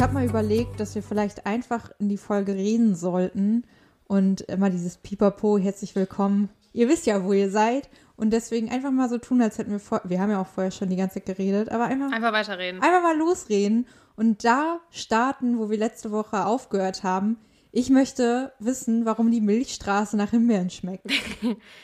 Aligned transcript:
Ich 0.00 0.02
habe 0.02 0.14
mal 0.14 0.24
überlegt, 0.24 0.80
dass 0.80 0.94
wir 0.94 1.02
vielleicht 1.02 1.44
einfach 1.44 1.90
in 1.98 2.08
die 2.08 2.16
Folge 2.16 2.54
reden 2.54 2.94
sollten 2.94 3.64
und 4.06 4.40
immer 4.40 4.70
dieses 4.70 4.96
Pipapo, 4.96 5.58
herzlich 5.58 5.94
willkommen. 5.94 6.48
Ihr 6.72 6.88
wisst 6.88 7.04
ja, 7.04 7.22
wo 7.22 7.34
ihr 7.34 7.50
seid. 7.50 7.90
Und 8.16 8.30
deswegen 8.30 8.70
einfach 8.70 8.92
mal 8.92 9.10
so 9.10 9.18
tun, 9.18 9.42
als 9.42 9.58
hätten 9.58 9.72
wir 9.72 9.78
vor. 9.78 10.00
Wir 10.04 10.18
haben 10.18 10.30
ja 10.30 10.40
auch 10.40 10.46
vorher 10.46 10.70
schon 10.70 10.88
die 10.88 10.96
ganze 10.96 11.16
Zeit 11.16 11.26
geredet, 11.26 11.68
aber 11.68 11.84
einfach, 11.84 12.10
Einfach 12.12 12.32
weiterreden. 12.32 12.80
einfach 12.80 13.02
mal 13.02 13.14
losreden 13.14 13.86
und 14.16 14.42
da 14.42 14.80
starten, 14.90 15.58
wo 15.58 15.68
wir 15.68 15.76
letzte 15.76 16.10
Woche 16.12 16.46
aufgehört 16.46 17.02
haben. 17.02 17.36
Ich 17.70 17.90
möchte 17.90 18.54
wissen, 18.58 19.04
warum 19.04 19.30
die 19.30 19.42
Milchstraße 19.42 20.16
nach 20.16 20.30
Himbeeren 20.30 20.70
schmeckt. 20.70 21.04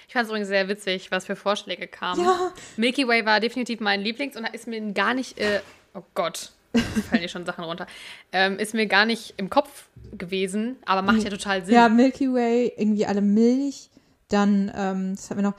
Ich 0.09 0.15
fand 0.15 0.25
es 0.25 0.29
übrigens 0.31 0.49
sehr 0.49 0.69
witzig, 0.69 1.11
was 1.11 1.27
für 1.27 1.37
Vorschläge 1.37 1.87
kamen. 1.87 2.25
Ja. 2.25 2.51
Milky 2.79 3.07
Way 3.07 3.27
war 3.27 3.41
definitiv 3.41 3.81
mein 3.81 4.01
Lieblings 4.01 4.39
und 4.39 4.45
da 4.45 4.49
ist 4.49 4.67
mir 4.67 4.81
gar 4.95 5.13
nicht, 5.13 5.39
äh, 5.39 5.61
oh 5.93 6.03
Gott, 6.15 6.56
fallen 6.79 7.21
hier 7.21 7.29
schon 7.29 7.47
Sachen 7.47 7.65
runter, 7.65 7.87
ähm, 8.33 8.59
ist 8.59 8.75
mir 8.75 8.87
gar 8.87 9.07
nicht 9.07 9.35
im 9.37 9.51
Kopf 9.51 9.89
gewesen, 10.17 10.77
aber 10.85 11.03
macht 11.03 11.23
ja 11.23 11.31
total 11.31 11.65
Sinn. 11.65 11.75
Ja, 11.75 11.89
Milky 11.89 12.33
Way, 12.33 12.73
irgendwie 12.77 13.07
alle 13.07 13.23
Milch. 13.23 13.91
Dann, 14.29 14.73
ähm, 14.75 15.15
das 15.15 15.31
hatten 15.31 15.41
wir 15.41 15.49
noch. 15.51 15.57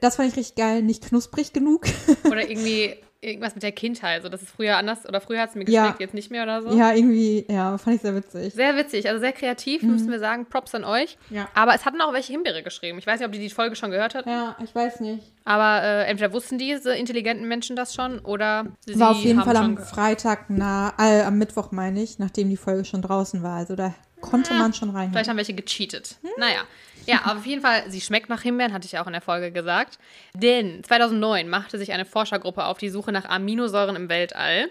Das 0.00 0.16
fand 0.16 0.28
ich 0.28 0.36
richtig 0.36 0.56
geil, 0.56 0.82
nicht 0.82 1.08
knusprig 1.08 1.52
genug. 1.52 1.86
Oder 2.24 2.48
irgendwie 2.48 2.96
irgendwas 3.22 3.54
mit 3.54 3.62
der 3.62 3.72
Kindheit. 3.72 4.16
Also, 4.18 4.28
das 4.28 4.42
ist 4.42 4.50
früher 4.50 4.76
anders, 4.76 5.06
oder 5.06 5.20
früher 5.20 5.40
hat 5.40 5.50
es 5.50 5.54
mir 5.54 5.64
Ja. 5.68 5.82
geschmeckt, 5.82 6.00
jetzt 6.00 6.14
nicht 6.14 6.30
mehr 6.30 6.42
oder 6.44 6.62
so. 6.62 6.76
ja, 6.76 6.92
irgendwie, 6.94 7.44
ja, 7.48 7.76
fand 7.78 7.96
ich 7.96 8.02
sehr 8.02 8.14
witzig. 8.14 8.54
Sehr 8.54 8.76
witzig, 8.76 9.08
also 9.08 9.20
sehr 9.20 9.32
kreativ, 9.32 9.82
müssen 9.82 10.10
wir 10.10 10.18
sagen. 10.18 10.46
Props 10.46 10.74
an 10.74 10.84
euch. 10.84 11.18
Ja. 11.28 11.48
Aber 11.54 11.74
es 11.74 11.84
hatten 11.84 12.00
auch 12.00 12.12
welche 12.12 12.32
Himbeere 12.32 12.62
geschrieben. 12.62 12.98
Ich 12.98 13.06
weiß 13.06 13.20
nicht, 13.20 13.26
ob 13.26 13.32
die 13.32 13.38
die 13.38 13.50
Folge 13.50 13.76
schon 13.76 13.90
gehört 13.90 14.14
hatten, 14.14 14.28
Ja, 14.30 14.56
ich 14.64 14.74
weiß 14.74 15.00
nicht. 15.00 15.22
aber 15.44 15.82
äh, 15.82 16.04
entweder 16.06 16.32
wussten 16.32 16.56
diese 16.58 16.94
intelligenten 16.94 17.46
Menschen 17.46 17.76
das 17.76 17.94
schon 17.94 18.20
oder 18.20 18.66
sie 18.86 18.98
War 18.98 19.10
auf 19.10 19.18
jeden 19.22 19.42
Fall 19.42 19.56
am. 19.56 19.76
Freitag, 19.76 20.46
na, 20.48 20.92
äh, 20.98 21.22
am 21.22 21.36
Mittwoch 21.38 21.72
meine 21.72 22.02
ich, 22.02 22.18
nachdem 22.18 22.48
die 22.48 22.56
Folge 22.56 22.84
schon 22.84 23.02
draußen 23.02 23.42
war. 23.42 23.56
Also 23.56 23.76
da 23.76 23.94
konnte 24.20 24.54
man 24.54 24.72
schon 24.72 24.90
rein. 24.90 25.10
Vielleicht 25.10 25.28
haben 25.28 25.36
welche 25.36 25.54
gecheatet. 25.54 26.16
Naja. 26.38 26.62
Ja, 27.06 27.22
aber 27.24 27.40
auf 27.40 27.46
jeden 27.46 27.62
Fall, 27.62 27.84
sie 27.88 28.00
schmeckt 28.00 28.28
nach 28.28 28.42
Himbeeren, 28.42 28.72
hatte 28.72 28.86
ich 28.86 28.92
ja 28.92 29.02
auch 29.02 29.06
in 29.06 29.12
der 29.12 29.22
Folge 29.22 29.50
gesagt. 29.50 29.98
Denn 30.34 30.84
2009 30.84 31.48
machte 31.48 31.78
sich 31.78 31.92
eine 31.92 32.04
Forschergruppe 32.04 32.64
auf 32.64 32.78
die 32.78 32.90
Suche 32.90 33.10
nach 33.10 33.24
Aminosäuren 33.24 33.96
im 33.96 34.08
Weltall. 34.08 34.68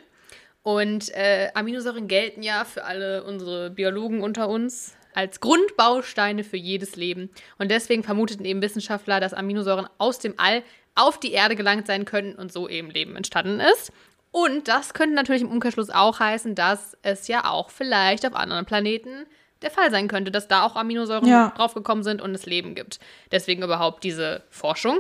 Und 0.62 1.10
äh, 1.16 1.50
Aminosäuren 1.54 2.08
gelten 2.08 2.44
ja 2.44 2.66
für 2.66 2.86
alle 2.86 3.24
unsere 3.24 3.72
Biologen 3.72 4.22
unter 4.22 4.50
uns 4.50 4.96
als 5.14 5.40
Grundbausteine 5.40 6.44
für 6.44 6.58
jedes 6.58 6.96
Leben. 6.96 7.30
Und 7.58 7.72
deswegen 7.72 8.04
vermuteten 8.04 8.46
eben 8.46 8.62
Wissenschaftler, 8.62 9.20
dass 9.20 9.34
Aminosäuren 9.34 9.88
aus 9.98 10.20
dem 10.20 10.36
All 10.38 10.64
auf 10.96 11.20
die 11.20 11.32
Erde 11.32 11.56
gelangt 11.56 11.88
sein 11.88 12.06
könnten 12.06 12.36
und 12.40 12.52
so 12.52 12.70
eben 12.70 12.90
Leben 12.90 13.16
entstanden 13.16 13.60
ist. 13.60 13.92
Und 14.32 14.68
das 14.68 14.94
könnte 14.94 15.16
natürlich 15.16 15.42
im 15.42 15.50
Umkehrschluss 15.50 15.90
auch 15.90 16.20
heißen, 16.20 16.54
dass 16.54 16.96
es 17.02 17.28
ja 17.28 17.50
auch 17.50 17.72
vielleicht 17.72 18.26
auf 18.28 18.36
anderen 18.36 18.66
Planeten 18.66 19.26
der 19.62 19.72
Fall 19.72 19.92
sein 19.92 20.08
könnte, 20.08 20.32
dass 20.32 20.48
da 20.48 20.64
auch 20.64 20.76
Aminosäuren 20.76 21.28
Ja. 21.28 21.54
draufgekommen 21.56 22.04
sind 22.04 22.22
und 22.22 22.34
es 22.36 22.46
Leben 22.46 22.76
gibt. 22.76 23.00
Deswegen 23.32 23.64
überhaupt 23.64 24.04
diese 24.04 24.44
Forschung. 24.50 25.00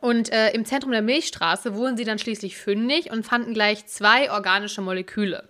Und 0.00 0.32
äh, 0.32 0.50
im 0.52 0.64
Zentrum 0.64 0.92
der 0.92 1.02
Milchstraße 1.02 1.74
wurden 1.74 1.96
sie 1.96 2.04
dann 2.04 2.18
schließlich 2.18 2.56
fündig 2.56 3.10
und 3.12 3.24
fanden 3.26 3.52
gleich 3.54 3.86
zwei 3.86 4.30
organische 4.32 4.80
Moleküle. 4.80 5.44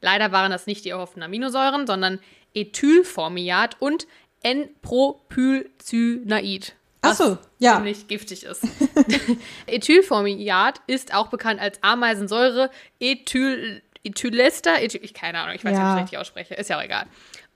Leider 0.00 0.32
waren 0.32 0.50
das 0.52 0.66
nicht 0.66 0.84
die 0.84 0.90
erhofften 0.90 1.22
Aminosäuren, 1.22 1.86
sondern 1.86 2.20
Ethylformiat 2.54 3.76
und 3.80 4.06
N-Propylcynaid. 4.42 6.74
Ach 7.02 7.10
was 7.10 7.18
so, 7.18 7.36
ja. 7.58 7.74
Ziemlich 7.76 8.08
giftig 8.08 8.44
ist. 8.44 8.62
Ethylformiat 9.66 10.80
ist 10.86 11.14
auch 11.14 11.28
bekannt 11.28 11.60
als 11.60 11.82
Ameisensäure, 11.82 12.70
Ethyl, 13.00 13.82
Ethylester, 14.02 14.80
Ethyl, 14.82 15.00
ich 15.04 15.12
keine 15.14 15.38
Ahnung, 15.40 15.54
ich 15.54 15.64
weiß 15.64 15.72
nicht, 15.72 15.80
ob 15.80 15.86
ich 15.88 15.94
es 15.94 16.00
richtig 16.02 16.18
ausspreche, 16.18 16.54
ist 16.54 16.70
ja 16.70 16.78
auch 16.78 16.82
egal. 16.82 17.06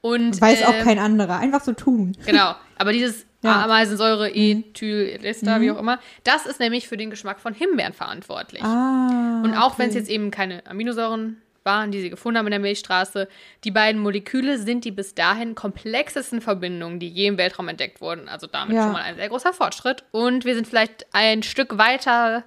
Und, 0.03 0.41
Weiß 0.41 0.65
auch 0.65 0.75
ähm, 0.75 0.85
kein 0.85 0.99
anderer. 0.99 1.39
Einfach 1.39 1.63
so 1.63 1.73
tun. 1.73 2.17
Genau, 2.27 2.55
aber 2.79 2.93
dieses 2.93 3.27
Ja. 3.43 3.55
Mhm. 3.57 3.65
Ameisensäure, 3.65 4.31
Ethylester, 4.35 5.61
wie 5.63 5.71
auch 5.71 5.79
immer, 5.79 5.99
das 6.25 6.45
ist 6.45 6.61
nämlich 6.61 6.89
für 6.89 6.99
den 6.99 7.09
Geschmack 7.09 7.41
von 7.41 7.55
Himbeeren 7.55 7.95
verantwortlich. 7.95 8.63
Ah. 8.63 9.41
Und 9.43 9.55
auch 9.55 9.79
wenn 9.79 9.89
es 9.89 9.95
okay. 9.95 10.01
jetzt 10.01 10.11
eben 10.11 10.31
keine 10.31 10.67
Aminosäuren 10.67 11.41
waren, 11.65 11.91
die 11.91 12.01
sie 12.01 12.11
gefunden 12.11 12.39
haben 12.39 12.47
in 12.47 12.53
der 12.53 12.61
Milchstraße, 12.61 13.29
die 13.65 13.71
beiden 13.71 14.01
Moleküle 14.01 14.59
sind 14.59 14.85
die 14.85 14.91
bis 14.91 15.15
dahin 15.15 15.55
komplexesten 15.55 16.41
Verbindungen, 16.41 16.99
die 17.01 17.09
je 17.09 17.29
im 17.29 17.39
Weltraum 17.39 17.69
entdeckt 17.69 18.01
wurden. 18.01 18.29
Also 18.29 18.47
damit 18.47 18.77
Ja. 18.77 18.85
schon 18.85 18.93
mal 18.93 19.03
ein 19.03 19.17
sehr 19.17 19.29
großer 19.29 19.53
Fortschritt. 19.53 20.05
Und 20.11 20.45
wir 20.45 20.55
sind 20.55 20.67
vielleicht 20.67 21.07
ein 21.13 21.43
Stück 21.43 21.79
weiter 21.79 22.45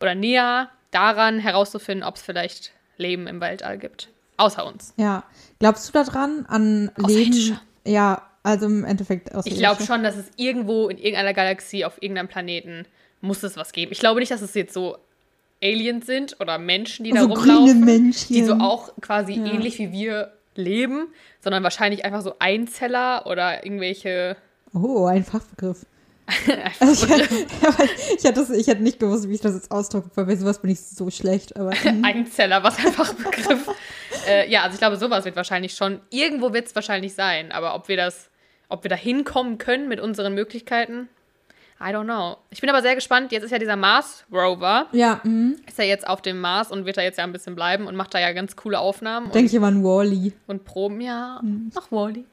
oder 0.00 0.14
näher 0.14 0.68
daran 0.90 1.38
herauszufinden, 1.38 2.06
ob 2.06 2.16
es 2.16 2.22
vielleicht 2.22 2.72
Leben 2.96 3.26
im 3.26 3.40
Weltall 3.40 3.78
gibt. 3.78 4.08
Außer 4.36 4.66
uns. 4.66 4.92
Ja. 4.96 5.24
Glaubst 5.64 5.88
du 5.88 5.92
daran 5.94 6.44
an 6.46 6.90
Außerirdische. 7.02 7.52
Leben? 7.54 7.60
Ja, 7.86 8.20
also 8.42 8.66
im 8.66 8.84
Endeffekt 8.84 9.34
aus 9.34 9.46
Ich 9.46 9.56
glaube 9.56 9.82
schon, 9.82 10.02
dass 10.02 10.14
es 10.14 10.26
irgendwo 10.36 10.88
in 10.90 10.98
irgendeiner 10.98 11.32
Galaxie 11.32 11.86
auf 11.86 12.02
irgendeinem 12.02 12.28
Planeten 12.28 12.84
muss 13.22 13.42
es 13.42 13.56
was 13.56 13.72
geben. 13.72 13.90
Ich 13.90 13.98
glaube 13.98 14.20
nicht, 14.20 14.30
dass 14.30 14.42
es 14.42 14.52
jetzt 14.52 14.74
so 14.74 14.98
Aliens 15.62 16.04
sind 16.04 16.36
oder 16.40 16.58
Menschen, 16.58 17.04
die 17.04 17.12
da 17.12 17.22
So 17.22 17.28
rumlaufen, 17.28 17.80
Männchen. 17.82 18.36
die 18.36 18.44
so 18.44 18.54
auch 18.54 18.90
quasi 19.00 19.32
Ja. 19.32 19.46
ähnlich 19.46 19.78
wie 19.78 19.90
wir 19.92 20.32
leben, 20.54 21.06
sondern 21.40 21.62
wahrscheinlich 21.62 22.04
einfach 22.04 22.20
so 22.20 22.34
Einzeller 22.40 23.26
oder 23.26 23.64
irgendwelche 23.64 24.36
Oh, 24.74 25.06
ein 25.06 25.24
Fachbegriff. 25.24 25.86
Einfach 26.26 26.80
Also 26.80 27.06
ich, 27.06 28.16
ich, 28.18 28.24
hätte 28.24 28.46
ich 28.56 28.66
hätte 28.66 28.82
nicht 28.82 28.98
gewusst, 28.98 29.28
wie 29.28 29.34
ich 29.34 29.40
das 29.40 29.54
jetzt 29.54 29.70
ausdrücke, 29.70 30.10
weil 30.14 30.24
bei 30.24 30.36
sowas 30.36 30.60
bin 30.60 30.70
ich 30.70 30.80
so 30.80 31.10
schlecht. 31.10 31.56
Aber 31.56 31.72
mhm. 31.84 32.04
Einzeller, 32.04 32.62
was 32.62 32.78
ein 32.78 32.92
Fachbegriff. 32.92 33.68
äh, 34.28 34.50
ja, 34.50 34.62
also 34.62 34.74
ich 34.74 34.80
glaube, 34.80 34.96
sowas 34.96 35.24
wird 35.24 35.36
wahrscheinlich 35.36 35.74
schon, 35.74 36.00
irgendwo 36.10 36.52
wird 36.52 36.66
es 36.66 36.74
wahrscheinlich 36.74 37.14
sein, 37.14 37.52
aber 37.52 37.74
ob 37.74 37.88
wir 37.88 37.96
das, 37.96 38.30
ob 38.68 38.84
wir 38.84 38.88
da 38.88 38.96
hinkommen 38.96 39.58
können 39.58 39.88
mit 39.88 40.00
unseren 40.00 40.34
Möglichkeiten, 40.34 41.08
I 41.80 41.88
don't 41.88 42.04
know. 42.04 42.36
Ich 42.50 42.60
bin 42.60 42.70
aber 42.70 42.82
sehr 42.82 42.94
gespannt, 42.94 43.32
jetzt 43.32 43.42
ist 43.42 43.50
ja 43.50 43.58
dieser 43.58 43.76
Mars 43.76 44.24
Rover, 44.32 44.86
ja, 44.92 45.20
mhm. 45.24 45.56
ist 45.66 45.76
ja 45.76 45.84
jetzt 45.84 46.06
auf 46.06 46.22
dem 46.22 46.40
Mars 46.40 46.70
und 46.70 46.86
wird 46.86 46.96
da 46.96 47.02
jetzt 47.02 47.18
ja 47.18 47.24
ein 47.24 47.32
bisschen 47.32 47.56
bleiben 47.56 47.86
und 47.86 47.96
macht 47.96 48.14
da 48.14 48.20
ja 48.20 48.32
ganz 48.32 48.54
coole 48.56 48.78
Aufnahmen 48.78 49.30
denke 49.32 49.48
ich 49.48 49.54
immer 49.54 49.66
an 49.66 49.82
Wally. 49.84 50.32
und, 50.46 50.60
und 50.60 50.64
Proben. 50.64 51.00
Ja, 51.00 51.40
Mhm. 51.42 51.72
ach 51.74 51.90
Wally. 51.90 52.24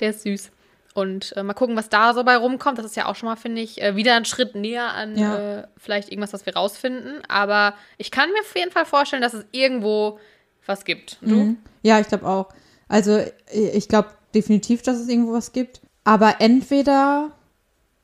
Der 0.00 0.10
ist 0.10 0.22
süß. 0.22 0.50
Und 0.94 1.36
äh, 1.36 1.42
mal 1.42 1.54
gucken, 1.54 1.76
was 1.76 1.88
da 1.88 2.12
so 2.14 2.24
bei 2.24 2.36
rumkommt. 2.36 2.78
Das 2.78 2.86
ist 2.86 2.96
ja 2.96 3.06
auch 3.06 3.14
schon 3.14 3.28
mal, 3.28 3.36
finde 3.36 3.60
ich, 3.60 3.80
äh, 3.80 3.94
wieder 3.94 4.14
ein 4.16 4.24
Schritt 4.24 4.54
näher 4.54 4.92
an 4.94 5.16
Ja. 5.16 5.58
äh, 5.60 5.66
vielleicht 5.76 6.10
irgendwas, 6.10 6.32
was 6.32 6.44
wir 6.46 6.56
rausfinden. 6.56 7.22
Aber 7.28 7.74
ich 7.98 8.10
kann 8.10 8.30
mir 8.30 8.40
auf 8.40 8.56
jeden 8.56 8.72
Fall 8.72 8.84
vorstellen, 8.86 9.22
dass 9.22 9.34
es 9.34 9.44
irgendwo 9.52 10.18
was 10.66 10.84
gibt. 10.84 11.18
Mhm. 11.22 11.58
Ja, 11.82 12.00
ich 12.00 12.08
glaube 12.08 12.26
auch. 12.26 12.48
Also 12.88 13.20
ich 13.52 13.88
glaube 13.88 14.08
definitiv, 14.34 14.82
dass 14.82 14.98
es 14.98 15.08
irgendwo 15.08 15.32
was 15.32 15.52
gibt. 15.52 15.80
Aber 16.04 16.36
entweder, 16.40 17.32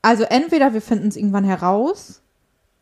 also 0.01 0.23
entweder 0.23 0.73
wir 0.73 0.81
finden 0.81 1.07
es 1.07 1.15
irgendwann 1.17 1.43
heraus 1.43 2.21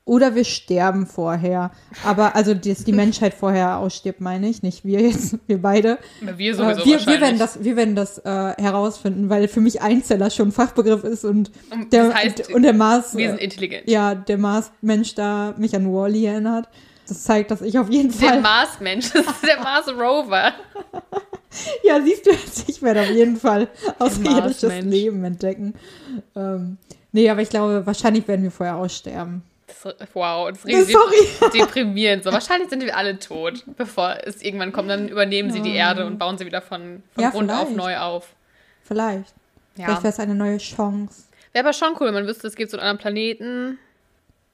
oder 0.06 0.36
wir 0.36 0.44
sterben 0.44 1.08
vorher. 1.08 1.72
Aber 2.04 2.36
also, 2.36 2.54
dass 2.54 2.84
die 2.84 2.92
Menschheit 2.92 3.34
vorher 3.34 3.78
ausstirbt, 3.78 4.20
meine 4.22 4.50
ich, 4.50 4.62
nicht 4.62 4.84
wir 4.84 5.00
jetzt, 5.02 5.38
wir 5.48 5.62
beide. 5.62 5.98
Wir 6.22 6.32
Äh, 6.52 6.54
sowieso 6.54 6.80
wir, 6.80 6.86
wir 6.86 6.94
wahrscheinlich. 6.96 7.22
werden 7.22 7.40
das, 7.40 7.64
wir 7.64 7.76
werden 7.78 7.96
das 7.96 8.18
äh, 8.20 8.54
herausfinden, 8.62 9.30
weil 9.30 9.48
für 9.48 9.62
mich 9.62 9.82
Einzeller 9.82 10.30
schon 10.30 10.50
ein 10.50 10.52
Fachbegriff 10.52 11.04
ist 11.04 11.24
und 11.24 11.52
Und 11.72 11.94
der, 11.94 12.08
das 12.10 12.16
heißt, 12.16 12.54
und 12.54 12.64
der 12.64 12.74
Mars, 12.74 13.16
wir 13.16 13.30
sind 13.30 13.40
äh, 13.40 13.44
intelligent. 13.46 13.90
ja, 13.90 14.14
der 14.16 14.38
Mars-Mensch 14.38 15.16
da 15.16 15.54
mich 15.58 15.76
an 15.76 15.88
Wally 15.94 16.26
erinnert. 16.26 16.68
Das 17.08 17.24
zeigt, 17.24 17.52
dass 17.52 17.62
ich 17.62 17.78
auf 17.80 17.90
jeden 17.90 18.18
Der 18.18 18.30
Fall. 18.30 18.42
Mars-Mensch, 18.42 19.12
das 19.12 19.26
ist 19.26 19.44
der 19.48 19.60
Mars-Rover. 19.62 20.54
Ja, 21.84 22.02
siehst 22.02 22.26
du 22.26 22.32
jetzt, 22.32 22.68
ich 22.68 22.82
werde 22.82 23.02
auf 23.02 23.12
jeden 23.12 23.38
Fall 23.38 23.68
außerirdisches. 24.00 24.82
Leben 24.86 25.24
entdecken. 25.24 25.76
Ähm, 26.36 26.78
nee, 27.12 27.30
aber 27.30 27.44
ich 27.44 27.50
glaube, 27.50 27.86
wahrscheinlich 27.86 28.28
werden 28.28 28.42
wir 28.42 28.50
vorher 28.50 28.76
aussterben. 28.78 29.44
Das, 29.68 29.96
wow, 30.14 30.50
das 30.50 30.66
ist 30.66 30.92
sorry. 30.92 31.50
deprimierend. 31.54 32.24
So, 32.24 32.32
wahrscheinlich 32.32 32.70
sind 32.70 32.84
wir 32.84 32.96
alle 32.98 33.18
tot, 33.20 33.64
bevor 33.78 34.18
es 34.24 34.42
irgendwann 34.42 34.72
kommt. 34.72 34.90
Dann 34.90 35.08
übernehmen 35.08 35.52
sie 35.52 35.62
die 35.62 35.74
Erde 35.74 36.06
und 36.06 36.18
bauen 36.18 36.38
sie 36.38 36.46
wieder 36.46 36.62
von, 36.62 37.02
von 37.14 37.24
Ja, 37.24 37.30
Grund 37.30 37.50
auf 37.52 37.68
vielleicht. 37.70 37.78
neu 37.78 37.98
auf. 37.98 38.36
Vielleicht. 38.84 39.34
Ja. 39.76 39.86
Vielleicht 39.86 40.04
wäre 40.04 40.14
es 40.14 40.20
eine 40.20 40.36
neue 40.36 40.58
Chance. 40.58 41.24
Wäre 41.54 41.66
aber 41.66 41.74
schon 41.74 41.90
cool, 42.00 42.08
wenn 42.08 42.14
man 42.14 42.28
wüsste, 42.28 42.48
es 42.48 42.56
gibt 42.56 42.72
so 42.72 42.78
einen 42.78 42.82
anderen 42.88 43.02
Planeten. 43.02 43.80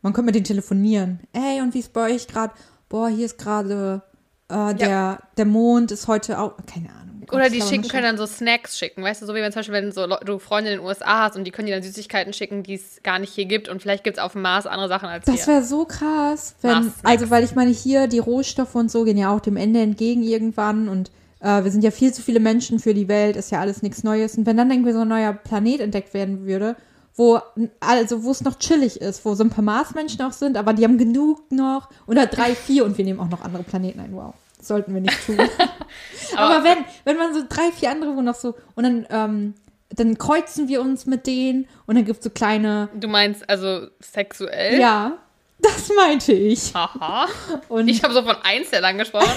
Man 0.02 0.14
könnte 0.14 0.28
mit 0.28 0.36
denen 0.36 0.46
telefonieren. 0.46 1.20
Ey, 1.34 1.62
und 1.62 1.74
wie 1.74 1.80
ist 1.80 1.92
bei 1.92 2.14
euch 2.14 2.28
gerade? 2.28 2.54
Boah, 2.88 3.10
hier 3.10 3.26
ist 3.26 3.38
gerade 3.38 4.02
äh, 4.50 4.76
der, 4.76 5.20
der 5.38 5.46
Mond 5.46 5.92
ist 5.92 6.08
heute 6.08 6.40
auch. 6.40 6.54
Keine 6.66 6.90
Ahnung. 6.90 7.00
Gott, 7.28 7.42
Oder 7.42 7.50
die 7.52 7.62
schicken, 7.62 7.88
können 7.88 8.04
dann 8.04 8.18
so 8.18 8.26
Snacks 8.26 8.80
schicken. 8.80 9.04
Weißt 9.04 9.22
du, 9.22 9.28
so 9.28 9.36
wie 9.36 9.40
wenn 9.42 9.52
zum 9.52 9.60
Beispiel, 9.60 9.76
wenn 9.76 9.92
so 9.92 10.06
Leu- 10.08 10.18
du 10.26 10.40
Freunde 10.40 10.72
in 10.72 10.80
den 10.80 10.86
USA 10.86 11.26
hast 11.26 11.36
und 11.36 11.44
die 11.44 11.52
können 11.52 11.68
dir 11.68 11.76
dann 11.76 11.84
Süßigkeiten 11.84 12.34
schicken, 12.34 12.64
die 12.64 12.74
es 12.74 13.04
gar 13.04 13.20
nicht 13.20 13.32
hier 13.32 13.46
gibt. 13.46 13.70
Und 13.70 13.84
vielleicht 13.84 14.04
gibt 14.04 14.18
es 14.18 14.24
auf 14.24 14.32
dem 14.32 14.42
Mars 14.42 14.66
andere 14.66 14.88
Sachen 14.88 15.08
als 15.10 15.26
Das 15.26 15.46
wäre 15.48 15.64
so 15.64 15.86
krass, 15.86 16.56
wenn, 16.62 16.92
also 17.04 17.30
weil 17.30 17.44
ich 17.44 17.54
meine, 17.54 17.70
hier 17.70 18.08
die 18.08 18.18
Rohstoffe 18.18 18.74
und 18.74 18.90
so 18.90 19.04
gehen 19.04 19.18
ja 19.18 19.32
auch 19.32 19.42
dem 19.42 19.58
Ende 19.58 19.80
entgegen 19.80 20.24
irgendwann 20.24 20.90
und 20.90 21.12
äh, 21.42 21.64
wir 21.64 21.72
sind 21.72 21.84
ja 21.84 21.92
viel 21.92 22.12
zu 22.14 22.24
viele 22.24 22.40
Menschen 22.40 22.80
für 22.80 22.96
die 22.96 23.08
Welt, 23.08 23.36
ist 23.36 23.52
ja 23.52 23.60
alles 23.60 23.84
nichts 23.84 24.04
Neues. 24.04 24.36
Und 24.36 24.48
wenn 24.48 24.58
dann 24.58 24.72
irgendwie 24.72 24.94
so 24.94 25.02
ein 25.02 25.08
neuer 25.08 25.34
Planet 25.34 25.82
entdeckt 25.82 26.16
werden 26.16 26.48
würde, 26.48 26.76
wo, 27.20 27.42
also 27.82 28.24
wo 28.24 28.32
es 28.32 28.40
noch 28.42 28.58
chillig 28.60 29.02
ist, 29.02 29.26
wo 29.26 29.36
so 29.36 29.44
ein 29.44 29.50
paar 29.50 29.62
Marsmenschen 29.64 30.22
auch 30.22 30.32
sind, 30.32 30.56
aber 30.56 30.72
die 30.72 30.86
haben 30.86 30.98
genug 30.98 31.52
noch, 31.52 31.90
oder 32.08 32.28
drei, 32.28 32.56
vier 32.56 32.86
und 32.86 32.98
wir 32.98 33.04
nehmen 33.04 33.20
auch 33.20 33.28
noch 33.28 33.42
andere 33.42 33.64
Planeten 33.64 34.00
ein, 34.00 34.16
wow. 34.16 34.34
Das 34.58 34.68
sollten 34.70 34.94
wir 34.94 35.02
nicht 35.02 35.26
tun. 35.26 35.38
Aber, 36.36 36.56
Aber- 36.56 36.64
wenn, 36.64 36.78
wenn 37.04 37.18
man 37.18 37.34
so 37.34 37.42
drei, 37.48 37.72
vier 37.74 37.92
andere, 37.92 38.16
wo 38.16 38.22
noch 38.22 38.36
so, 38.36 38.56
und 38.76 38.84
dann, 38.84 39.06
ähm, 39.10 39.54
dann 39.90 40.18
kreuzen 40.18 40.68
wir 40.70 40.82
uns 40.82 41.06
mit 41.08 41.28
denen 41.28 41.68
und 41.88 41.96
dann 41.96 42.06
gibt 42.06 42.20
es 42.20 42.24
so 42.24 42.30
kleine, 42.30 42.88
Du 42.94 43.08
meinst 43.10 43.50
also 43.50 43.88
sexuell? 44.00 44.80
ja, 44.80 45.18
das 45.60 45.90
meinte 45.96 46.32
ich. 46.32 46.74
Haha. 46.74 47.28
Und 47.68 47.90
Ich 47.90 48.02
habe 48.02 48.14
so 48.14 48.22
von 48.24 48.36
Einzellern 48.44 48.98
gesprochen. 48.98 49.28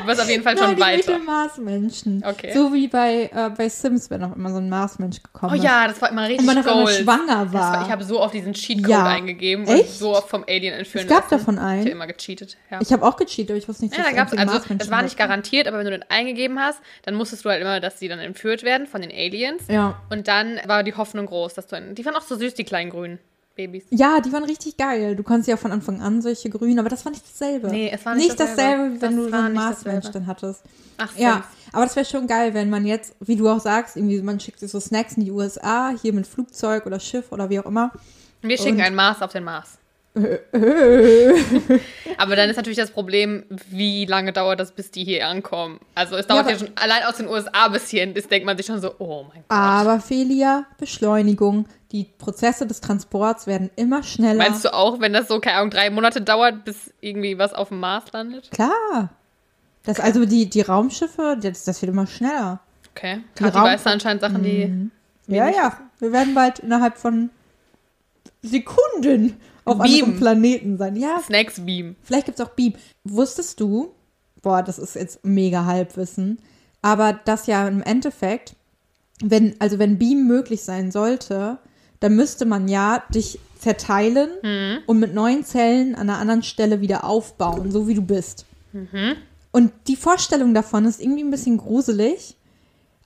Du 0.00 0.06
bist 0.06 0.20
auf 0.20 0.28
jeden 0.28 0.42
Fall 0.42 0.56
schon 0.58 0.66
Nein, 0.68 0.76
die 0.76 0.80
weiter. 0.82 1.12
Mittelmaßmenschen. 1.18 2.24
Okay. 2.26 2.52
So 2.54 2.72
wie 2.72 2.88
bei, 2.88 3.30
äh, 3.32 3.50
bei 3.56 3.68
Sims, 3.68 4.10
wenn 4.10 4.22
auch 4.24 4.34
immer 4.34 4.50
so 4.50 4.56
ein 4.56 4.68
Marsmensch 4.68 5.22
gekommen 5.22 5.52
Oh 5.52 5.56
ist. 5.56 5.64
ja, 5.64 5.86
das 5.88 6.00
war 6.00 6.10
immer 6.10 6.22
richtig 6.22 6.40
Und 6.40 6.46
man 6.46 6.58
auf 6.58 6.66
einmal 6.66 6.92
schwanger 6.92 7.52
war. 7.52 7.72
war, 7.78 7.82
ich 7.86 7.90
habe 7.92 8.04
so 8.04 8.20
oft 8.20 8.34
diesen 8.34 8.52
Cheatcode 8.54 8.88
Ja. 8.90 9.04
eingegeben 9.06 9.66
Echt? 9.66 9.80
und 9.84 9.88
so 9.90 10.16
oft 10.16 10.28
vom 10.28 10.44
Alien 10.48 10.74
entführen 10.74 11.06
Es 11.06 11.10
gab 11.12 11.30
lassen. 11.30 11.38
davon 11.38 11.54
Ich 11.56 11.60
habe 11.60 11.70
einen. 11.72 11.86
immer 11.88 12.06
gecheatet. 12.06 12.56
Ja. 12.70 12.80
Ich 12.80 12.92
habe 12.92 13.04
auch 13.06 13.16
gecheatet, 13.16 13.50
aber 13.50 13.58
ich 13.58 13.68
wusste 13.68 13.84
nicht, 13.84 13.96
ja, 13.96 14.04
da 14.04 14.10
es 14.10 14.16
gab's, 14.16 14.32
also 14.32 14.44
Marsmenschen 14.44 14.78
das 14.78 14.90
war 14.90 15.02
nicht 15.02 15.16
garantiert, 15.18 15.66
aber 15.68 15.78
wenn 15.78 15.84
du 15.84 15.90
den 15.92 16.04
eingegeben 16.10 16.58
hast, 16.58 16.80
dann 17.04 17.14
musstest 17.14 17.44
du 17.44 17.50
halt 17.50 17.60
immer, 17.60 17.80
dass 17.80 17.96
die 17.96 18.08
dann 18.08 18.18
entführt 18.18 18.62
werden 18.62 18.86
von 18.86 19.02
den 19.02 19.10
Aliens. 19.10 19.64
Ja. 19.68 20.00
Und 20.10 20.28
dann 20.28 20.58
war 20.66 20.82
die 20.82 20.94
Hoffnung 20.94 21.26
groß, 21.26 21.54
dass 21.54 21.66
du 21.66 21.76
einen, 21.76 21.94
die 21.94 22.04
waren 22.04 22.16
auch 22.16 22.22
so 22.22 22.36
süß, 22.36 22.54
die 22.54 22.64
kleinen 22.64 22.90
grünen 22.90 23.18
Babys. 23.54 23.84
Ja, 23.90 24.20
die 24.20 24.32
waren 24.32 24.44
richtig 24.44 24.76
geil. 24.76 25.14
Du 25.16 25.22
konntest 25.22 25.48
ja 25.48 25.56
von 25.56 25.72
Anfang 25.72 26.00
an 26.00 26.22
solche 26.22 26.48
grün, 26.50 26.78
aber 26.78 26.88
das 26.88 27.04
war 27.04 27.12
nicht 27.12 27.24
dasselbe. 27.24 27.68
Nee, 27.68 27.90
es 27.92 28.04
war 28.06 28.14
nicht 28.14 28.28
nicht 28.28 28.40
dasselbe, 28.40 28.58
dasselbe. 28.58 28.94
wie 28.96 29.02
wenn 29.02 29.16
Das 29.16 29.24
du 29.24 29.30
so 29.30 29.36
einen 29.36 29.54
Marsmensch 29.54 30.10
dann 30.10 30.26
hattest. 30.26 30.62
Ach, 30.98 31.16
Ja, 31.16 31.32
Sims. 31.34 31.44
aber 31.72 31.84
das 31.84 31.96
wäre 31.96 32.06
schon 32.06 32.26
geil, 32.26 32.54
wenn 32.54 32.70
man 32.70 32.86
jetzt, 32.86 33.14
wie 33.20 33.36
du 33.36 33.48
auch 33.48 33.60
sagst, 33.60 33.96
irgendwie 33.96 34.20
man 34.22 34.38
schickt 34.40 34.60
sich 34.60 34.70
so 34.70 34.80
Snacks 34.80 35.16
in 35.16 35.24
die 35.24 35.30
USA, 35.30 35.92
hier 36.00 36.12
mit 36.12 36.26
Flugzeug 36.26 36.86
oder 36.86 36.98
Schiff 37.00 37.30
oder 37.32 37.48
wie 37.50 37.58
auch 37.60 37.66
immer. 37.66 37.92
Wir 38.42 38.56
schicken 38.58 38.76
Und- 38.76 38.82
ein 38.82 38.94
Mars 38.94 39.20
auf 39.22 39.32
den 39.32 39.44
Mars. 39.44 39.78
Aber 42.18 42.36
dann 42.36 42.50
ist 42.50 42.56
natürlich 42.56 42.78
das 42.78 42.90
Problem, 42.90 43.44
wie 43.70 44.04
lange 44.04 44.32
dauert 44.32 44.60
das, 44.60 44.72
bis 44.72 44.90
die 44.90 45.04
hier 45.04 45.26
ankommen. 45.26 45.80
Also 45.94 46.16
es 46.16 46.26
dauert 46.26 46.46
Ja, 46.46 46.52
ja, 46.52 46.58
schon 46.58 46.70
allein 46.76 47.04
aus 47.04 47.16
den 47.16 47.28
USA 47.28 47.68
bis 47.68 47.88
hierhin, 47.88 48.14
das 48.14 48.28
denkt 48.28 48.44
man 48.46 48.56
sich 48.56 48.66
schon 48.66 48.80
so, 48.80 48.94
oh 48.98 49.22
mein 49.24 49.42
Gott. 49.48 49.58
Aber 49.58 50.00
Felia, 50.00 50.66
Beschleunigung, 50.78 51.66
die 51.92 52.04
Prozesse 52.18 52.66
des 52.66 52.80
Transports 52.80 53.46
werden 53.46 53.70
immer 53.76 54.02
schneller. 54.02 54.38
Meinst 54.38 54.64
du 54.64 54.72
auch, 54.72 54.98
wenn 55.00 55.12
das 55.12 55.28
so, 55.28 55.38
keine 55.40 55.58
Ahnung, 55.58 55.70
drei 55.70 55.90
Monate 55.90 56.20
dauert, 56.22 56.64
bis 56.64 56.90
irgendwie 57.00 57.38
was 57.38 57.52
auf 57.52 57.68
dem 57.68 57.80
Mars 57.80 58.04
landet? 58.12 58.50
Klar. 58.50 59.10
Das, 59.84 60.00
Also 60.00 60.24
die, 60.24 60.48
die 60.48 60.60
Raumschiffe, 60.62 61.36
das, 61.40 61.64
das 61.64 61.82
wird 61.82 61.92
immer 61.92 62.06
schneller. 62.06 62.60
Okay. 62.94 63.20
Die 63.38 63.42
Kathi 63.44 63.58
Raum- 63.58 63.66
weiß 63.66 63.82
da 63.84 63.90
anscheinend 63.90 64.22
Sachen, 64.22 64.42
die. 64.42 64.90
Ja, 65.28 65.44
Wenig. 65.46 65.56
ja. 65.56 65.78
Wir 65.98 66.12
werden 66.12 66.34
bald 66.34 66.58
innerhalb 66.60 66.96
von 66.98 67.30
Sekunden 68.42 69.36
auf 69.64 69.78
Beam. 69.78 69.84
anderen 70.04 70.16
Planeten 70.16 70.78
sein. 70.78 70.96
Ja, 70.96 71.20
Snacks 71.20 71.60
Beam. 71.64 71.96
vielleicht 72.02 72.26
gibt 72.26 72.40
es 72.40 72.44
auch 72.46 72.50
Beam. 72.50 72.74
Wusstest 73.04 73.60
du, 73.60 73.94
boah, 74.42 74.62
das 74.62 74.78
ist 74.78 74.94
jetzt 74.96 75.24
mega 75.24 75.64
Halbwissen, 75.64 76.38
aber 76.82 77.12
das 77.12 77.46
ja 77.46 77.68
im 77.68 77.82
Endeffekt, 77.82 78.54
wenn, 79.22 79.54
also 79.60 79.78
wenn 79.78 79.98
Beam 79.98 80.26
möglich 80.26 80.62
sein 80.62 80.90
sollte, 80.90 81.58
dann 82.02 82.14
müsste 82.16 82.44
man 82.44 82.68
ja 82.68 83.02
dich 83.14 83.38
zerteilen 83.58 84.28
Mhm. 84.42 84.78
und 84.86 84.98
mit 84.98 85.14
neuen 85.14 85.44
Zellen 85.44 85.94
an 85.94 86.10
einer 86.10 86.18
anderen 86.18 86.42
Stelle 86.42 86.80
wieder 86.80 87.04
aufbauen, 87.04 87.70
so 87.70 87.86
wie 87.88 87.94
du 87.94 88.02
bist. 88.02 88.44
Mhm. 88.72 89.16
Und 89.52 89.72
die 89.86 89.96
Vorstellung 89.96 90.52
davon 90.54 90.84
ist 90.84 91.00
irgendwie 91.00 91.22
ein 91.22 91.30
bisschen 91.30 91.58
gruselig, 91.58 92.36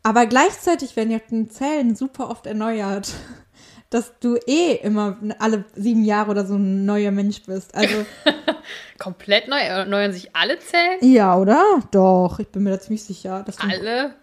aber 0.03 0.27
gleichzeitig 0.27 0.97
werden 0.97 1.11
ja 1.11 1.19
die 1.31 1.49
Zellen 1.49 1.95
super 1.97 2.31
oft 2.31 2.47
erneuert, 2.47 3.13
dass 3.91 4.13
du 4.21 4.37
eh 4.47 4.77
immer 4.83 5.17
alle 5.39 5.65
sieben 5.75 6.05
Jahre 6.05 6.31
oder 6.31 6.47
so 6.47 6.55
ein 6.55 6.85
neuer 6.87 7.11
Mensch 7.11 7.43
bist. 7.43 7.75
Also 7.75 8.07
Komplett 8.99 9.49
neu. 9.49 9.59
Erneuern 9.59 10.13
sich 10.13 10.35
alle 10.35 10.59
Zellen? 10.59 10.99
ja, 11.03 11.37
oder? 11.37 11.63
Doch, 11.91 12.39
ich 12.39 12.49
bin 12.49 12.63
mir 12.63 12.71
da 12.71 12.81
ziemlich 12.81 13.05
sicher. 13.05 13.45
Alle? 13.59 14.15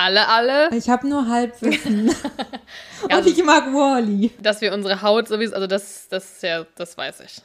Alle, 0.00 0.28
alle? 0.28 0.68
ich 0.76 0.88
habe 0.88 1.08
nur 1.08 1.26
Halbwissen. 1.28 2.06
Ja, 3.10 3.16
Und 3.18 3.26
ich 3.26 3.42
mag 3.44 3.64
Wally. 3.66 4.30
Dass 4.40 4.60
wir 4.60 4.72
unsere 4.72 5.02
Haut 5.02 5.26
sowieso, 5.26 5.54
also 5.56 5.66
das, 5.66 6.06
das 6.08 6.24
ist 6.34 6.42
ja, 6.44 6.64
das 6.76 6.96
weiß 6.96 7.18
ich. 7.20 7.42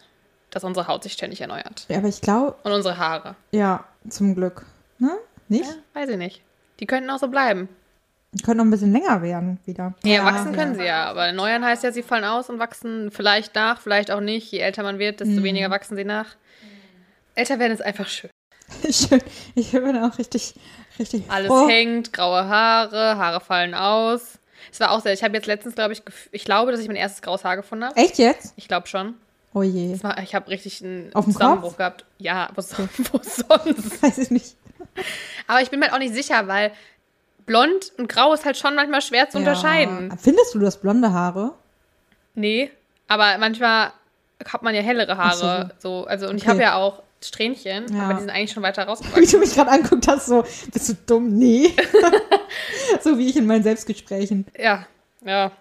Dass 0.52 0.64
unsere 0.64 0.88
Haut 0.88 1.02
sich 1.02 1.14
ständig 1.14 1.42
erneuert. 1.42 1.86
Ja, 1.90 1.98
aber 1.98 2.10
ich 2.10 2.22
glaube, 2.22 2.56
Und 2.64 2.72
unsere 2.72 2.98
Haare. 3.00 3.36
ja, 3.52 3.84
zum 4.08 4.36
Glück. 4.36 4.66
Ne? 5.00 5.12
Nicht? 5.48 5.66
Ja, 5.66 5.76
weiß 6.00 6.10
ich 6.10 6.18
nicht. 6.18 6.42
Die 6.80 6.86
könnten 6.86 7.10
auch 7.10 7.18
so 7.18 7.28
bleiben. 7.28 7.70
Die 8.34 8.44
können 8.44 8.58
noch 8.58 8.66
ein 8.66 8.72
bisschen 8.72 8.94
länger 8.94 9.24
werden 9.24 9.60
wieder. 9.66 9.96
Ja, 10.04 10.24
wachsen 10.24 10.54
können 10.54 10.76
sie 10.76 10.84
ja, 10.86 11.06
aber 11.06 11.26
erneuern 11.28 11.66
heißt 11.66 11.84
ja, 11.84 11.92
sie 11.92 12.04
fallen 12.04 12.24
aus 12.24 12.50
und 12.52 12.60
wachsen 12.60 13.10
vielleicht 13.10 13.56
nach, 13.56 13.82
vielleicht 13.82 14.12
auch 14.12 14.22
nicht. 14.22 14.52
Je 14.52 14.60
älter 14.60 14.84
man 14.84 15.00
wird, 15.00 15.22
desto 15.22 15.42
weniger 15.42 15.70
wachsen 15.72 15.96
sie 15.96 16.04
nach. 16.04 16.28
Älter 17.34 17.58
werden 17.58 17.74
ist 17.74 17.82
einfach 17.84 18.08
schön. 18.08 18.30
Schön. 18.92 19.22
Ich 19.56 19.72
bin 19.72 19.98
auch 19.98 20.18
richtig, 20.18 20.56
richtig 21.00 21.24
Alles 21.30 21.48
froh. 21.48 21.68
hängt, 21.68 22.14
graue 22.14 22.48
Haare, 22.48 23.18
Haare 23.18 23.40
fallen 23.42 23.74
aus. 23.74 24.40
Es 24.72 24.80
war 24.80 24.92
auch 24.92 25.02
sehr, 25.02 25.14
ich 25.14 25.24
habe 25.24 25.36
jetzt 25.36 25.46
letztens, 25.46 25.76
glaube 25.76 25.94
ich, 25.94 26.02
ich 26.32 26.46
glaube, 26.46 26.72
dass 26.72 26.80
ich 26.82 26.88
mein 26.88 26.96
erstes 26.96 27.22
graues 27.22 27.44
Haar 27.44 27.58
gefunden 27.58 27.86
habe. 27.86 27.96
Echt 27.96 28.18
jetzt? 28.18 28.54
Ich 28.56 28.68
glaube 28.68 28.88
schon. 28.88 29.16
Oh 29.54 29.62
je. 29.62 30.02
War, 30.02 30.18
ich 30.24 30.34
habe 30.34 30.48
richtig 30.50 30.84
einen 30.84 31.14
Auf 31.14 31.26
Zusammenbruch 31.26 31.70
Kopf? 31.70 31.78
gehabt. 31.78 32.06
Ja, 32.18 32.50
wo, 32.56 32.62
so- 32.62 32.78
wo 33.12 33.20
sonst? 33.22 34.02
Weiß 34.02 34.18
ich 34.18 34.32
nicht. 34.32 34.56
Aber 35.48 35.62
ich 35.62 35.70
bin 35.70 35.80
mir 35.80 35.86
halt 35.86 35.94
auch 35.94 36.00
nicht 36.00 36.14
sicher, 36.14 36.48
weil 36.48 36.72
blond 37.46 37.92
und 37.98 38.08
grau 38.10 38.34
ist 38.34 38.46
halt 38.46 38.58
schon 38.58 38.74
manchmal 38.76 39.02
schwer 39.02 39.30
zu 39.30 39.38
unterscheiden. 39.38 40.10
Ja. 40.10 40.18
Findest 40.18 40.56
du 40.56 40.60
das 40.60 40.80
blonde 40.80 41.12
Haare? 41.12 41.52
Nee, 42.36 42.72
aber 43.08 43.38
manchmal 43.38 43.92
hat 44.52 44.64
man 44.64 44.74
ja 44.74 44.82
hellere 44.82 45.18
Haare. 45.18 45.72
So. 45.78 46.06
also, 46.08 46.28
und 46.30 46.38
ich 46.38 46.44
Okay. 46.44 46.52
habe 46.52 46.62
ja 46.62 46.76
auch 46.78 47.03
Strähnchen, 47.28 47.86
Ja. 47.96 48.04
aber 48.04 48.14
die 48.16 48.20
sind 48.22 48.30
eigentlich 48.30 48.52
schon 48.52 48.64
weiter 48.64 48.84
Wie 48.86 48.90
rausgewachsen. 48.90 49.32
du 49.32 49.38
mich 49.40 49.54
gerade 49.54 49.72
anguckt 49.72 50.08
hast, 50.08 50.26
so, 50.28 50.44
bist 50.72 50.90
du 50.90 50.94
dumm? 51.06 51.30
Nee. 51.38 51.74
so 53.02 53.18
wie 53.18 53.28
ich 53.30 53.36
in 53.38 53.46
meinen 53.48 53.64
Selbstgesprächen. 53.64 54.46
ja, 54.58 54.86
ja. 55.26 55.52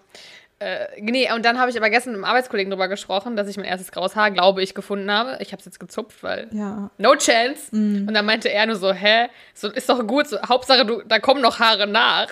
Äh, 0.59 1.01
nee, 1.01 1.29
und 1.33 1.43
dann 1.43 1.59
habe 1.59 1.71
ich 1.71 1.77
aber 1.77 1.89
gestern 1.89 2.11
mit 2.13 2.19
einem 2.19 2.25
Arbeitskollegen 2.25 2.69
drüber 2.71 2.87
gesprochen, 2.87 3.35
dass 3.35 3.49
ich 3.49 3.57
mein 3.57 3.65
erstes 3.65 3.91
graues 3.91 4.15
Haar, 4.15 4.31
glaube 4.31 4.63
ich, 4.63 4.73
gefunden 4.73 5.11
habe. 5.11 5.37
Ich 5.41 5.51
habe 5.51 5.59
es 5.59 5.65
jetzt 5.65 5.79
gezupft, 5.79 6.23
weil 6.23 6.47
Ja. 6.53 6.89
no 6.97 7.15
chance. 7.15 7.63
Und 7.73 8.13
dann 8.13 8.25
meinte 8.25 8.49
er 8.49 8.65
nur 8.67 8.77
so, 8.77 8.93
hä, 8.93 9.27
so, 9.53 9.69
ist 9.69 9.89
doch 9.89 10.05
gut, 10.07 10.27
so, 10.29 10.37
Hauptsache, 10.47 10.85
du, 10.85 11.01
da 11.05 11.19
kommen 11.19 11.41
noch 11.41 11.59
Haare 11.59 11.85
nach. 11.85 12.27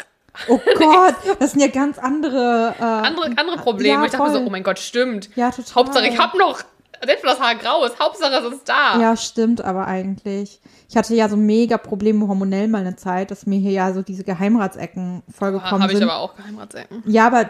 Oh 0.48 0.62
Gott, 0.78 1.16
das 1.42 1.52
sind 1.52 1.60
ja 1.60 1.68
ganz 1.68 1.98
andere. 2.00 2.74
Äh, 2.80 2.84
Andere, 2.84 3.26
andere 3.36 3.58
Probleme. 3.58 3.96
Ja, 3.96 4.06
ich 4.06 4.12
dachte 4.12 4.24
mir 4.24 4.30
so, 4.32 4.38
voll. 4.38 4.48
oh 4.48 4.50
mein 4.50 4.64
Gott, 4.64 4.80
stimmt. 4.80 5.30
Ja, 5.36 5.52
total. 5.52 5.76
Hauptsache, 5.76 6.08
ich 6.08 6.18
habe 6.18 6.38
noch, 6.38 6.62
selbst 7.06 7.24
wenn 7.24 7.30
das 7.32 7.40
Haar 7.40 7.56
grau 7.56 7.84
ist, 7.86 8.00
Hauptsache, 8.00 8.34
es 8.34 8.54
ist 8.54 8.70
da. 8.70 9.00
Ja, 9.00 9.16
stimmt 9.16 9.62
aber 9.62 9.88
eigentlich. 9.88 10.60
Ich 10.90 10.98
hatte 10.98 11.16
ja 11.16 11.30
so 11.30 11.38
mega 11.38 11.78
Probleme 11.78 12.28
hormonell 12.28 12.68
mal 12.68 12.82
eine 12.82 12.96
Zeit, 12.96 13.32
dass 13.32 13.46
mir 13.46 13.60
hier 13.60 13.72
ja 13.72 13.94
so 13.94 14.02
diese 14.02 14.24
Geheimratsecken 14.24 15.24
vollgekommen 15.32 15.82
Habe 15.82 15.94
ich 15.94 16.00
sind. 16.00 16.10
aber 16.10 16.20
auch 16.20 16.36
Geheimratsecken. 16.36 17.04
Ja, 17.06 17.28
aber 17.28 17.50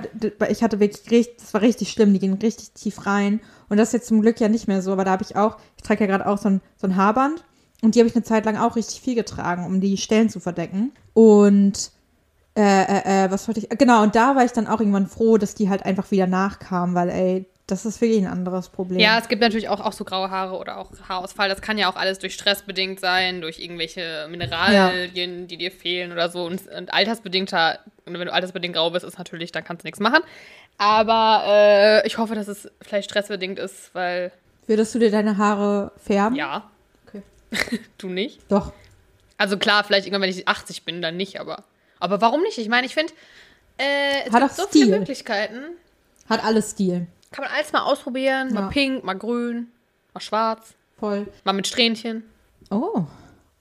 ich 0.49 0.63
hatte 0.63 0.79
wirklich 0.79 1.09
richtig, 1.11 1.37
das 1.37 1.53
war 1.53 1.61
richtig 1.61 1.91
schlimm, 1.91 2.13
die 2.13 2.19
gehen 2.19 2.33
richtig 2.33 2.71
tief 2.73 3.05
rein. 3.05 3.41
Und 3.69 3.77
das 3.77 3.89
ist 3.89 3.93
jetzt 3.93 4.07
zum 4.07 4.21
Glück 4.21 4.39
ja 4.39 4.47
nicht 4.47 4.67
mehr 4.67 4.81
so, 4.81 4.91
aber 4.91 5.05
da 5.05 5.11
habe 5.11 5.23
ich 5.23 5.35
auch, 5.35 5.57
ich 5.77 5.83
trage 5.83 6.01
ja 6.01 6.07
gerade 6.07 6.27
auch 6.27 6.37
so 6.37 6.49
ein, 6.49 6.61
so 6.77 6.87
ein 6.87 6.95
Haarband 6.95 7.43
und 7.81 7.95
die 7.95 7.99
habe 7.99 8.07
ich 8.07 8.15
eine 8.15 8.23
Zeit 8.23 8.45
lang 8.45 8.57
auch 8.57 8.75
richtig 8.75 9.01
viel 9.01 9.15
getragen, 9.15 9.65
um 9.65 9.81
die 9.81 9.97
Stellen 9.97 10.29
zu 10.29 10.39
verdecken. 10.39 10.91
Und 11.13 11.91
äh, 12.55 12.61
äh, 12.61 13.25
äh, 13.25 13.31
was 13.31 13.47
wollte 13.47 13.61
ich? 13.61 13.69
Genau, 13.69 14.03
und 14.03 14.15
da 14.15 14.35
war 14.35 14.43
ich 14.43 14.51
dann 14.51 14.67
auch 14.67 14.79
irgendwann 14.79 15.07
froh, 15.07 15.37
dass 15.37 15.55
die 15.55 15.69
halt 15.69 15.85
einfach 15.85 16.11
wieder 16.11 16.27
nachkamen, 16.27 16.95
weil 16.95 17.09
ey, 17.09 17.45
das 17.71 17.85
ist 17.85 18.01
wirklich 18.01 18.19
ein 18.19 18.27
anderes 18.27 18.69
Problem. 18.69 18.99
Ja, 18.99 19.17
es 19.17 19.27
gibt 19.29 19.41
natürlich 19.41 19.69
auch, 19.69 19.79
auch 19.79 19.93
so 19.93 20.03
graue 20.03 20.29
Haare 20.29 20.57
oder 20.57 20.77
auch 20.77 20.89
Haarausfall. 21.07 21.47
Das 21.49 21.61
kann 21.61 21.77
ja 21.77 21.89
auch 21.89 21.95
alles 21.95 22.19
durch 22.19 22.33
Stress 22.33 22.63
bedingt 22.63 22.99
sein, 22.99 23.39
durch 23.41 23.59
irgendwelche 23.59 24.27
Mineralien, 24.29 25.47
die 25.47 25.57
dir 25.57 25.71
fehlen 25.71 26.11
oder 26.11 26.29
so. 26.29 26.43
Und, 26.45 26.67
und 26.67 26.93
altersbedingter, 26.93 27.79
und 28.05 28.13
wenn 28.19 28.27
du 28.27 28.33
altersbedingt 28.33 28.75
grau 28.75 28.89
bist, 28.91 29.05
ist 29.05 29.17
natürlich, 29.17 29.51
dann 29.51 29.63
kannst 29.63 29.83
du 29.83 29.87
nichts 29.87 29.99
machen. 29.99 30.21
Aber 30.77 31.43
äh, 31.47 32.07
ich 32.07 32.17
hoffe, 32.17 32.35
dass 32.35 32.47
es 32.47 32.69
vielleicht 32.81 33.09
stressbedingt 33.09 33.57
ist, 33.59 33.93
weil 33.95 34.31
Würdest 34.67 34.93
du 34.93 34.99
dir 34.99 35.11
deine 35.11 35.37
Haare 35.37 35.91
färben? 35.97 36.35
ja, 36.35 36.69
Okay. 37.07 37.21
du 37.97 38.09
nicht. 38.09 38.39
Doch. 38.49 38.73
Also 39.37 39.57
klar, 39.57 39.83
vielleicht 39.83 40.05
irgendwann, 40.05 40.23
wenn 40.23 40.29
ich 40.29 40.47
80 40.47 40.83
bin, 40.83 41.01
dann 41.01 41.17
nicht, 41.17 41.39
aber. 41.39 41.63
Aber 41.99 42.19
warum 42.21 42.41
nicht? 42.41 42.57
Ich 42.57 42.67
meine, 42.69 42.85
ich 42.85 42.93
finde, 42.93 43.13
äh, 43.77 44.25
es 44.27 44.33
Hat 44.33 44.41
gibt 44.41 44.51
auch 44.51 44.55
so 44.55 44.63
Stil. 44.67 44.83
viele 44.85 44.99
Möglichkeiten. 44.99 45.59
Hat 46.29 46.43
alles 46.43 46.71
Stil. 46.71 47.07
Kann 47.31 47.45
man 47.45 47.53
alles 47.53 47.71
mal 47.71 47.81
ausprobieren. 47.81 48.53
Ja. 48.53 48.61
Mal 48.61 48.69
pink, 48.69 49.03
mal 49.03 49.13
grün, 49.13 49.71
mal 50.13 50.21
schwarz, 50.21 50.73
Voll. 50.99 51.27
mal 51.43 51.53
mit 51.53 51.67
Strähnchen. 51.67 52.23
Oh. 52.69 53.05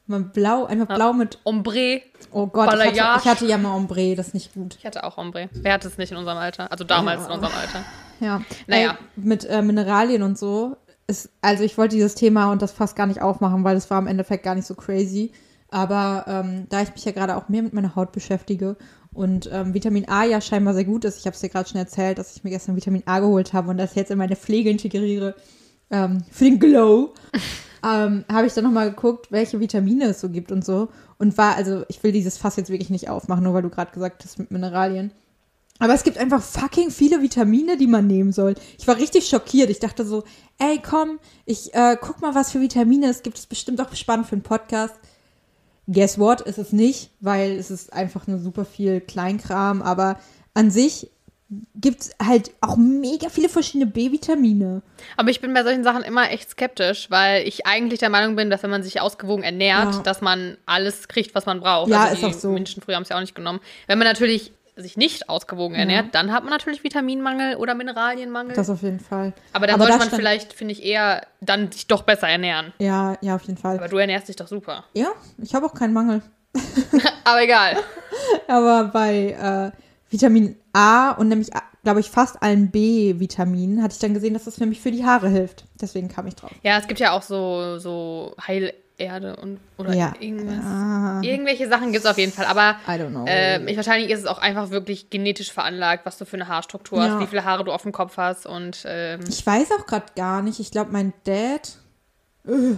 Mal 0.06 0.20
blau, 0.22 0.64
einfach 0.64 0.88
blau 0.88 1.12
mit. 1.12 1.38
Ombre. 1.44 2.02
Oh 2.32 2.48
Gott, 2.48 2.74
ich 2.74 3.00
hatte, 3.00 3.20
ich 3.22 3.30
hatte 3.30 3.46
ja 3.46 3.56
mal 3.58 3.76
Ombre, 3.76 4.16
das 4.16 4.28
ist 4.28 4.34
nicht 4.34 4.54
gut. 4.54 4.74
Ich 4.76 4.84
hatte 4.84 5.04
auch 5.04 5.18
Ombre. 5.18 5.48
Wer 5.52 5.74
hat 5.74 5.84
es 5.84 5.98
nicht 5.98 6.10
in 6.10 6.18
unserem 6.18 6.38
Alter? 6.38 6.70
Also 6.72 6.82
damals 6.82 7.26
in 7.26 7.30
unserem 7.30 7.54
Alter. 7.54 7.84
Ja. 8.18 8.42
Naja. 8.66 8.90
Ey, 8.90 8.96
mit 9.14 9.44
äh, 9.44 9.62
Mineralien 9.62 10.24
und 10.24 10.36
so. 10.36 10.76
Ist, 11.06 11.30
also 11.40 11.62
ich 11.62 11.78
wollte 11.78 11.94
dieses 11.94 12.16
Thema 12.16 12.50
und 12.50 12.60
das 12.60 12.72
fast 12.72 12.96
gar 12.96 13.06
nicht 13.06 13.22
aufmachen, 13.22 13.62
weil 13.62 13.76
das 13.76 13.88
war 13.88 14.00
im 14.00 14.08
Endeffekt 14.08 14.42
gar 14.42 14.56
nicht 14.56 14.66
so 14.66 14.74
crazy. 14.74 15.32
Aber 15.70 16.24
ähm, 16.26 16.66
da 16.68 16.82
ich 16.82 16.92
mich 16.92 17.04
ja 17.04 17.12
gerade 17.12 17.36
auch 17.36 17.48
mehr 17.48 17.62
mit 17.62 17.72
meiner 17.72 17.94
Haut 17.94 18.10
beschäftige 18.10 18.76
und 19.12 19.48
ähm, 19.52 19.74
Vitamin 19.74 20.08
A 20.08 20.24
ja 20.24 20.40
scheinbar 20.40 20.74
sehr 20.74 20.84
gut 20.84 21.04
ist, 21.04 21.18
ich 21.18 21.26
habe 21.26 21.34
es 21.34 21.40
dir 21.40 21.48
gerade 21.48 21.68
schon 21.68 21.78
erzählt, 21.78 22.18
dass 22.18 22.36
ich 22.36 22.44
mir 22.44 22.50
gestern 22.50 22.76
Vitamin 22.76 23.02
A 23.06 23.20
geholt 23.20 23.52
habe 23.52 23.70
und 23.70 23.78
das 23.78 23.94
jetzt 23.94 24.10
in 24.10 24.18
meine 24.18 24.36
Pflege 24.36 24.70
integriere 24.70 25.34
ähm, 25.90 26.22
für 26.30 26.44
den 26.44 26.60
Glow. 26.60 27.14
ähm, 27.84 28.24
habe 28.30 28.46
ich 28.46 28.54
dann 28.54 28.64
nochmal 28.64 28.90
geguckt, 28.90 29.32
welche 29.32 29.58
Vitamine 29.60 30.06
es 30.06 30.20
so 30.20 30.28
gibt 30.28 30.52
und 30.52 30.64
so. 30.64 30.88
Und 31.18 31.36
war, 31.36 31.56
also 31.56 31.84
ich 31.88 32.02
will 32.02 32.12
dieses 32.12 32.38
Fass 32.38 32.56
jetzt 32.56 32.70
wirklich 32.70 32.90
nicht 32.90 33.08
aufmachen, 33.08 33.44
nur 33.44 33.54
weil 33.54 33.62
du 33.62 33.70
gerade 33.70 33.92
gesagt 33.92 34.24
hast 34.24 34.38
mit 34.38 34.50
Mineralien. 34.50 35.12
Aber 35.80 35.94
es 35.94 36.04
gibt 36.04 36.18
einfach 36.18 36.42
fucking 36.42 36.90
viele 36.90 37.22
Vitamine, 37.22 37.78
die 37.78 37.86
man 37.86 38.06
nehmen 38.06 38.32
soll. 38.32 38.54
Ich 38.78 38.86
war 38.86 38.98
richtig 38.98 39.26
schockiert. 39.28 39.70
Ich 39.70 39.80
dachte 39.80 40.04
so, 40.04 40.24
ey, 40.58 40.78
komm, 40.78 41.18
ich 41.46 41.74
äh, 41.74 41.96
guck 41.98 42.20
mal, 42.20 42.34
was 42.34 42.52
für 42.52 42.60
Vitamine 42.60 43.08
es 43.08 43.22
gibt. 43.22 43.36
Das 43.36 43.44
ist 43.44 43.48
bestimmt 43.48 43.80
auch 43.80 43.94
spannend 43.94 44.26
für 44.26 44.34
einen 44.34 44.42
Podcast. 44.42 44.94
Guess 45.86 46.18
what? 46.18 46.40
Ist 46.42 46.58
es 46.58 46.72
nicht, 46.72 47.10
weil 47.20 47.52
es 47.52 47.70
ist 47.70 47.92
einfach 47.92 48.26
nur 48.26 48.38
super 48.38 48.64
viel 48.64 49.00
Kleinkram. 49.00 49.82
Aber 49.82 50.18
an 50.54 50.70
sich 50.70 51.10
gibt 51.74 52.02
es 52.02 52.10
halt 52.24 52.52
auch 52.60 52.76
mega 52.76 53.28
viele 53.28 53.48
verschiedene 53.48 53.90
B-Vitamine. 53.90 54.82
Aber 55.16 55.30
ich 55.30 55.40
bin 55.40 55.52
bei 55.52 55.64
solchen 55.64 55.82
Sachen 55.82 56.04
immer 56.04 56.30
echt 56.30 56.50
skeptisch, 56.50 57.10
weil 57.10 57.46
ich 57.48 57.66
eigentlich 57.66 57.98
der 57.98 58.08
Meinung 58.10 58.36
bin, 58.36 58.50
dass 58.50 58.62
wenn 58.62 58.70
man 58.70 58.84
sich 58.84 59.00
ausgewogen 59.00 59.42
ernährt, 59.42 59.94
Ja. 59.96 60.02
dass 60.02 60.20
man 60.20 60.58
alles 60.64 61.08
kriegt, 61.08 61.34
was 61.34 61.46
man 61.46 61.58
braucht. 61.58 61.90
Ja, 61.90 62.04
also 62.04 62.28
ist 62.28 62.36
auch 62.36 62.40
so. 62.40 62.50
Menschen 62.52 62.80
früher 62.82 62.94
haben 62.94 63.02
es 63.02 63.08
ja 63.08 63.16
auch 63.16 63.20
nicht 63.20 63.34
genommen. 63.34 63.58
Wenn 63.88 63.98
man 63.98 64.06
natürlich 64.06 64.52
sich 64.82 64.96
nicht 64.96 65.28
ausgewogen 65.28 65.74
ernährt, 65.74 66.14
dann 66.14 66.32
hat 66.32 66.42
man 66.44 66.50
natürlich 66.52 66.84
Vitaminmangel 66.84 67.56
oder 67.56 67.74
Mineralienmangel. 67.74 68.54
Das 68.54 68.70
auf 68.70 68.82
jeden 68.82 69.00
Fall. 69.00 69.32
aber 69.52 69.66
dann 69.66 69.74
Aber 69.76 69.86
sollte 69.86 69.98
man 69.98 70.10
vielleicht, 70.10 70.52
finde 70.52 70.72
ich, 70.72 70.84
eher 70.84 71.26
dann 71.40 71.70
sich 71.72 71.86
doch 71.86 72.02
besser 72.02 72.28
ernähren. 72.28 72.72
Ja, 72.78 73.16
ja, 73.20 73.34
auf 73.36 73.42
jeden 73.42 73.58
Fall. 73.58 73.78
Aber 73.78 73.88
du 73.88 73.96
ernährst 73.98 74.28
dich 74.28 74.36
doch 74.36 74.48
super. 74.48 74.84
Ja, 74.94 75.08
ich 75.38 75.54
habe 75.54 75.66
auch 75.66 75.74
keinen 75.74 75.92
Mangel. 75.92 76.22
Aber 77.24 77.42
egal. 77.42 77.76
Aber 78.48 78.84
bei 78.84 79.72
äh, 79.74 79.78
Vitamin 80.10 80.56
A 80.72 81.12
und 81.12 81.28
nämlich, 81.28 81.50
glaube 81.84 82.00
ich, 82.00 82.10
fast 82.10 82.42
allen 82.42 82.70
B-Vitaminen 82.70 83.82
hatte 83.82 83.94
ich 83.94 84.00
dann 84.00 84.14
gesehen, 84.14 84.34
dass 84.34 84.44
das 84.44 84.58
nämlich 84.58 84.80
für 84.80 84.90
die 84.90 85.04
Haare 85.04 85.28
hilft. 85.28 85.64
Deswegen 85.80 86.08
kam 86.08 86.26
ich 86.26 86.34
drauf. 86.34 86.50
Ja, 86.62 86.78
es 86.78 86.86
gibt 86.86 87.00
ja 87.00 87.12
auch 87.12 87.22
so, 87.22 87.78
so 87.78 88.34
Heilerde 89.00 89.36
und 89.36 89.60
oder 89.78 89.94
Ja. 89.94 90.12
irgendwas. 90.20 90.64
Ah, 90.64 91.20
Irgendwelche 91.22 91.68
Sachen 91.68 91.92
gibt 91.92 92.04
es 92.04 92.10
auf 92.10 92.18
jeden 92.18 92.32
Fall, 92.32 92.46
aber 92.46 92.76
ähm, 93.26 93.66
ich, 93.68 93.76
wahrscheinlich 93.76 94.10
ist 94.10 94.20
es 94.20 94.26
auch 94.26 94.38
einfach 94.38 94.70
wirklich 94.70 95.08
genetisch 95.10 95.52
veranlagt, 95.52 96.04
was 96.04 96.18
du 96.18 96.24
für 96.24 96.36
eine 96.36 96.48
Haarstruktur 96.48 96.98
Ja. 96.98 97.14
hast, 97.14 97.20
wie 97.22 97.26
viele 97.26 97.44
Haare 97.44 97.64
du 97.64 97.72
auf 97.72 97.82
dem 97.82 97.92
Kopf 97.92 98.16
hast 98.16 98.46
und 98.46 98.82
ähm, 98.86 99.20
ich 99.28 99.46
weiß 99.46 99.68
auch 99.78 99.86
gerade 99.86 100.06
gar 100.16 100.42
nicht. 100.42 100.60
Ich 100.60 100.70
glaube, 100.70 100.90
mein 100.92 101.12
Dad, 101.24 101.76
äh, 102.46 102.74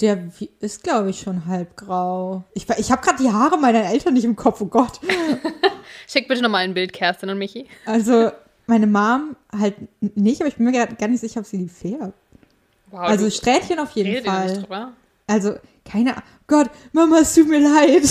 der 0.00 0.18
ist, 0.60 0.82
glaube 0.82 1.10
ich, 1.10 1.20
schon 1.20 1.46
halbgrau. 1.46 2.42
Ich, 2.54 2.68
we- 2.68 2.74
ich 2.78 2.90
habe 2.90 3.02
gerade 3.02 3.22
die 3.22 3.30
Haare 3.30 3.56
meiner 3.58 3.84
Eltern 3.84 4.14
nicht 4.14 4.24
im 4.24 4.34
Kopf, 4.36 4.60
oh 4.60 4.66
Gott. 4.66 4.98
schick 6.08 6.28
bitte 6.28 6.42
nochmal 6.42 6.64
ein 6.64 6.74
Bild, 6.74 6.92
Kerstin 6.92 7.30
und 7.30 7.38
Michi. 7.38 7.66
Also, 7.86 8.30
meine 8.66 8.86
Mom 8.86 9.36
halt 9.56 9.74
nicht, 10.00 10.40
aber 10.40 10.48
ich 10.48 10.56
bin 10.56 10.66
mir 10.66 10.72
gar 10.72 10.86
gar 10.86 11.08
nicht 11.08 11.20
sicher, 11.20 11.40
ob 11.40 11.46
sie 11.46 11.58
die 11.58 11.68
färbt. 11.68 12.14
Wow, 12.90 13.00
Also, 13.00 13.24
du 13.26 13.30
Strähnchen 13.30 13.78
auf 13.78 13.92
jeden 13.92 14.08
ihr 14.10 14.20
nicht 14.22 14.26
Fall. 14.28 14.60
drüber? 14.60 14.92
Also, 15.26 15.54
keine 15.84 16.12
Ahnung. 16.12 16.22
Gott, 16.46 16.70
Mama, 16.92 17.18
es 17.20 17.34
tut 17.34 17.48
mir 17.48 17.60
leid. 17.60 18.02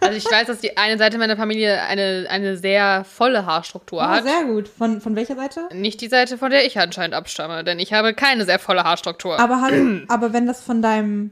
Also 0.00 0.18
ich 0.18 0.24
weiß, 0.30 0.46
dass 0.48 0.58
die 0.60 0.76
eine 0.76 0.98
Seite 0.98 1.16
meiner 1.16 1.36
Familie 1.38 1.80
eine, 1.82 2.26
eine 2.28 2.58
sehr 2.58 3.04
volle 3.04 3.46
Haarstruktur 3.46 4.02
Ah, 4.02 4.16
hat. 4.16 4.24
sehr 4.24 4.44
gut. 4.44 4.68
Von, 4.68 5.00
von 5.00 5.16
welcher 5.16 5.36
Seite? 5.36 5.68
Nicht 5.72 6.02
die 6.02 6.08
Seite, 6.08 6.36
von 6.36 6.50
der 6.50 6.66
ich 6.66 6.78
anscheinend 6.78 7.14
abstamme, 7.14 7.64
denn 7.64 7.78
ich 7.78 7.94
habe 7.94 8.12
keine 8.12 8.44
sehr 8.44 8.58
volle 8.58 8.84
Haarstruktur. 8.84 9.38
Aber, 9.40 9.62
hallo, 9.62 10.00
aber 10.08 10.32
wenn 10.34 10.46
das 10.46 10.60
von 10.60 10.82
deinem. 10.82 11.30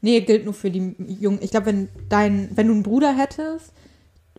Nee, 0.00 0.20
gilt 0.22 0.44
nur 0.46 0.54
für 0.54 0.70
die 0.70 0.94
Jungen. 1.20 1.40
Ich 1.42 1.50
glaube, 1.50 1.66
wenn 1.66 1.88
dein, 2.08 2.50
wenn 2.54 2.68
du 2.68 2.72
einen 2.74 2.82
Bruder 2.82 3.14
hättest, 3.14 3.72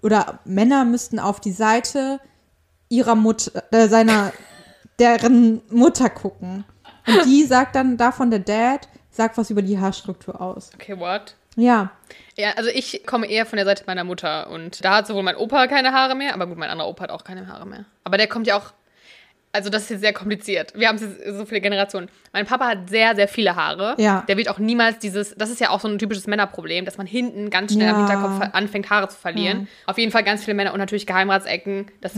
oder 0.01 0.39
Männer 0.45 0.83
müssten 0.85 1.19
auf 1.19 1.39
die 1.39 1.51
Seite 1.51 2.19
ihrer 2.89 3.15
Mutter, 3.15 3.63
äh, 3.71 3.87
seiner, 3.87 4.31
deren 4.99 5.61
Mutter 5.69 6.09
gucken. 6.09 6.65
Und 7.07 7.25
die 7.25 7.43
sagt 7.43 7.75
dann 7.75 7.97
davon, 7.97 8.31
der 8.31 8.39
Dad 8.39 8.87
sagt 9.15 9.37
was 9.37 9.49
über 9.49 9.61
die 9.61 9.79
Haarstruktur 9.79 10.39
aus. 10.41 10.71
Okay, 10.75 10.97
what? 10.99 11.35
Ja. 11.55 11.91
Ja, 12.37 12.51
also 12.57 12.69
ich 12.69 13.05
komme 13.05 13.27
eher 13.27 13.45
von 13.45 13.55
der 13.57 13.65
Seite 13.65 13.83
meiner 13.87 14.03
Mutter 14.03 14.49
und 14.49 14.83
da 14.83 14.97
hat 14.97 15.07
sowohl 15.07 15.23
mein 15.23 15.37
Opa 15.37 15.67
keine 15.67 15.93
Haare 15.93 16.15
mehr, 16.15 16.33
aber 16.33 16.47
gut, 16.47 16.57
mein 16.57 16.69
anderer 16.69 16.89
Opa 16.89 17.03
hat 17.03 17.11
auch 17.11 17.23
keine 17.23 17.47
Haare 17.47 17.65
mehr. 17.65 17.85
Aber 18.03 18.17
der 18.17 18.27
kommt 18.27 18.45
ja 18.45 18.57
auch, 18.57 18.73
also 19.53 19.69
das 19.69 19.83
ist 19.83 19.89
jetzt 19.89 20.01
sehr 20.01 20.11
kompliziert. 20.11 20.73
Wir 20.75 20.89
haben 20.89 20.97
so 20.97 21.45
viele 21.45 21.61
Generationen. 21.61 22.09
Mein 22.33 22.45
Papa 22.45 22.67
hat 22.67 22.89
sehr, 22.89 23.15
sehr 23.15 23.29
viele 23.29 23.55
Haare. 23.55 23.95
Ja. 23.97 24.25
Der 24.27 24.35
wird 24.35 24.49
auch 24.49 24.59
niemals 24.59 24.99
dieses, 24.99 25.33
das 25.35 25.49
ist 25.49 25.61
ja 25.61 25.69
auch 25.69 25.79
so 25.79 25.87
ein 25.87 25.97
typisches 25.97 26.27
Männerproblem, 26.27 26.83
dass 26.83 26.97
man 26.97 27.07
hinten 27.07 27.49
ganz 27.49 27.71
schnell 27.71 27.87
am 27.87 28.01
Ja. 28.01 28.07
Hinterkopf 28.07 28.37
ver- 28.37 28.53
anfängt, 28.55 28.89
Haare 28.89 29.07
zu 29.07 29.15
verlieren. 29.17 29.69
Auf 29.85 29.97
jeden 29.97 30.11
Fall 30.11 30.23
ganz 30.25 30.43
viele 30.43 30.55
Männer 30.55 30.73
und 30.73 30.79
natürlich 30.79 31.07
Geheimratsecken. 31.07 31.89
Das, 32.01 32.11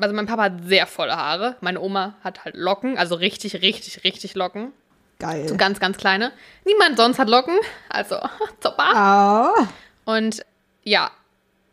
Also 0.00 0.14
mein 0.14 0.26
Papa 0.26 0.42
hat 0.42 0.52
sehr 0.66 0.86
volle 0.86 1.16
Haare. 1.16 1.56
Meine 1.62 1.80
Oma 1.80 2.16
hat 2.20 2.44
halt 2.44 2.54
Locken, 2.54 2.98
also 2.98 3.14
richtig, 3.14 3.62
richtig, 3.62 4.04
richtig 4.04 4.34
Locken. 4.34 4.72
Geil. 5.18 5.48
So 5.48 5.56
ganz, 5.56 5.80
ganz 5.80 5.96
kleine. 5.96 6.32
Niemand 6.64 6.96
sonst 6.96 7.18
hat 7.18 7.28
Locken, 7.28 7.58
also 7.88 8.16
super. 8.62 9.52
Oh. 9.56 9.66
Und 10.04 10.42
ja, 10.84 11.10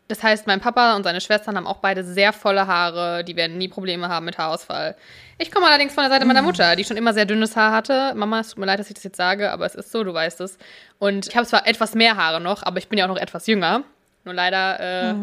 das 0.08 0.22
heißt, 0.22 0.46
mein 0.46 0.60
Papa 0.60 0.94
und 0.94 1.02
seine 1.02 1.20
Schwestern 1.20 1.56
haben 1.56 1.66
auch 1.66 1.78
beide 1.78 2.04
sehr 2.04 2.32
volle 2.32 2.66
Haare. 2.66 3.24
Die 3.24 3.34
werden 3.34 3.58
nie 3.58 3.68
Probleme 3.68 4.08
haben 4.08 4.26
mit 4.26 4.38
Haarausfall. 4.38 4.96
Ich 5.38 5.50
komme 5.50 5.66
allerdings 5.66 5.94
von 5.94 6.04
der 6.04 6.10
Seite 6.10 6.24
meiner 6.24 6.42
Mutter, 6.42 6.76
die 6.76 6.84
schon 6.84 6.96
immer 6.96 7.12
sehr 7.12 7.24
dünnes 7.24 7.56
Haar 7.56 7.72
hatte. 7.72 8.14
Mama, 8.14 8.40
es 8.40 8.50
tut 8.50 8.58
mir 8.58 8.66
leid, 8.66 8.78
dass 8.78 8.88
ich 8.88 8.94
das 8.94 9.04
jetzt 9.04 9.16
sage, 9.16 9.50
aber 9.50 9.66
es 9.66 9.74
ist 9.74 9.90
so, 9.90 10.04
du 10.04 10.14
weißt 10.14 10.40
es. 10.40 10.58
Und 10.98 11.26
ich 11.28 11.36
habe 11.36 11.46
zwar 11.46 11.66
etwas 11.66 11.94
mehr 11.94 12.16
Haare 12.16 12.40
noch, 12.40 12.62
aber 12.62 12.78
ich 12.78 12.88
bin 12.88 12.98
ja 12.98 13.06
auch 13.06 13.10
noch 13.10 13.16
etwas 13.16 13.46
jünger. 13.46 13.82
Nur 14.24 14.34
leider 14.34 14.80
äh, 14.80 15.14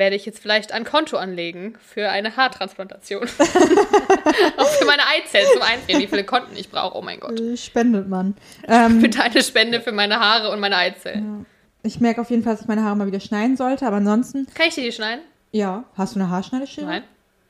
werde 0.00 0.16
ich 0.16 0.26
jetzt 0.26 0.40
vielleicht 0.40 0.72
ein 0.72 0.84
Konto 0.84 1.16
anlegen 1.16 1.74
für 1.80 2.08
eine 2.10 2.36
Haartransplantation. 2.36 3.22
auch 4.56 4.66
für 4.66 4.84
meine 4.86 5.02
Eizellen 5.06 5.46
zum 5.52 5.62
Einfrieren, 5.62 6.02
wie 6.02 6.08
viele 6.08 6.24
Konten 6.24 6.56
ich 6.56 6.70
brauche. 6.70 6.98
Oh 6.98 7.02
mein 7.02 7.20
Gott. 7.20 7.38
Äh, 7.38 7.56
Spendet 7.56 8.08
man. 8.08 8.34
Ähm, 8.68 9.00
Bitte 9.00 9.22
eine 9.22 9.42
Spende 9.42 9.80
für 9.80 9.92
meine 9.92 10.18
Haare 10.18 10.50
und 10.50 10.58
meine 10.60 10.76
Eizellen. 10.76 11.46
ich 11.84 12.00
merke 12.00 12.20
auf 12.20 12.30
jeden 12.30 12.42
Fall, 12.42 12.54
dass 12.54 12.62
ich 12.62 12.68
meine 12.68 12.82
Haare 12.82 12.96
mal 12.96 13.06
wieder 13.06 13.20
schneiden 13.20 13.56
sollte, 13.56 13.86
aber 13.86 13.96
ansonsten, 13.96 14.46
Kann 14.54 14.66
ich 14.68 14.74
dir 14.74 14.82
die 14.84 14.92
schneiden? 14.92 15.20
ja. 15.52 15.84
Hast 15.96 16.14
du 16.16 16.20
eine 16.20 16.28
Haarschneideschere? 16.30 16.86
Nein. 16.86 17.02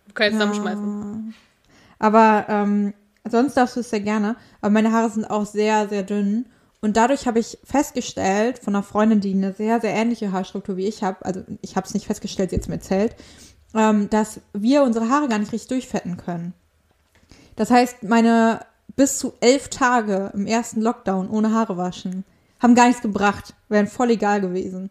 Wir 0.06 0.14
können 0.14 0.30
jetzt 0.38 0.40
zusammenschmeißen. 0.40 1.34
Aber 1.98 2.46
ähm, 2.48 2.94
sonst 3.28 3.54
darfst 3.56 3.76
du 3.76 3.80
es 3.80 3.90
sehr 3.90 4.00
gerne. 4.00 4.36
Aber 4.60 4.70
meine 4.70 4.92
Haare 4.92 5.10
sind 5.10 5.24
auch 5.24 5.46
sehr, 5.46 5.88
sehr 5.88 6.02
dünn. 6.02 6.46
Und 6.80 6.96
dadurch 6.96 7.26
habe 7.26 7.38
ich 7.38 7.58
festgestellt 7.62 8.58
von 8.58 8.74
einer 8.74 8.82
Freundin, 8.82 9.20
die 9.20 9.32
eine 9.32 9.52
sehr, 9.52 9.80
sehr 9.80 9.94
ähnliche 9.94 10.32
Haarstruktur 10.32 10.76
wie 10.76 10.86
ich 10.86 11.02
habe, 11.02 11.24
also 11.24 11.42
ich 11.60 11.76
habe 11.76 11.86
es 11.86 11.94
nicht 11.94 12.06
festgestellt, 12.06 12.50
sie 12.50 12.56
hat 12.56 12.62
es 12.62 12.68
mir 12.68 12.76
erzählt, 12.76 13.14
ähm, 13.74 14.08
dass 14.08 14.40
wir 14.52 14.82
unsere 14.82 15.08
Haare 15.10 15.28
gar 15.28 15.38
nicht 15.38 15.52
richtig 15.52 15.68
durchfetten 15.68 16.16
können. 16.16 16.54
Das 17.56 17.70
heißt, 17.70 18.02
meine 18.04 18.60
bis 18.96 19.18
zu 19.18 19.34
elf 19.40 19.68
Tage 19.68 20.30
im 20.34 20.46
ersten 20.46 20.80
Lockdown 20.80 21.28
ohne 21.28 21.52
Haare 21.52 21.76
waschen 21.76 22.24
haben 22.60 22.74
gar 22.74 22.86
nichts 22.86 23.02
gebracht, 23.02 23.54
wären 23.68 23.86
voll 23.86 24.10
egal 24.10 24.40
gewesen. 24.40 24.90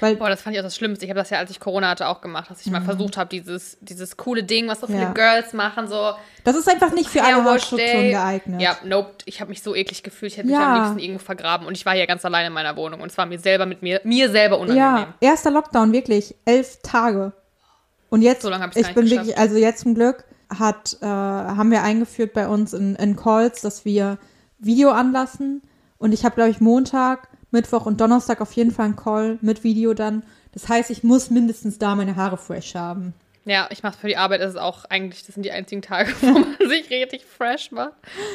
Weil 0.00 0.16
Boah, 0.16 0.30
das 0.30 0.40
fand 0.40 0.54
ich 0.56 0.60
auch 0.60 0.64
das 0.64 0.74
Schlimmste. 0.74 1.04
Ich 1.04 1.10
habe 1.10 1.20
das 1.20 1.30
ja, 1.30 1.38
als 1.38 1.50
ich 1.50 1.60
Corona 1.60 1.90
hatte, 1.90 2.08
auch 2.08 2.20
gemacht, 2.22 2.50
dass 2.50 2.64
ich 2.64 2.72
mal 2.72 2.80
versucht 2.80 3.16
habe, 3.16 3.28
dieses, 3.28 3.76
dieses 3.82 4.16
coole 4.16 4.42
Ding, 4.42 4.66
was 4.66 4.80
so 4.80 4.86
viele 4.86 5.00
Ja. 5.02 5.12
Girls 5.12 5.52
machen, 5.52 5.86
so 5.86 6.12
das 6.44 6.56
ist 6.56 6.68
einfach 6.68 6.92
nicht 6.92 7.08
für 7.10 7.22
alle 7.22 7.58
Day. 7.76 8.10
geeignet. 8.10 8.60
Ja, 8.62 8.76
nope. 8.84 9.10
Ich 9.26 9.40
habe 9.40 9.50
mich 9.50 9.62
so 9.62 9.74
eklig 9.76 10.02
gefühlt. 10.02 10.32
Ich 10.32 10.38
hätte 10.38 10.48
mich 10.48 10.56
Ja. 10.56 10.72
am 10.74 10.80
liebsten 10.82 10.98
irgendwo 10.98 11.22
vergraben. 11.24 11.66
Und 11.66 11.76
ich 11.76 11.84
war 11.86 11.94
hier 11.94 12.06
ganz 12.06 12.24
alleine 12.24 12.48
in 12.48 12.52
meiner 12.52 12.74
Wohnung. 12.76 13.00
Und 13.00 13.10
es 13.12 13.18
war 13.18 13.26
mir 13.26 13.38
selber 13.38 13.66
mit 13.66 13.82
mir, 13.82 14.00
mir 14.04 14.30
selber 14.30 14.58
unangenehm. 14.58 14.80
Ja, 14.80 15.14
erster 15.20 15.50
Lockdown, 15.50 15.92
wirklich. 15.92 16.34
Elf 16.46 16.78
Tage. 16.82 17.32
Und 18.08 18.22
jetzt, 18.22 18.42
So 18.42 18.50
lange 18.50 18.66
ich 18.70 18.74
nicht 18.74 18.94
bin 18.94 19.04
geschafft. 19.04 19.26
wirklich, 19.26 19.38
also 19.38 19.56
jetzt 19.56 19.80
zum 19.82 19.94
Glück 19.94 20.24
hat, 20.58 20.96
äh, 21.00 21.06
haben 21.06 21.70
wir 21.70 21.82
eingeführt 21.82 22.32
bei 22.32 22.48
uns 22.48 22.72
in, 22.72 22.96
in 22.96 23.14
Calls, 23.16 23.60
dass 23.60 23.84
wir 23.84 24.18
Video 24.58 24.90
anlassen. 24.90 25.62
Und 25.98 26.12
ich 26.12 26.24
habe, 26.24 26.34
glaube 26.34 26.50
ich, 26.50 26.60
Montag, 26.60 27.28
Mittwoch 27.52 27.86
und 27.86 28.00
Donnerstag 28.00 28.40
auf 28.40 28.52
jeden 28.52 28.70
Fall 28.70 28.86
einen 28.86 28.96
Call 28.96 29.38
mit 29.40 29.62
Video 29.64 29.94
dann. 29.94 30.22
Das 30.52 30.68
heißt, 30.68 30.90
ich 30.90 31.02
muss 31.04 31.30
mindestens 31.30 31.78
da 31.78 31.94
meine 31.94 32.16
Haare 32.16 32.36
fresh 32.38 32.74
haben. 32.74 33.14
Ja, 33.44 33.68
ich 33.70 33.82
mache 33.82 33.98
für 33.98 34.06
die 34.08 34.16
Arbeit, 34.16 34.40
das 34.40 34.50
ist 34.52 34.60
auch 34.60 34.84
eigentlich, 34.84 35.24
das 35.26 35.34
sind 35.34 35.42
die 35.44 35.50
einzigen 35.50 35.82
Tage, 35.82 36.12
wo 36.20 36.26
man 36.26 36.56
sich 36.68 36.90
richtig 36.90 37.24
fresh 37.24 37.70
macht. 37.72 37.92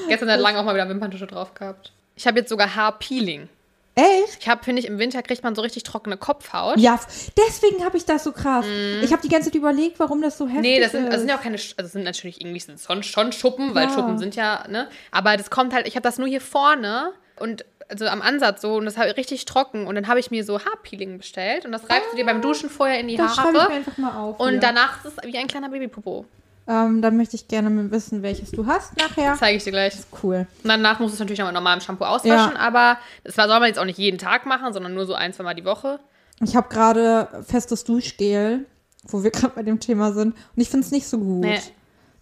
Gestern 0.10 0.30
hat 0.32 0.40
lange 0.40 0.60
auch 0.60 0.64
mal 0.66 0.74
wieder 0.76 0.90
Wimperntusche 0.90 1.28
drauf 1.28 1.54
gehabt. 1.54 1.92
Ich 2.16 2.28
habe 2.28 2.40
jetzt 2.40 2.50
sogar 2.50 2.76
Haarpeeling. 2.76 3.48
Echt? 3.96 4.38
Ich 4.42 4.48
habe, 4.50 4.64
finde 4.64 4.80
ich, 4.82 4.88
im 4.88 5.00
Winter 5.00 5.24
kriegt 5.24 5.44
man 5.44 5.56
so 5.56 5.62
richtig 5.64 5.82
trockene 5.84 6.18
Kopfhaut. 6.18 6.78
Ja, 6.78 7.00
deswegen 7.36 7.84
habe 7.84 7.98
ich 7.98 8.06
das 8.06 8.24
so 8.26 8.32
krass. 8.32 8.64
Ich 9.02 9.12
habe 9.12 9.24
die 9.24 9.30
ganze 9.30 9.50
Zeit 9.50 9.56
überlegt, 9.56 9.98
warum 10.00 10.22
das 10.22 10.38
so 10.38 10.46
heftig 10.48 10.58
Mhm. 10.58 10.62
Nee, 10.62 10.80
das 10.82 10.92
sind, 10.92 11.06
ist. 11.06 11.14
das 11.14 11.20
sind 11.22 11.30
ja 11.30 11.38
auch 11.38 11.42
keine, 11.42 11.56
also 11.56 11.74
das 11.78 11.92
sind 11.94 12.04
natürlich 12.04 12.40
irgendwie 12.42 12.60
sind 12.60 12.80
schon, 12.80 13.02
schon 13.02 13.32
Schuppen, 13.32 13.74
weil 13.74 13.88
Ja. 13.88 13.94
Schuppen 13.96 14.20
sind 14.20 14.36
ja, 14.36 14.66
ne? 14.70 14.88
Aber 15.12 15.36
das 15.36 15.50
kommt 15.50 15.74
halt, 15.74 15.88
ich 15.88 15.96
habe 15.96 16.04
das 16.04 16.20
nur 16.20 16.28
hier 16.28 16.42
vorne 16.42 17.12
und 17.40 17.66
also 17.90 18.06
am 18.06 18.22
Ansatz 18.22 18.62
so 18.62 18.76
und 18.76 18.86
das 18.86 18.98
habe 18.98 19.10
ich 19.10 19.18
richtig 19.18 19.46
trocken 19.46 19.88
und 19.88 19.96
dann 19.96 20.08
habe 20.08 20.20
ich 20.20 20.32
mir 20.32 20.44
so 20.44 20.60
Haarpeeling 20.60 21.18
bestellt 21.18 21.66
und 21.66 21.72
das 21.72 21.90
reibst 21.90 22.12
du 22.12 22.18
dir 22.18 22.26
beim 22.26 22.42
Duschen 22.42 22.70
vorher 22.70 23.00
in 23.00 23.08
die 23.08 23.18
das 23.18 23.36
schreibe 23.36 23.50
ich 23.50 23.54
mir 23.54 23.62
Haare 23.62 23.74
einfach 23.74 23.98
mal 23.98 24.18
auf. 24.18 24.40
und 24.40 24.50
hier. 24.50 24.60
danach 24.60 25.04
ist 25.06 25.18
es 25.18 25.24
wie 25.24 25.38
ein 25.38 25.48
kleiner 25.48 25.70
Babypopo. 25.70 26.26
Ähm, 26.70 27.02
dann 27.02 27.16
möchte 27.16 27.38
ich 27.38 27.48
gerne 27.48 27.70
mal 27.70 27.90
wissen, 27.92 28.24
welches 28.24 28.52
du 28.52 28.66
hast 28.66 28.98
nachher. 28.98 29.36
Zeige 29.40 29.56
ich 29.56 29.64
dir 29.64 29.72
gleich. 29.72 29.96
Cool. 30.22 30.48
Und 30.64 30.70
danach 30.70 31.00
musst 31.00 31.14
du 31.14 31.16
es 31.16 31.20
natürlich 31.20 31.40
noch 31.40 31.46
mit 31.46 31.56
normalem 31.56 31.80
Shampoo 31.80 32.04
auswaschen, 32.04 32.58
aber 32.58 32.98
das 33.24 33.36
soll 33.36 33.48
man 33.48 33.64
jetzt 33.64 33.80
auch 33.80 33.86
nicht 33.86 33.98
jeden 33.98 34.18
Tag 34.18 34.46
machen, 34.46 34.74
sondern 34.74 34.94
nur 34.94 35.06
so 35.06 35.14
ein, 35.14 35.32
zwei 35.32 35.44
Mal 35.44 35.54
die 35.54 35.64
Woche. 35.64 36.00
Ich 36.42 36.56
habe 36.58 36.68
gerade 36.68 37.30
festes 37.48 37.86
Duschgel, 37.86 38.66
wo 39.04 39.24
wir 39.24 39.32
gerade 39.32 39.54
bei 39.56 39.64
dem 39.64 39.80
Thema 39.80 40.12
sind. 40.12 40.34
Und 40.34 40.62
ich 40.62 40.70
finde 40.70 40.86
es 40.86 40.92
nicht 40.92 41.08
so 41.08 41.18
gut. 41.18 41.46
Nee. 41.46 41.60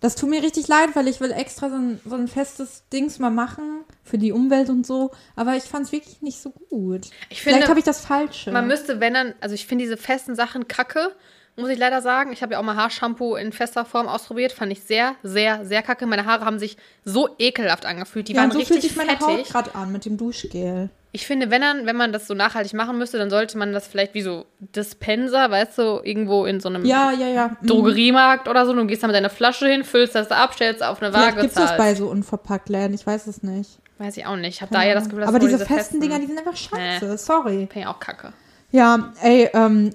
Das 0.01 0.15
tut 0.15 0.29
mir 0.29 0.43
richtig 0.43 0.67
leid, 0.67 0.89
weil 0.93 1.07
ich 1.07 1.19
will 1.19 1.31
extra 1.31 1.69
so 1.69 1.75
ein, 1.75 1.99
so 2.05 2.15
ein 2.15 2.27
festes 2.27 2.83
Dings 2.91 3.19
mal 3.19 3.31
machen 3.31 3.83
für 4.03 4.17
die 4.17 4.31
Umwelt 4.31 4.69
und 4.69 4.85
so. 4.85 5.11
Aber 5.35 5.55
ich 5.55 5.63
fand 5.63 5.85
es 5.85 5.91
wirklich 5.91 6.21
nicht 6.21 6.39
so 6.39 6.51
gut. 6.69 7.07
Ich 7.29 7.41
finde, 7.41 7.57
Vielleicht 7.57 7.69
habe 7.69 7.79
ich 7.79 7.85
das 7.85 8.05
Falsche. 8.05 8.51
Man 8.51 8.67
müsste, 8.67 8.99
wenn 8.99 9.13
dann, 9.13 9.33
also 9.41 9.55
ich 9.55 9.65
finde 9.65 9.83
diese 9.83 9.97
festen 9.97 10.35
Sachen 10.35 10.67
kacke, 10.67 11.11
muss 11.55 11.69
ich 11.69 11.79
leider 11.79 12.01
sagen. 12.01 12.33
Ich 12.33 12.41
habe 12.41 12.53
ja 12.53 12.59
auch 12.59 12.63
mal 12.63 12.75
Haarshampoo 12.75 13.35
in 13.35 13.51
fester 13.51 13.85
Form 13.85 14.07
ausprobiert. 14.07 14.51
Fand 14.51 14.71
ich 14.71 14.81
sehr, 14.81 15.15
sehr, 15.23 15.65
sehr 15.65 15.81
kacke. 15.81 16.05
Meine 16.05 16.25
Haare 16.25 16.45
haben 16.45 16.59
sich 16.59 16.77
so 17.05 17.29
ekelhaft 17.39 17.85
angefühlt. 17.85 18.27
Die 18.27 18.33
ja, 18.33 18.41
waren 18.41 18.51
so 18.51 18.57
richtig 18.57 18.81
fühlt 18.81 18.83
sich 18.83 18.95
meine 18.97 19.19
Haut 19.19 19.31
fettig. 19.31 19.51
gerade 19.51 19.75
an 19.75 19.91
mit 19.91 20.05
dem 20.05 20.17
Duschgel. 20.17 20.89
Ich 21.15 21.25
finde, 21.25 21.49
wenn, 21.49 21.61
dann, 21.61 21.85
wenn 21.85 21.95
man 21.95 22.11
das 22.11 22.27
so 22.27 22.33
nachhaltig 22.33 22.73
machen 22.73 22.97
müsste, 22.97 23.17
dann 23.17 23.29
sollte 23.29 23.57
man 23.57 23.71
das 23.71 23.87
vielleicht 23.87 24.13
wie 24.15 24.21
so 24.21 24.45
Dispenser, 24.59 25.49
weißt 25.49 25.77
du, 25.77 26.01
irgendwo 26.03 26.45
in 26.45 26.59
so 26.59 26.67
einem 26.67 26.83
Ja, 26.83 27.13
ja, 27.13 27.29
ja. 27.29 27.47
Mhm. 27.61 27.67
Drogeriemarkt 27.67 28.49
oder 28.49 28.65
so. 28.65 28.73
Du 28.73 28.85
gehst 28.85 29.01
da 29.01 29.07
mit 29.07 29.15
deiner 29.15 29.29
Flasche 29.29 29.65
hin, 29.65 29.85
füllst 29.85 30.13
das 30.13 30.29
ab, 30.29 30.53
stellst 30.53 30.83
auf 30.83 31.01
eine 31.01 31.13
Waage, 31.13 31.37
gibt 31.39 31.47
es 31.47 31.53
das 31.53 31.77
bei 31.77 31.95
so 31.95 32.07
unverpackt 32.09 32.67
Läden, 32.67 32.93
ich 32.93 33.07
weiß 33.07 33.27
es 33.27 33.43
nicht. 33.43 33.79
Weiß 33.97 34.17
ich 34.17 34.25
auch 34.25 34.35
nicht. 34.35 34.55
Ich 34.55 34.61
habe 34.61 34.73
da 34.73 34.83
ja 34.83 34.93
das 34.93 35.05
Gefühl, 35.05 35.21
dass 35.21 35.29
Aber 35.29 35.39
nur 35.39 35.47
diese 35.47 35.65
festen 35.65 36.01
Dinger, 36.01 36.19
die 36.19 36.25
sind 36.25 36.37
einfach 36.37 36.51
Nee. 36.51 36.99
scheiße. 36.99 37.17
Sorry. 37.17 37.59
Finde 37.71 37.79
ich 37.79 37.87
auch 37.87 37.99
kacke. 38.01 38.33
Ja, 38.71 39.13
ey, 39.21 39.49
ähm, 39.53 39.91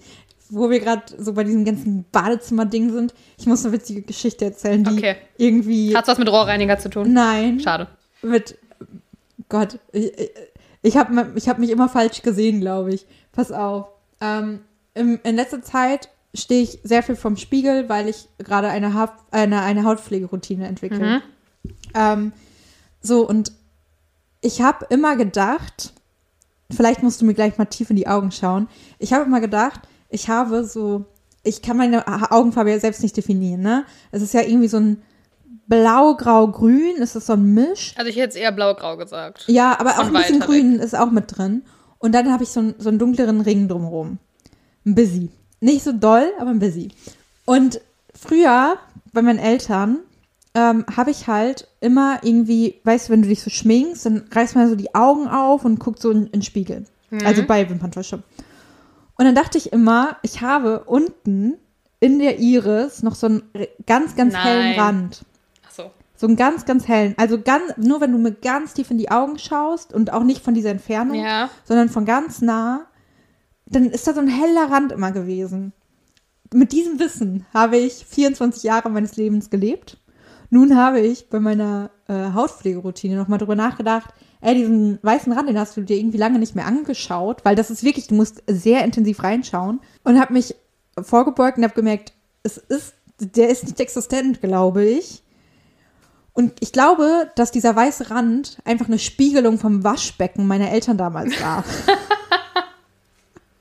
wo 0.50 0.70
wir 0.70 0.80
gerade 0.80 1.02
so 1.18 1.34
bei 1.34 1.44
diesem 1.44 1.64
ganzen 1.64 2.04
Badezimmer-Ding 2.10 2.90
sind, 2.90 3.14
ich 3.38 3.46
muss 3.46 3.64
eine 3.64 3.72
witzige 3.74 4.02
Geschichte 4.02 4.44
erzählen, 4.46 4.82
die 4.82 4.90
Okay. 4.92 5.16
irgendwie. 5.36 5.96
Hat's 5.96 6.08
was 6.08 6.18
mit 6.18 6.28
Rohrreiniger 6.28 6.78
zu 6.78 6.88
tun? 6.90 7.12
Nein. 7.12 7.60
Schade. 7.60 7.86
Mit. 8.22 8.58
Gott, 9.48 9.78
ich, 9.92 10.12
ich, 10.84 10.96
habe 10.96 11.32
ich 11.34 11.48
hab 11.48 11.58
mich 11.58 11.70
immer 11.70 11.88
falsch 11.88 12.22
gesehen, 12.22 12.60
glaube 12.60 12.92
ich. 12.94 13.06
Pass 13.32 13.50
auf. 13.50 13.86
Ähm, 14.20 14.60
im, 14.94 15.18
in 15.24 15.34
letzter 15.34 15.62
Zeit 15.62 16.10
stehe 16.34 16.62
ich 16.62 16.78
sehr 16.84 17.02
viel 17.02 17.16
vorm 17.16 17.36
Spiegel, 17.36 17.88
weil 17.88 18.08
ich 18.08 18.28
gerade 18.38 18.68
eine, 18.68 18.92
Haft, 18.94 19.14
eine, 19.30 19.62
eine 19.62 19.84
Hautpflegeroutine 19.84 20.66
entwickle. 20.68 20.98
Mhm. 20.98 21.22
Ähm, 21.94 22.32
so, 23.00 23.26
und 23.26 23.52
ich 24.40 24.60
habe 24.60 24.86
immer 24.90 25.16
gedacht, 25.16 25.94
vielleicht 26.70 27.02
musst 27.02 27.20
du 27.20 27.24
mir 27.24 27.34
gleich 27.34 27.56
mal 27.56 27.64
tief 27.64 27.88
in 27.88 27.96
die 27.96 28.06
Augen 28.08 28.30
schauen. 28.30 28.68
Ich 28.98 29.12
habe 29.12 29.24
immer 29.24 29.40
gedacht, 29.40 29.80
ich 30.10 30.28
habe 30.28 30.64
so, 30.64 31.06
ich 31.42 31.62
kann 31.62 31.78
meine 31.78 32.04
Ha- 32.04 32.28
Augenfarbe 32.30 32.70
ja 32.70 32.78
selbst 32.78 33.02
nicht 33.02 33.16
definieren, 33.16 33.62
ne? 33.62 33.84
Es 34.12 34.20
ist 34.22 34.34
ja 34.34 34.42
irgendwie 34.42 34.68
so 34.68 34.76
ein 34.76 35.02
blau, 35.66 36.14
grau, 36.16 36.48
grün, 36.48 36.96
es 37.00 37.16
ist 37.16 37.26
so 37.26 37.32
ein 37.34 37.54
Misch. 37.54 37.94
Also 37.96 38.08
ich 38.08 38.16
hätte 38.16 38.24
jetzt 38.26 38.36
eher 38.36 38.52
blau-grau 38.52 38.96
gesagt. 38.96 39.44
Ja, 39.46 39.78
aber 39.78 39.90
Von 39.90 40.04
auch 40.04 40.06
ein 40.08 40.12
bisschen 40.14 40.40
grün 40.40 40.78
ist 40.78 40.94
auch 40.96 41.10
mit 41.10 41.36
drin. 41.36 41.62
Und 41.98 42.12
dann 42.14 42.30
habe 42.32 42.42
ich 42.42 42.50
so, 42.50 42.60
einen- 42.60 42.74
so 42.78 42.88
einen 42.90 42.98
dunkleren 42.98 43.40
Ring 43.40 43.68
drumherum. 43.68 44.18
Ein 44.84 44.94
Busy. 44.94 45.30
Nicht 45.60 45.82
so 45.84 45.92
doll, 45.92 46.26
aber 46.38 46.50
ein 46.50 46.58
Busy. 46.58 46.88
Und 47.46 47.80
früher, 48.14 48.76
bei 49.12 49.22
meinen 49.22 49.38
Eltern, 49.38 49.98
ähm, 50.54 50.84
habe 50.94 51.10
ich 51.10 51.26
halt 51.26 51.66
immer 51.80 52.18
irgendwie, 52.22 52.74
weißt 52.84 53.08
du, 53.08 53.12
wenn 53.12 53.22
du 53.22 53.28
dich 53.28 53.42
so 53.42 53.50
schminkst, 53.50 54.04
dann 54.06 54.24
reißt 54.30 54.54
man 54.54 54.68
so 54.68 54.76
die 54.76 54.94
Augen 54.94 55.26
auf 55.28 55.64
und 55.64 55.80
guckt 55.80 56.00
so 56.00 56.10
in, 56.10 56.26
in 56.26 56.32
den 56.32 56.42
Spiegel. 56.42 56.84
Mhm. 57.10 57.26
Also 57.26 57.42
bei 57.44 57.68
Wimperntusche. 57.68 58.22
Und 59.16 59.24
dann 59.24 59.34
dachte 59.34 59.58
ich 59.58 59.72
immer, 59.72 60.16
ich 60.22 60.42
habe 60.42 60.84
unten 60.84 61.54
in 62.00 62.18
der 62.18 62.38
Iris 62.38 63.02
noch 63.02 63.14
so 63.14 63.26
einen 63.28 63.42
ganz, 63.86 64.14
ganz 64.16 64.34
hellen 64.36 64.70
Nein. 64.76 64.80
Rand. 64.80 65.20
So 66.16 66.26
einen 66.26 66.36
ganz, 66.36 66.64
ganz 66.64 66.86
hellen. 66.86 67.14
Also 67.16 67.40
ganz, 67.40 67.76
nur 67.76 68.00
wenn 68.00 68.12
du 68.12 68.18
mir 68.18 68.32
ganz 68.32 68.74
tief 68.74 68.90
in 68.90 68.98
die 68.98 69.10
Augen 69.10 69.38
schaust 69.38 69.92
und 69.92 70.12
auch 70.12 70.22
nicht 70.22 70.42
von 70.44 70.54
dieser 70.54 70.70
Entfernung, 70.70 71.16
Ja. 71.16 71.50
sondern 71.64 71.88
von 71.88 72.04
ganz 72.04 72.40
nah, 72.40 72.86
dann 73.66 73.86
ist 73.86 74.06
da 74.06 74.14
so 74.14 74.20
ein 74.20 74.28
heller 74.28 74.70
Rand 74.70 74.92
immer 74.92 75.10
gewesen. 75.12 75.72
Mit 76.52 76.70
diesem 76.72 77.00
Wissen 77.00 77.46
habe 77.52 77.78
ich 77.78 78.04
24 78.06 78.62
Jahre 78.62 78.90
meines 78.90 79.16
Lebens 79.16 79.50
gelebt. 79.50 79.98
Nun 80.50 80.76
habe 80.76 81.00
ich 81.00 81.28
bei 81.30 81.40
meiner 81.40 81.90
äh, 82.06 82.30
Hautpflegeroutine 82.32 83.16
nochmal 83.16 83.38
drüber 83.38 83.56
nachgedacht, 83.56 84.10
ey, 84.40 84.54
diesen 84.54 85.00
weißen 85.02 85.32
Rand, 85.32 85.48
den 85.48 85.58
hast 85.58 85.76
du 85.76 85.80
dir 85.80 85.96
irgendwie 85.96 86.18
lange 86.18 86.38
nicht 86.38 86.54
mehr 86.54 86.66
angeschaut, 86.66 87.44
weil 87.44 87.56
das 87.56 87.70
ist 87.70 87.82
wirklich, 87.82 88.06
du 88.06 88.14
musst 88.14 88.42
sehr 88.46 88.84
intensiv 88.84 89.24
reinschauen 89.24 89.80
und 90.04 90.20
habe 90.20 90.34
mich 90.34 90.54
vorgebeugt 91.02 91.58
und 91.58 91.64
habe 91.64 91.74
gemerkt, 91.74 92.12
es 92.44 92.58
ist, 92.58 92.94
der 93.18 93.48
ist 93.48 93.64
nicht 93.64 93.80
existent, 93.80 94.40
glaube 94.42 94.84
ich. 94.84 95.23
Und 96.34 96.52
ich 96.60 96.72
glaube, 96.72 97.30
dass 97.36 97.52
dieser 97.52 97.74
weiße 97.74 98.10
Rand 98.10 98.58
einfach 98.64 98.86
eine 98.86 98.98
Spiegelung 98.98 99.58
vom 99.58 99.84
Waschbecken 99.84 100.46
meiner 100.46 100.70
Eltern 100.70 100.98
damals 100.98 101.40
war. 101.40 101.58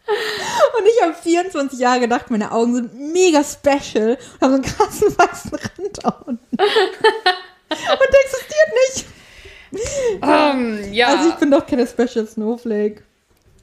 und 0.07 0.85
ich 0.85 1.01
habe 1.03 1.13
24 1.13 1.79
Jahre 1.79 1.99
gedacht, 1.99 2.31
meine 2.31 2.51
Augen 2.51 2.73
sind 2.73 3.13
mega 3.13 3.43
special 3.43 4.17
und 4.39 4.41
haben 4.41 4.49
so 4.49 4.55
einen 4.55 4.63
krassen 4.63 5.07
weißen 5.17 5.51
Rand 5.51 5.99
da 6.03 6.09
unten. 6.25 6.47
und 6.49 6.57
der 7.77 8.21
existiert 8.25 8.71
nicht. 8.87 9.05
Ähm, 10.21 10.93
ja. 10.93 11.07
Also 11.07 11.29
ich 11.29 11.35
bin 11.35 11.51
doch 11.51 11.65
keine 11.65 11.87
Special 11.87 12.27
Snowflake. 12.27 13.03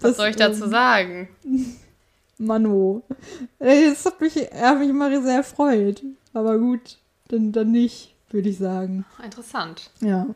was 0.00 0.10
Das, 0.10 0.16
soll 0.16 0.28
ich 0.28 0.36
dazu 0.36 0.64
ähm, 0.64 0.70
sagen? 0.70 1.28
Mano. 2.38 3.02
Ey, 3.58 3.90
Das 3.90 4.04
hat 4.06 4.20
mich, 4.20 4.36
hat 4.36 4.78
mich 4.78 4.88
immer 4.88 5.22
sehr 5.22 5.36
erfreut. 5.36 6.02
Aber 6.32 6.58
gut, 6.58 6.98
dann, 7.28 7.52
dann 7.52 7.70
nicht, 7.72 8.14
würde 8.30 8.48
ich 8.48 8.58
sagen. 8.58 9.04
Interessant. 9.22 9.90
Ja. 10.00 10.26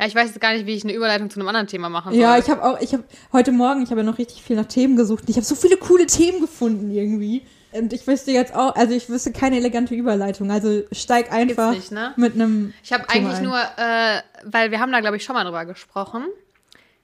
Ja, 0.00 0.06
ich 0.06 0.14
weiß 0.14 0.28
jetzt 0.28 0.40
gar 0.40 0.52
nicht, 0.52 0.66
wie 0.66 0.74
ich 0.74 0.84
eine 0.84 0.94
Überleitung 0.94 1.30
zu 1.30 1.38
einem 1.38 1.48
anderen 1.48 1.66
Thema 1.68 1.88
machen 1.88 2.12
soll. 2.12 2.20
Ja, 2.20 2.36
ich 2.36 2.50
habe 2.50 2.64
auch, 2.64 2.80
ich 2.80 2.92
habe 2.92 3.04
heute 3.32 3.52
Morgen, 3.52 3.82
ich 3.82 3.90
habe 3.90 4.00
ja 4.00 4.06
noch 4.06 4.18
richtig 4.18 4.42
viel 4.42 4.56
nach 4.56 4.66
Themen 4.66 4.96
gesucht. 4.96 5.22
und 5.22 5.30
Ich 5.30 5.36
habe 5.36 5.44
so 5.46 5.54
viele 5.54 5.76
coole 5.76 6.06
Themen 6.06 6.40
gefunden 6.40 6.90
irgendwie. 6.90 7.42
Und 7.72 7.92
ich 7.92 8.06
wüsste 8.06 8.32
jetzt 8.32 8.54
auch, 8.54 8.74
also 8.74 8.94
ich 8.94 9.08
wüsste 9.08 9.32
keine 9.32 9.56
elegante 9.56 9.94
Überleitung. 9.94 10.50
Also 10.50 10.82
steig 10.92 11.32
einfach 11.32 11.72
nicht, 11.72 11.90
ne? 11.90 12.12
mit 12.16 12.34
einem. 12.34 12.74
Ich 12.82 12.92
habe 12.92 13.08
eigentlich 13.08 13.38
ein. 13.38 13.44
nur, 13.44 13.58
äh, 13.58 14.20
weil 14.44 14.70
wir 14.70 14.80
haben 14.80 14.92
da, 14.92 15.00
glaube 15.00 15.16
ich, 15.16 15.24
schon 15.24 15.34
mal 15.34 15.44
drüber 15.44 15.64
gesprochen. 15.64 16.24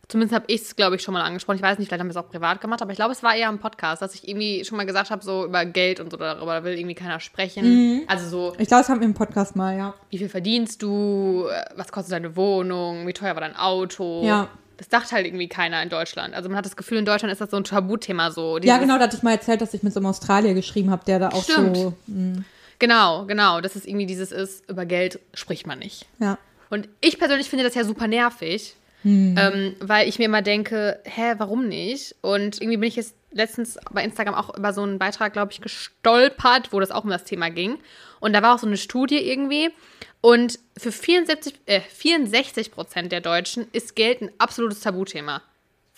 Zumindest 0.08 0.34
habe 0.34 0.46
ich 0.48 0.62
es, 0.62 0.74
glaube 0.74 0.96
ich, 0.96 1.02
schon 1.02 1.12
mal 1.12 1.22
angesprochen. 1.22 1.56
Ich 1.56 1.62
weiß 1.62 1.78
nicht, 1.78 1.88
vielleicht 1.88 2.00
haben 2.00 2.06
wir 2.08 2.12
es 2.12 2.16
auch 2.16 2.30
privat 2.30 2.62
gemacht, 2.62 2.80
aber 2.80 2.92
ich 2.92 2.96
glaube, 2.96 3.12
es 3.12 3.22
war 3.22 3.34
eher 3.34 3.50
im 3.50 3.58
Podcast, 3.58 4.00
dass 4.00 4.14
ich 4.14 4.26
irgendwie 4.26 4.64
schon 4.64 4.78
mal 4.78 4.86
gesagt 4.86 5.10
habe, 5.10 5.22
so 5.22 5.44
über 5.44 5.66
Geld 5.66 6.00
und 6.00 6.10
so, 6.10 6.16
darüber 6.16 6.64
will 6.64 6.78
irgendwie 6.78 6.94
keiner 6.94 7.20
sprechen. 7.20 7.66
Mhm. 7.96 8.02
Also 8.06 8.26
so, 8.28 8.52
Ich 8.58 8.68
glaube, 8.68 8.80
das 8.82 8.88
haben 8.88 9.00
wir 9.00 9.06
im 9.06 9.12
Podcast 9.12 9.54
mal, 9.54 9.76
ja. 9.76 9.94
wie 10.08 10.16
viel 10.18 10.30
verdienst 10.30 10.82
du, 10.82 11.46
was 11.76 11.92
kostet 11.92 12.12
deine 12.12 12.36
Wohnung, 12.36 13.06
wie 13.06 13.12
teuer 13.12 13.34
war 13.34 13.42
dein 13.42 13.54
Auto. 13.56 14.22
Ja. 14.24 14.48
Das 14.78 14.88
dachte 14.88 15.10
halt 15.14 15.26
irgendwie 15.26 15.48
keiner 15.48 15.82
in 15.82 15.90
Deutschland. 15.90 16.34
Also 16.34 16.48
man 16.48 16.56
hat 16.56 16.64
das 16.64 16.76
Gefühl, 16.76 16.98
in 16.98 17.04
Deutschland 17.04 17.30
ist 17.32 17.40
das 17.40 17.50
so 17.50 17.56
ein 17.58 17.64
Tabuthema 17.64 18.30
so. 18.30 18.58
Ja, 18.58 18.78
genau, 18.78 18.96
da 18.96 19.04
hatte 19.04 19.16
ich 19.16 19.22
mal 19.22 19.32
erzählt, 19.32 19.60
dass 19.60 19.74
ich 19.74 19.82
mit 19.82 19.92
so 19.92 20.00
einem 20.00 20.06
Australier 20.06 20.54
geschrieben 20.54 20.90
habe, 20.90 21.04
der 21.04 21.18
da 21.18 21.28
auch 21.30 21.42
Stimmt. 21.42 21.76
so. 21.76 21.92
Mh, 22.06 22.44
Genau, 22.78 23.24
genau. 23.26 23.60
Dass 23.60 23.74
es 23.76 23.84
irgendwie 23.86 24.06
dieses 24.06 24.30
ist, 24.32 24.70
über 24.70 24.86
Geld 24.86 25.18
spricht 25.34 25.66
man 25.66 25.80
nicht. 25.80 26.06
ja. 26.18 26.38
Und 26.70 26.86
ich 27.00 27.18
persönlich 27.18 27.48
finde 27.48 27.64
das 27.64 27.74
ja 27.74 27.82
super 27.82 28.06
nervig, 28.06 28.76
Hm. 29.02 29.36
ähm, 29.38 29.76
weil 29.80 30.08
ich 30.08 30.18
mir 30.18 30.24
immer 30.24 30.42
denke, 30.42 31.00
hä, 31.04 31.34
warum 31.38 31.68
nicht? 31.68 32.16
Und 32.20 32.60
irgendwie 32.60 32.78
bin 32.78 32.88
ich 32.88 32.96
jetzt 32.96 33.14
letztens 33.30 33.78
bei 33.90 34.02
Instagram 34.02 34.34
auch 34.34 34.56
über 34.56 34.72
so 34.72 34.82
einen 34.82 34.98
Beitrag, 34.98 35.32
glaube 35.32 35.52
ich, 35.52 35.60
gestolpert, 35.60 36.72
wo 36.72 36.80
das 36.80 36.90
auch 36.90 37.04
um 37.04 37.10
das 37.10 37.24
Thema 37.24 37.50
ging. 37.50 37.78
Und 38.20 38.32
da 38.32 38.42
war 38.42 38.54
auch 38.54 38.58
so 38.58 38.66
eine 38.66 38.76
Studie 38.76 39.18
irgendwie. 39.18 39.70
Und 40.20 40.58
für 40.76 40.90
74, 40.90 41.60
äh, 41.66 41.80
64 41.80 42.72
Prozent 42.72 43.12
der 43.12 43.20
Deutschen 43.20 43.66
ist 43.72 43.94
Geld 43.94 44.20
ein 44.20 44.30
absolutes 44.38 44.80
Tabuthema. 44.80 45.42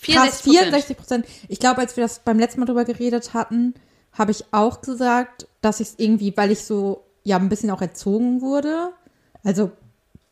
Krass, 0.02 0.42
64 0.42 0.52
64 0.52 0.96
Prozent. 0.96 1.26
Ich 1.48 1.58
glaube, 1.58 1.80
als 1.80 1.96
wir 1.96 2.04
das 2.04 2.20
beim 2.20 2.38
letzten 2.38 2.60
Mal 2.60 2.66
drüber 2.66 2.84
geredet 2.84 3.32
hatten, 3.34 3.74
habe 4.12 4.32
ich 4.32 4.44
auch 4.50 4.80
gesagt, 4.80 5.46
dass 5.60 5.80
ich 5.80 5.88
es 5.88 5.94
irgendwie, 5.98 6.36
weil 6.36 6.50
ich 6.50 6.64
so, 6.64 7.04
ja, 7.22 7.36
ein 7.36 7.48
bisschen 7.48 7.70
auch 7.70 7.80
erzogen 7.80 8.40
wurde. 8.40 8.90
Also, 9.44 9.72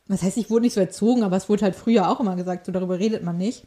was 0.08 0.22
heißt, 0.22 0.36
ich 0.36 0.50
wurde 0.50 0.62
nicht 0.62 0.74
so 0.74 0.80
erzogen, 0.80 1.22
aber 1.22 1.36
es 1.36 1.48
wurde 1.48 1.62
halt 1.64 1.76
früher 1.76 2.08
auch 2.10 2.20
immer 2.20 2.34
gesagt, 2.34 2.66
so 2.66 2.72
darüber 2.72 2.98
redet 2.98 3.22
man 3.22 3.36
nicht. 3.36 3.64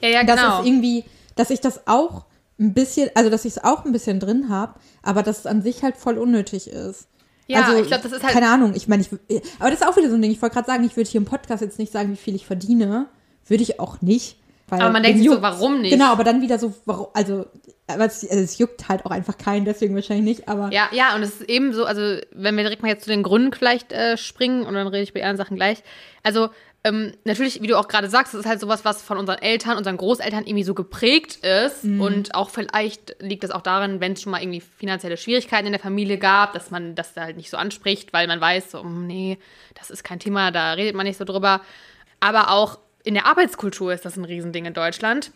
Ja, 0.00 0.08
ja, 0.08 0.24
Dass 0.24 0.40
genau. 0.40 0.60
es 0.60 0.66
irgendwie, 0.66 1.04
dass 1.36 1.50
ich 1.50 1.60
das 1.60 1.86
auch 1.86 2.24
ein 2.58 2.72
bisschen, 2.72 3.10
also 3.14 3.30
dass 3.30 3.44
ich 3.44 3.56
es 3.56 3.64
auch 3.64 3.84
ein 3.84 3.92
bisschen 3.92 4.20
drin 4.20 4.48
habe, 4.48 4.74
aber 5.02 5.22
dass 5.22 5.40
es 5.40 5.46
an 5.46 5.62
sich 5.62 5.82
halt 5.82 5.96
voll 5.96 6.18
unnötig 6.18 6.68
ist. 6.68 7.08
Ja, 7.46 7.62
also, 7.62 7.80
ich 7.80 7.88
glaube, 7.88 8.04
das 8.04 8.12
ist 8.12 8.22
halt. 8.22 8.32
Keine 8.32 8.48
Ahnung, 8.48 8.72
ich 8.74 8.88
meine, 8.88 9.02
ich, 9.02 9.42
aber 9.58 9.70
das 9.70 9.80
ist 9.80 9.86
auch 9.86 9.96
wieder 9.96 10.08
so 10.08 10.14
ein 10.14 10.22
Ding. 10.22 10.30
Ich 10.30 10.40
wollte 10.40 10.54
gerade 10.54 10.66
sagen, 10.66 10.84
ich 10.84 10.96
würde 10.96 11.10
hier 11.10 11.20
im 11.20 11.26
Podcast 11.26 11.62
jetzt 11.62 11.78
nicht 11.78 11.92
sagen, 11.92 12.10
wie 12.10 12.16
viel 12.16 12.34
ich 12.34 12.46
verdiene. 12.46 13.06
Würde 13.46 13.62
ich 13.62 13.80
auch 13.80 14.00
nicht. 14.00 14.38
Weil 14.68 14.80
Aber 14.80 14.92
man 14.92 15.02
denkt 15.02 15.18
sich 15.18 15.28
so, 15.28 15.42
warum 15.42 15.82
nicht? 15.82 15.92
Genau, 15.92 16.12
aber 16.12 16.24
dann 16.24 16.40
wieder 16.40 16.58
so, 16.58 16.74
warum, 16.86 17.08
also, 17.12 17.46
es, 17.86 17.98
also 17.98 18.42
es 18.42 18.58
juckt 18.58 18.88
halt 18.88 19.04
auch 19.04 19.10
einfach 19.10 19.36
keinen, 19.36 19.64
deswegen 19.66 19.94
wahrscheinlich 19.94 20.24
nicht, 20.24 20.48
aber 20.48 20.70
Ja, 20.72 20.88
ja, 20.92 21.14
und 21.14 21.22
es 21.22 21.40
ist 21.40 21.50
eben 21.50 21.72
so, 21.74 21.84
also 21.84 22.18
wenn 22.32 22.56
wir 22.56 22.64
direkt 22.64 22.82
mal 22.82 22.88
jetzt 22.88 23.04
zu 23.04 23.10
den 23.10 23.22
Gründen 23.22 23.52
vielleicht 23.52 23.92
äh, 23.92 24.16
springen 24.16 24.64
und 24.64 24.74
dann 24.74 24.86
rede 24.86 25.02
ich 25.02 25.12
bei 25.12 25.20
anderen 25.20 25.36
Sachen 25.36 25.56
gleich. 25.56 25.82
Also 26.22 26.48
ähm, 26.86 27.12
natürlich, 27.24 27.62
wie 27.62 27.66
du 27.66 27.78
auch 27.78 27.88
gerade 27.88 28.10
sagst, 28.10 28.34
das 28.34 28.40
ist 28.40 28.46
halt 28.46 28.60
sowas, 28.60 28.84
was 28.84 29.00
von 29.00 29.16
unseren 29.16 29.38
Eltern, 29.38 29.78
unseren 29.78 29.96
Großeltern 29.96 30.46
irgendwie 30.46 30.64
so 30.64 30.74
geprägt 30.74 31.36
ist. 31.36 31.82
Und 31.84 32.34
auch 32.34 32.50
vielleicht 32.50 33.16
liegt 33.20 33.42
es 33.42 33.50
auch 33.50 33.62
darin, 33.62 34.00
wenn 34.00 34.12
es 34.12 34.20
schon 34.20 34.32
mal 34.32 34.42
irgendwie 34.42 34.60
finanzielle 34.60 35.16
Schwierigkeiten 35.16 35.64
in 35.66 35.72
der 35.72 35.80
Familie 35.80 36.18
gab, 36.18 36.52
dass 36.52 36.70
man 36.70 36.94
das 36.94 37.14
da 37.14 37.22
halt 37.22 37.38
nicht 37.38 37.48
so 37.48 37.56
anspricht, 37.56 38.12
weil 38.12 38.26
man 38.26 38.38
weiß, 38.38 38.72
so, 38.72 38.82
hm, 38.82 39.06
nee, 39.06 39.38
das 39.74 39.90
ist 39.90 40.04
kein 40.04 40.18
Thema, 40.18 40.50
da 40.50 40.74
redet 40.74 40.94
man 40.94 41.06
nicht 41.06 41.16
so 41.16 41.24
drüber. 41.24 41.62
Aber 42.20 42.50
auch 42.50 42.78
in 43.04 43.14
der 43.14 43.26
Arbeitskultur 43.26 43.92
ist 43.92 44.04
das 44.04 44.16
ein 44.16 44.24
Riesending 44.24 44.64
in 44.66 44.74
Deutschland. 44.74 45.30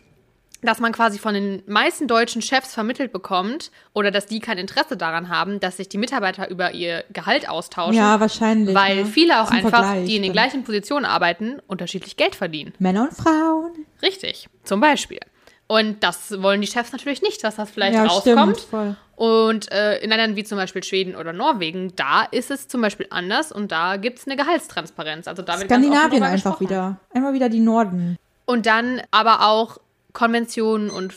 dass 0.61 0.81
man 0.81 0.91
quasi 0.91 1.21
von 1.21 1.35
den 1.35 1.63
meisten 1.69 2.09
deutschen 2.09 2.43
Chefs 2.43 2.75
vermittelt 2.75 3.13
bekommt 3.13 3.71
oder 3.95 4.11
dass 4.11 4.27
die 4.27 4.41
kein 4.41 4.59
Interesse 4.59 4.97
daran 4.97 5.29
haben, 5.29 5.61
dass 5.61 5.77
sich 5.77 5.89
die 5.89 5.99
Mitarbeiter 5.99 6.51
über 6.51 6.73
ihr 6.73 7.05
Gehalt 7.13 7.49
austauschen. 7.49 7.95
Ja, 7.95 8.19
wahrscheinlich. 8.19 8.75
Weil 8.75 8.97
ne? 8.97 9.07
viele 9.07 9.41
auch 9.41 9.53
einfach, 9.53 9.85
Vergleich, 9.85 10.07
die 10.07 10.17
in 10.17 10.23
den 10.25 10.33
gleichen 10.33 10.65
Positionen 10.65 11.05
arbeiten, 11.05 11.61
unterschiedlich 11.69 12.17
Geld 12.17 12.35
verdienen. 12.35 12.73
Männer 12.81 13.03
und 13.03 13.13
Frauen. 13.17 13.87
Richtig, 14.03 14.49
zum 14.65 14.81
Beispiel. 14.81 15.21
Und 15.69 16.03
das 16.03 16.43
wollen 16.43 16.61
die 16.61 16.67
Chefs 16.67 16.91
natürlich 16.91 17.23
nicht, 17.23 17.45
dass 17.45 17.55
das 17.55 17.71
vielleicht 17.71 17.95
Ja, 17.95 18.07
rauskommt. 18.07 18.57
stimmt, 18.57 18.61
voll. 18.69 18.97
Und 19.19 19.73
äh, 19.73 19.99
in 19.99 20.11
Ländern 20.11 20.37
wie 20.37 20.45
zum 20.45 20.59
Beispiel 20.59 20.85
Schweden 20.85 21.17
oder 21.17 21.33
Norwegen, 21.33 21.93
da 21.97 22.23
ist 22.23 22.53
es 22.53 22.69
zum 22.69 22.81
Beispiel 22.83 23.09
anders 23.11 23.51
und 23.51 23.73
da 23.73 23.97
gibt 23.97 24.21
es 24.21 24.29
eine 24.29 24.37
Gehaltstransparenz. 24.37 25.27
Also 25.27 25.43
da 25.43 25.59
Skandinavien 25.59 26.23
einfach 26.23 26.61
wieder. 26.61 27.01
Einmal 27.13 27.33
wieder 27.33 27.49
die 27.49 27.59
Norden. 27.59 28.17
Und 28.45 28.67
dann 28.67 29.03
aber 29.11 29.45
auch 29.49 29.79
Konventionen 30.13 30.89
und, 30.89 31.13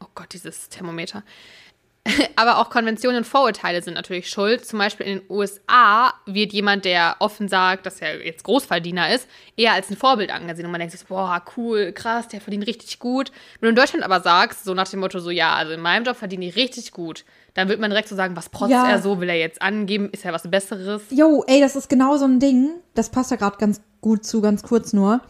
oh 0.00 0.06
Gott, 0.16 0.32
dieses 0.32 0.68
Thermometer. 0.68 1.22
aber 2.36 2.58
auch 2.58 2.68
Konventionen 2.68 3.18
und 3.18 3.24
Vorurteile 3.24 3.82
sind 3.82 3.94
natürlich 3.94 4.28
schuld. 4.28 4.64
Zum 4.66 4.78
Beispiel 4.78 5.06
in 5.06 5.18
den 5.20 5.30
USA 5.30 6.12
wird 6.26 6.52
jemand, 6.52 6.84
der 6.84 7.16
offen 7.20 7.48
sagt, 7.48 7.86
dass 7.86 8.00
er 8.00 8.24
jetzt 8.24 8.44
Großverdiener 8.44 9.14
ist, 9.14 9.26
eher 9.56 9.72
als 9.72 9.90
ein 9.90 9.96
Vorbild 9.96 10.30
angesehen. 10.30 10.66
Und 10.66 10.72
man 10.72 10.80
denkt 10.80 10.92
sich, 10.96 11.06
boah, 11.06 11.42
cool, 11.56 11.92
krass, 11.92 12.28
der 12.28 12.42
verdient 12.42 12.66
richtig 12.66 12.98
gut. 12.98 13.32
Wenn 13.58 13.68
du 13.68 13.70
in 13.70 13.76
Deutschland 13.76 14.04
aber 14.04 14.20
sagst, 14.20 14.64
so 14.64 14.74
nach 14.74 14.88
dem 14.88 15.00
Motto, 15.00 15.18
so, 15.18 15.30
ja, 15.30 15.54
also 15.54 15.72
in 15.72 15.80
meinem 15.80 16.04
Job 16.04 16.16
verdiene 16.16 16.44
ich 16.46 16.56
richtig 16.56 16.92
gut, 16.92 17.24
dann 17.54 17.68
wird 17.68 17.80
man 17.80 17.90
direkt 17.90 18.08
so 18.08 18.16
sagen, 18.16 18.36
was 18.36 18.50
protzt 18.50 18.72
Ja. 18.72 18.86
er 18.88 19.00
so, 19.00 19.20
will 19.20 19.28
er 19.30 19.38
jetzt 19.38 19.62
angeben, 19.62 20.10
ist 20.10 20.24
er 20.26 20.32
was 20.32 20.50
Besseres? 20.50 21.02
Jo, 21.10 21.42
ey, 21.46 21.60
das 21.60 21.74
ist 21.76 21.88
genau 21.88 22.16
so 22.18 22.26
ein 22.26 22.38
Ding. 22.38 22.70
Das 22.94 23.08
passt 23.08 23.30
da 23.30 23.36
gerade 23.36 23.56
ganz 23.56 23.80
gut 24.02 24.26
zu, 24.26 24.42
ganz 24.42 24.62
kurz 24.62 24.92
nur. 24.92 25.20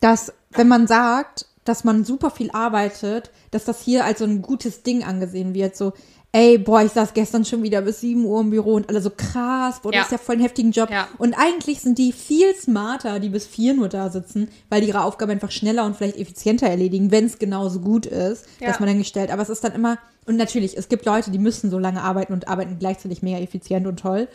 Dass, 0.00 0.32
wenn 0.50 0.66
man 0.66 0.86
sagt, 0.88 1.46
dass 1.64 1.84
man 1.84 2.04
super 2.04 2.30
viel 2.30 2.50
arbeitet, 2.50 3.30
dass 3.50 3.64
das 3.64 3.80
hier 3.82 4.04
als 4.04 4.18
so 4.18 4.24
ein 4.24 4.42
gutes 4.42 4.82
Ding 4.82 5.02
angesehen 5.02 5.54
wird. 5.54 5.76
So, 5.76 5.94
ey, 6.34 6.58
boah, 6.58 6.82
ich 6.82 6.90
saß 6.90 7.14
gestern 7.14 7.44
schon 7.44 7.62
wieder 7.62 7.80
bis 7.80 8.00
7 8.00 8.24
Uhr 8.24 8.40
im 8.40 8.50
Büro 8.50 8.74
und 8.74 8.88
alle 8.88 9.00
so 9.00 9.10
krass, 9.10 9.78
boah, 9.80 9.92
Ja. 9.92 10.00
das 10.00 10.08
ist 10.08 10.12
ja 10.12 10.18
voll 10.18 10.34
ein 10.34 10.40
heftigen 10.40 10.72
Job. 10.72 10.90
Ja. 10.90 11.06
Und 11.16 11.34
eigentlich 11.34 11.80
sind 11.80 11.96
die 11.96 12.10
viel 12.12 12.54
smarter, 12.56 13.20
die 13.20 13.28
bis 13.28 13.46
4 13.46 13.74
nur 13.74 13.88
da 13.88 14.10
sitzen, 14.10 14.48
weil 14.68 14.80
die 14.80 14.88
ihre 14.88 15.04
Aufgabe 15.04 15.30
einfach 15.30 15.52
schneller 15.52 15.84
und 15.86 15.96
vielleicht 15.96 16.16
effizienter 16.18 16.66
erledigen, 16.66 17.12
wenn 17.12 17.26
es 17.26 17.38
genauso 17.38 17.78
gut 17.78 18.06
ist, 18.06 18.46
Ja. 18.60 18.66
dass 18.66 18.80
man 18.80 18.88
dann 18.88 18.98
gestellt. 18.98 19.30
Aber 19.30 19.42
es 19.42 19.48
ist 19.48 19.62
dann 19.62 19.72
immer, 19.74 19.96
und 20.26 20.34
natürlich, 20.36 20.76
es 20.76 20.88
gibt 20.88 21.04
Leute, 21.06 21.30
die 21.30 21.38
müssen 21.38 21.70
so 21.70 21.78
lange 21.78 22.02
arbeiten 22.02 22.32
und 22.32 22.48
arbeiten 22.48 22.78
gleichzeitig 22.80 23.22
mega 23.22 23.38
effizient 23.38 23.86
und 23.86 24.00
toll. 24.00 24.26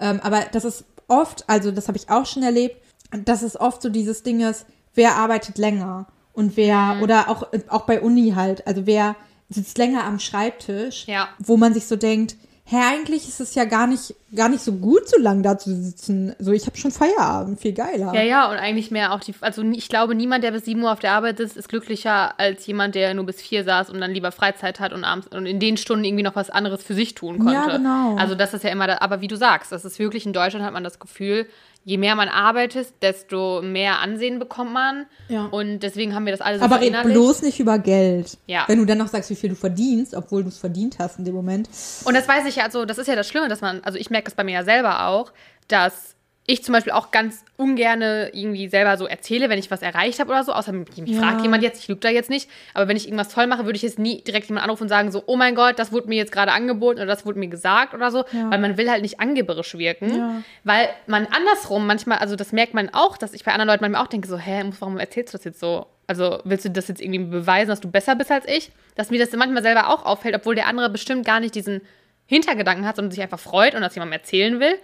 Ähm, 0.00 0.18
aber 0.24 0.40
das 0.50 0.64
ist 0.64 0.84
oft, 1.06 1.44
also 1.48 1.70
das 1.70 1.86
habe 1.86 1.98
ich 1.98 2.10
auch 2.10 2.26
schon 2.26 2.42
erlebt, 2.42 2.76
dass 3.24 3.42
es 3.42 3.60
oft 3.60 3.80
so 3.80 3.90
dieses 3.90 4.24
Ding 4.24 4.40
ist, 4.40 4.66
wer 4.94 5.14
arbeitet 5.14 5.56
länger 5.58 6.06
und 6.32 6.56
wer, 6.56 6.94
Mhm. 6.96 7.02
oder 7.04 7.28
auch, 7.28 7.46
auch 7.68 7.82
bei 7.86 8.00
Uni 8.00 8.32
halt, 8.34 8.66
also 8.66 8.86
wer 8.86 9.14
sitzt 9.54 9.78
länger 9.78 10.04
am 10.04 10.18
Schreibtisch, 10.18 11.06
Ja. 11.06 11.28
wo 11.38 11.56
man 11.56 11.74
sich 11.74 11.86
so 11.86 11.96
denkt, 11.96 12.36
hä, 12.66 12.76
eigentlich 12.76 13.28
ist 13.28 13.40
es 13.40 13.54
ja 13.54 13.66
gar 13.66 13.86
nicht, 13.86 14.14
gar 14.34 14.48
nicht 14.48 14.62
so 14.64 14.72
gut, 14.72 15.06
so 15.06 15.20
lange 15.20 15.42
da 15.42 15.58
zu 15.58 15.74
sitzen. 15.74 16.34
So, 16.38 16.52
ich 16.52 16.64
habe 16.66 16.78
schon 16.78 16.90
Feierabend, 16.90 17.60
viel 17.60 17.74
geiler. 17.74 18.14
Ja, 18.14 18.22
ja, 18.22 18.50
und 18.50 18.56
eigentlich 18.56 18.90
mehr 18.90 19.12
auch 19.12 19.20
die, 19.20 19.34
also 19.42 19.60
ich 19.62 19.90
glaube, 19.90 20.14
niemand, 20.14 20.44
der 20.44 20.52
bis 20.52 20.64
7 20.64 20.82
Uhr 20.82 20.90
auf 20.90 20.98
der 20.98 21.12
Arbeit 21.12 21.40
ist, 21.40 21.58
ist 21.58 21.68
glücklicher 21.68 22.38
als 22.40 22.66
jemand, 22.66 22.94
der 22.94 23.12
nur 23.12 23.26
bis 23.26 23.42
4 23.42 23.64
saß 23.64 23.90
und 23.90 24.00
dann 24.00 24.12
lieber 24.12 24.32
Freizeit 24.32 24.80
hat 24.80 24.94
und 24.94 25.04
abends 25.04 25.26
und 25.28 25.44
in 25.44 25.60
den 25.60 25.76
Stunden 25.76 26.04
irgendwie 26.04 26.22
noch 26.24 26.36
was 26.36 26.48
anderes 26.48 26.82
für 26.82 26.94
sich 26.94 27.14
tun 27.14 27.38
konnte. 27.38 27.52
Ja, 27.52 27.76
genau. 27.76 28.16
Also 28.16 28.34
das 28.34 28.54
ist 28.54 28.64
ja 28.64 28.70
immer, 28.70 28.86
da, 28.86 28.96
aber 29.00 29.20
wie 29.20 29.28
du 29.28 29.36
sagst, 29.36 29.70
das 29.70 29.84
ist 29.84 29.98
wirklich 29.98 30.24
in 30.24 30.32
Deutschland 30.32 30.64
hat 30.64 30.72
man 30.72 30.84
das 30.84 30.98
Gefühl, 30.98 31.46
je 31.84 31.98
mehr 31.98 32.16
man 32.16 32.28
arbeitet, 32.28 32.94
desto 33.02 33.60
mehr 33.62 34.00
Ansehen 34.00 34.38
bekommt 34.38 34.72
man. 34.72 35.06
Ja. 35.28 35.46
Und 35.46 35.80
deswegen 35.80 36.14
haben 36.14 36.24
wir 36.24 36.32
das 36.32 36.40
alles 36.40 36.60
so 36.60 36.64
Aber 36.64 36.76
red 36.76 36.92
verinnerlicht. 36.92 37.14
bloß 37.14 37.42
nicht 37.42 37.60
über 37.60 37.78
Geld. 37.78 38.38
Ja. 38.46 38.64
Wenn 38.66 38.78
du 38.78 38.84
dann 38.84 38.98
noch 38.98 39.08
sagst, 39.08 39.30
wie 39.30 39.34
viel 39.34 39.50
du 39.50 39.56
verdienst, 39.56 40.14
obwohl 40.14 40.42
du 40.42 40.48
es 40.48 40.58
verdient 40.58 40.98
hast 40.98 41.18
in 41.18 41.24
dem 41.24 41.34
Moment. 41.34 41.68
Und 42.04 42.14
das 42.14 42.26
weiß 42.26 42.46
ich 42.46 42.56
ja, 42.56 42.64
also 42.64 42.84
das 42.84 42.98
ist 42.98 43.06
ja 43.06 43.16
das 43.16 43.28
Schlimme, 43.28 43.48
dass 43.48 43.60
man, 43.60 43.82
also 43.84 43.98
ich 43.98 44.10
merke 44.10 44.24
das 44.24 44.34
bei 44.34 44.44
mir 44.44 44.52
ja 44.52 44.64
selber 44.64 45.06
auch, 45.08 45.32
dass 45.68 46.13
ich 46.46 46.62
zum 46.62 46.74
Beispiel 46.74 46.92
auch 46.92 47.10
ganz 47.10 47.42
ungerne 47.56 48.28
irgendwie 48.34 48.68
selber 48.68 48.98
so 48.98 49.06
erzähle, 49.06 49.48
wenn 49.48 49.58
ich 49.58 49.70
was 49.70 49.80
erreicht 49.80 50.20
habe 50.20 50.30
oder 50.30 50.44
so, 50.44 50.52
außer 50.52 50.72
mich 50.72 50.88
Ja. 51.06 51.18
fragt 51.20 51.40
jemand 51.42 51.62
jetzt, 51.62 51.80
ich 51.80 51.88
lüge 51.88 52.00
da 52.00 52.10
jetzt 52.10 52.28
nicht, 52.28 52.50
aber 52.74 52.86
wenn 52.86 52.98
ich 52.98 53.06
irgendwas 53.06 53.30
toll 53.30 53.46
mache, 53.46 53.64
würde 53.64 53.76
ich 53.76 53.82
jetzt 53.82 53.98
nie 53.98 54.20
direkt 54.22 54.48
jemand 54.48 54.64
anrufen 54.64 54.82
und 54.82 54.88
sagen 54.90 55.10
so, 55.10 55.22
oh 55.26 55.36
mein 55.36 55.54
Gott, 55.54 55.78
das 55.78 55.90
wurde 55.90 56.08
mir 56.08 56.16
jetzt 56.16 56.32
gerade 56.32 56.52
angeboten 56.52 56.98
oder 56.98 57.06
das 57.06 57.24
wurde 57.24 57.38
mir 57.38 57.48
gesagt 57.48 57.94
oder 57.94 58.10
so, 58.10 58.24
Ja. 58.32 58.50
weil 58.50 58.58
man 58.58 58.76
will 58.76 58.90
halt 58.90 59.00
nicht 59.00 59.20
angeberisch 59.20 59.78
wirken, 59.78 60.14
Ja. 60.18 60.42
weil 60.64 60.88
man 61.06 61.26
andersrum 61.26 61.86
manchmal, 61.86 62.18
also 62.18 62.36
das 62.36 62.52
merkt 62.52 62.74
man 62.74 62.90
auch, 62.92 63.16
dass 63.16 63.32
ich 63.32 63.42
bei 63.42 63.52
anderen 63.52 63.68
Leuten 63.68 63.82
manchmal 63.82 64.02
auch 64.02 64.08
denke 64.08 64.28
so, 64.28 64.36
hä, 64.36 64.64
warum 64.80 64.98
erzählst 64.98 65.32
du 65.32 65.38
das 65.38 65.44
jetzt 65.44 65.60
so? 65.60 65.86
Also 66.06 66.40
willst 66.44 66.66
du 66.66 66.70
das 66.70 66.88
jetzt 66.88 67.00
irgendwie 67.00 67.24
beweisen, 67.24 67.70
dass 67.70 67.80
du 67.80 67.90
besser 67.90 68.14
bist 68.16 68.30
als 68.30 68.46
ich? 68.46 68.70
Dass 68.96 69.10
mir 69.10 69.18
das 69.18 69.32
manchmal 69.32 69.62
selber 69.62 69.88
auch 69.88 70.04
auffällt, 70.04 70.34
obwohl 70.34 70.54
der 70.54 70.66
andere 70.66 70.90
bestimmt 70.90 71.24
gar 71.24 71.40
nicht 71.40 71.54
diesen 71.54 71.80
Hintergedanken 72.26 72.86
hat, 72.86 72.96
sondern 72.96 73.10
sich 73.12 73.22
einfach 73.22 73.38
freut 73.38 73.74
und 73.74 73.80
das 73.80 73.94
jemandem 73.94 74.18
erzählen 74.18 74.60
will 74.60 74.74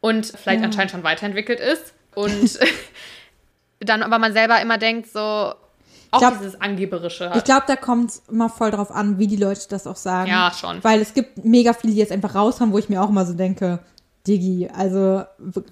und 0.00 0.26
vielleicht 0.26 0.60
Ja. 0.60 0.66
anscheinend 0.66 0.90
schon 0.90 1.02
weiterentwickelt 1.02 1.60
ist. 1.60 1.92
Und 2.14 2.58
dann 3.80 4.02
aber 4.02 4.18
man 4.18 4.32
selber 4.32 4.60
immer 4.60 4.78
denkt, 4.78 5.10
so, 5.12 5.20
auch 5.20 6.18
glaub- 6.18 6.38
dieses 6.38 6.60
Angeberische 6.60 7.24
Ich 7.26 7.30
hat. 7.30 7.44
glaube, 7.44 7.64
da 7.66 7.76
kommt 7.76 8.10
es 8.10 8.22
immer 8.30 8.48
voll 8.48 8.70
drauf 8.70 8.90
an, 8.90 9.18
wie 9.18 9.26
die 9.26 9.36
Leute 9.36 9.62
das 9.68 9.86
auch 9.86 9.96
sagen. 9.96 10.30
Ja, 10.30 10.52
schon. 10.58 10.82
Weil 10.82 11.00
es 11.00 11.14
gibt 11.14 11.44
mega 11.44 11.72
viele, 11.72 11.92
die 11.92 11.98
jetzt 11.98 12.12
einfach 12.12 12.34
raushauen, 12.34 12.72
wo 12.72 12.78
ich 12.78 12.88
mir 12.88 13.02
auch 13.02 13.10
immer 13.10 13.26
so 13.26 13.34
denke, 13.34 13.80
Diggi, 14.26 14.68
also 14.74 15.22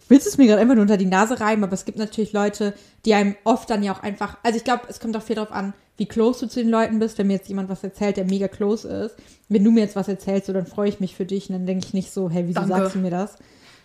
willst 0.09 0.27
du 0.27 0.31
es 0.31 0.39
mir 0.39 0.47
gerade 0.47 0.61
einfach 0.61 0.75
nur 0.75 0.83
unter 0.83 0.97
die 0.97 1.07
Nase 1.07 1.41
reiben? 1.41 1.65
Aber 1.65 1.73
es 1.73 1.85
gibt 1.85 1.99
natürlich 1.99 2.33
Leute, 2.33 2.75
die 3.05 3.15
einem 3.15 3.35
oft 3.45 3.69
dann 3.71 3.83
ja 3.83 3.93
auch 3.93 4.03
einfach, 4.03 4.37
also 4.45 4.57
ich 4.57 4.63
glaube, 4.65 4.83
es 4.89 5.01
kommt 5.01 5.17
auch 5.17 5.23
viel 5.23 5.37
drauf 5.37 5.51
an, 5.51 5.73
wie 5.97 6.07
close 6.07 6.41
du 6.47 6.49
zu 6.53 6.61
den 6.61 6.69
Leuten 6.71 6.99
bist. 7.01 7.19
Wenn 7.19 7.27
mir 7.29 7.35
jetzt 7.35 7.49
jemand 7.49 7.69
was 7.69 7.83
erzählt, 7.83 8.17
der 8.17 8.25
mega 8.27 8.47
close 8.49 8.87
ist, 8.89 9.17
wenn 9.49 9.65
du 9.65 9.71
mir 9.73 9.81
jetzt 9.81 9.97
was 9.97 10.07
erzählst, 10.09 10.47
so, 10.47 10.53
dann 10.53 10.67
freue 10.67 10.89
ich 10.89 11.01
mich 11.01 11.17
für 11.17 11.25
dich 11.25 11.49
und 11.49 11.55
dann 11.55 11.67
denke 11.67 11.87
ich 11.87 11.95
nicht 11.95 12.13
so, 12.13 12.31
hey, 12.31 12.45
wieso 12.47 12.61
Danke. 12.61 12.77
sagst 12.77 12.95
du 12.95 12.99
mir 13.01 13.11
das? 13.11 13.37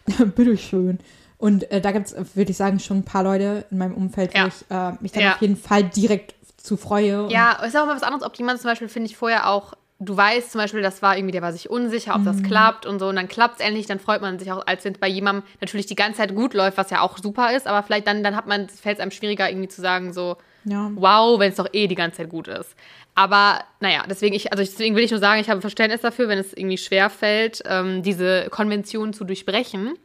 Bitte 0.35 0.57
schön. 0.57 0.99
Und 1.37 1.71
äh, 1.71 1.79
da 1.79 1.91
gibt 1.91 2.07
es, 2.07 2.35
würde 2.35 2.51
ich 2.51 2.57
sagen, 2.57 2.79
schon 2.79 2.97
ein 2.97 3.03
paar 3.05 3.23
Leute 3.23 3.65
in 3.71 3.77
meinem 3.77 3.93
Umfeld, 3.95 4.33
wo 4.33 4.37
Ja. 4.39 4.47
ich 4.47 4.65
äh, 4.69 4.91
mich 5.01 5.11
dann 5.13 5.23
Ja. 5.23 5.33
auf 5.35 5.41
jeden 5.41 5.55
Fall 5.55 5.83
direkt 5.83 6.35
zu 6.57 6.75
freue. 6.75 7.27
Ja, 7.29 7.53
ist 7.63 7.77
auch 7.77 7.85
mal 7.85 7.95
was 7.95 8.03
anderes, 8.03 8.23
ob 8.25 8.35
jemand 8.37 8.59
zum 8.59 8.69
Beispiel, 8.69 8.89
finde 8.89 9.09
ich, 9.09 9.15
vorher 9.15 9.49
auch, 9.49 9.73
du 9.99 10.15
weißt 10.15 10.51
zum 10.51 10.59
Beispiel, 10.59 10.81
das 10.81 11.01
war 11.01 11.15
irgendwie, 11.17 11.31
der 11.31 11.41
war 11.41 11.53
sich 11.53 11.69
unsicher, 11.69 12.13
ob 12.15 12.21
Mhm. 12.21 12.25
das 12.25 12.43
klappt 12.43 12.85
und 12.85 12.99
so, 12.99 13.07
und 13.07 13.15
dann 13.15 13.29
klappt 13.29 13.59
es 13.61 13.65
endlich, 13.65 13.85
dann 13.85 13.99
freut 13.99 14.21
man 14.21 14.37
sich 14.39 14.51
auch, 14.51 14.65
als 14.67 14.83
wenn 14.83 14.93
es 14.93 14.99
bei 14.99 15.07
jemandem 15.07 15.43
natürlich 15.61 15.85
die 15.85 15.95
ganze 15.95 16.17
Zeit 16.19 16.35
gut 16.35 16.53
läuft, 16.53 16.77
was 16.77 16.89
ja 16.89 16.99
auch 17.01 17.17
super 17.17 17.55
ist, 17.55 17.67
aber 17.67 17.83
vielleicht 17.83 18.07
dann, 18.07 18.21
dann 18.23 18.35
hat 18.35 18.47
man, 18.47 18.67
fällt 18.67 18.97
es 18.97 19.01
einem 19.01 19.11
schwieriger, 19.11 19.49
irgendwie 19.49 19.69
zu 19.69 19.81
sagen, 19.81 20.11
so, 20.11 20.35
ja. 20.65 20.91
wow, 20.95 21.39
wenn 21.39 21.49
es 21.51 21.55
doch 21.55 21.67
eh 21.71 21.87
die 21.87 21.95
ganze 21.95 22.17
Zeit 22.17 22.29
gut 22.29 22.49
ist. 22.49 22.75
Aber 23.15 23.63
naja, 23.79 24.03
deswegen, 24.09 24.35
ich, 24.35 24.51
also 24.51 24.63
deswegen 24.63 24.95
will 24.95 25.03
ich 25.03 25.11
nur 25.11 25.19
sagen, 25.19 25.41
ich 25.41 25.49
habe 25.49 25.61
Verständnis 25.61 26.01
dafür, 26.01 26.29
wenn 26.29 26.39
es 26.39 26.53
irgendwie 26.53 26.77
schwer 26.77 27.09
fällt, 27.09 27.61
ähm, 27.65 28.01
diese 28.01 28.47
Konvention 28.49 29.13
zu 29.13 29.25
durchbrechen. 29.25 29.95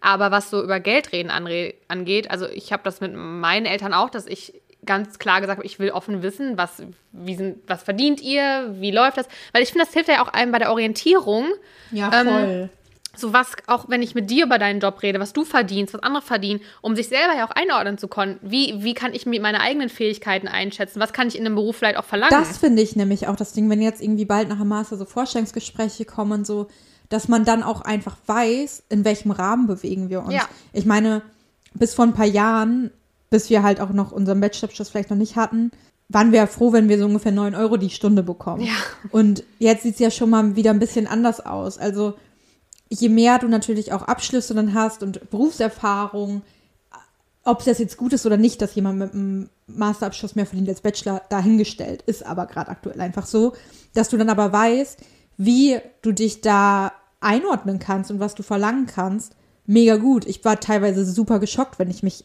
Aber 0.00 0.30
was 0.30 0.50
so 0.50 0.62
über 0.62 0.80
Geldreden 0.80 1.30
angeht, 1.30 2.30
also 2.30 2.46
ich 2.46 2.72
habe 2.72 2.82
das 2.84 3.00
mit 3.00 3.14
meinen 3.14 3.64
Eltern 3.64 3.94
auch, 3.94 4.10
dass 4.10 4.26
ich 4.26 4.52
ganz 4.84 5.18
klar 5.18 5.40
gesagt 5.40 5.58
habe, 5.58 5.66
ich 5.66 5.78
will 5.78 5.90
offen 5.90 6.22
wissen, 6.22 6.58
was, 6.58 6.82
wie 7.12 7.34
sind, 7.34 7.58
was 7.66 7.82
verdient 7.82 8.20
ihr, 8.20 8.74
wie 8.78 8.90
läuft 8.90 9.16
das? 9.16 9.28
Weil 9.52 9.62
ich 9.62 9.70
finde, 9.70 9.86
das 9.86 9.94
hilft 9.94 10.10
ja 10.10 10.22
auch 10.22 10.28
einem 10.28 10.52
bei 10.52 10.58
der 10.58 10.70
Orientierung. 10.70 11.46
Ja, 11.90 12.10
Ähm, 12.12 12.28
voll. 12.28 12.70
So 13.16 13.32
was, 13.32 13.52
auch 13.66 13.88
wenn 13.88 14.02
ich 14.02 14.14
mit 14.14 14.30
dir 14.30 14.46
über 14.46 14.58
deinen 14.58 14.80
Job 14.80 15.02
rede, 15.02 15.20
was 15.20 15.32
du 15.32 15.44
verdienst, 15.44 15.94
was 15.94 16.02
andere 16.02 16.22
verdienen, 16.22 16.60
um 16.80 16.96
sich 16.96 17.08
selber 17.08 17.34
ja 17.36 17.46
auch 17.46 17.52
einordnen 17.52 17.98
zu 17.98 18.08
können. 18.08 18.38
Wie, 18.42 18.82
wie 18.82 18.94
kann 18.94 19.14
ich 19.14 19.26
mir 19.26 19.40
meine 19.40 19.60
eigenen 19.60 19.88
Fähigkeiten 19.88 20.48
einschätzen? 20.48 21.00
Was 21.00 21.12
kann 21.12 21.28
ich 21.28 21.38
in 21.38 21.46
einem 21.46 21.54
Beruf 21.54 21.76
vielleicht 21.76 21.98
auch 21.98 22.04
verlangen? 22.04 22.34
Das 22.36 22.58
finde 22.58 22.82
ich 22.82 22.96
nämlich 22.96 23.28
auch 23.28 23.36
das 23.36 23.52
Ding, 23.52 23.68
wenn 23.70 23.82
jetzt 23.82 24.02
irgendwie 24.02 24.24
bald 24.24 24.48
nach 24.48 24.58
dem 24.58 24.68
Master 24.68 24.96
so 24.96 25.04
Vorstellungsgespräche 25.04 26.04
kommen 26.04 26.32
und 26.32 26.46
so, 26.46 26.68
dass 27.08 27.28
man 27.28 27.44
dann 27.44 27.62
auch 27.62 27.82
einfach 27.82 28.16
weiß, 28.26 28.84
in 28.88 29.04
welchem 29.04 29.30
Rahmen 29.30 29.66
bewegen 29.66 30.10
wir 30.10 30.22
uns. 30.22 30.34
Ja. 30.34 30.48
Ich 30.72 30.86
meine, 30.86 31.22
bis 31.74 31.94
vor 31.94 32.04
ein 32.04 32.14
paar 32.14 32.26
Jahren, 32.26 32.90
bis 33.30 33.50
wir 33.50 33.62
halt 33.62 33.80
auch 33.80 33.90
noch 33.90 34.12
unseren 34.12 34.40
Bachelorabschluss 34.40 34.88
vielleicht 34.88 35.10
noch 35.10 35.16
nicht 35.16 35.36
hatten, 35.36 35.70
waren 36.08 36.32
wir 36.32 36.40
ja 36.40 36.46
froh, 36.46 36.72
wenn 36.72 36.88
wir 36.88 36.98
so 36.98 37.06
ungefähr 37.06 37.32
9 37.32 37.54
Euro 37.54 37.76
die 37.76 37.90
Stunde 37.90 38.22
bekommen. 38.22 38.62
Ja. 38.62 38.74
Und 39.10 39.42
jetzt 39.58 39.82
sieht 39.82 39.94
es 39.94 40.00
ja 40.00 40.10
schon 40.10 40.30
mal 40.30 40.56
wieder 40.56 40.70
ein 40.70 40.78
bisschen 40.78 41.06
anders 41.06 41.44
aus. 41.44 41.78
Also 41.78 42.14
je 42.88 43.08
mehr 43.08 43.38
du 43.38 43.48
natürlich 43.48 43.92
auch 43.92 44.02
Abschlüsse 44.02 44.54
dann 44.54 44.74
hast 44.74 45.02
und 45.02 45.30
Berufserfahrung, 45.30 46.42
ob 47.44 47.66
es 47.66 47.78
jetzt 47.78 47.96
gut 47.96 48.12
ist 48.12 48.24
oder 48.26 48.36
nicht, 48.36 48.62
dass 48.62 48.74
jemand 48.74 48.98
mit 48.98 49.12
einem 49.12 49.50
Masterabschluss 49.66 50.34
mehr 50.34 50.46
verdient 50.46 50.68
als 50.68 50.80
Bachelor, 50.80 51.22
dahingestellt. 51.28 52.02
Ist 52.02 52.24
aber 52.24 52.46
gerade 52.46 52.70
aktuell 52.70 53.00
einfach 53.00 53.26
so, 53.26 53.54
dass 53.94 54.08
du 54.08 54.16
dann 54.16 54.30
aber 54.30 54.52
weißt, 54.52 55.00
wie 55.36 55.78
du 56.02 56.12
dich 56.12 56.40
da 56.40 56.92
einordnen 57.20 57.78
kannst 57.78 58.10
und 58.10 58.20
was 58.20 58.34
du 58.34 58.42
verlangen 58.42 58.86
kannst. 58.86 59.34
Mega 59.66 59.96
gut. 59.96 60.26
Ich 60.26 60.44
war 60.44 60.60
teilweise 60.60 61.04
super 61.04 61.38
geschockt, 61.38 61.78
wenn 61.78 61.90
ich 61.90 62.02
mich, 62.02 62.24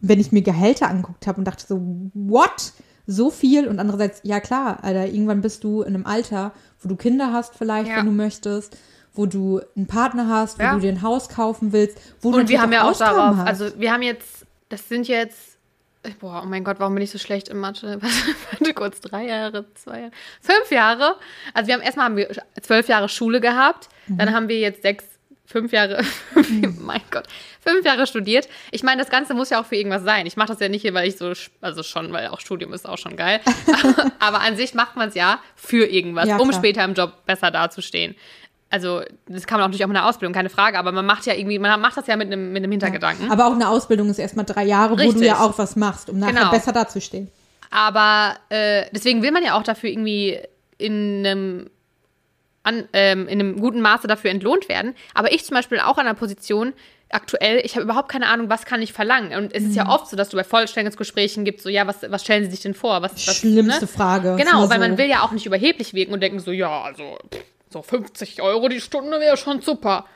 wenn 0.00 0.20
ich 0.20 0.32
mir 0.32 0.42
Gehälter 0.42 0.88
angeguckt 0.88 1.26
habe 1.26 1.38
und 1.38 1.44
dachte 1.44 1.64
so, 1.66 1.80
what? 2.14 2.72
So 3.06 3.30
viel? 3.30 3.68
Und 3.68 3.78
andererseits, 3.80 4.20
ja 4.24 4.40
klar, 4.40 4.82
Alter, 4.82 5.06
irgendwann 5.06 5.40
bist 5.40 5.62
du 5.62 5.82
in 5.82 5.94
einem 5.94 6.06
Alter, 6.06 6.52
wo 6.80 6.88
du 6.88 6.96
Kinder 6.96 7.32
hast 7.32 7.54
vielleicht, 7.56 7.90
Ja. 7.90 7.98
wenn 7.98 8.06
du 8.06 8.12
möchtest, 8.12 8.76
wo 9.14 9.26
du 9.26 9.60
einen 9.76 9.86
Partner 9.86 10.28
hast, 10.28 10.58
wo 10.58 10.62
Ja. 10.62 10.74
du 10.74 10.80
dir 10.80 10.90
ein 10.90 11.02
Haus 11.02 11.28
kaufen 11.28 11.72
willst, 11.72 11.98
wo 12.20 12.30
du 12.32 12.38
Und 12.38 12.48
wir 12.48 12.58
natürlich 12.58 12.60
haben 12.60 12.72
ja 12.72 12.90
auch 12.90 12.98
darauf, 12.98 13.36
hast. 13.36 13.46
also 13.46 13.78
wir 13.78 13.92
haben 13.92 14.02
jetzt, 14.02 14.46
das 14.68 14.88
sind 14.88 15.08
jetzt 15.08 15.54
boah, 16.20 16.42
oh 16.44 16.46
mein 16.46 16.64
Gott, 16.64 16.80
warum 16.80 16.94
bin 16.94 17.02
ich 17.02 17.10
so 17.10 17.18
schlecht 17.18 17.48
in 17.48 17.58
Mathe? 17.58 17.98
Warte 18.50 18.74
kurz, 18.74 19.00
drei 19.00 19.26
Jahre, 19.26 19.64
zwei 19.74 20.00
Jahre, 20.00 20.12
fünf 20.40 20.70
Jahre. 20.70 21.16
Also 21.54 21.68
wir 21.68 21.74
haben 21.74 21.82
erstmal 21.82 22.06
haben 22.06 22.16
wir 22.16 22.28
zwölf 22.60 22.88
Jahre 22.88 23.08
Schule 23.08 23.40
gehabt, 23.40 23.88
mhm. 24.06 24.18
dann 24.18 24.34
haben 24.34 24.48
wir 24.48 24.58
jetzt 24.58 24.82
sechs, 24.82 25.04
fünf 25.46 25.72
Jahre, 25.72 26.02
mhm. 26.34 26.78
mein 26.80 27.00
Gott, 27.10 27.26
fünf 27.60 27.84
Jahre 27.86 28.06
studiert. 28.06 28.48
Ich 28.70 28.82
meine, 28.82 29.00
das 29.00 29.10
Ganze 29.10 29.34
muss 29.34 29.50
ja 29.50 29.60
auch 29.60 29.66
für 29.66 29.76
irgendwas 29.76 30.02
sein. 30.02 30.26
Ich 30.26 30.36
mache 30.36 30.48
das 30.48 30.60
ja 30.60 30.68
nicht 30.68 30.82
hier, 30.82 30.94
weil 30.94 31.08
ich 31.08 31.16
so, 31.16 31.32
also 31.60 31.82
schon, 31.82 32.12
weil 32.12 32.28
auch 32.28 32.40
Studium 32.40 32.72
ist 32.72 32.86
auch 32.86 32.98
schon 32.98 33.16
geil. 33.16 33.40
Aber 34.18 34.40
an 34.40 34.56
sich 34.56 34.74
macht 34.74 34.96
man 34.96 35.08
es 35.08 35.14
ja 35.14 35.40
für 35.56 35.86
irgendwas, 35.86 36.28
ja, 36.28 36.36
um 36.36 36.52
später 36.52 36.84
im 36.84 36.94
Job 36.94 37.24
besser 37.26 37.50
dazustehen 37.50 38.14
also 38.74 39.02
das 39.26 39.46
kann 39.46 39.58
man 39.58 39.64
auch 39.64 39.68
natürlich 39.68 39.84
auch 39.84 39.88
in 39.88 39.94
der 39.94 40.04
Ausbildung, 40.04 40.32
keine 40.34 40.50
Frage, 40.50 40.80
aber 40.80 40.90
man 40.90 41.06
macht 41.06 41.26
ja 41.26 41.34
irgendwie, 41.34 41.60
man 41.60 41.80
macht 41.80 41.96
das 41.96 42.08
ja 42.08 42.16
mit 42.16 42.26
einem, 42.26 42.52
mit 42.52 42.64
einem 42.64 42.72
Hintergedanken. 42.72 43.26
Ja, 43.26 43.32
aber 43.32 43.46
auch 43.46 43.52
eine 43.52 43.68
Ausbildung 43.68 44.10
ist 44.10 44.18
erstmal 44.18 44.44
drei 44.44 44.64
Jahre, 44.64 44.98
Richtig. 44.98 45.14
wo 45.14 45.18
du 45.20 45.24
ja 45.24 45.38
auch 45.38 45.56
was 45.58 45.76
machst, 45.76 46.10
um 46.10 46.18
nachher 46.18 46.34
genau. 46.34 46.50
besser 46.50 46.72
dazustehen. 46.72 47.30
Aber 47.70 48.34
äh, 48.48 48.86
deswegen 48.90 49.22
will 49.22 49.30
man 49.30 49.44
ja 49.44 49.56
auch 49.56 49.62
dafür 49.62 49.90
irgendwie 49.90 50.40
in 50.76 51.24
einem, 51.24 51.70
an, 52.64 52.88
ähm, 52.92 53.28
in 53.28 53.38
einem 53.38 53.60
guten 53.60 53.80
Maße 53.80 54.08
dafür 54.08 54.32
entlohnt 54.32 54.68
werden. 54.68 54.96
Aber 55.14 55.32
ich 55.32 55.44
zum 55.44 55.54
Beispiel 55.54 55.78
auch 55.78 55.96
an 55.98 56.08
einer 56.08 56.14
Position, 56.14 56.72
aktuell, 57.10 57.60
ich 57.64 57.76
habe 57.76 57.84
überhaupt 57.84 58.08
keine 58.08 58.26
Ahnung, 58.26 58.48
was 58.48 58.64
kann 58.64 58.82
ich 58.82 58.92
verlangen. 58.92 59.38
Und 59.38 59.54
es 59.54 59.62
ist 59.62 59.76
ja 59.76 59.84
mhm. 59.84 59.90
oft 59.90 60.08
so, 60.08 60.16
dass 60.16 60.30
du 60.30 60.36
bei 60.36 60.42
Vollstellungsgesprächen 60.42 61.44
gibst, 61.44 61.62
so, 61.62 61.68
ja, 61.68 61.86
was, 61.86 61.98
was 62.08 62.24
stellen 62.24 62.44
Sie 62.44 62.50
sich 62.50 62.60
denn 62.60 62.74
vor? 62.74 63.02
Was, 63.02 63.12
was 63.12 63.36
Schlimmste 63.36 63.82
ne? 63.82 63.86
Frage. 63.86 64.34
Genau, 64.36 64.68
weil 64.68 64.80
so. 64.80 64.88
man 64.88 64.98
will 64.98 65.08
ja 65.08 65.22
auch 65.22 65.30
nicht 65.30 65.46
überheblich 65.46 65.94
wirken 65.94 66.12
und 66.12 66.20
denken 66.20 66.40
so, 66.40 66.50
ja, 66.50 66.82
also, 66.82 67.16
pff, 67.32 67.40
so 67.74 67.82
50 67.82 68.40
Euro 68.40 68.68
die 68.68 68.80
Stunde 68.80 69.20
wäre 69.20 69.36
schon 69.36 69.60
super. 69.60 70.06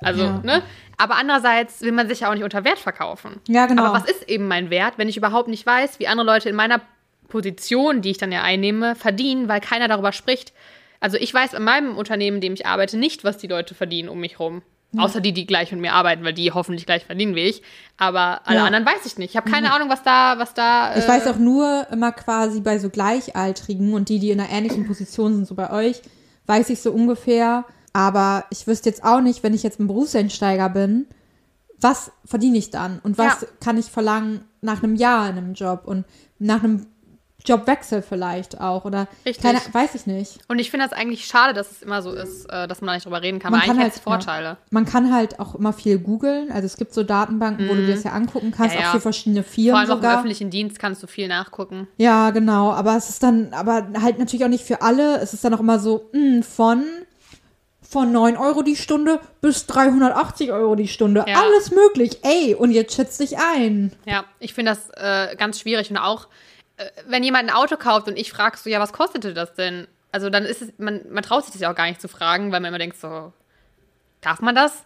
Also, 0.00 0.24
ja. 0.24 0.40
ne? 0.42 0.62
Aber 0.96 1.16
andererseits 1.16 1.80
will 1.82 1.92
man 1.92 2.08
sich 2.08 2.20
ja 2.20 2.30
auch 2.30 2.34
nicht 2.34 2.44
unter 2.44 2.64
Wert 2.64 2.78
verkaufen. 2.78 3.40
Ja, 3.48 3.66
genau. 3.66 3.84
Aber 3.84 3.98
was 3.98 4.10
ist 4.10 4.28
eben 4.28 4.48
mein 4.48 4.70
Wert, 4.70 4.94
wenn 4.96 5.08
ich 5.08 5.16
überhaupt 5.16 5.48
nicht 5.48 5.66
weiß, 5.66 5.98
wie 5.98 6.08
andere 6.08 6.26
Leute 6.26 6.48
in 6.48 6.56
meiner 6.56 6.80
Position, 7.28 8.00
die 8.00 8.10
ich 8.10 8.18
dann 8.18 8.32
ja 8.32 8.42
einnehme, 8.42 8.94
verdienen, 8.94 9.48
weil 9.48 9.60
keiner 9.60 9.88
darüber 9.88 10.12
spricht. 10.12 10.52
Also 11.00 11.16
ich 11.16 11.32
weiß 11.32 11.54
in 11.54 11.62
meinem 11.62 11.96
Unternehmen, 11.96 12.36
in 12.36 12.40
dem 12.40 12.54
ich 12.54 12.66
arbeite, 12.66 12.96
nicht, 12.96 13.22
was 13.22 13.38
die 13.38 13.46
Leute 13.46 13.74
verdienen 13.74 14.08
um 14.08 14.18
mich 14.18 14.40
rum. 14.40 14.62
Ja. 14.92 15.02
Außer 15.02 15.20
die, 15.20 15.32
die 15.32 15.46
gleich 15.46 15.70
mit 15.70 15.82
mir 15.82 15.92
arbeiten, 15.92 16.24
weil 16.24 16.32
die 16.32 16.50
hoffentlich 16.50 16.86
gleich 16.86 17.04
verdienen 17.04 17.34
wie 17.34 17.42
ich. 17.42 17.62
Aber 17.98 18.40
alle 18.46 18.58
ja. 18.58 18.64
anderen 18.64 18.86
weiß 18.86 19.04
ich 19.04 19.18
nicht. 19.18 19.30
Ich 19.30 19.36
habe 19.36 19.50
keine 19.50 19.68
mhm. 19.68 19.74
Ahnung, 19.74 19.88
was 19.90 20.02
da, 20.02 20.38
was 20.38 20.54
da. 20.54 20.94
Äh 20.94 21.00
ich 21.00 21.08
weiß 21.08 21.26
auch 21.26 21.36
nur 21.36 21.86
immer 21.92 22.10
quasi 22.12 22.60
bei 22.60 22.78
so 22.78 22.88
Gleichaltrigen 22.88 23.92
und 23.92 24.08
die, 24.08 24.18
die 24.18 24.30
in 24.30 24.40
einer 24.40 24.50
ähnlichen 24.50 24.86
Position 24.86 25.34
sind, 25.34 25.46
so 25.46 25.54
bei 25.54 25.70
euch, 25.70 26.00
weiß 26.48 26.70
ich 26.70 26.80
so 26.80 26.90
ungefähr. 26.90 27.64
Aber 27.92 28.44
ich 28.50 28.66
wüsste 28.66 28.88
jetzt 28.88 29.04
auch 29.04 29.20
nicht, 29.20 29.42
wenn 29.42 29.54
ich 29.54 29.62
jetzt 29.62 29.80
ein 29.80 29.86
Berufseinsteiger 29.86 30.68
bin, 30.68 31.06
was 31.80 32.10
verdiene 32.24 32.58
ich 32.58 32.70
dann 32.70 32.98
und 33.02 33.18
was 33.18 33.42
ja. 33.42 33.48
kann 33.60 33.78
ich 33.78 33.86
verlangen 33.86 34.44
nach 34.60 34.82
einem 34.82 34.96
Jahr 34.96 35.30
in 35.30 35.38
einem 35.38 35.54
Job 35.54 35.82
und 35.84 36.04
nach 36.38 36.62
einem 36.62 36.86
Jobwechsel 37.46 38.02
vielleicht 38.02 38.60
auch 38.60 38.84
oder 38.84 39.06
Richtig. 39.24 39.42
Keine, 39.42 39.60
weiß 39.72 39.94
ich 39.94 40.06
nicht. 40.06 40.38
Und 40.48 40.58
ich 40.58 40.70
finde 40.70 40.86
das 40.86 40.92
eigentlich 40.92 41.24
schade, 41.24 41.54
dass 41.54 41.70
es 41.70 41.82
immer 41.82 42.02
so 42.02 42.12
ist, 42.12 42.46
äh, 42.46 42.66
dass 42.66 42.80
man 42.80 42.88
da 42.88 42.94
nicht 42.94 43.06
drüber 43.06 43.22
reden 43.22 43.38
kann, 43.38 43.52
man 43.52 43.60
kann 43.60 43.78
halt, 43.78 43.94
Vorteile. 43.94 44.46
Ja. 44.46 44.56
Man 44.70 44.84
kann 44.84 45.14
halt 45.14 45.38
auch 45.38 45.54
immer 45.54 45.72
viel 45.72 45.98
googeln. 45.98 46.50
Also 46.50 46.66
es 46.66 46.76
gibt 46.76 46.92
so 46.92 47.04
Datenbanken, 47.04 47.66
mhm. 47.66 47.70
wo 47.70 47.74
du 47.74 47.86
dir 47.86 47.94
das 47.94 48.04
ja 48.04 48.12
angucken 48.12 48.50
kannst, 48.50 48.74
ja, 48.74 48.82
ja. 48.82 48.88
auch 48.88 48.92
für 48.92 49.00
verschiedene 49.00 49.44
Firmen. 49.44 49.70
Vor 49.70 49.78
allem 49.78 49.88
sogar. 49.88 50.10
auch 50.10 50.14
im 50.14 50.18
öffentlichen 50.18 50.50
Dienst 50.50 50.78
kannst 50.78 51.02
du 51.02 51.06
viel 51.06 51.28
nachgucken. 51.28 51.86
Ja, 51.96 52.30
genau. 52.30 52.72
Aber 52.72 52.96
es 52.96 53.08
ist 53.08 53.22
dann, 53.22 53.52
aber 53.52 53.88
halt 54.02 54.18
natürlich 54.18 54.44
auch 54.44 54.50
nicht 54.50 54.64
für 54.64 54.82
alle. 54.82 55.18
Es 55.18 55.32
ist 55.32 55.44
dann 55.44 55.54
auch 55.54 55.60
immer 55.60 55.78
so, 55.78 56.10
mh, 56.12 56.20
hm, 56.20 56.42
von 56.42 56.84
von 57.88 58.12
9 58.12 58.36
Euro 58.36 58.62
die 58.62 58.76
Stunde 58.76 59.18
bis 59.40 59.64
380 59.64 60.52
Euro 60.52 60.74
die 60.74 60.88
Stunde. 60.88 61.24
Alles 61.26 61.70
möglich. 61.70 62.18
Ey, 62.22 62.54
und 62.54 62.70
jetzt 62.70 62.94
schätzt 62.94 63.18
dich 63.18 63.38
ein. 63.38 63.92
Ja, 64.04 64.24
ich 64.40 64.52
finde 64.52 64.72
das 64.72 64.90
äh, 64.90 65.34
ganz 65.36 65.58
schwierig 65.58 65.90
und 65.90 65.96
auch 65.96 66.28
wenn 67.06 67.22
jemand 67.22 67.48
ein 67.48 67.54
Auto 67.54 67.76
kauft 67.76 68.08
und 68.08 68.16
ich 68.16 68.30
frage 68.30 68.56
so, 68.56 68.70
ja, 68.70 68.80
was 68.80 68.92
kostete 68.92 69.34
das 69.34 69.54
denn? 69.54 69.86
Also 70.12 70.30
dann 70.30 70.44
ist 70.44 70.62
es, 70.62 70.72
man, 70.78 71.02
man 71.10 71.22
traut 71.22 71.44
sich 71.44 71.52
das 71.52 71.60
ja 71.60 71.70
auch 71.70 71.74
gar 71.74 71.86
nicht 71.86 72.00
zu 72.00 72.08
fragen, 72.08 72.52
weil 72.52 72.60
man 72.60 72.68
immer 72.68 72.78
denkt 72.78 72.98
so, 72.98 73.32
darf 74.20 74.40
man 74.40 74.54
das? 74.54 74.84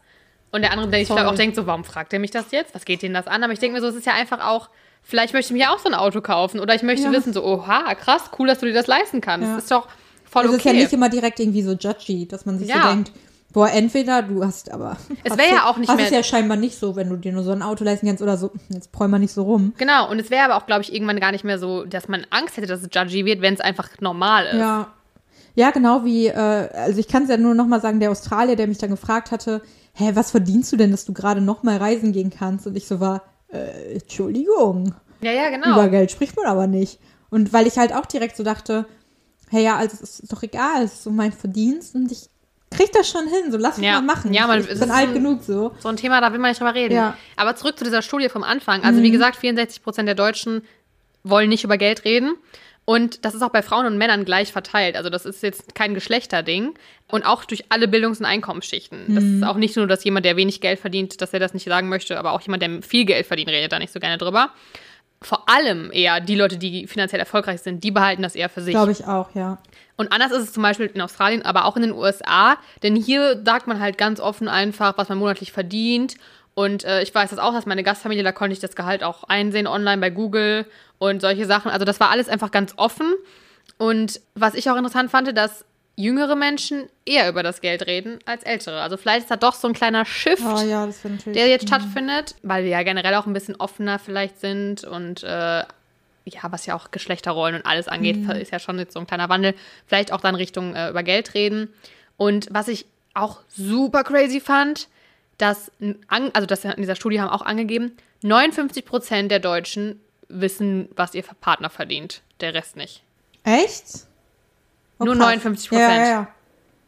Und 0.50 0.62
der 0.62 0.72
andere 0.72 0.88
der 0.88 1.00
sich 1.00 1.10
auch 1.10 1.34
denkt 1.34 1.56
so, 1.56 1.66
warum 1.66 1.84
fragt 1.84 2.12
er 2.12 2.18
mich 2.18 2.30
das 2.30 2.50
jetzt? 2.50 2.74
Was 2.74 2.84
geht 2.84 3.02
denn 3.02 3.14
das 3.14 3.26
an? 3.26 3.42
Aber 3.42 3.52
ich 3.52 3.58
denke 3.58 3.74
mir 3.74 3.80
so, 3.80 3.88
es 3.88 3.94
ist 3.94 4.06
ja 4.06 4.12
einfach 4.12 4.40
auch, 4.46 4.68
vielleicht 5.02 5.32
möchte 5.32 5.54
ich 5.54 5.58
mir 5.58 5.72
auch 5.72 5.78
so 5.78 5.88
ein 5.88 5.94
Auto 5.94 6.20
kaufen 6.20 6.60
oder 6.60 6.74
ich 6.74 6.82
möchte 6.82 7.04
ja. 7.04 7.12
wissen 7.12 7.32
so, 7.32 7.44
oha, 7.44 7.94
krass, 7.94 8.30
cool, 8.38 8.48
dass 8.48 8.58
du 8.58 8.66
dir 8.66 8.74
das 8.74 8.86
leisten 8.86 9.20
kannst. 9.20 9.46
Ja. 9.46 9.54
Das 9.54 9.64
ist 9.64 9.70
doch 9.70 9.88
voll 10.24 10.44
okay. 10.46 10.54
Es 10.54 10.58
ist 10.58 10.64
ja 10.66 10.72
nicht 10.72 10.92
immer 10.92 11.08
direkt 11.08 11.40
irgendwie 11.40 11.62
so 11.62 11.72
judgy, 11.72 12.26
dass 12.28 12.44
man 12.44 12.58
sich 12.58 12.68
ja. 12.68 12.82
so 12.82 12.88
denkt, 12.88 13.12
Boah, 13.52 13.70
entweder 13.70 14.22
du 14.22 14.44
hast 14.44 14.72
aber. 14.72 14.96
Es 15.24 15.36
wäre 15.36 15.50
ja 15.50 15.64
auch 15.66 15.76
nicht 15.76 15.88
mehr. 15.88 15.96
Das 15.96 16.06
ist 16.06 16.12
ja 16.12 16.22
scheinbar 16.22 16.56
nicht 16.56 16.78
so, 16.78 16.96
wenn 16.96 17.10
du 17.10 17.16
dir 17.16 17.32
nur 17.32 17.44
so 17.44 17.52
ein 17.52 17.62
Auto 17.62 17.84
leisten 17.84 18.06
kannst 18.06 18.22
oder 18.22 18.36
so. 18.36 18.50
Jetzt 18.70 18.92
prall 18.92 19.08
mal 19.08 19.18
nicht 19.18 19.32
so 19.32 19.42
rum. 19.42 19.74
Genau, 19.76 20.10
und 20.10 20.18
es 20.18 20.30
wäre 20.30 20.44
aber 20.44 20.56
auch, 20.56 20.66
glaube 20.66 20.82
ich, 20.82 20.92
irgendwann 20.92 21.20
gar 21.20 21.32
nicht 21.32 21.44
mehr 21.44 21.58
so, 21.58 21.84
dass 21.84 22.08
man 22.08 22.26
Angst 22.30 22.56
hätte, 22.56 22.66
dass 22.66 22.80
es 22.80 22.88
judgy 22.92 23.24
wird, 23.26 23.42
wenn 23.42 23.54
es 23.54 23.60
einfach 23.60 23.88
normal 24.00 24.46
ist. 24.46 24.58
Ja. 24.58 24.92
Ja, 25.54 25.70
genau 25.70 26.02
wie, 26.04 26.28
äh, 26.28 26.32
also 26.32 26.98
ich 26.98 27.08
kann 27.08 27.24
es 27.24 27.28
ja 27.28 27.36
nur 27.36 27.54
nochmal 27.54 27.82
sagen, 27.82 28.00
der 28.00 28.10
Australier, 28.10 28.56
der 28.56 28.66
mich 28.66 28.78
dann 28.78 28.88
gefragt 28.88 29.30
hatte, 29.30 29.60
hä, 29.92 30.12
was 30.14 30.30
verdienst 30.30 30.72
du 30.72 30.76
denn, 30.76 30.90
dass 30.90 31.04
du 31.04 31.12
gerade 31.12 31.42
nochmal 31.42 31.76
reisen 31.76 32.12
gehen 32.12 32.30
kannst? 32.30 32.66
Und 32.66 32.74
ich 32.74 32.86
so 32.86 33.00
war, 33.00 33.22
äh, 33.48 33.96
Entschuldigung. 33.96 34.94
Ja, 35.20 35.32
ja, 35.32 35.50
genau. 35.50 35.74
Über 35.74 35.88
Geld 35.88 36.10
spricht 36.10 36.36
man 36.36 36.46
aber 36.46 36.66
nicht. 36.66 36.98
Und 37.28 37.52
weil 37.52 37.66
ich 37.66 37.76
halt 37.76 37.94
auch 37.94 38.06
direkt 38.06 38.36
so 38.36 38.42
dachte, 38.42 38.86
hey, 39.50 39.64
ja, 39.64 39.76
also 39.76 39.98
es 40.02 40.20
ist 40.20 40.32
doch 40.32 40.42
egal, 40.42 40.84
es 40.84 40.94
ist 40.94 41.02
so 41.02 41.10
mein 41.10 41.32
Verdienst 41.32 41.94
und 41.94 42.10
ich 42.10 42.30
krieg 42.74 42.92
das 42.92 43.08
schon 43.08 43.26
hin, 43.26 43.50
so 43.50 43.58
lass 43.58 43.76
mich 43.76 43.86
ja. 43.86 44.00
mal 44.00 44.14
machen. 44.14 44.32
Ja, 44.32 44.46
man, 44.46 44.60
ich 44.60 44.66
bin 44.66 44.90
alt 44.90 45.08
ein, 45.08 45.14
genug 45.14 45.42
so. 45.42 45.74
So 45.78 45.88
ein 45.88 45.96
Thema, 45.96 46.20
da 46.20 46.32
will 46.32 46.38
man 46.38 46.50
nicht 46.50 46.60
drüber 46.60 46.74
reden. 46.74 46.94
Ja. 46.94 47.16
Aber 47.36 47.56
zurück 47.56 47.78
zu 47.78 47.84
dieser 47.84 48.02
Studie 48.02 48.28
vom 48.28 48.42
Anfang. 48.42 48.82
Also 48.84 49.00
mhm. 49.00 49.04
wie 49.04 49.10
gesagt, 49.10 49.36
64 49.36 49.82
Prozent 49.82 50.08
der 50.08 50.14
Deutschen 50.14 50.62
wollen 51.24 51.48
nicht 51.48 51.64
über 51.64 51.76
Geld 51.76 52.04
reden. 52.04 52.34
Und 52.84 53.24
das 53.24 53.34
ist 53.34 53.42
auch 53.42 53.50
bei 53.50 53.62
Frauen 53.62 53.86
und 53.86 53.96
Männern 53.96 54.24
gleich 54.24 54.50
verteilt. 54.50 54.96
Also 54.96 55.08
das 55.08 55.24
ist 55.24 55.42
jetzt 55.42 55.74
kein 55.74 55.94
Geschlechterding. 55.94 56.74
Und 57.10 57.24
auch 57.24 57.44
durch 57.44 57.64
alle 57.68 57.86
Bildungs- 57.86 58.18
und 58.18 58.26
Einkommensschichten. 58.26 59.04
Mhm. 59.06 59.14
Das 59.14 59.24
ist 59.24 59.44
auch 59.44 59.56
nicht 59.56 59.76
nur, 59.76 59.86
dass 59.86 60.02
jemand, 60.02 60.26
der 60.26 60.36
wenig 60.36 60.60
Geld 60.60 60.80
verdient, 60.80 61.20
dass 61.20 61.32
er 61.32 61.40
das 61.40 61.54
nicht 61.54 61.64
sagen 61.64 61.88
möchte, 61.88 62.18
aber 62.18 62.32
auch 62.32 62.40
jemand, 62.40 62.62
der 62.62 62.82
viel 62.82 63.04
Geld 63.04 63.26
verdient, 63.26 63.50
redet 63.50 63.70
da 63.70 63.78
nicht 63.78 63.92
so 63.92 64.00
gerne 64.00 64.18
drüber. 64.18 64.50
Vor 65.22 65.48
allem 65.48 65.90
eher 65.92 66.20
die 66.20 66.34
Leute, 66.34 66.58
die 66.58 66.86
finanziell 66.86 67.20
erfolgreich 67.20 67.62
sind, 67.62 67.82
die 67.84 67.90
behalten 67.90 68.22
das 68.22 68.34
eher 68.34 68.48
für 68.48 68.60
sich. 68.60 68.74
Glaube 68.74 68.92
ich 68.92 69.06
auch, 69.06 69.34
ja. 69.34 69.58
Und 69.96 70.12
anders 70.12 70.32
ist 70.32 70.42
es 70.42 70.52
zum 70.52 70.62
Beispiel 70.62 70.86
in 70.86 71.00
Australien, 71.00 71.42
aber 71.42 71.64
auch 71.64 71.76
in 71.76 71.82
den 71.82 71.92
USA, 71.92 72.56
denn 72.82 72.96
hier 72.96 73.42
sagt 73.44 73.66
man 73.66 73.78
halt 73.78 73.98
ganz 73.98 74.20
offen 74.20 74.48
einfach, 74.48 74.96
was 74.98 75.08
man 75.08 75.18
monatlich 75.18 75.52
verdient. 75.52 76.16
Und 76.54 76.84
äh, 76.84 77.02
ich 77.02 77.14
weiß 77.14 77.30
das 77.30 77.38
auch, 77.38 77.52
dass 77.52 77.66
meine 77.66 77.82
Gastfamilie, 77.82 78.24
da 78.24 78.32
konnte 78.32 78.52
ich 78.52 78.60
das 78.60 78.76
Gehalt 78.76 79.02
auch 79.02 79.24
einsehen 79.24 79.66
online 79.66 80.00
bei 80.00 80.10
Google 80.10 80.66
und 80.98 81.20
solche 81.20 81.46
Sachen. 81.46 81.70
Also 81.70 81.84
das 81.84 82.00
war 82.00 82.10
alles 82.10 82.28
einfach 82.28 82.50
ganz 82.50 82.74
offen. 82.76 83.14
Und 83.78 84.20
was 84.34 84.54
ich 84.54 84.68
auch 84.70 84.76
interessant 84.76 85.10
fand, 85.10 85.36
dass 85.36 85.64
jüngere 85.96 86.36
Menschen 86.36 86.88
eher 87.04 87.28
über 87.28 87.42
das 87.42 87.60
Geld 87.60 87.86
reden 87.86 88.18
als 88.24 88.42
ältere. 88.44 88.80
Also 88.80 88.96
vielleicht 88.96 89.22
ist 89.22 89.30
da 89.30 89.36
doch 89.36 89.54
so 89.54 89.68
ein 89.68 89.74
kleiner 89.74 90.04
Shift, 90.04 90.42
oh 90.42 90.60
ja, 90.62 90.88
der 91.26 91.48
jetzt 91.48 91.66
stattfindet, 91.66 92.34
weil 92.42 92.64
wir 92.64 92.70
ja 92.70 92.82
generell 92.82 93.14
auch 93.14 93.26
ein 93.26 93.32
bisschen 93.32 93.56
offener 93.56 93.98
vielleicht 93.98 94.40
sind 94.40 94.84
und 94.84 95.22
äh, 95.22 95.64
ja, 96.24 96.40
was 96.50 96.66
ja 96.66 96.74
auch 96.74 96.90
Geschlechterrollen 96.90 97.56
und 97.56 97.66
alles 97.66 97.88
angeht, 97.88 98.16
mhm. 98.16 98.30
ist 98.30 98.52
ja 98.52 98.58
schon 98.58 98.78
jetzt 98.78 98.94
so 98.94 99.00
ein 99.00 99.06
kleiner 99.06 99.28
Wandel. 99.28 99.54
Vielleicht 99.86 100.12
auch 100.12 100.20
dann 100.20 100.34
Richtung 100.34 100.74
äh, 100.74 100.90
über 100.90 101.02
Geld 101.02 101.34
reden. 101.34 101.72
Und 102.16 102.48
was 102.50 102.68
ich 102.68 102.86
auch 103.14 103.40
super 103.48 104.04
crazy 104.04 104.40
fand, 104.40 104.88
dass, 105.38 105.72
also 106.08 106.46
das 106.46 106.64
in 106.64 106.76
dieser 106.76 106.94
Studie 106.94 107.20
haben 107.20 107.30
auch 107.30 107.42
angegeben, 107.42 107.96
59 108.22 108.84
Prozent 108.84 109.30
der 109.30 109.40
Deutschen 109.40 110.00
wissen, 110.28 110.88
was 110.94 111.14
ihr 111.14 111.24
Partner 111.40 111.68
verdient, 111.68 112.22
der 112.40 112.54
Rest 112.54 112.76
nicht. 112.76 113.02
Echt? 113.42 114.06
Oh, 115.02 115.06
Nur 115.06 115.14
59 115.14 115.68
Prozent. 115.68 115.90
Ja, 115.90 115.96
ja, 115.96 116.10
ja. 116.10 116.28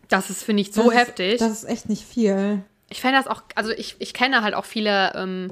Das 0.09 0.31
ist, 0.31 0.43
finde 0.43 0.63
ich, 0.63 0.73
so 0.73 0.91
das 0.91 1.01
heftig. 1.01 1.35
Ist, 1.35 1.41
das 1.41 1.51
ist 1.51 1.65
echt 1.65 1.89
nicht 1.89 2.05
viel. 2.05 2.63
Ich 2.91 3.01
fände 3.01 3.19
das 3.19 3.27
auch, 3.27 3.43
also 3.55 3.71
ich, 3.71 3.97
ich 3.99 4.15
kenne 4.15 4.43
halt 4.43 4.55
auch 4.55 4.65
viele 4.65 5.13
ähm, 5.15 5.51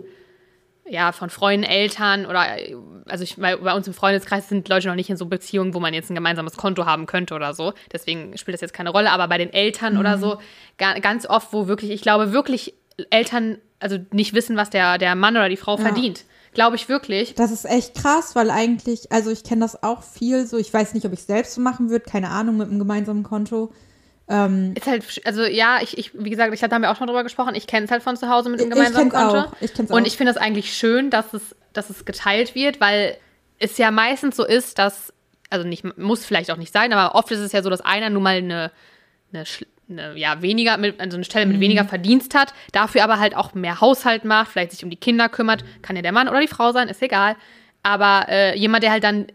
ja, 0.87 1.13
von 1.13 1.31
Freunden, 1.31 1.65
Eltern 1.65 2.27
oder, 2.27 2.47
also 3.07 3.25
ich, 3.25 3.37
bei, 3.37 3.57
bei 3.57 3.75
uns 3.75 3.87
im 3.87 3.95
Freundeskreis 3.95 4.49
sind 4.49 4.69
Leute 4.69 4.89
noch 4.89 4.95
nicht 4.95 5.11
in 5.11 5.17
so 5.17 5.27
Beziehungen, 5.27 5.75
wo 5.75 5.81
man 5.81 5.95
jetzt 5.95 6.11
ein 6.11 6.15
gemeinsames 6.15 6.57
Konto 6.57 6.87
haben 6.87 7.07
könnte 7.07 7.35
oder 7.35 7.55
so. 7.55 7.73
Deswegen 7.93 8.37
spielt 8.37 8.55
das 8.55 8.61
jetzt 8.61 8.75
keine 8.75 8.91
Rolle. 8.91 9.11
Aber 9.11 9.29
bei 9.29 9.39
den 9.39 9.53
Eltern 9.53 9.95
mhm. 9.95 10.01
oder 10.01 10.19
so, 10.19 10.39
ga, 10.79 10.99
ganz 10.99 11.27
oft, 11.27 11.53
wo 11.53 11.69
wirklich, 11.69 11.91
ich 11.91 12.03
glaube 12.03 12.33
wirklich 12.33 12.75
Eltern, 13.11 13.59
also 13.79 13.99
nicht 14.13 14.35
wissen, 14.35 14.57
was 14.57 14.71
der, 14.71 14.99
der 14.99 15.15
Mann 15.15 15.37
oder 15.37 15.49
die 15.49 15.57
Frau 15.57 15.77
ja. 15.77 15.83
verdient. 15.83 16.25
Glaube 16.53 16.77
ich 16.77 16.89
wirklich. 16.89 17.35
Das 17.35 17.51
ist 17.51 17.65
echt 17.65 17.95
krass, 17.95 18.35
weil 18.35 18.51
eigentlich, 18.51 19.11
also 19.11 19.31
ich 19.31 19.43
kenne 19.43 19.63
das 19.63 19.83
auch 19.83 20.03
viel 20.03 20.47
so. 20.47 20.59
Ich 20.59 20.73
weiß 20.73 20.93
nicht, 20.93 21.07
ob 21.07 21.13
ich 21.13 21.21
es 21.21 21.27
selbst 21.27 21.55
so 21.55 21.61
machen 21.61 21.89
würde, 21.89 22.05
keine 22.05 22.29
Ahnung, 22.29 22.59
mit 22.59 22.69
einem 22.69 22.79
gemeinsamen 22.79 23.23
Konto. 23.23 23.73
Ähm, 24.29 24.75
ist 24.77 24.87
halt, 24.87 25.05
also 25.25 25.43
ja, 25.45 25.81
ich, 25.83 25.99
ich 25.99 26.13
wie 26.15 26.31
gesagt, 26.31 26.53
ich 26.55 26.61
da 26.61 26.71
haben 26.71 26.83
wir 26.83 26.91
auch 26.91 26.97
schon 26.97 27.07
drüber 27.07 27.23
gesprochen, 27.23 27.55
ich 27.55 27.67
kenne 27.67 27.87
es 27.87 27.91
halt 27.91 28.03
von 28.03 28.17
zu 28.17 28.29
Hause 28.29 28.51
mit 28.51 28.61
dem 28.61 28.71
gemeinsamen 28.71 29.09
ich 29.09 29.13
Konto. 29.13 29.39
Auch. 29.39 29.53
Ich 29.61 29.75
kenn's 29.75 29.91
auch. 29.91 29.97
Und 29.97 30.07
ich 30.07 30.17
finde 30.17 30.31
es 30.31 30.37
eigentlich 30.37 30.75
schön, 30.75 31.11
dass 31.11 31.33
es, 31.33 31.57
dass 31.73 31.91
es 31.91 32.05
geteilt 32.05 32.55
wird, 32.55 32.81
weil 32.81 33.17
es 33.59 33.79
ja 33.79 33.91
meistens 33.91 34.37
so 34.37 34.45
ist, 34.45 34.79
dass, 34.79 35.13
also 35.51 35.67
nicht, 35.67 35.99
muss 35.99 36.25
vielleicht 36.25 36.51
auch 36.51 36.57
nicht 36.57 36.73
sein, 36.73 36.93
aber 36.93 37.15
oft 37.15 37.31
ist 37.31 37.41
es 37.41 37.53
ja 37.53 37.63
so, 37.63 37.71
dass 37.71 37.81
einer 37.81 38.11
nun 38.11 38.23
mal 38.23 38.37
eine, 38.37 38.73
eine, 39.33 39.45
eine 39.99 40.19
ja, 40.19 40.43
weniger, 40.43 40.77
mit, 40.77 41.01
also 41.01 41.17
eine 41.17 41.25
Stelle 41.25 41.47
mit 41.47 41.57
mhm. 41.57 41.61
weniger 41.61 41.85
Verdienst 41.85 42.35
hat, 42.35 42.53
dafür 42.73 43.05
aber 43.05 43.19
halt 43.19 43.37
auch 43.37 43.55
mehr 43.55 43.81
Haushalt 43.81 44.25
macht, 44.25 44.51
vielleicht 44.51 44.73
sich 44.73 44.85
um 44.85 44.91
die 44.91 44.97
Kinder 44.97 45.29
kümmert, 45.29 45.65
kann 45.83 45.97
ja 45.97 46.03
der 46.03 46.13
Mann 46.13 46.29
oder 46.29 46.41
die 46.41 46.49
Frau 46.49 46.73
sein, 46.73 46.89
ist 46.89 47.03
egal. 47.03 47.37
Aber 47.83 48.27
äh, 48.29 48.57
jemand, 48.59 48.85
der 48.85 48.93
halt 48.93 49.05
dann 49.05 49.27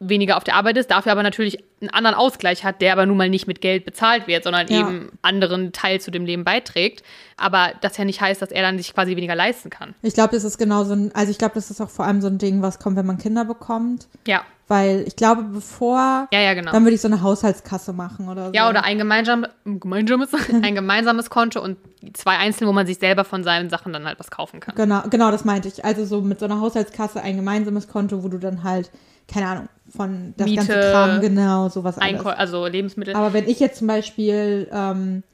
weniger 0.00 0.36
auf 0.36 0.44
der 0.44 0.56
Arbeit 0.56 0.76
ist, 0.76 0.90
dafür 0.90 1.12
aber 1.12 1.22
natürlich 1.22 1.58
einen 1.80 1.90
anderen 1.90 2.16
Ausgleich 2.16 2.64
hat, 2.64 2.80
der 2.80 2.92
aber 2.92 3.06
nun 3.06 3.16
mal 3.16 3.28
nicht 3.28 3.46
mit 3.46 3.60
Geld 3.60 3.84
bezahlt 3.84 4.26
wird, 4.26 4.44
sondern 4.44 4.66
Ja. 4.68 4.80
eben 4.80 5.10
anderen 5.22 5.72
Teil 5.72 6.00
zu 6.00 6.10
dem 6.10 6.26
Leben 6.26 6.44
beiträgt. 6.44 7.02
Aber 7.36 7.72
das 7.80 7.96
ja 7.96 8.04
nicht 8.04 8.20
heißt, 8.20 8.42
dass 8.42 8.50
er 8.50 8.62
dann 8.62 8.78
sich 8.78 8.92
quasi 8.94 9.16
weniger 9.16 9.34
leisten 9.34 9.70
kann. 9.70 9.94
Ich 10.02 10.14
glaube, 10.14 10.34
das 10.34 10.44
ist 10.44 10.58
genau 10.58 10.84
so 10.84 10.94
ein, 10.94 11.14
also 11.14 11.30
ich 11.30 11.38
glaube, 11.38 11.54
das 11.54 11.70
ist 11.70 11.80
auch 11.80 11.90
vor 11.90 12.04
allem 12.04 12.20
so 12.20 12.28
ein 12.28 12.38
Ding, 12.38 12.62
was 12.62 12.78
kommt, 12.78 12.96
wenn 12.96 13.06
man 13.06 13.18
Kinder 13.18 13.44
bekommt. 13.44 14.08
Ja, 14.26 14.44
Weil 14.66 15.04
ich 15.06 15.16
glaube, 15.16 15.42
bevor, 15.42 16.26
ja, 16.32 16.40
ja, 16.40 16.54
genau. 16.54 16.72
dann 16.72 16.84
würde 16.84 16.94
ich 16.94 17.00
so 17.02 17.08
eine 17.08 17.20
Haushaltskasse 17.20 17.92
machen 17.92 18.30
oder 18.30 18.46
so. 18.46 18.52
Ja, 18.54 18.70
oder 18.70 18.82
ein, 18.82 18.96
gemeinsam, 18.96 19.46
gemeinsames, 19.64 20.30
ein 20.62 20.74
gemeinsames 20.74 21.28
Konto 21.28 21.62
und 21.62 21.76
zwei 22.14 22.38
einzelne, 22.38 22.68
wo 22.68 22.72
man 22.72 22.86
sich 22.86 22.98
selber 22.98 23.24
von 23.24 23.44
seinen 23.44 23.68
Sachen 23.68 23.92
dann 23.92 24.06
halt 24.06 24.18
was 24.18 24.30
kaufen 24.30 24.60
kann. 24.60 24.74
Genau, 24.74 25.02
genau, 25.10 25.30
das 25.30 25.44
meinte 25.44 25.68
ich. 25.68 25.84
Also 25.84 26.06
so 26.06 26.22
mit 26.22 26.38
so 26.40 26.46
einer 26.46 26.60
Haushaltskasse 26.60 27.20
ein 27.20 27.36
gemeinsames 27.36 27.88
Konto, 27.88 28.24
wo 28.24 28.28
du 28.28 28.38
dann 28.38 28.64
halt, 28.64 28.90
keine 29.28 29.48
Ahnung, 29.48 29.68
von 29.94 30.32
das 30.38 30.46
Miete, 30.46 30.66
ganze 30.66 30.90
Kram, 30.90 31.20
genau, 31.20 31.68
sowas 31.68 31.98
alles. 31.98 32.14
Einkäu 32.14 32.30
also 32.30 32.66
Lebensmittel. 32.66 33.14
Aber 33.14 33.34
wenn 33.34 33.46
ich 33.46 33.60
jetzt 33.60 33.78
zum 33.78 33.86
Beispiel, 33.86 34.66
ähm, 34.72 35.24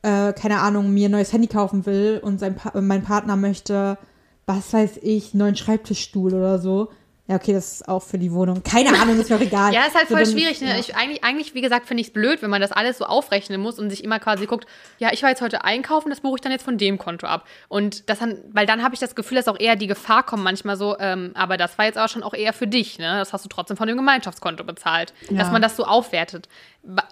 äh, 0.00 0.32
keine 0.32 0.60
Ahnung, 0.60 0.94
mir 0.94 1.08
ein 1.08 1.12
neues 1.12 1.30
Handy 1.30 1.46
kaufen 1.46 1.84
will 1.84 2.20
und 2.22 2.40
sein 2.40 2.54
pa 2.54 2.80
mein 2.80 3.02
Partner 3.02 3.36
möchte, 3.36 3.98
was 4.46 4.72
weiß 4.72 5.00
ich, 5.02 5.34
einen 5.34 5.40
neuen 5.40 5.56
Schreibtischstuhl 5.56 6.32
oder 6.32 6.58
so. 6.58 6.88
Ja, 7.28 7.34
okay, 7.34 7.52
das 7.52 7.72
ist 7.72 7.88
auch 7.88 8.02
für 8.04 8.18
die 8.18 8.32
Wohnung. 8.32 8.62
Keine 8.62 8.96
Ahnung, 9.00 9.18
ist 9.18 9.28
mir 9.30 9.34
auch 9.36 9.40
egal. 9.40 9.72
Ja, 9.74 9.82
ist 9.86 9.96
halt 9.96 10.08
So, 10.08 10.14
voll 10.14 10.22
dann- 10.22 10.32
schwierig. 10.32 10.60
Ne? 10.60 10.68
ja. 10.68 10.78
Ich, 10.78 10.94
eigentlich, 10.94 11.24
eigentlich, 11.24 11.54
wie 11.54 11.60
gesagt, 11.60 11.86
finde 11.86 12.00
ich 12.00 12.06
es 12.08 12.12
blöd, 12.12 12.40
wenn 12.40 12.50
man 12.50 12.60
das 12.60 12.70
alles 12.70 12.98
so 12.98 13.04
aufrechnen 13.04 13.60
muss 13.60 13.80
und 13.80 13.90
sich 13.90 14.04
immer 14.04 14.20
quasi 14.20 14.46
guckt, 14.46 14.66
ja, 14.98 15.10
ich 15.12 15.22
war 15.24 15.30
jetzt 15.30 15.40
heute 15.42 15.64
einkaufen, 15.64 16.08
das 16.10 16.20
buche 16.20 16.36
ich 16.36 16.40
dann 16.40 16.52
jetzt 16.52 16.62
von 16.62 16.78
dem 16.78 16.98
Konto 16.98 17.26
ab. 17.26 17.44
Und 17.68 18.08
das 18.08 18.20
dann, 18.20 18.38
weil 18.52 18.66
dann 18.66 18.82
habe 18.84 18.94
ich 18.94 19.00
das 19.00 19.16
Gefühl, 19.16 19.36
dass 19.36 19.48
auch 19.48 19.58
eher 19.58 19.74
die 19.74 19.88
Gefahr 19.88 20.22
kommt 20.24 20.44
manchmal 20.44 20.76
so, 20.76 20.96
ähm, 21.00 21.32
aber 21.34 21.56
das 21.56 21.76
war 21.78 21.86
jetzt 21.86 21.98
auch 21.98 22.08
schon 22.08 22.22
auch 22.22 22.34
eher 22.34 22.52
für 22.52 22.68
dich, 22.68 22.98
ne? 23.00 23.18
Das 23.18 23.32
hast 23.32 23.44
du 23.44 23.48
trotzdem 23.48 23.76
von 23.76 23.88
dem 23.88 23.96
Gemeinschaftskonto 23.96 24.62
bezahlt. 24.62 25.12
Ja. 25.28 25.38
Dass 25.38 25.50
man 25.50 25.60
das 25.60 25.74
so 25.76 25.84
aufwertet. 25.84 26.48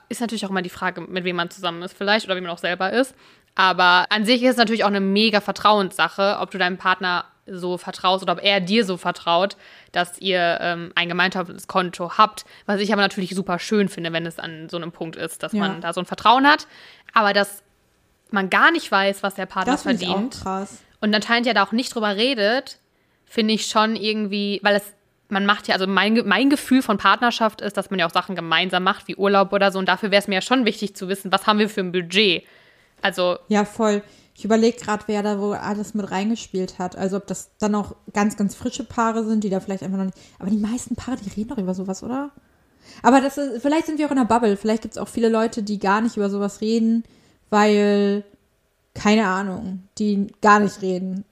Ist 0.09 0.21
natürlich 0.21 0.47
auch 0.47 0.51
immer 0.51 0.63
die 0.63 0.71
Frage, 0.71 1.01
mit 1.01 1.25
wem 1.25 1.35
man 1.35 1.51
zusammen 1.51 1.83
ist 1.83 1.97
vielleicht 1.99 2.27
oder 2.27 2.37
wie 2.37 2.41
man 2.41 2.51
auch 2.51 2.59
selber 2.59 2.93
ist. 2.93 3.15
Aber 3.55 4.07
an 4.11 4.25
sich 4.25 4.43
ist 4.43 4.53
es 4.53 4.57
natürlich 4.57 4.85
auch 4.85 4.89
eine 4.89 5.01
mega 5.01 5.41
Vertrauenssache, 5.41 6.39
ob 6.41 6.51
du 6.51 6.59
deinem 6.59 6.77
Partner 6.79 7.25
so 7.47 7.77
vertraust 7.77 8.23
oder 8.23 8.33
ob 8.33 8.43
er 8.43 8.61
dir 8.61 8.85
so 8.85 8.97
vertraut, 8.97 9.57
dass 9.93 10.19
ihr 10.19 10.59
ähm, 10.61 10.93
ein 10.95 11.13
Konto 11.67 12.13
habt. 12.17 12.45
Was 12.67 12.81
ich 12.81 12.93
aber 12.93 13.03
natürlich 13.03 13.35
super 13.35 13.59
schön 13.59 13.89
finde, 13.89 14.13
wenn 14.13 14.25
es 14.27 14.39
an 14.39 14.69
so 14.71 14.77
einem 14.79 14.93
Punkt 14.93 15.17
ist, 15.17 15.43
dass 15.43 15.53
Ja. 15.53 15.61
man 15.61 15.81
da 15.83 15.93
so 15.93 16.01
ein 16.01 16.07
Vertrauen 16.07 16.47
hat. 16.47 16.67
Aber 17.13 17.33
dass 17.33 17.63
man 18.31 18.49
gar 18.51 18.73
nicht 18.73 18.91
weiß, 18.91 19.23
was 19.23 19.35
der 19.35 19.47
Partner 19.47 19.73
Das 19.75 19.83
finde 19.83 20.03
ich 20.03 20.09
auch 20.09 20.13
verdient 20.15 20.41
krass. 20.43 20.83
und 21.01 21.15
anscheinend 21.15 21.47
ja 21.47 21.53
da 21.53 21.63
auch 21.65 21.73
nicht 21.73 21.95
drüber 21.95 22.17
redet, 22.17 22.79
finde 23.27 23.55
ich 23.55 23.67
schon 23.67 23.95
irgendwie, 23.95 24.59
weil 24.63 24.77
es, 24.77 24.95
man 25.29 25.45
macht 25.47 25.69
ja, 25.69 25.75
also 25.75 25.87
mein, 25.87 26.21
mein 26.27 26.49
Gefühl 26.51 26.81
von 26.83 26.97
Partnerschaft 26.97 27.61
ist, 27.61 27.77
dass 27.77 27.91
man 27.91 27.99
ja 28.01 28.07
auch 28.07 28.11
Sachen 28.11 28.35
gemeinsam 28.35 28.83
macht, 28.85 29.07
wie 29.07 29.17
Urlaub 29.17 29.53
oder 29.53 29.71
so. 29.71 29.79
Und 29.79 29.87
dafür 29.89 30.11
wäre 30.11 30.21
es 30.21 30.29
mir 30.29 30.37
ja 30.37 30.43
schon 30.43 30.65
wichtig 30.65 30.97
zu 30.97 31.09
wissen, 31.09 31.31
was 31.31 31.47
haben 31.47 31.59
wir 31.59 31.69
für 31.69 31.81
ein 31.83 31.93
Budget. 31.93 32.45
Also, 33.05 33.39
Ja, 33.49 33.67
voll. 33.67 34.03
Ich 34.35 34.47
überlege 34.47 34.79
gerade, 34.79 35.05
wer 35.07 35.23
da 35.23 35.39
wohl 35.39 35.57
alles 35.57 35.93
mit 35.93 36.11
reingespielt 36.11 36.79
hat. 36.79 36.97
Also 36.97 37.19
ob 37.19 37.27
das 37.27 37.51
dann 37.59 37.75
auch 37.75 37.95
ganz, 38.15 38.39
ganz 38.39 38.55
frische 38.55 38.83
Paare 38.83 39.25
sind, 39.25 39.45
die 39.45 39.51
da 39.51 39.61
vielleicht 39.61 39.83
einfach 39.83 39.99
noch 39.99 40.07
nicht. 40.07 40.17
Aber 40.39 40.49
die 40.49 40.57
meisten 40.57 40.97
Paare, 40.97 41.19
die 41.19 41.29
reden 41.29 41.51
doch 41.51 41.59
über 41.59 41.75
sowas, 41.75 42.03
oder? 42.03 42.31
Aber 43.03 43.21
das 43.21 43.37
ist, 43.37 43.61
vielleicht 43.61 43.87
sind 43.87 43.99
wir 43.99 44.07
auch 44.07 44.11
in 44.11 44.17
der 44.17 44.25
Bubble. 44.25 44.57
Vielleicht 44.57 44.83
gibt 44.83 44.97
es 44.97 44.99
auch 44.99 45.09
viele 45.09 45.29
Leute, 45.29 45.63
die 45.63 45.79
gar 45.79 46.01
nicht 46.01 46.17
über 46.17 46.31
sowas 46.31 46.63
reden, 46.63 47.05
weil, 47.51 48.25
keine 48.95 49.27
Ahnung, 49.27 49.87
die 49.99 50.29
gar 50.41 50.61
nicht 50.61 50.81
reden. 50.81 51.27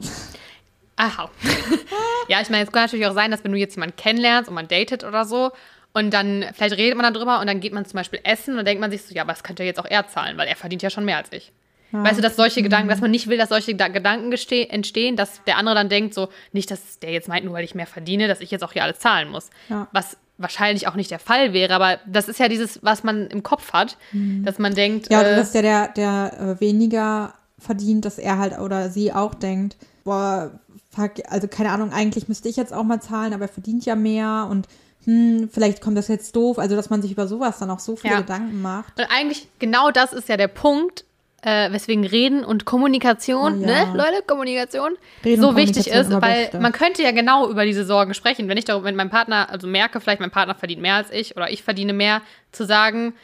aha. 0.97 1.31
ja, 2.29 2.43
ich 2.43 2.51
meine, 2.51 2.65
es 2.65 2.71
kann 2.71 2.83
natürlich 2.83 3.07
auch 3.07 3.15
sein, 3.15 3.31
dass 3.31 3.43
wenn 3.45 3.53
du 3.53 3.59
jetzt 3.59 3.77
jemanden 3.77 3.97
kennenlernst 3.97 4.49
und 4.51 4.55
man 4.55 4.69
datet 4.69 5.05
oder 5.05 5.25
so, 5.25 5.53
und 5.95 6.13
dann, 6.13 6.47
vielleicht 6.55 6.77
redet 6.77 6.97
man 6.97 7.13
darüber 7.13 7.41
und 7.41 7.47
dann 7.47 7.61
geht 7.61 7.73
man 7.73 7.85
zum 7.85 7.99
Beispiel 7.99 8.21
essen 8.25 8.53
und 8.53 8.59
dann 8.59 8.67
denkt 8.67 8.81
man 8.81 8.91
sich 8.91 9.03
so, 9.03 9.15
ja, 9.15 9.23
aber 9.23 9.33
das 9.33 9.43
könnte 9.43 9.65
jetzt 9.65 9.79
auch 9.79 9.87
er 9.89 10.09
zahlen, 10.09 10.39
weil 10.39 10.49
er 10.49 10.57
verdient 10.57 10.83
ja 10.83 10.91
schon 10.91 11.05
mehr 11.05 11.19
als 11.19 11.31
ich. 11.33 11.53
Weißt 11.93 12.19
du, 12.19 12.23
dass 12.23 12.37
solche 12.37 12.63
Gedanken, 12.63 12.89
dass 12.89 13.01
man 13.01 13.11
nicht 13.11 13.29
will, 13.29 13.37
dass 13.39 13.51
solche 13.51 13.73
Geda- 13.73 13.89
Gedanken 13.93 14.33
entstehen, 14.33 15.17
dass 15.17 15.43
der 15.45 15.59
andere 15.59 15.75
dann 15.75 15.89
denkt, 15.89 16.15
so, 16.15 16.29
nicht, 16.53 16.71
dass 16.71 16.99
der 17.01 17.11
jetzt 17.11 17.29
meint, 17.29 17.45
nur 17.45 17.55
weil 17.55 17.65
ich 17.65 17.75
mehr 17.75 17.87
verdiene, 17.87 18.29
dass 18.29 18.41
ich 18.41 18.51
jetzt 18.51 18.63
auch 18.65 18.73
hier 18.73 18.83
alles 18.85 18.99
zahlen 18.99 19.31
muss. 19.31 19.51
Ja. 19.69 19.89
Was 19.93 20.17
wahrscheinlich 20.39 20.89
auch 20.89 20.95
nicht 20.95 21.11
der 21.11 21.19
Fall 21.19 21.53
wäre, 21.53 21.75
aber 21.75 21.99
das 22.07 22.29
ist 22.29 22.41
ja 22.41 22.49
dieses, 22.49 22.83
was 22.83 23.05
man 23.05 23.27
im 23.29 23.43
Kopf 23.43 23.73
hat, 23.73 23.97
dass 24.13 24.59
man 24.59 24.75
denkt, 24.75 25.11
Ja, 25.11 25.21
oder 25.21 25.33
äh, 25.33 25.37
dass 25.37 25.53
der, 25.53 25.63
der, 25.63 25.89
der 25.89 26.41
äh, 26.41 26.61
weniger 26.61 27.35
verdient, 27.59 28.05
dass 28.05 28.19
er 28.19 28.39
halt 28.39 28.59
oder 28.59 28.89
sie 28.91 29.13
auch 29.13 29.35
denkt, 29.35 29.77
boah, 30.05 30.51
fuck, 30.91 31.13
also 31.29 31.47
keine 31.47 31.71
Ahnung, 31.71 31.93
eigentlich 31.93 32.27
müsste 32.29 32.49
ich 32.49 32.57
jetzt 32.57 32.73
auch 32.73 32.83
mal 32.83 33.01
zahlen, 33.01 33.35
aber 33.35 33.45
er 33.45 33.49
verdient 33.49 33.85
ja 33.85 33.95
mehr 33.95 34.49
und 34.51 34.67
hm, 35.05 35.49
vielleicht 35.53 35.81
kommt 35.81 35.99
das 35.99 36.09
jetzt 36.09 36.35
doof. 36.37 36.59
Also, 36.59 36.77
dass 36.77 36.89
man 36.91 37.03
sich 37.03 37.11
über 37.13 37.27
sowas 37.27 37.59
dann 37.59 37.71
auch 37.71 37.81
so 37.81 37.97
viele 37.97 38.15
Ja. 38.15 38.21
Gedanken 38.21 38.63
macht. 38.63 38.99
Und 38.99 39.07
eigentlich, 39.11 39.49
genau 39.59 39.91
das 39.91 40.13
ist 40.13 40.29
ja 40.29 40.37
der 40.37 40.49
Punkt, 40.49 41.05
äh, 41.43 41.73
weswegen 41.73 42.05
Reden 42.05 42.45
und 42.45 42.65
Kommunikation, 42.65 43.65
Oh 43.65 43.67
ja. 43.67 43.87
ne, 43.87 43.97
Leute, 43.97 44.23
Kommunikation, 44.27 44.97
Reden 45.25 45.43
so 45.43 45.57
wichtig 45.57 45.87
Kommunikation 45.91 46.17
ist, 46.17 46.53
weil 46.53 46.61
man 46.61 46.73
könnte 46.73 47.03
ja 47.03 47.11
genau 47.11 47.51
über 47.51 47.65
diese 47.65 47.85
Sorgen 47.85 48.15
sprechen. 48.15 48.49
Wenn 48.49 48.57
ich 48.59 48.65
darüber, 48.65 48.85
wenn 48.87 48.97
mein 48.97 49.11
Partner, 49.11 49.51
also 49.51 49.67
merke, 49.67 50.01
vielleicht 50.01 50.21
mein 50.21 50.31
Partner 50.31 50.55
verdient 50.55 50.81
mehr 50.81 50.95
als 50.95 51.11
ich 51.11 51.37
oder 51.37 51.51
ich 51.51 51.63
verdiene 51.63 51.93
mehr, 51.93 52.23
zu 52.53 52.65
sagen, 52.65 53.15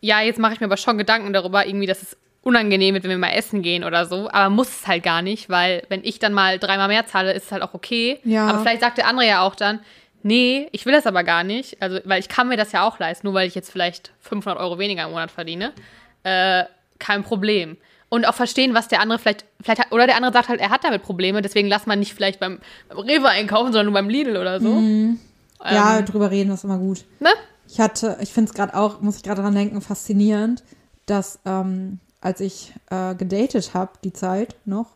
ja, 0.00 0.20
jetzt 0.20 0.40
mache 0.40 0.54
ich 0.54 0.60
mir 0.60 0.66
aber 0.66 0.76
schon 0.76 0.98
Gedanken 0.98 1.32
darüber, 1.32 1.64
irgendwie, 1.66 1.86
dass 1.86 2.02
es 2.02 2.16
unangenehm 2.42 2.94
wird, 2.94 3.04
wenn 3.04 3.10
wir 3.10 3.18
mal 3.18 3.30
essen 3.30 3.62
gehen 3.62 3.84
oder 3.84 4.04
so, 4.04 4.28
aber 4.28 4.50
muss 4.50 4.68
es 4.68 4.86
halt 4.88 5.04
gar 5.04 5.22
nicht, 5.22 5.48
weil 5.48 5.84
wenn 5.88 6.02
ich 6.02 6.18
dann 6.18 6.32
mal 6.32 6.58
dreimal 6.58 6.88
mehr 6.88 7.06
zahle, 7.06 7.32
ist 7.32 7.44
es 7.44 7.52
halt 7.52 7.62
auch 7.62 7.72
okay. 7.74 8.18
Ja. 8.24 8.48
Aber 8.48 8.58
vielleicht 8.58 8.80
sagt 8.80 8.98
der 8.98 9.06
andere 9.06 9.28
ja 9.28 9.42
auch 9.42 9.54
dann, 9.54 9.78
nee, 10.24 10.68
ich 10.72 10.84
will 10.84 10.92
das 10.92 11.06
aber 11.06 11.22
gar 11.22 11.44
nicht, 11.44 11.80
also 11.80 12.00
weil 12.04 12.18
ich 12.18 12.28
kann 12.28 12.48
mir 12.48 12.56
das 12.56 12.72
ja 12.72 12.84
auch 12.84 12.98
leisten, 12.98 13.28
nur 13.28 13.34
weil 13.34 13.46
ich 13.46 13.54
jetzt 13.54 13.70
vielleicht 13.70 14.10
500 14.20 14.60
Euro 14.60 14.80
weniger 14.80 15.04
im 15.04 15.10
Monat 15.10 15.30
verdiene, 15.30 15.72
äh, 16.24 16.64
kein 17.02 17.22
Problem. 17.22 17.76
Und 18.08 18.26
auch 18.26 18.34
verstehen, 18.34 18.74
was 18.74 18.88
der 18.88 19.00
andere 19.00 19.18
vielleicht, 19.18 19.44
vielleicht 19.62 19.80
hat, 19.80 19.92
oder 19.92 20.06
der 20.06 20.16
andere 20.16 20.32
sagt 20.32 20.48
halt, 20.48 20.60
er 20.60 20.70
hat 20.70 20.84
damit 20.84 21.02
Probleme, 21.02 21.40
deswegen 21.42 21.68
lass 21.68 21.86
man 21.86 21.98
nicht 21.98 22.14
vielleicht 22.14 22.40
beim, 22.40 22.58
beim 22.88 22.98
Rewe 22.98 23.28
einkaufen, 23.28 23.72
sondern 23.72 23.86
nur 23.86 23.94
beim 23.94 24.08
Lidl 24.08 24.36
oder 24.36 24.60
so. 24.60 24.68
ja, 25.64 25.98
Ähm, 25.98 26.04
drüber 26.04 26.30
reden 26.30 26.50
ist 26.52 26.64
immer 26.64 26.78
gut. 26.78 27.04
Ne? 27.20 27.30
Ich 27.68 27.80
hatte, 27.80 28.18
ich 28.20 28.32
finde 28.32 28.50
es 28.50 28.54
gerade 28.54 28.74
auch, 28.74 29.00
muss 29.00 29.16
ich 29.16 29.22
gerade 29.22 29.40
dran 29.40 29.54
denken, 29.54 29.80
faszinierend, 29.80 30.62
dass 31.06 31.38
ähm, 31.46 32.00
als 32.20 32.40
ich 32.40 32.72
äh, 32.90 33.14
gedatet 33.14 33.72
habe, 33.72 33.92
die 34.04 34.12
Zeit 34.12 34.56
noch, 34.66 34.90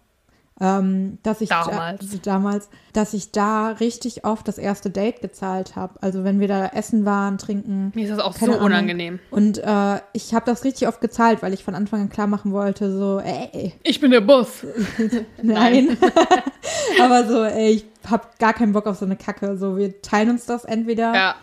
ähm, 0.61 1.19
dass 1.23 1.40
ich 1.40 1.51
Damals. 1.51 2.11
Da, 2.11 2.19
damals, 2.23 2.69
dass 2.92 3.12
ich 3.12 3.31
da 3.31 3.69
richtig 3.73 4.25
oft 4.25 4.49
das 4.49 4.57
erste 4.57 4.88
Date 4.90 5.21
gezahlt 5.21 5.77
habe. 5.77 5.95
Also 6.01 6.25
wenn 6.25 6.40
wir 6.40 6.49
da 6.49 6.66
essen 6.69 7.05
waren, 7.05 7.37
trinken. 7.37 7.92
Mir 7.95 8.05
ist 8.05 8.11
das 8.11 8.21
auch 8.21 8.35
so 8.35 8.47
Ahnung. 8.47 8.61
unangenehm. 8.61 9.19
Und 9.31 9.59
äh, 9.59 10.01
ich 10.14 10.33
habe 10.35 10.47
das 10.47 10.64
richtig 10.64 10.88
oft 10.88 11.01
gezahlt, 11.01 11.42
weil 11.42 11.53
ich 11.53 11.62
von 11.62 11.75
Anfang 11.75 12.01
an 12.01 12.09
klar 12.09 12.27
machen 12.27 12.53
wollte, 12.53 12.97
so, 12.97 13.21
ey, 13.21 13.75
Ich 13.83 14.01
bin 14.01 14.11
der 14.11 14.23
Boss. 14.23 14.64
nein. 15.42 15.97
Aber 17.03 17.27
so, 17.27 17.45
ey, 17.45 17.73
ich 17.73 17.87
habe 18.09 18.25
gar 18.38 18.55
keinen 18.55 18.73
Bock 18.73 18.87
auf 18.87 18.97
so 18.97 19.05
eine 19.05 19.16
Kacke. 19.16 19.59
So, 19.59 19.77
wir 19.77 20.01
teilen 20.01 20.31
uns 20.31 20.47
das 20.47 20.64
entweder 20.64 21.14
Ja, 21.14 21.35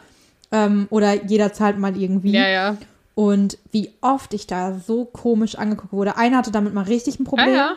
ähm, 0.52 0.88
oder 0.89 1.26
jeder 1.26 1.54
zahlt 1.54 1.78
mal 1.78 1.95
irgendwie. 1.97 2.32
ja, 2.32 2.47
ja. 2.47 2.78
Und 3.15 3.60
wie 3.71 3.91
oft 4.02 4.34
ich 4.34 4.47
da 4.47 4.73
so 4.73 5.06
komisch 5.06 5.56
angeguckt 5.56 5.93
wurde. 5.93 6.17
Einer 6.17 6.38
hatte 6.38 6.52
damit 6.52 6.73
mal 6.73 6.86
richtig 6.86 7.19
ein 7.19 7.26
Problem. 7.26 7.49
Ja, 7.49 7.56
ja. 7.56 7.73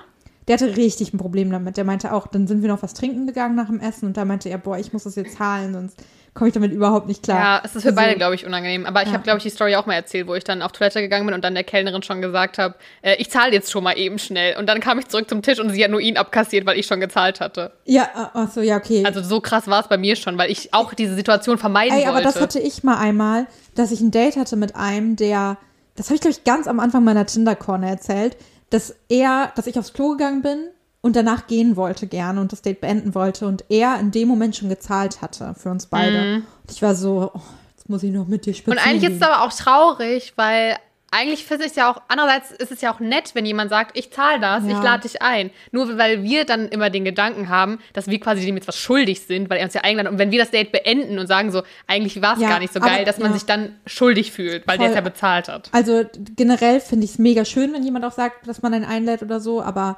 Der 0.49 0.55
hatte 0.55 0.77
richtig 0.77 1.13
ein 1.13 1.19
Problem 1.19 1.51
damit. 1.51 1.77
Der 1.77 1.85
meinte 1.85 2.13
auch, 2.13 2.27
dann 2.29 2.47
sind 2.47 2.63
wir 2.63 2.69
noch 2.69 2.83
was 2.83 2.95
trinken 2.95 3.27
gegangen 3.27 3.57
nach 3.57 3.67
dem 3.67 3.81
Essen 3.81 4.07
und 4.07 4.17
da 4.17 4.25
meinte 4.25 4.49
er, 4.49 4.59
boah, 4.59 4.79
ich 4.79 4.93
muss 4.93 5.03
das 5.05 5.17
jetzt 5.17 5.37
zahlen, 5.37 5.73
sonst 5.75 5.97
komme 6.35 6.49
ich 6.49 6.55
damit 6.55 6.71
überhaupt 6.71 7.09
nicht 7.09 7.23
klar. 7.23 7.39
Ja, 7.39 7.61
es 7.65 7.75
ist 7.75 7.83
für 7.83 7.89
Also, 7.89 7.97
beide, 7.97 8.15
glaube 8.17 8.35
ich, 8.35 8.45
unangenehm. 8.47 8.85
Aber 8.87 9.01
ich 9.03 9.09
Ja. 9.09 9.15
habe, 9.15 9.25
glaube 9.25 9.39
ich, 9.39 9.43
die 9.43 9.51
Story 9.51 9.75
auch 9.75 9.87
mal 9.87 9.95
erzählt, 9.95 10.29
wo 10.29 10.35
ich 10.35 10.45
dann 10.45 10.61
auf 10.63 10.71
Toilette 10.73 11.01
gegangen 11.01 11.25
bin 11.27 11.35
und 11.35 11.43
dann 11.43 11.55
der 11.55 11.65
Kellnerin 11.65 12.03
schon 12.03 12.21
gesagt 12.21 12.59
habe, 12.59 12.75
äh, 13.03 13.17
ich 13.17 13.31
zahle 13.31 13.53
jetzt 13.55 13.71
schon 13.73 13.83
mal 13.83 13.97
eben 13.99 14.19
schnell. 14.19 14.57
Und 14.59 14.67
dann 14.69 14.81
kam 14.81 14.99
ich 14.99 15.09
zurück 15.09 15.29
zum 15.31 15.41
Tisch 15.43 15.59
und 15.59 15.71
sie 15.71 15.83
hat 15.83 15.91
nur 15.91 16.01
ihn 16.01 16.17
abkassiert, 16.19 16.67
weil 16.67 16.79
ich 16.79 16.87
schon 16.87 17.01
gezahlt 17.01 17.41
hatte. 17.41 17.73
Ja, 17.87 18.09
ach 18.35 18.51
so, 18.53 18.61
ja, 18.61 18.77
okay. 18.77 19.03
Also 19.07 19.23
so 19.23 19.41
krass 19.41 19.67
war 19.67 19.81
es 19.81 19.89
bei 19.89 19.97
mir 19.97 20.15
schon, 20.15 20.37
weil 20.37 20.51
ich 20.51 20.75
auch 20.75 20.93
diese 20.95 21.15
Situation 21.15 21.57
vermeiden 21.59 21.97
Ey, 21.99 22.05
aber 22.05 22.17
wollte. 22.17 22.29
das 22.29 22.41
hatte 22.41 22.61
ich 22.61 22.85
mal 22.85 22.99
einmal, 22.99 23.47
dass 23.75 23.91
ich 23.91 24.01
ein 24.03 24.11
Date 24.11 24.37
hatte 24.37 24.57
mit 24.57 24.77
einem, 24.77 25.17
der, 25.17 25.57
das 25.97 26.07
habe 26.09 26.17
ich, 26.17 26.21
glaube 26.21 26.37
ich, 26.39 26.45
ganz 26.45 26.69
am 26.69 26.81
Anfang 26.81 27.03
meiner 27.03 27.25
Tinder-Corner 27.25 27.89
erzählt, 27.89 28.37
dass 28.71 28.95
er, 29.09 29.53
dass 29.57 29.67
ich 29.67 29.79
aufs 29.79 29.93
Klo 29.93 30.11
gegangen 30.11 30.43
bin 30.43 30.69
und 31.03 31.15
danach 31.17 31.47
gehen 31.47 31.77
wollte 31.77 32.07
gerne 32.07 32.41
und 32.41 32.51
das 32.53 32.63
Date 32.63 32.81
beenden 32.81 33.15
wollte 33.15 33.47
und 33.47 33.65
er 33.69 33.99
in 34.01 34.11
dem 34.11 34.27
Moment 34.29 34.57
schon 34.57 34.69
gezahlt 34.69 35.23
hatte 35.23 35.55
für 35.57 35.71
uns 35.71 35.87
beide. 35.87 36.37
Und 36.37 36.71
ich 36.71 36.83
war 36.83 36.95
so, 36.95 37.31
oh, 37.33 37.41
jetzt 37.77 37.89
muss 37.89 38.03
ich 38.03 38.11
noch 38.13 38.27
mit 38.27 38.45
dir 38.47 38.51
Mhm. 38.51 38.57
und 38.57 38.59
spazieren 38.59 38.89
eigentlich 38.89 39.11
ist 39.11 39.17
es 39.17 39.21
gehen. 39.21 39.29
aber 39.29 39.45
auch 39.45 39.53
traurig, 39.53 40.33
weil 40.37 40.77
eigentlich 41.11 41.45
finde 41.47 41.65
ich 41.65 41.71
es 41.71 41.77
ja 41.77 41.91
auch, 41.91 42.03
andererseits 42.09 42.51
ist 42.51 42.73
es 42.73 42.81
ja 42.81 42.93
auch 42.93 43.01
nett, 43.01 43.31
wenn 43.35 43.47
jemand 43.47 43.71
sagt, 43.71 43.97
ich 43.97 44.11
zahle 44.13 44.41
das, 44.41 44.65
Ja. 44.65 44.77
ich 44.77 44.83
lade 44.83 45.03
dich 45.09 45.23
ein. 45.23 45.51
Nur 45.71 45.97
weil 45.97 46.23
wir 46.23 46.45
dann 46.45 46.69
immer 46.69 46.91
den 46.91 47.05
Gedanken 47.05 47.49
haben, 47.49 47.79
dass 47.93 48.09
wir 48.09 48.19
quasi 48.21 48.45
dem 48.45 48.57
jetzt 48.57 48.69
was 48.69 48.77
schuldig 48.77 49.21
sind, 49.23 49.49
weil 49.49 49.59
er 49.59 49.65
uns 49.65 49.75
ja 49.75 49.83
eingeladen 49.83 50.09
hat. 50.09 50.13
Und 50.13 50.19
wenn 50.19 50.31
wir 50.33 50.39
das 50.41 50.51
Date 50.51 50.73
beenden 50.73 51.19
und 51.19 51.27
sagen 51.27 51.53
so, 51.53 51.63
eigentlich 51.87 52.21
war 52.21 52.35
es 52.35 52.43
Ja, 52.43 52.49
gar 52.49 52.59
nicht 52.59 52.73
so 52.73 52.81
aber- 52.81 52.89
geil, 52.91 53.05
dass 53.05 53.19
man 53.19 53.29
ja. 53.31 53.35
sich 53.39 53.47
dann 53.47 53.77
schuldig 53.87 54.33
fühlt, 54.33 54.67
weil 54.67 54.79
der 54.79 54.89
es 54.89 54.93
Voll. 54.93 54.97
ja 54.97 55.01
bezahlt 55.09 55.49
hat. 55.49 55.69
Also 55.73 56.05
generell 56.37 56.81
finde 56.81 57.05
ich 57.05 57.13
es 57.13 57.19
mega 57.19 57.45
schön, 57.45 57.73
wenn 57.73 57.83
jemand 57.85 58.05
auch 58.05 58.13
sagt, 58.13 58.47
dass 58.49 58.61
man 58.63 58.75
einen 58.75 58.85
einlädt 58.85 59.23
oder 59.23 59.41
so, 59.41 59.63
aber 59.63 59.97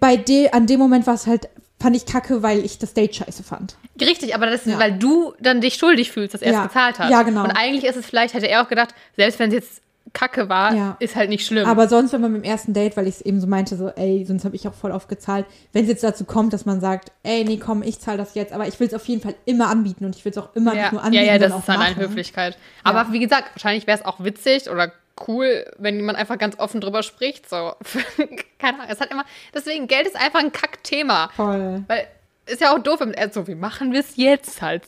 bei 0.00 0.16
de, 0.16 0.50
an 0.52 0.66
dem 0.66 0.78
Moment 0.78 1.06
war 1.06 1.14
es 1.14 1.26
halt 1.26 1.48
fand 1.82 1.96
ich 1.96 2.06
kacke, 2.06 2.42
weil 2.42 2.64
ich 2.64 2.78
das 2.78 2.94
Date 2.94 3.14
scheiße 3.16 3.42
fand. 3.42 3.76
Richtig, 4.00 4.34
aber 4.34 4.46
das 4.46 4.64
ist, 4.64 4.72
Ja. 4.72 4.78
weil 4.78 4.92
du 4.92 5.34
dann 5.40 5.60
dich 5.60 5.74
schuldig 5.74 6.10
fühlst, 6.12 6.32
dass 6.32 6.40
er 6.40 6.52
es 6.52 6.56
Ja. 6.56 6.66
gezahlt 6.66 6.98
hat. 6.98 7.10
Ja, 7.10 7.22
genau. 7.24 7.42
Und 7.44 7.50
eigentlich 7.50 7.84
ist 7.84 7.96
es 7.96 8.06
vielleicht, 8.06 8.32
hätte 8.32 8.48
er 8.48 8.62
auch 8.62 8.68
gedacht, 8.68 8.94
selbst 9.16 9.38
wenn 9.38 9.48
es 9.48 9.54
jetzt 9.54 9.82
kacke 10.14 10.48
war, 10.48 10.74
Ja. 10.74 10.96
ist 11.00 11.16
halt 11.16 11.28
nicht 11.28 11.44
schlimm. 11.46 11.66
Aber 11.66 11.88
sonst, 11.88 12.12
wenn 12.14 12.22
man 12.22 12.32
beim 12.32 12.42
ersten 12.42 12.72
Date, 12.72 12.96
weil 12.96 13.06
ich 13.06 13.16
es 13.16 13.20
eben 13.20 13.40
so 13.40 13.46
meinte, 13.46 13.76
so, 13.76 13.88
ey, 13.88 14.24
sonst 14.26 14.46
habe 14.46 14.56
ich 14.56 14.66
auch 14.66 14.72
voll 14.72 14.92
aufgezahlt, 14.92 15.44
wenn 15.72 15.82
es 15.82 15.88
jetzt 15.90 16.02
dazu 16.04 16.24
kommt, 16.24 16.52
dass 16.54 16.64
man 16.64 16.80
sagt, 16.80 17.12
ey, 17.22 17.44
nee, 17.44 17.58
komm, 17.58 17.82
ich 17.82 18.00
zahle 18.00 18.16
das 18.18 18.34
jetzt, 18.34 18.52
aber 18.52 18.66
ich 18.66 18.80
will 18.80 18.86
es 18.86 18.94
auf 18.94 19.06
jeden 19.06 19.20
Fall 19.20 19.34
immer 19.44 19.68
anbieten 19.68 20.06
und 20.06 20.16
ich 20.16 20.24
will 20.24 20.32
es 20.32 20.38
auch 20.38 20.54
immer 20.54 20.74
ja, 20.74 20.82
nicht 20.82 20.92
nur 20.92 21.00
ja, 21.02 21.06
anbieten, 21.06 21.24
ja, 21.26 21.38
das 21.38 21.50
sondern 21.50 21.60
ist 21.60 21.68
dann 21.68 21.80
eine. 21.82 21.96
Höflichkeit. 21.96 22.58
Aber 22.84 23.12
wie 23.12 23.18
gesagt, 23.18 23.50
wahrscheinlich 23.54 23.86
wäre 23.86 23.98
es 23.98 24.04
auch 24.04 24.22
witzig 24.24 24.70
oder 24.70 24.92
cool, 25.28 25.64
wenn 25.78 26.00
man 26.04 26.16
einfach 26.16 26.38
ganz 26.38 26.58
offen 26.58 26.80
drüber 26.80 27.02
spricht. 27.02 27.48
So, 27.48 27.74
keine 28.58 28.78
Ahnung. 28.78 28.88
Es 28.90 29.00
hat 29.00 29.10
immer, 29.10 29.24
deswegen, 29.54 29.86
Geld 29.86 30.06
ist 30.06 30.16
einfach 30.16 30.40
ein 30.40 30.52
Kackthema. 30.52 31.30
Voll. 31.36 31.84
Weil 31.86 32.06
ist 32.46 32.60
ja 32.60 32.74
auch 32.74 32.78
doof, 32.78 33.00
wenn 33.00 33.14
er 33.14 33.32
so, 33.32 33.46
wie 33.46 33.54
machen 33.54 33.92
wir 33.92 34.00
es 34.00 34.16
jetzt? 34.16 34.60
Halt 34.60 34.84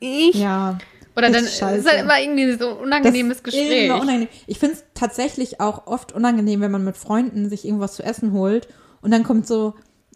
ich. 0.00 0.34
Ja. 0.34 0.78
Oder 1.16 1.30
dann 1.30 1.44
ist 1.44 1.62
es 1.62 1.62
halt 1.62 2.00
immer 2.00 2.20
irgendwie 2.20 2.52
so 2.54 2.68
ein 2.70 2.74
Das 2.76 2.82
unangenehmes 2.82 3.36
ist 3.38 3.44
Gespräch. 3.44 3.90
unangenehm. 3.90 4.28
Ich 4.46 4.58
finde 4.58 4.74
es 4.76 4.84
tatsächlich 4.94 5.60
auch 5.60 5.86
oft 5.86 6.12
unangenehm, 6.12 6.60
wenn 6.60 6.70
man 6.72 6.84
mit 6.84 6.96
Freunden 6.96 7.48
sich 7.48 7.64
irgendwas 7.64 7.94
zu 7.94 8.02
essen 8.02 8.32
holt 8.32 8.66
und 9.00 9.10
dann 9.12 9.22
kommt 9.22 9.46
so, 9.46 9.74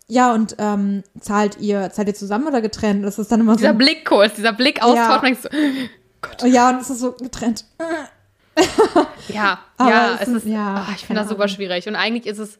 ja, 0.08 0.32
und 0.32 0.56
ähm, 0.58 1.04
zahlt 1.20 1.58
ihr, 1.60 1.90
zahlt 1.92 2.08
ihr 2.08 2.14
zusammen 2.14 2.46
oder 2.48 2.60
getrennt? 2.62 3.04
Das 3.04 3.18
ist 3.18 3.30
dann 3.30 3.40
immer 3.40 3.56
Dieser 3.56 3.72
so. 3.72 3.78
Blickkurs, 3.78 4.32
dieser 4.34 4.52
Blickaustausch, 4.54 4.96
Ja. 4.96 5.08
man 5.22 5.36
denkt 5.36 5.42
so, 6.40 6.46
Ja, 6.46 6.70
und 6.70 6.80
es 6.80 6.90
ist 6.90 7.00
so 7.00 7.12
getrennt. 7.12 7.64
Ja, 9.28 9.58
ja, 9.78 10.18
es 10.20 10.28
ist- 10.28 10.46
ja, 10.46 10.86
ah, 10.88 10.92
ich 10.96 11.04
finde 11.06 11.20
das 11.22 11.28
super 11.30 11.46
schwierig. 11.48 11.86
Und 11.86 11.94
eigentlich 11.94 12.26
ist 12.26 12.38
es, 12.38 12.58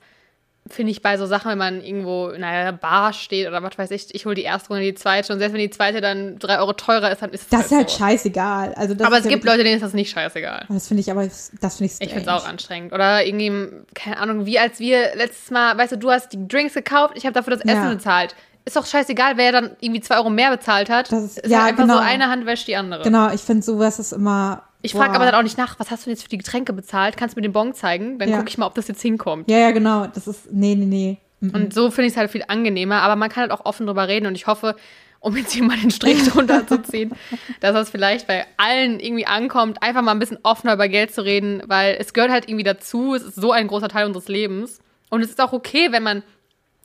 finde 0.70 0.90
ich, 0.92 1.02
bei 1.02 1.16
so 1.16 1.26
Sachen, 1.26 1.50
wenn 1.50 1.58
man 1.58 1.80
irgendwo 1.82 2.28
in 2.28 2.44
einer 2.44 2.72
Bar 2.72 3.12
steht 3.12 3.46
oder 3.48 3.62
was 3.62 3.76
weiß 3.78 3.90
ich, 3.90 4.14
ich 4.14 4.26
hole 4.26 4.34
die 4.34 4.42
erste 4.42 4.68
Runde, 4.68 4.82
die 4.84 4.94
zweite 4.94 5.32
und 5.32 5.38
selbst 5.38 5.54
wenn 5.54 5.60
die 5.60 5.70
zweite 5.70 6.00
dann 6.00 6.38
drei 6.38 6.58
Euro 6.58 6.72
teurer 6.72 7.10
ist, 7.10 7.22
dann 7.22 7.30
ist 7.30 7.42
es 7.42 7.48
Das 7.48 7.66
ist 7.66 7.72
halt 7.76 7.90
so. 7.90 7.98
scheißegal. 7.98 8.74
Also 8.74 8.94
Aber 9.04 9.18
es 9.18 9.24
ja 9.24 9.30
gibt 9.30 9.44
Leute, 9.44 9.64
denen 9.64 9.76
ist 9.76 9.82
das 9.82 9.92
nicht 9.94 10.10
scheißegal. 10.10 10.66
Das 10.68 10.88
finde 10.88 11.00
ich 11.00 11.10
aber, 11.10 11.24
das 11.24 11.50
finde 11.50 11.84
ich 11.84 11.92
Ich 11.92 11.96
finde 11.98 12.14
es 12.16 12.22
strange. 12.22 12.36
auch 12.36 12.46
anstrengend. 12.48 12.92
Oder 12.92 13.24
irgendwie, 13.26 13.68
keine 13.94 14.18
Ahnung, 14.18 14.46
wie 14.46 14.58
als 14.58 14.78
wir 14.80 15.14
letztes 15.16 15.50
Mal, 15.50 15.76
weißt 15.78 15.92
du, 15.92 15.96
du 15.98 16.10
hast 16.10 16.32
die 16.32 16.46
Drinks 16.48 16.74
gekauft, 16.74 17.14
ich 17.16 17.24
habe 17.24 17.34
dafür 17.34 17.54
das 17.56 17.64
Essen 17.64 17.84
Ja. 17.84 17.90
bezahlt. 17.94 18.34
Ist 18.64 18.76
doch 18.76 18.84
scheißegal, 18.84 19.38
wer 19.38 19.50
dann 19.52 19.70
irgendwie 19.80 20.02
zwei 20.02 20.16
Euro 20.18 20.28
mehr 20.28 20.50
bezahlt 20.50 20.90
hat. 20.90 21.10
Das 21.10 21.22
ist- 21.24 21.38
ist 21.38 21.50
ja, 21.50 21.60
halt 21.62 21.70
einfach 21.70 21.84
genau. 21.84 21.94
so, 21.94 22.00
eine 22.00 22.28
Hand 22.28 22.44
wäscht 22.44 22.68
die 22.68 22.76
andere. 22.76 23.02
Genau, 23.02 23.30
ich 23.32 23.40
finde 23.40 23.62
sowas 23.62 23.98
ist 23.98 24.12
immer. 24.12 24.64
Ich 24.82 24.92
frage 24.92 25.10
boah. 25.10 25.16
aber 25.16 25.24
dann 25.26 25.34
auch 25.34 25.42
nicht 25.42 25.58
nach, 25.58 25.78
was 25.80 25.90
hast 25.90 26.02
du 26.04 26.10
denn 26.10 26.14
jetzt 26.16 26.22
für 26.22 26.28
die 26.28 26.38
Getränke 26.38 26.72
bezahlt? 26.72 27.16
Kannst 27.16 27.34
du 27.36 27.38
mir 27.40 27.42
den 27.48 27.52
Bon 27.52 27.74
zeigen? 27.74 28.18
Dann 28.18 28.28
Ja. 28.28 28.36
gucke 28.38 28.48
ich 28.48 28.58
mal, 28.58 28.66
ob 28.66 28.74
das 28.74 28.86
jetzt 28.88 29.02
hinkommt. 29.02 29.50
Ja, 29.50 29.58
ja, 29.58 29.70
genau. 29.72 30.06
Das 30.06 30.26
ist. 30.28 30.52
Nee, 30.52 30.74
nee, 30.74 30.84
nee. 30.84 31.18
Mhm. 31.40 31.50
Und 31.54 31.74
so 31.74 31.90
finde 31.90 32.06
ich 32.06 32.12
es 32.12 32.16
halt 32.16 32.30
viel 32.30 32.44
angenehmer, 32.46 33.02
aber 33.02 33.16
man 33.16 33.28
kann 33.28 33.42
halt 33.42 33.52
auch 33.52 33.64
offen 33.64 33.86
drüber 33.86 34.08
reden 34.08 34.26
und 34.26 34.34
ich 34.34 34.46
hoffe, 34.46 34.76
um 35.20 35.36
jetzt 35.36 35.52
hier 35.52 35.64
mal 35.64 35.76
den 35.76 35.90
Strich 35.90 36.24
drunter 36.28 36.66
zu 36.66 36.82
ziehen, 36.82 37.12
dass 37.60 37.74
das 37.74 37.90
vielleicht 37.90 38.26
bei 38.26 38.46
allen 38.56 39.00
irgendwie 39.00 39.26
ankommt, 39.26 39.82
einfach 39.82 40.02
mal 40.02 40.12
ein 40.12 40.18
bisschen 40.20 40.38
offener 40.44 40.74
über 40.74 40.88
Geld 40.88 41.12
zu 41.12 41.22
reden, 41.24 41.62
weil 41.66 41.96
es 41.98 42.12
gehört 42.12 42.30
halt 42.30 42.48
irgendwie 42.48 42.64
dazu, 42.64 43.14
es 43.14 43.22
ist 43.22 43.34
so 43.36 43.50
ein 43.52 43.66
großer 43.68 43.88
Teil 43.88 44.06
unseres 44.06 44.28
Lebens 44.28 44.80
und 45.10 45.22
es 45.22 45.30
ist 45.30 45.40
auch 45.40 45.52
okay, 45.52 45.88
wenn 45.92 46.02
man 46.04 46.22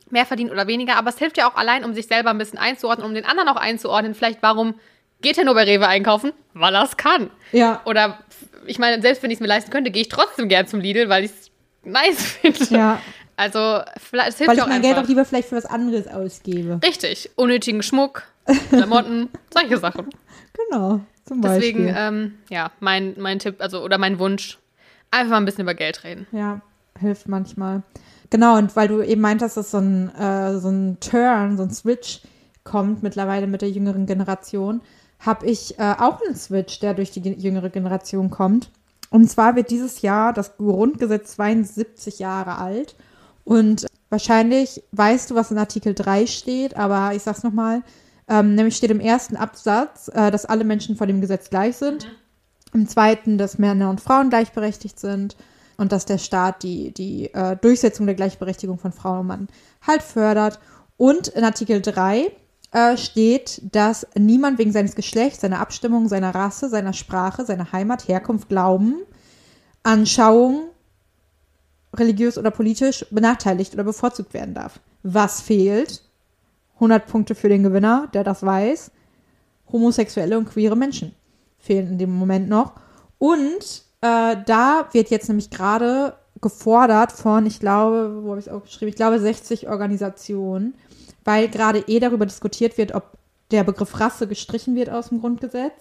mehr 0.10 0.26
verdient 0.26 0.52
oder 0.52 0.68
weniger, 0.68 0.98
aber 0.98 1.10
es 1.10 1.18
hilft 1.20 1.38
ja 1.38 1.50
auch 1.50 1.56
allein, 1.56 1.84
um 1.84 1.94
sich 1.94 2.08
selber 2.08 2.30
ein 2.32 2.38
bisschen 2.38 2.60
einzuordnen, 2.60 3.08
um 3.08 3.14
den 3.16 3.26
anderen 3.26 3.50
auch 3.50 3.56
einzuordnen, 3.56 4.14
vielleicht 4.14 4.41
warum 4.44 4.76
geht 5.24 5.38
er 5.39 5.45
nur 5.45 5.55
bei 5.55 5.63
Rewe 5.63 5.88
einkaufen? 5.88 6.34
Weil 6.53 6.76
er 6.76 6.84
es 6.84 6.95
kann. 6.97 7.32
Ja, 7.51 7.82
Oder 7.86 8.19
ich 8.67 8.78
meine, 8.78 9.01
selbst 9.01 9.24
wenn 9.24 9.32
ich 9.32 9.38
es 9.38 9.41
mir 9.41 9.47
leisten 9.47 9.71
könnte, 9.71 9.89
gehe 9.89 10.03
ich 10.03 10.09
trotzdem 10.09 10.47
gern 10.47 10.67
zum 10.67 10.80
Lidl, 10.80 11.09
weil 11.09 11.24
ich 11.24 11.32
es 11.32 11.51
nice 11.84 12.21
finde. 12.41 12.65
ja. 12.69 13.01
Also, 13.36 13.80
vielleicht, 13.97 14.30
es 14.30 14.38
hilft 14.38 14.49
Weil 14.51 14.57
ja 14.57 14.61
ich 14.61 14.61
auch 14.61 14.67
mein 14.67 14.76
einfach. 14.78 14.89
Geld 14.93 15.03
auch 15.03 15.09
lieber 15.09 15.26
vielleicht 15.26 15.49
für 15.49 15.55
was 15.55 15.65
anderes 15.65 16.07
ausgebe. 16.07 16.80
Richtig. 16.86 17.32
Unnötigen 17.36 17.82
Schmuck, 17.82 18.24
Klamotten, 18.69 19.30
solche 19.51 19.80
Sachen. 19.80 20.09
Genau. 20.69 20.99
Zum 21.26 21.41
Deswegen, 21.41 21.86
Beispiel. 21.86 21.95
ähm, 21.97 22.34
ja, 22.51 22.71
mein, 22.80 23.15
mein 23.17 23.39
Tipp, 23.39 23.55
also, 23.59 23.82
oder 23.84 23.97
mein 23.97 24.19
Wunsch, 24.19 24.59
einfach 25.09 25.32
mal 25.32 25.38
ein 25.38 25.45
bisschen 25.45 25.63
über 25.63 25.74
Geld 25.74 26.03
reden. 26.03 26.28
Ja, 26.32 26.61
hilft 26.99 27.28
manchmal. 27.28 27.82
Genau, 28.30 28.57
und 28.57 28.76
weil 28.76 28.88
du 28.88 29.01
eben 29.01 29.21
meintest, 29.21 29.57
dass 29.57 29.71
so 29.71 29.78
ein, 29.80 30.13
äh, 30.15 30.59
so 30.59 30.69
ein 30.69 30.99
Turn, 30.99 31.57
so 31.57 31.63
ein 31.63 31.71
Switch 31.71 32.19
kommt 32.63 33.01
mittlerweile 33.03 33.47
mit 33.47 33.61
der 33.61 33.69
jüngeren 33.69 34.05
Generation, 34.05 34.82
habe 35.26 35.45
ich 35.45 35.80
äh, 35.80 35.95
auch 35.97 36.21
einen 36.21 36.36
Switch, 36.36 36.80
der 36.80 36.93
durch 36.93 37.11
die 37.11 37.21
ge- 37.21 37.36
jüngere 37.38 37.69
Generation 37.69 38.30
kommt. 38.30 38.69
Und 39.09 39.30
zwar 39.30 39.55
wird 39.55 39.69
dieses 39.69 40.01
Jahr 40.01 40.34
das 40.34 40.57
Grundgesetz 40.57 41.36
72 41.36 42.19
Jahre 42.19 42.57
alt. 42.57 42.95
Und 43.43 43.86
wahrscheinlich 44.09 44.84
weißt 44.91 45.32
du, 45.32 45.36
was 45.36 45.51
in 45.51 45.57
Artikel 45.57 45.93
3 45.93 46.26
steht, 46.28 46.76
aber 46.76 47.13
ich 47.15 47.24
sag's 47.24 47.43
nochmal. 47.43 47.84
Ähm, 48.28 48.55
nämlich 48.55 48.76
steht 48.76 48.91
im 48.91 48.99
ersten 48.99 49.36
Absatz, 49.36 50.09
äh, 50.13 50.32
dass 50.32 50.45
alle 50.45 50.63
Menschen 50.63 50.95
vor 50.95 51.07
dem 51.07 51.21
Gesetz 51.21 51.49
gleich 51.49 51.78
sind. 51.78 52.09
Im 52.74 52.88
zweiten, 52.88 53.38
dass 53.38 53.59
Männer 53.59 53.89
und 53.89 54.01
Frauen 54.01 54.30
gleichberechtigt 54.30 54.99
sind 54.99 55.36
und 55.78 55.91
dass 55.91 56.05
der 56.05 56.17
Staat 56.17 56.63
die, 56.63 56.91
die 56.93 57.34
äh, 57.34 57.55
Durchsetzung 57.57 58.05
der 58.07 58.15
Gleichberechtigung 58.15 58.78
von 58.80 58.91
Frau 58.91 59.19
und 59.19 59.28
Mann 59.28 59.47
halt 59.86 60.01
fördert. 60.01 60.59
Und 60.97 61.28
in 61.28 61.43
Artikel 61.43 61.82
3 61.82 62.32
äh, 62.74 62.97
steht, 62.97 63.61
dass 63.71 64.07
niemand 64.17 64.57
wegen 64.57 64.71
seines 64.71 64.95
Geschlechts, 64.95 65.41
seiner 65.41 65.59
Abstimmung, 65.59 66.07
seiner 66.07 66.34
Rasse, 66.34 66.69
seiner 66.69 66.93
Sprache, 66.93 67.45
seiner 67.45 67.71
Heimat, 67.71 68.07
Herkunft, 68.07 68.49
Glauben, 68.49 69.03
Anschauung, 69.84 70.69
religiös 71.93 72.38
oder 72.38 72.51
politisch 72.51 73.05
benachteiligt 73.11 73.74
oder 73.76 73.84
bevorzugt 73.84 74.34
werden 74.34 74.55
darf. 74.55 74.80
Was 75.03 75.41
fehlt? 75.41 76.01
100 76.76 77.05
Punkte 77.05 77.36
für 77.36 77.49
den 77.49 77.63
Gewinner, 77.63 78.09
der 78.13 78.24
das 78.24 78.43
weiß. 78.43 78.91
Homosexuelle 79.71 80.38
und 80.38 80.49
queere 80.49 80.76
Menschen 80.76 81.13
fehlen 81.59 81.93
in 81.93 81.97
dem 81.99 82.11
Moment 82.11 82.49
noch. 82.49 82.74
Und 83.19 83.84
äh, 84.01 84.36
da 84.45 84.88
wird 84.91 85.09
jetzt 85.11 85.28
nämlich 85.30 85.49
gerade 85.49 86.15
gefordert 86.41 87.11
von, 87.11 87.45
ich 87.45 87.59
glaube, 87.59 88.24
wo 88.24 88.32
habe 88.32 88.39
ich 88.39 88.47
es 88.47 88.51
aufgeschrieben? 88.51 88.89
Ich 88.89 88.95
glaube 88.95 89.19
60 89.19 89.69
Organisationen, 89.69 90.74
weil 91.24 91.47
gerade 91.49 91.84
eh 91.88 91.99
darüber 91.99 92.26
diskutiert 92.26 92.78
wird, 92.78 92.93
ob 92.93 93.17
der 93.51 93.63
Begriff 93.63 93.99
Rasse 93.99 94.28
gestrichen 94.28 94.76
wird 94.76 94.89
aus 94.89 95.09
dem 95.09 95.21
Grundgesetz, 95.21 95.74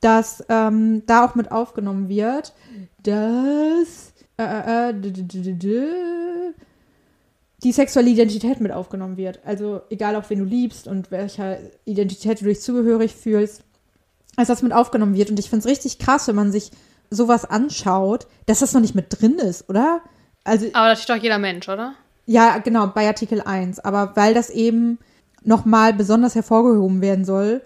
dass 0.00 0.42
ähm, 0.48 1.02
da 1.06 1.24
auch 1.24 1.34
mit 1.34 1.52
aufgenommen 1.52 2.08
wird, 2.08 2.52
dass 3.02 4.12
äh, 4.38 4.90
äh, 4.90 4.94
d- 4.94 6.54
die 7.62 7.72
sexuelle 7.72 8.10
Identität 8.10 8.60
mit 8.60 8.72
aufgenommen 8.72 9.16
wird. 9.16 9.40
Also 9.44 9.82
egal 9.90 10.16
auch 10.16 10.28
wen 10.30 10.40
du 10.40 10.44
liebst 10.44 10.88
und 10.88 11.10
welcher 11.10 11.58
Identität 11.84 12.40
du 12.40 12.46
dich 12.46 12.60
zugehörig 12.60 13.14
fühlst, 13.14 13.62
als 14.36 14.48
das 14.48 14.62
mit 14.62 14.72
aufgenommen 14.72 15.14
wird. 15.14 15.30
Und 15.30 15.38
ich 15.38 15.48
finde 15.50 15.60
es 15.66 15.70
richtig 15.70 15.98
krass, 15.98 16.26
wenn 16.26 16.34
man 16.34 16.50
sich 16.50 16.70
sowas 17.10 17.44
anschaut, 17.44 18.26
dass 18.46 18.60
das 18.60 18.72
noch 18.72 18.80
nicht 18.80 18.94
mit 18.94 19.06
drin 19.10 19.38
ist, 19.38 19.68
oder? 19.68 20.00
Also 20.44 20.66
Aber 20.72 20.88
da 20.88 20.96
steht 20.96 21.16
doch 21.16 21.22
jeder 21.22 21.38
Mensch, 21.38 21.68
oder? 21.68 21.94
Ja, 22.26 22.58
genau, 22.58 22.86
bei 22.88 23.06
Artikel 23.06 23.40
1. 23.40 23.80
Aber 23.80 24.16
weil 24.16 24.34
das 24.34 24.50
eben 24.50 24.98
nochmal 25.42 25.92
besonders 25.92 26.34
hervorgehoben 26.34 27.00
werden 27.00 27.24
soll, 27.24 27.62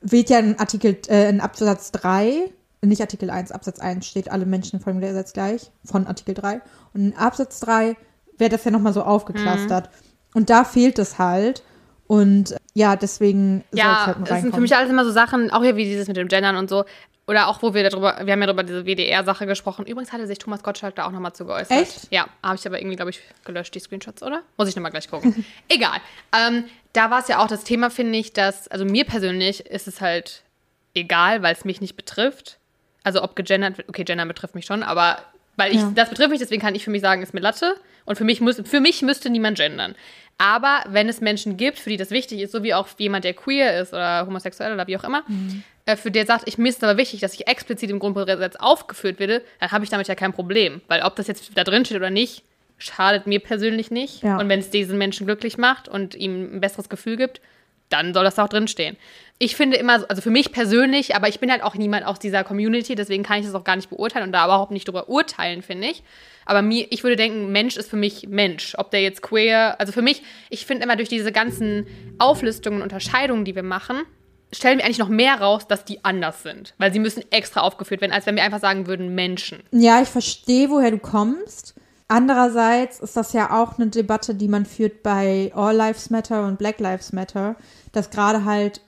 wird 0.00 0.30
ja 0.30 0.38
in 0.38 0.58
Artikel, 0.58 0.96
äh, 1.08 1.28
in 1.28 1.40
Absatz 1.40 1.92
3, 1.92 2.50
nicht 2.82 3.00
Artikel 3.00 3.30
1, 3.30 3.52
Absatz 3.52 3.78
1 3.78 4.06
steht, 4.06 4.30
alle 4.30 4.46
Menschen 4.46 4.80
vor 4.80 4.92
dem 4.92 5.00
Gesetz 5.00 5.32
gleich, 5.32 5.70
von 5.84 6.06
Artikel 6.06 6.34
3. 6.34 6.62
Und 6.94 7.00
in 7.00 7.16
Absatz 7.16 7.60
3 7.60 7.96
wird 8.38 8.52
das 8.52 8.64
ja 8.64 8.70
nochmal 8.70 8.94
so 8.94 9.02
aufgeklustert. 9.02 9.90
Und 10.34 10.48
da 10.50 10.64
fehlt 10.64 10.98
es 10.98 11.18
halt. 11.18 11.62
Und 12.06 12.56
ja, 12.74 12.96
deswegen 12.96 13.64
Ja, 13.72 14.06
halt 14.06 14.16
das 14.28 14.42
sind 14.42 14.54
für 14.54 14.60
mich 14.60 14.74
alles 14.76 14.90
immer 14.90 15.04
so 15.04 15.10
Sachen, 15.10 15.50
auch 15.50 15.62
hier 15.62 15.76
wie 15.76 15.84
dieses 15.84 16.08
mit 16.08 16.16
dem 16.16 16.28
Gendern 16.28 16.56
und 16.56 16.70
so. 16.70 16.84
Oder 17.26 17.46
auch, 17.46 17.62
wo 17.62 17.74
wir 17.74 17.88
darüber, 17.88 18.18
wir 18.24 18.32
haben 18.32 18.40
ja 18.40 18.46
darüber 18.46 18.64
diese 18.64 18.84
WDR-Sache 18.86 19.46
gesprochen. 19.46 19.86
Übrigens 19.86 20.12
hatte 20.12 20.26
sich 20.26 20.38
Thomas 20.38 20.64
Gottschalk 20.64 20.96
da 20.96 21.06
auch 21.06 21.12
nochmal 21.12 21.32
zu 21.32 21.44
geäußert. 21.46 21.70
Echt? 21.82 22.08
Ja, 22.10 22.26
habe 22.42 22.56
ich 22.56 22.66
aber 22.66 22.80
irgendwie, 22.80 22.96
glaube 22.96 23.10
ich, 23.10 23.20
gelöscht, 23.44 23.72
die 23.74 23.78
Screenshots, 23.78 24.22
oder? 24.24 24.42
Muss 24.56 24.68
ich 24.68 24.74
nochmal 24.74 24.90
gleich 24.90 25.08
gucken. 25.08 25.44
Egal. 25.68 25.98
Ähm, 26.36 26.64
da 26.92 27.10
war 27.10 27.20
es 27.20 27.28
ja 27.28 27.38
auch 27.38 27.46
das 27.46 27.62
Thema, 27.62 27.88
finde 27.90 28.18
ich, 28.18 28.32
dass, 28.32 28.66
also 28.66 28.84
mir 28.84 29.04
persönlich 29.04 29.64
ist 29.66 29.86
es 29.86 30.00
halt 30.00 30.42
egal, 30.94 31.42
weil 31.42 31.54
es 31.54 31.64
mich 31.64 31.80
nicht 31.80 31.94
betrifft. 31.94 32.58
Also 33.04 33.22
ob 33.22 33.36
gegendert 33.36 33.78
wird, 33.78 33.88
okay, 33.88 34.02
Gender 34.02 34.26
betrifft 34.26 34.56
mich 34.56 34.66
schon, 34.66 34.82
aber 34.82 35.18
weil 35.56 35.72
ich, 35.72 35.80
Ja. 35.80 35.92
das 35.94 36.10
betrifft 36.10 36.30
mich, 36.30 36.40
deswegen 36.40 36.60
kann 36.60 36.74
ich 36.74 36.84
für 36.84 36.90
mich 36.90 37.00
sagen, 37.02 37.22
ist 37.22 37.32
mir 37.32 37.40
Latte. 37.40 37.76
Und 38.06 38.16
für 38.16 38.24
mich, 38.24 38.40
muss, 38.40 38.60
für 38.64 38.80
mich 38.80 39.02
müsste 39.02 39.30
niemand 39.30 39.56
gendern. 39.58 39.94
Aber 40.40 40.82
wenn 40.88 41.06
es 41.10 41.20
Menschen 41.20 41.58
gibt, 41.58 41.78
für 41.78 41.90
die 41.90 41.98
das 41.98 42.10
wichtig 42.10 42.40
ist, 42.40 42.52
so 42.52 42.62
wie 42.62 42.72
auch 42.72 42.88
jemand, 42.96 43.24
der 43.26 43.34
queer 43.34 43.78
ist 43.78 43.92
oder 43.92 44.24
homosexuell 44.26 44.72
oder 44.72 44.86
wie 44.86 44.96
auch 44.96 45.04
immer, 45.04 45.22
äh, 45.84 45.96
für 45.96 46.10
der 46.10 46.24
sagt, 46.24 46.48
ich 46.48 46.56
mir 46.56 46.70
ist 46.70 46.78
es 46.78 46.82
aber 46.82 46.96
wichtig, 46.96 47.20
dass 47.20 47.34
ich 47.34 47.46
explizit 47.46 47.90
im 47.90 47.98
Grundgesetz 47.98 48.56
aufgeführt 48.56 49.20
werde, 49.20 49.42
dann 49.60 49.70
habe 49.70 49.84
ich 49.84 49.90
damit 49.90 50.08
ja 50.08 50.14
kein 50.14 50.32
Problem. 50.32 50.80
Weil 50.88 51.02
ob 51.02 51.14
das 51.16 51.26
jetzt 51.26 51.50
da 51.58 51.62
drin 51.62 51.84
steht 51.84 51.98
oder 51.98 52.08
nicht, 52.08 52.42
schadet 52.78 53.26
mir 53.26 53.40
persönlich 53.40 53.90
nicht. 53.90 54.22
Ja. 54.22 54.38
Und 54.38 54.48
wenn 54.48 54.60
es 54.60 54.70
diesen 54.70 54.96
Menschen 54.96 55.26
glücklich 55.26 55.58
macht 55.58 55.88
und 55.88 56.14
ihm 56.14 56.56
ein 56.56 56.60
besseres 56.62 56.88
Gefühl 56.88 57.18
gibt, 57.18 57.42
dann 57.90 58.14
soll 58.14 58.24
das 58.24 58.38
auch 58.38 58.48
drin 58.48 58.66
stehen. 58.66 58.96
Ich 59.42 59.56
finde 59.56 59.78
immer, 59.78 60.04
also 60.08 60.20
für 60.20 60.30
mich 60.30 60.52
persönlich, 60.52 61.16
aber 61.16 61.26
ich 61.26 61.40
bin 61.40 61.50
halt 61.50 61.62
auch 61.62 61.74
niemand 61.74 62.04
aus 62.04 62.18
dieser 62.18 62.44
Community, 62.44 62.94
deswegen 62.94 63.22
kann 63.22 63.40
ich 63.40 63.46
das 63.46 63.54
auch 63.54 63.64
gar 63.64 63.74
nicht 63.74 63.88
beurteilen 63.88 64.26
und 64.26 64.32
da 64.32 64.44
überhaupt 64.44 64.70
nicht 64.70 64.86
drüber 64.86 65.08
urteilen, 65.08 65.62
finde 65.62 65.88
ich. 65.88 66.04
Aber 66.44 66.60
mir, 66.60 66.86
ich 66.90 67.02
würde 67.04 67.16
denken, 67.16 67.50
Mensch 67.50 67.78
ist 67.78 67.88
für 67.88 67.96
mich 67.96 68.28
Mensch. 68.28 68.74
Ob 68.76 68.90
der 68.90 69.00
jetzt 69.00 69.22
queer, 69.22 69.80
also 69.80 69.92
für 69.92 70.02
mich, 70.02 70.22
ich 70.50 70.66
finde 70.66 70.84
immer 70.84 70.94
durch 70.94 71.08
diese 71.08 71.32
ganzen 71.32 71.86
Auflistungen 72.18 72.76
und 72.76 72.82
Unterscheidungen, 72.82 73.46
die 73.46 73.54
wir 73.54 73.62
machen, 73.62 74.02
stellen 74.52 74.76
wir 74.76 74.84
eigentlich 74.84 74.98
noch 74.98 75.08
mehr 75.08 75.40
raus, 75.40 75.66
dass 75.66 75.86
die 75.86 76.04
anders 76.04 76.42
sind. 76.42 76.74
Weil 76.76 76.92
sie 76.92 76.98
müssen 76.98 77.24
extra 77.30 77.62
aufgeführt 77.62 78.02
werden, 78.02 78.12
als 78.12 78.26
wenn 78.26 78.36
wir 78.36 78.42
einfach 78.42 78.60
sagen 78.60 78.86
würden 78.86 79.14
Menschen. 79.14 79.62
Ja, 79.72 80.02
ich 80.02 80.08
verstehe, 80.08 80.68
woher 80.68 80.90
du 80.90 80.98
kommst. 80.98 81.74
Andererseits 82.08 83.00
ist 83.00 83.16
das 83.16 83.32
ja 83.32 83.58
auch 83.58 83.78
eine 83.78 83.86
Debatte, 83.86 84.34
die 84.34 84.48
man 84.48 84.66
führt 84.66 85.02
bei 85.02 85.50
All 85.54 85.74
Lives 85.74 86.10
Matter 86.10 86.46
und 86.46 86.58
Black 86.58 86.78
Lives 86.78 87.14
Matter, 87.14 87.56
dass 87.92 88.10
gerade 88.10 88.44
halt 88.44 88.82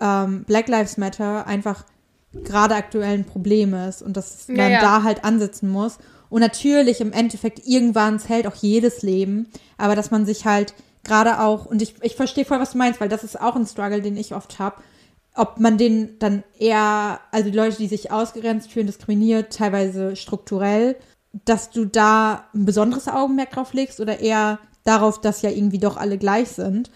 ähm, 0.00 0.44
Black 0.44 0.68
Lives 0.68 0.96
Matter 0.96 1.46
einfach 1.46 1.84
gerade 2.32 2.74
aktuell 2.74 3.14
ein 3.14 3.24
Problem 3.24 3.74
ist 3.74 4.02
und 4.02 4.16
dass 4.16 4.48
man 4.48 4.56
Ja, 4.56 4.68
ja. 4.68 4.80
da 4.80 5.02
halt 5.02 5.24
ansetzen 5.24 5.68
muss. 5.68 5.98
Und 6.30 6.40
natürlich 6.40 7.00
im 7.00 7.12
Endeffekt 7.12 7.66
irgendwann 7.66 8.18
zählt 8.18 8.46
auch 8.46 8.54
jedes 8.54 9.02
Leben, 9.02 9.48
aber 9.78 9.96
dass 9.96 10.10
man 10.10 10.26
sich 10.26 10.44
halt 10.44 10.74
gerade 11.04 11.40
auch, 11.40 11.64
und 11.64 11.80
ich, 11.80 11.94
ich 12.02 12.16
verstehe 12.16 12.44
voll, 12.44 12.60
was 12.60 12.72
du 12.72 12.78
meinst, 12.78 13.00
weil 13.00 13.08
das 13.08 13.24
ist 13.24 13.40
auch 13.40 13.56
ein 13.56 13.66
Struggle, 13.66 14.02
den 14.02 14.16
ich 14.16 14.34
oft 14.34 14.58
habe, 14.58 14.82
ob 15.34 15.58
man 15.58 15.78
den 15.78 16.18
dann 16.18 16.42
eher, 16.58 17.20
also 17.30 17.48
die 17.50 17.56
Leute, 17.56 17.76
die 17.78 17.86
sich 17.86 18.10
ausgegrenzt 18.10 18.70
fühlen, 18.70 18.88
diskriminiert, 18.88 19.52
teilweise 19.52 20.16
strukturell, 20.16 20.96
dass 21.44 21.70
du 21.70 21.84
da 21.86 22.44
ein 22.54 22.64
besonderes 22.64 23.08
Augenmerk 23.08 23.52
drauf 23.52 23.72
legst 23.72 24.00
oder 24.00 24.20
eher 24.20 24.58
darauf, 24.84 25.20
dass 25.20 25.42
ja 25.42 25.50
irgendwie 25.50 25.78
doch 25.78 25.96
alle 25.96 26.18
gleich 26.18 26.48
sind. 26.48 26.90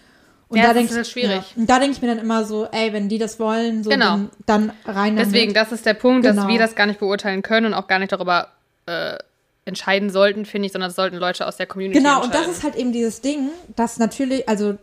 Und 0.53 0.59
Ja, 0.59 0.67
da 0.67 0.73
das 0.75 0.83
ist 0.85 0.95
halt 0.95 1.05
ich- 1.07 1.11
schwierig. 1.11 1.41
Ja, 1.55 1.61
und 1.61 1.69
da 1.69 1.79
denke 1.79 1.95
ich 1.95 2.01
mir 2.01 2.07
dann 2.09 2.19
immer 2.19 2.45
so, 2.45 2.67
ey, 2.71 2.93
wenn 2.93 3.09
die 3.09 3.17
das 3.17 3.39
wollen, 3.39 3.83
so 3.83 3.89
Genau. 3.89 4.19
dann, 4.45 4.71
rein 4.85 5.15
damit. 5.15 5.33
Deswegen, 5.33 5.53
das 5.53 5.71
ist 5.71 5.85
der 5.85 5.95
Punkt, 5.95 6.25
dass 6.25 6.35
Genau. 6.35 6.47
wir 6.47 6.59
das 6.59 6.75
gar 6.75 6.85
nicht 6.85 6.99
beurteilen 6.99 7.41
können 7.41 7.65
und 7.67 7.73
auch 7.73 7.87
gar 7.87 7.99
nicht 7.99 8.11
darüber 8.11 8.49
äh, 8.85 9.17
entscheiden 9.65 10.09
sollten, 10.09 10.45
finde 10.45 10.65
ich, 10.65 10.71
sondern 10.73 10.89
das 10.89 10.95
sollten 10.95 11.15
Leute 11.17 11.47
aus 11.47 11.55
der 11.57 11.65
Community 11.67 11.97
Genau, 11.99 12.21
und 12.21 12.33
das 12.35 12.47
ist 12.47 12.63
halt 12.63 12.75
eben 12.75 12.91
dieses 12.91 13.21
Ding, 13.21 13.49
dass 13.77 13.97
natürlich, 13.97 14.47
also 14.49 14.75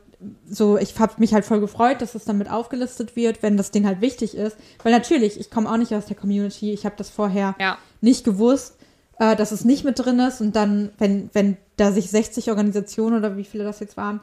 so, 0.48 0.76
ich 0.78 0.98
habe 0.98 1.12
mich 1.18 1.32
halt 1.34 1.44
voll 1.44 1.60
gefreut, 1.60 2.00
dass 2.02 2.14
es 2.14 2.24
dann 2.24 2.38
mit 2.38 2.50
aufgelistet 2.50 3.14
wird, 3.16 3.42
wenn 3.42 3.56
das 3.56 3.70
denen 3.70 3.86
halt 3.86 4.00
wichtig 4.00 4.34
ist. 4.36 4.56
Weil 4.82 4.92
natürlich, 4.92 5.38
ich 5.38 5.50
komme 5.50 5.70
auch 5.70 5.76
nicht 5.76 5.94
aus 5.94 6.06
der 6.06 6.16
Community, 6.16 6.72
ich 6.72 6.84
habe 6.84 6.94
das 6.98 7.10
vorher 7.10 7.54
Ja. 7.60 7.78
nicht 8.00 8.24
gewusst, 8.24 8.76
äh, 9.18 9.36
dass 9.36 9.52
es 9.52 9.64
nicht 9.64 9.84
mit 9.84 9.98
drin 9.98 10.18
ist. 10.18 10.40
Und 10.40 10.56
dann, 10.56 10.90
wenn, 10.98 11.30
wenn 11.34 11.56
da 11.76 11.92
sich 11.92 12.10
60 12.10 12.48
Organisationen 12.50 13.16
oder 13.18 13.36
wie 13.36 13.44
viele 13.44 13.64
das 13.64 13.80
jetzt 13.80 13.96
waren, 13.98 14.20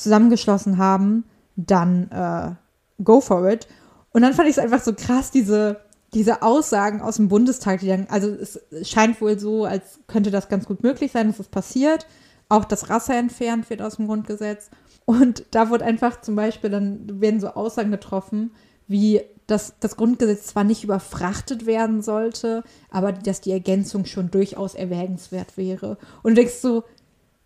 zusammengeschlossen 0.00 0.78
haben, 0.78 1.24
dann 1.56 2.10
äh, 2.10 3.02
go 3.02 3.20
for 3.20 3.48
it. 3.48 3.66
Und 4.12 4.22
dann 4.22 4.34
fand 4.34 4.48
ich 4.48 4.56
es 4.56 4.62
einfach 4.62 4.82
so 4.82 4.92
krass, 4.92 5.30
diese, 5.30 5.80
diese 6.14 6.42
Aussagen 6.42 7.00
aus 7.00 7.16
dem 7.16 7.28
Bundestag, 7.28 7.80
die 7.80 7.88
dann, 7.88 8.06
also 8.08 8.28
es 8.28 8.60
scheint 8.82 9.20
wohl 9.20 9.38
so, 9.38 9.64
als 9.64 10.00
könnte 10.06 10.30
das 10.30 10.48
ganz 10.48 10.66
gut 10.66 10.82
möglich 10.82 11.12
sein, 11.12 11.28
dass 11.28 11.38
es 11.38 11.48
passiert. 11.48 12.06
Auch 12.48 12.64
dass 12.64 12.90
Rasse 12.90 13.14
entfernt 13.14 13.70
wird 13.70 13.80
aus 13.80 13.96
dem 13.96 14.08
Grundgesetz. 14.08 14.70
Und 15.04 15.44
da 15.52 15.70
wurde 15.70 15.84
einfach 15.84 16.20
zum 16.20 16.34
Beispiel, 16.34 16.70
dann 16.70 17.20
werden 17.20 17.40
so 17.40 17.48
Aussagen 17.48 17.92
getroffen, 17.92 18.50
wie 18.88 19.22
dass 19.50 19.74
das 19.80 19.96
Grundgesetz 19.96 20.46
zwar 20.46 20.62
nicht 20.62 20.84
überfrachtet 20.84 21.66
werden 21.66 22.02
sollte, 22.02 22.62
aber 22.88 23.12
dass 23.12 23.40
die 23.40 23.50
Ergänzung 23.50 24.04
schon 24.04 24.30
durchaus 24.30 24.74
erwägenswert 24.74 25.56
wäre. 25.56 25.98
Und 26.22 26.32
du 26.32 26.34
denkst 26.36 26.60
so, 26.60 26.84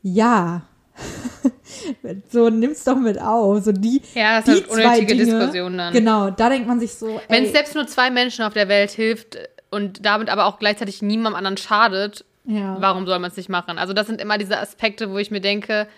ja, 0.02 0.62
so 2.30 2.48
nimm's 2.50 2.84
doch 2.84 2.96
mit 2.96 3.20
auf. 3.20 3.64
So 3.64 3.72
die, 3.72 4.00
Ja, 4.14 4.36
das 4.40 4.44
die 4.46 4.52
sind 4.52 4.68
unnötige 4.68 4.88
zwei 4.88 5.04
Dinge, 5.04 5.24
Diskussionen 5.24 5.78
dann. 5.78 5.92
Genau, 5.92 6.30
da 6.30 6.48
denkt 6.48 6.66
man 6.68 6.80
sich 6.80 6.94
so, 6.94 7.20
Wenn 7.28 7.44
es 7.44 7.52
selbst 7.52 7.74
nur 7.74 7.86
zwei 7.86 8.10
Menschen 8.10 8.44
auf 8.44 8.52
der 8.54 8.68
Welt 8.68 8.90
hilft 8.90 9.38
und 9.70 10.04
damit 10.04 10.28
aber 10.28 10.46
auch 10.46 10.58
gleichzeitig 10.58 11.02
niemandem 11.02 11.34
anderen 11.36 11.56
schadet, 11.56 12.24
Ja. 12.44 12.76
warum 12.80 13.06
soll 13.06 13.18
man 13.18 13.30
es 13.30 13.36
nicht 13.36 13.48
machen? 13.48 13.78
Also 13.78 13.92
das 13.92 14.06
sind 14.06 14.20
immer 14.20 14.38
diese 14.38 14.58
Aspekte, 14.58 15.10
wo 15.10 15.18
ich 15.18 15.30
mir 15.30 15.40
denke, 15.40 15.88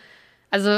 also 0.50 0.70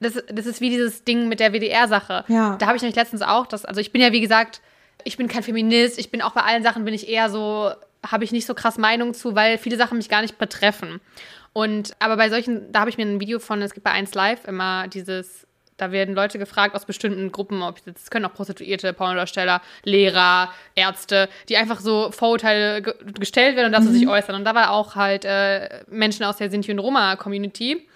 das, 0.00 0.22
das 0.28 0.46
ist 0.46 0.60
wie 0.60 0.70
dieses 0.70 1.04
Ding 1.04 1.28
mit 1.28 1.40
der 1.40 1.52
WDR-Sache. 1.52 2.24
Ja. 2.28 2.56
Da 2.58 2.66
habe 2.66 2.76
ich 2.76 2.82
nämlich 2.82 2.96
letztens 2.96 3.22
auch, 3.22 3.46
das, 3.46 3.64
also 3.64 3.80
ich 3.80 3.92
bin 3.92 4.02
ja 4.02 4.12
wie 4.12 4.20
gesagt, 4.20 4.60
ich 5.04 5.16
bin 5.16 5.28
kein 5.28 5.42
Feminist, 5.42 5.98
ich 5.98 6.10
bin 6.10 6.22
auch 6.22 6.32
bei 6.32 6.42
allen 6.42 6.62
Sachen 6.62 6.84
bin 6.84 6.94
ich 6.94 7.08
eher 7.08 7.30
so, 7.30 7.70
habe 8.06 8.24
ich 8.24 8.32
nicht 8.32 8.46
so 8.46 8.54
krass 8.54 8.76
Meinung 8.78 9.14
zu, 9.14 9.34
weil 9.34 9.56
viele 9.58 9.76
Sachen 9.76 9.96
mich 9.98 10.08
gar 10.08 10.20
nicht 10.22 10.36
betreffen. 10.38 11.00
Und 11.54 11.94
aber 12.00 12.16
bei 12.16 12.28
solchen, 12.28 12.70
da 12.72 12.80
habe 12.80 12.90
ich 12.90 12.98
mir 12.98 13.06
ein 13.06 13.20
Video 13.20 13.38
von, 13.38 13.62
es 13.62 13.72
gibt 13.72 13.84
bei 13.84 13.92
1 13.92 14.12
Live 14.14 14.44
immer 14.46 14.88
dieses, 14.88 15.46
da 15.76 15.92
werden 15.92 16.14
Leute 16.14 16.38
gefragt 16.38 16.74
aus 16.74 16.84
bestimmten 16.84 17.30
Gruppen, 17.30 17.62
ob 17.62 17.76
es 17.86 18.10
können 18.10 18.24
auch 18.24 18.34
Prostituierte, 18.34 18.92
Pornodarsteller, 18.92 19.62
Lehrer, 19.84 20.50
Ärzte, 20.74 21.28
die 21.48 21.56
einfach 21.56 21.80
so 21.80 22.10
Vorurteile 22.10 22.82
ge 22.82 22.94
gestellt 23.18 23.56
werden 23.56 23.66
und 23.66 23.72
dazu 23.72 23.92
sich 23.92 24.08
äußern. 24.08 24.34
Und 24.34 24.44
da 24.44 24.54
war 24.56 24.72
auch 24.72 24.96
halt 24.96 25.24
äh, 25.24 25.84
Menschen 25.88 26.24
aus 26.24 26.36
der 26.38 26.50
Sinti 26.50 26.72
und 26.72 26.80
Roma-Community 26.80 27.88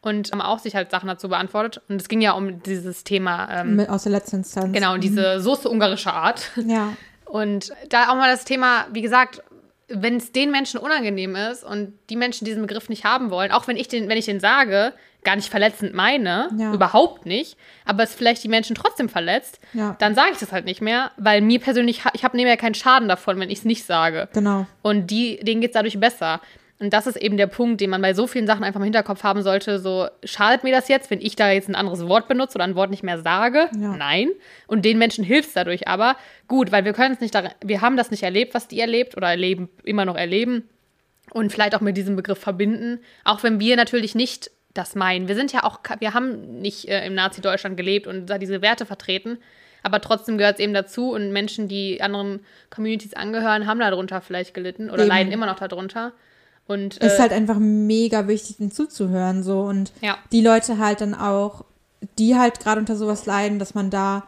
und 0.00 0.32
haben 0.32 0.40
auch 0.40 0.58
sich 0.58 0.74
halt 0.74 0.90
Sachen 0.90 1.06
dazu 1.06 1.28
beantwortet. 1.28 1.82
Und 1.88 2.00
es 2.00 2.08
ging 2.08 2.20
ja 2.20 2.32
um 2.32 2.62
dieses 2.64 3.04
Thema, 3.04 3.48
ähm, 3.50 3.86
aus 3.88 4.02
der 4.02 4.12
letzten 4.12 4.36
Instanz. 4.38 4.72
genau, 4.72 4.96
diese 4.96 5.40
Soße 5.40 5.68
ungarischer 5.68 6.14
Art. 6.14 6.50
Ja. 6.66 6.92
Und 7.26 7.72
da 7.90 8.10
auch 8.10 8.16
mal 8.16 8.30
das 8.30 8.44
Thema, 8.44 8.86
wie 8.92 9.02
gesagt, 9.02 9.42
wenn 9.88 10.16
es 10.16 10.32
den 10.32 10.50
Menschen 10.50 10.78
unangenehm 10.80 11.36
ist 11.36 11.62
und 11.64 11.92
die 12.10 12.16
Menschen 12.16 12.44
diesen 12.44 12.62
Begriff 12.62 12.88
nicht 12.88 13.04
haben 13.04 13.30
wollen, 13.30 13.52
auch 13.52 13.66
wenn 13.68 13.76
ich 13.76 13.88
den, 13.88 14.08
wenn 14.08 14.16
ich 14.18 14.24
den 14.24 14.40
sage, 14.40 14.92
gar 15.24 15.36
nicht 15.36 15.48
verletzend 15.48 15.94
meine, 15.94 16.50
Ja. 16.58 16.72
überhaupt 16.74 17.24
nicht, 17.26 17.56
aber 17.84 18.02
es 18.02 18.14
vielleicht 18.14 18.44
die 18.44 18.48
Menschen 18.48 18.74
trotzdem 18.74 19.08
verletzt, 19.08 19.58
Ja. 19.72 19.96
dann 19.98 20.14
sage 20.14 20.30
ich 20.32 20.38
das 20.38 20.52
halt 20.52 20.64
nicht 20.66 20.80
mehr, 20.82 21.10
weil 21.16 21.40
mir 21.40 21.60
persönlich, 21.60 22.02
ich 22.14 22.24
habe 22.24 22.36
nämlich 22.36 22.58
keinen 22.58 22.74
Schaden 22.74 23.08
davon, 23.08 23.38
wenn 23.40 23.50
ich 23.50 23.58
es 23.60 23.64
nicht 23.64 23.84
sage. 23.84 24.28
Genau. 24.34 24.66
Und 24.82 25.10
die, 25.10 25.38
denen 25.42 25.60
geht 25.60 25.70
es 25.70 25.74
dadurch 25.74 25.98
besser. 25.98 26.40
Und 26.80 26.92
das 26.92 27.06
ist 27.06 27.16
eben 27.16 27.36
der 27.36 27.46
Punkt, 27.46 27.80
den 27.80 27.90
man 27.90 28.02
bei 28.02 28.14
so 28.14 28.26
vielen 28.26 28.46
Sachen 28.46 28.64
einfach 28.64 28.80
im 28.80 28.84
Hinterkopf 28.84 29.22
haben 29.22 29.42
sollte. 29.42 29.78
So, 29.78 30.08
schadet 30.24 30.64
mir 30.64 30.72
das 30.74 30.88
jetzt, 30.88 31.10
wenn 31.10 31.20
ich 31.20 31.36
da 31.36 31.50
jetzt 31.50 31.68
ein 31.68 31.76
anderes 31.76 32.06
Wort 32.08 32.26
benutze 32.26 32.56
oder 32.56 32.64
ein 32.64 32.74
Wort 32.74 32.90
nicht 32.90 33.04
mehr 33.04 33.20
sage? 33.20 33.68
Ja. 33.78 33.96
Nein. 33.96 34.30
Und 34.66 34.84
den 34.84 34.98
Menschen 34.98 35.22
hilft 35.22 35.48
es 35.48 35.54
dadurch 35.54 35.86
aber. 35.86 36.16
Gut, 36.48 36.72
weil 36.72 36.84
wir 36.84 36.92
können 36.92 37.14
es 37.14 37.20
nicht, 37.20 37.34
wir 37.64 37.80
haben 37.80 37.96
das 37.96 38.10
nicht 38.10 38.24
erlebt, 38.24 38.54
was 38.54 38.66
die 38.66 38.80
erlebt 38.80 39.16
oder 39.16 39.28
erleben, 39.28 39.68
immer 39.84 40.04
noch 40.04 40.16
erleben. 40.16 40.68
Und 41.32 41.52
vielleicht 41.52 41.74
auch 41.74 41.80
mit 41.80 41.96
diesem 41.96 42.16
Begriff 42.16 42.38
verbinden. 42.38 43.00
Auch 43.22 43.42
wenn 43.42 43.60
wir 43.60 43.76
natürlich 43.76 44.14
nicht 44.14 44.50
das 44.74 44.96
meinen. 44.96 45.28
Wir 45.28 45.36
sind 45.36 45.52
ja 45.52 45.62
auch, 45.62 45.78
wir 46.00 46.12
haben 46.12 46.60
nicht 46.60 46.88
äh, 46.88 47.06
im 47.06 47.14
Nazi-Deutschland 47.14 47.76
gelebt 47.76 48.08
und 48.08 48.26
da 48.26 48.38
diese 48.38 48.60
Werte 48.60 48.84
vertreten. 48.84 49.38
Aber 49.84 50.00
trotzdem 50.00 50.38
gehört 50.38 50.54
es 50.54 50.60
eben 50.60 50.74
dazu 50.74 51.12
und 51.12 51.30
Menschen, 51.30 51.68
die 51.68 52.02
anderen 52.02 52.40
Communities 52.70 53.14
angehören, 53.14 53.66
haben 53.66 53.78
darunter 53.78 54.20
vielleicht 54.20 54.54
gelitten 54.54 54.90
oder 54.90 55.02
Eben. 55.02 55.08
leiden 55.08 55.32
immer 55.32 55.46
noch 55.46 55.58
darunter. 55.58 56.12
Und 56.66 56.96
ist 56.98 57.16
äh, 57.16 57.20
halt 57.20 57.32
einfach 57.32 57.58
mega 57.58 58.26
wichtig, 58.26 58.56
denen 58.56 58.70
zuzuhören, 58.72 59.42
so. 59.42 59.60
Und 59.62 59.92
Ja. 60.00 60.16
die 60.32 60.40
Leute 60.40 60.78
halt 60.78 61.00
dann 61.00 61.14
auch, 61.14 61.64
die 62.18 62.36
halt 62.36 62.60
gerade 62.60 62.80
unter 62.80 62.96
sowas 62.96 63.26
leiden, 63.26 63.58
dass 63.58 63.74
man 63.74 63.90
da 63.90 64.24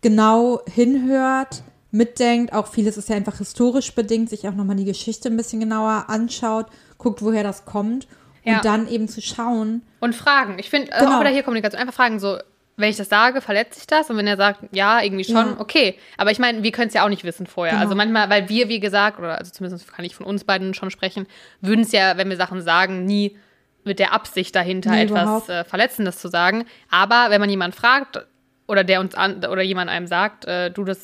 genau 0.00 0.60
hinhört, 0.66 1.62
mitdenkt. 1.90 2.52
Auch 2.52 2.66
vieles 2.66 2.96
ist 2.96 3.08
ja 3.08 3.16
einfach 3.16 3.38
historisch 3.38 3.94
bedingt, 3.94 4.28
sich 4.30 4.46
auch 4.48 4.54
nochmal 4.54 4.76
die 4.76 4.84
Geschichte 4.84 5.28
ein 5.28 5.36
bisschen 5.36 5.60
genauer 5.60 6.04
anschaut, 6.08 6.66
guckt, 6.98 7.22
woher 7.22 7.42
das 7.42 7.64
kommt. 7.64 8.06
Ja. 8.44 8.56
Und 8.56 8.64
dann 8.64 8.88
eben 8.88 9.08
zu 9.08 9.20
schauen, 9.20 9.82
Und 10.00 10.14
fragen. 10.14 10.58
Ich 10.58 10.70
finde, 10.70 10.92
äh, 10.92 11.00
Genau. 11.00 11.16
auch 11.16 11.20
wieder 11.20 11.30
hier 11.30 11.42
Kommunikation. 11.42 11.80
Einfach 11.80 11.94
fragen, 11.94 12.20
so, 12.20 12.36
wenn 12.76 12.90
ich 12.90 12.96
das 12.96 13.08
sage, 13.08 13.40
verletzt 13.40 13.74
sich 13.78 13.86
das? 13.86 14.10
Und 14.10 14.16
wenn 14.18 14.26
er 14.26 14.36
sagt, 14.36 14.60
ja, 14.72 15.00
irgendwie 15.02 15.24
schon, 15.24 15.34
Ja. 15.34 15.56
okay. 15.58 15.98
Aber 16.18 16.30
ich 16.30 16.38
meine, 16.38 16.62
wir 16.62 16.72
können 16.72 16.88
es 16.88 16.94
ja 16.94 17.04
auch 17.04 17.08
nicht 17.08 17.24
wissen 17.24 17.46
vorher. 17.46 17.72
Genau. 17.72 17.84
Also 17.84 17.94
manchmal, 17.94 18.28
weil 18.28 18.48
wir, 18.48 18.68
wie 18.68 18.80
gesagt, 18.80 19.18
oder 19.18 19.38
also 19.38 19.50
zumindest 19.50 19.90
kann 19.92 20.04
ich 20.04 20.14
von 20.14 20.26
uns 20.26 20.44
beiden 20.44 20.74
schon 20.74 20.90
sprechen, 20.90 21.26
würden 21.60 21.80
es 21.82 21.92
ja, 21.92 22.16
wenn 22.18 22.28
wir 22.28 22.36
Sachen 22.36 22.60
sagen, 22.60 23.04
nie 23.04 23.36
mit 23.84 23.98
der 23.98 24.12
Absicht 24.12 24.54
dahinter 24.54 24.90
Nee, 24.90 25.04
etwas 25.04 25.48
äh, 25.48 25.64
Verletzendes 25.64 26.18
zu 26.18 26.28
sagen. 26.28 26.66
Aber 26.90 27.26
wenn 27.30 27.40
man 27.40 27.48
jemanden 27.48 27.76
fragt 27.76 28.26
oder 28.66 28.84
der 28.84 29.00
uns 29.00 29.14
an 29.14 29.44
oder 29.44 29.62
jemand 29.62 29.90
einem 29.90 30.06
sagt, 30.06 30.44
äh, 30.44 30.70
du, 30.70 30.84
das 30.84 30.98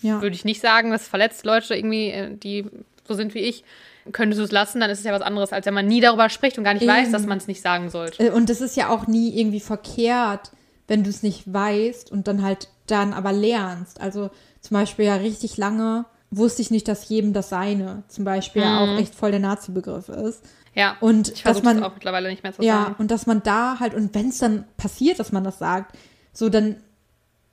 ja. 0.00 0.22
würde 0.22 0.36
ich 0.36 0.44
nicht 0.44 0.60
sagen, 0.60 0.90
das 0.90 1.06
verletzt 1.08 1.44
Leute 1.44 1.74
irgendwie, 1.74 2.10
äh, 2.10 2.34
die 2.36 2.66
so 3.06 3.14
sind 3.14 3.34
wie 3.34 3.40
ich. 3.40 3.64
Könntest 4.12 4.40
du 4.40 4.44
es 4.44 4.52
lassen, 4.52 4.80
dann 4.80 4.88
ist 4.90 5.00
es 5.00 5.04
ja 5.04 5.12
was 5.12 5.20
anderes, 5.20 5.52
als 5.52 5.66
wenn 5.66 5.74
man 5.74 5.86
nie 5.86 6.00
darüber 6.00 6.30
spricht 6.30 6.56
und 6.56 6.64
gar 6.64 6.72
nicht 6.72 6.86
weiß, 6.86 7.04
Eben. 7.04 7.12
dass 7.12 7.26
man 7.26 7.36
es 7.38 7.46
nicht 7.48 7.60
sagen 7.60 7.90
sollte. 7.90 8.24
Äh, 8.24 8.30
Und 8.30 8.48
das 8.48 8.60
ist 8.60 8.76
ja 8.76 8.88
auch 8.88 9.06
nie 9.06 9.38
irgendwie 9.38 9.60
verkehrt, 9.60 10.50
wenn 10.90 11.04
du 11.04 11.10
es 11.10 11.22
nicht 11.22 11.52
weißt 11.52 12.10
und 12.10 12.26
dann 12.26 12.42
halt 12.42 12.68
dann 12.88 13.12
aber 13.12 13.30
lernst. 13.32 14.00
Also 14.00 14.30
zum 14.60 14.74
Beispiel 14.74 15.04
ja 15.04 15.14
richtig 15.14 15.56
lange 15.56 16.04
wusste 16.32 16.62
ich 16.62 16.72
nicht, 16.72 16.88
dass 16.88 17.08
jedem 17.08 17.32
das 17.32 17.48
Seine 17.48 18.02
zum 18.08 18.24
Beispiel 18.24 18.62
ja 18.62 18.80
auch 18.80 18.98
echt 18.98 19.14
voll 19.14 19.30
der 19.30 19.38
Nazi-Begriff 19.38 20.08
ist. 20.08 20.42
Ja, 20.74 20.96
Und 21.00 21.28
ich 21.32 21.42
dass 21.44 21.62
man 21.62 21.78
es 21.78 21.82
auch 21.84 21.94
mittlerweile 21.94 22.28
nicht 22.28 22.42
mehr 22.42 22.52
zu 22.52 22.62
Ja, 22.62 22.82
sagen. 22.84 22.94
und 22.98 23.12
dass 23.12 23.26
man 23.26 23.40
da 23.44 23.78
halt, 23.78 23.94
und 23.94 24.12
wenn 24.16 24.30
es 24.30 24.38
dann 24.38 24.64
passiert, 24.76 25.20
dass 25.20 25.30
man 25.30 25.44
das 25.44 25.60
sagt, 25.60 25.96
so 26.32 26.48
dann 26.48 26.76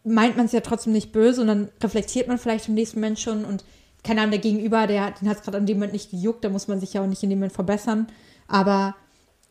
meint 0.03 0.35
man 0.35 0.47
es 0.47 0.51
ja 0.51 0.61
trotzdem 0.61 0.93
nicht 0.93 1.11
böse 1.11 1.41
und 1.41 1.47
dann 1.47 1.69
reflektiert 1.83 2.27
man 2.27 2.39
vielleicht 2.39 2.67
im 2.69 2.73
nächsten 2.73 2.99
Moment 2.99 3.19
schon 3.19 3.45
und 3.45 3.63
keine 4.03 4.21
Ahnung, 4.21 4.31
der 4.31 4.39
Gegenüber, 4.41 4.87
der, 4.87 5.11
den 5.11 5.29
hat 5.29 5.37
es 5.37 5.43
gerade 5.43 5.57
an 5.57 5.65
dem 5.67 5.77
Moment 5.77 5.93
nicht 5.93 6.09
gejuckt, 6.09 6.43
da 6.43 6.49
muss 6.49 6.67
man 6.67 6.79
sich 6.79 6.93
ja 6.93 7.01
auch 7.03 7.07
nicht 7.07 7.21
in 7.21 7.29
dem 7.29 7.37
Moment 7.39 7.53
verbessern. 7.53 8.07
Aber 8.47 8.95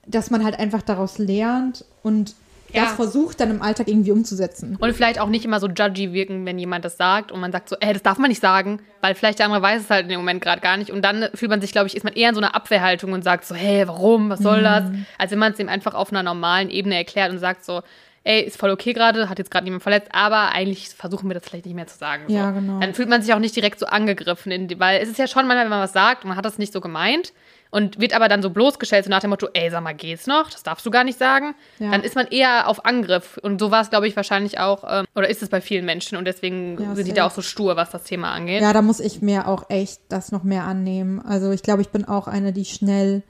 dass 0.07 0.31
man 0.31 0.43
halt 0.45 0.59
einfach 0.59 0.83
daraus 0.83 1.19
lernt 1.19 1.85
und 2.03 2.35
Ja. 2.73 2.85
das 2.85 2.93
versucht, 2.93 3.41
dann 3.41 3.51
im 3.51 3.63
Alltag 3.63 3.89
irgendwie 3.89 4.13
umzusetzen. 4.13 4.77
Und 4.79 4.93
vielleicht 4.93 5.21
auch 5.21 5.29
nicht 5.29 5.45
immer 5.45 5.61
so 5.61 5.69
judgy 5.69 6.13
wirken, 6.13 6.45
wenn 6.47 6.59
jemand 6.59 6.85
das 6.85 6.97
sagt 6.97 7.33
und 7.33 7.41
man 7.41 7.53
sagt 7.53 7.69
so, 7.69 7.77
ey, 7.81 7.93
das 7.93 8.03
darf 8.03 8.19
man 8.19 8.29
nicht 8.29 8.41
sagen, 8.41 8.81
weil 9.01 9.15
vielleicht 9.15 9.39
der 9.39 9.47
andere 9.47 9.63
weiß 9.63 9.83
es 9.83 9.91
halt 9.91 10.05
in 10.05 10.09
dem 10.09 10.21
Moment 10.21 10.43
gerade 10.43 10.61
gar 10.61 10.77
nicht. 10.77 10.91
Und 10.91 11.03
dann 11.03 11.29
fühlt 11.35 11.51
man 11.51 11.61
sich, 11.61 11.73
glaube 11.73 11.87
ich, 11.87 11.97
ist 11.97 12.05
man 12.05 12.13
eher 12.13 12.29
in 12.31 12.35
so 12.35 12.41
einer 12.41 12.55
Abwehrhaltung 12.55 13.13
und 13.13 13.23
sagt 13.23 13.45
so, 13.45 13.55
hey, 13.55 13.87
warum, 13.87 14.31
was 14.31 14.41
soll 14.41 14.63
das? 14.63 14.85
Als 15.19 15.31
wenn 15.31 15.39
man 15.39 15.53
es 15.53 15.59
ihm 15.59 15.69
einfach 15.69 15.95
auf 15.95 16.11
einer 16.11 16.23
normalen 16.23 16.71
Ebene 16.71 16.97
erklärt 16.97 17.31
und 17.31 17.39
sagt 17.39 17.65
so, 17.65 17.83
ey, 18.27 18.43
ist 18.43 18.59
voll 18.59 18.71
okay 18.71 18.93
gerade, 18.93 19.29
hat 19.29 19.39
jetzt 19.39 19.51
gerade 19.53 19.65
niemand 19.65 19.85
verletzt, 19.85 20.09
aber 20.13 20.51
eigentlich 20.53 20.89
versuchen 20.89 21.31
wir 21.31 21.35
das 21.35 21.45
vielleicht 21.45 21.65
nicht 21.65 21.77
mehr 21.77 21.87
zu 21.87 21.97
sagen. 21.97 22.25
So. 22.27 22.35
Ja, 22.35 22.51
genau. 22.51 22.81
Dann 22.81 22.93
fühlt 22.93 23.09
man 23.09 23.23
sich 23.23 23.33
auch 23.33 23.39
nicht 23.39 23.55
direkt 23.55 23.79
so 23.79 23.87
angegriffen, 23.87 24.51
in, 24.51 24.81
weil 24.81 25.01
es 25.01 25.09
ist 25.09 25.19
ja 25.19 25.29
schon 25.29 25.47
manchmal, 25.47 25.67
wenn 25.67 25.71
man 25.71 25.81
was 25.81 25.93
sagt 25.93 26.25
und 26.25 26.29
man 26.29 26.37
hat 26.37 26.45
das 26.45 26.59
nicht 26.59 26.73
so 26.73 26.81
gemeint 26.81 27.33
und 27.71 28.01
wird 28.01 28.15
aber 28.15 28.29
dann 28.29 28.43
so 28.43 28.51
bloßgestellt, 28.51 29.05
so 29.05 29.11
nach 29.11 29.21
dem 29.21 29.31
Motto, 29.31 29.49
ey, 29.53 29.71
sag 29.71 29.83
mal, 29.83 29.95
geht's 29.95 30.27
noch? 30.27 30.51
Das 30.51 30.63
darfst 30.63 30.87
du 30.87 30.91
gar 30.91 31.05
nicht 31.05 31.19
sagen. 31.19 31.55
Ja. 31.79 31.91
Dann 31.91 32.03
ist 32.03 32.15
man 32.15 32.27
eher 32.29 32.69
auf 32.69 32.85
Angriff. 32.85 33.39
Und 33.43 33.61
so 33.61 33.71
war 33.71 33.83
es, 33.83 33.91
glaube 33.91 34.07
ich, 34.09 34.17
wahrscheinlich 34.17 34.59
auch, 34.59 34.85
ähm, 34.89 35.07
oder 35.15 35.29
ist 35.29 35.43
es 35.43 35.49
bei 35.49 35.61
vielen 35.61 35.85
Menschen 35.85 36.17
und 36.17 36.25
deswegen 36.25 36.81
Ja, 36.81 36.95
sind 36.95 37.09
die 37.09 37.13
da 37.13 37.27
auch 37.27 37.31
so 37.33 37.43
stur, 37.43 37.77
was 37.77 37.91
das 37.91 38.05
Thema 38.05 38.33
angeht. 38.33 38.63
Ja, 38.63 38.73
da 38.73 38.83
muss 38.83 39.01
ich 39.01 39.21
mir 39.21 39.49
auch 39.49 39.69
echt 39.69 40.01
das 40.09 40.33
noch 40.33 40.43
mehr 40.45 40.65
annehmen. 40.65 41.21
Also 41.21 41.51
ich 41.51 41.63
glaube, 41.63 41.83
ich 41.83 41.89
bin 41.89 42.05
auch 42.05 42.29
eine, 42.29 42.53
die 42.53 42.65
schnell, 42.65 43.23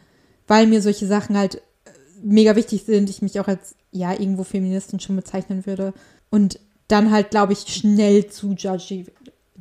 weil 0.47 0.67
mir 0.67 0.83
solche 0.83 1.07
Sachen 1.07 1.37
halt 1.37 1.57
äh, 1.57 1.61
mega 2.23 2.57
wichtig 2.57 2.85
sind, 2.85 3.11
ich 3.11 3.23
mich 3.23 3.41
auch 3.41 3.49
als, 3.49 3.75
ja, 3.91 4.13
irgendwo 4.13 4.45
Feministin 4.45 5.01
schon 5.01 5.17
bezeichnen 5.17 5.67
würde. 5.67 5.95
Und 6.31 6.61
dann 6.89 7.11
halt, 7.11 7.31
glaube 7.31 7.53
ich, 7.53 7.61
schnell 7.61 8.27
zu 8.29 8.53
judgy, 8.53 9.07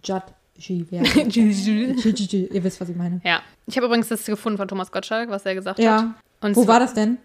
judgy 0.04 0.35
Judgy, 0.58 0.86
Ihr 2.52 2.64
wisst, 2.64 2.80
was 2.82 2.90
ich 2.90 2.96
meine. 2.96 3.22
Ja. 3.24 3.42
Ich 3.68 3.76
habe 3.78 3.88
übrigens 3.88 4.08
das 4.08 4.26
gefunden 4.26 4.58
von 4.58 4.68
Thomas 4.68 4.92
Gottschalk, 4.92 5.30
was 5.30 5.46
er 5.46 5.56
gesagt 5.56 5.80
hat. 5.80 5.84
Ja. 5.86 6.16
Und 6.42 6.56
Wo 6.56 6.68
war 6.68 6.80
das 6.80 6.94
denn? 6.94 7.18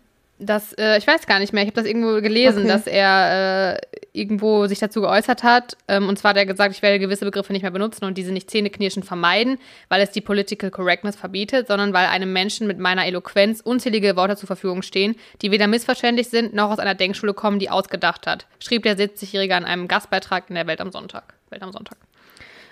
Das, 0.43 0.73
äh, 0.79 0.97
ich 0.97 1.07
weiß 1.07 1.27
gar 1.27 1.39
nicht 1.39 1.53
mehr. 1.53 1.63
Ich 1.65 1.67
habe 1.69 1.77
das 1.77 1.85
irgendwo 1.85 2.19
gelesen, 2.23 2.61
Okay. 2.61 2.69
dass 2.69 2.87
er 2.87 3.75
äh, 3.75 3.81
irgendwo 4.15 4.67
sich 4.69 4.79
dazu 4.79 5.03
geäußert 5.03 5.43
hat. 5.43 5.77
Ähm, 5.87 6.09
und 6.09 6.19
zwar 6.19 6.31
hat 6.31 6.39
er 6.39 6.47
gesagt, 6.47 6.75
ich 6.75 6.81
werde 6.81 6.99
gewisse 6.99 7.27
Begriffe 7.27 7.53
nicht 7.53 7.61
mehr 7.61 7.71
benutzen 7.71 8.07
und 8.07 8.17
diese 8.17 8.33
nicht 8.33 8.51
zähneknirschen 8.51 9.03
vermeiden, 9.03 9.59
weil 9.91 10.01
es 10.01 10.13
die 10.13 10.23
Political 10.23 10.71
Correctness 10.71 11.17
verbietet, 11.17 11.69
sondern 11.69 11.93
weil 11.93 12.07
einem 12.07 12.33
Menschen 12.33 12.67
mit 12.67 12.79
meiner 12.79 13.05
Eloquenz 13.07 13.61
unzählige 13.61 14.17
Worte 14.17 14.35
zur 14.37 14.47
Verfügung 14.47 14.81
stehen, 14.81 15.15
die 15.43 15.51
weder 15.51 15.67
missverständlich 15.67 16.29
sind, 16.31 16.55
noch 16.55 16.71
aus 16.71 16.79
einer 16.79 16.95
Denkschule 16.95 17.35
kommen, 17.35 17.59
die 17.59 17.69
ausgedacht 17.69 18.27
hat, 18.27 18.47
schrieb 18.61 18.85
der 18.85 18.97
70-Jährige 18.97 19.55
an 19.55 19.67
einem 19.67 19.89
Gastbeitrag 19.89 20.45
in 20.49 20.55
der 20.55 20.67
Welt 20.67 20.81
am 20.81 20.91
Sonntag. 20.91 21.35
Welt 21.51 21.63
am 21.63 21.73
Sonntag. 21.73 21.99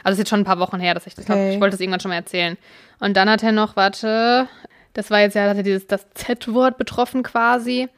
Also 0.04 0.14
ist 0.14 0.18
jetzt 0.20 0.30
schon 0.30 0.40
ein 0.40 0.44
paar 0.44 0.58
Wochen 0.58 0.80
her, 0.80 0.94
dass 0.94 1.06
ich 1.06 1.14
das 1.14 1.24
glaube, 1.26 1.40
Okay. 1.42 1.54
ich 1.54 1.60
wollte 1.60 1.72
das 1.74 1.80
irgendwann 1.80 2.00
schon 2.00 2.10
mal 2.10 2.16
erzählen. 2.16 2.56
Und 3.00 3.16
dann 3.16 3.28
hat 3.30 3.42
er 3.42 3.52
noch, 3.52 3.76
warte, 3.76 4.48
das 4.94 5.10
war 5.10 5.20
jetzt 5.20 5.34
ja, 5.34 5.48
hat 5.48 5.56
er 5.56 5.62
dieses 5.62 5.86
das 5.86 6.06
Z-Wort 6.14 6.78
betroffen 6.78 7.22
quasi. 7.22 7.88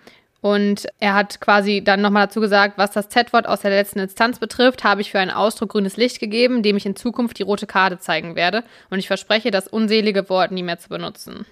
Und 0.43 0.87
er 1.01 1.13
hat 1.15 1.41
quasi 1.43 1.83
dann 1.85 2.01
nochmal 2.01 2.27
dazu 2.27 2.41
gesagt, 2.41 2.79
was 2.79 2.93
das 2.93 3.11
Z-Wort 3.11 3.47
aus 3.47 3.61
der 3.61 3.71
letzten 3.73 3.99
Instanz 3.99 4.39
betrifft, 4.39 4.85
habe 4.85 5.03
ich 5.03 5.11
für 5.11 5.19
einen 5.19 5.31
Ausdruck 5.31 5.71
grünes 5.73 5.99
Licht 5.99 6.19
gegeben, 6.19 6.63
dem 6.63 6.79
ich 6.79 6.87
in 6.87 6.97
Zukunft 6.97 7.39
die 7.39 7.43
rote 7.43 7.67
Karte 7.67 7.99
zeigen 7.99 8.37
werde. 8.37 8.65
Und 8.89 8.99
ich 8.99 9.07
verspreche, 9.07 9.51
das 9.51 9.69
unselige 9.69 10.31
Wort 10.31 10.51
nie 10.51 10.63
mehr 10.63 10.79
zu 10.79 10.89
benutzen. 10.89 11.45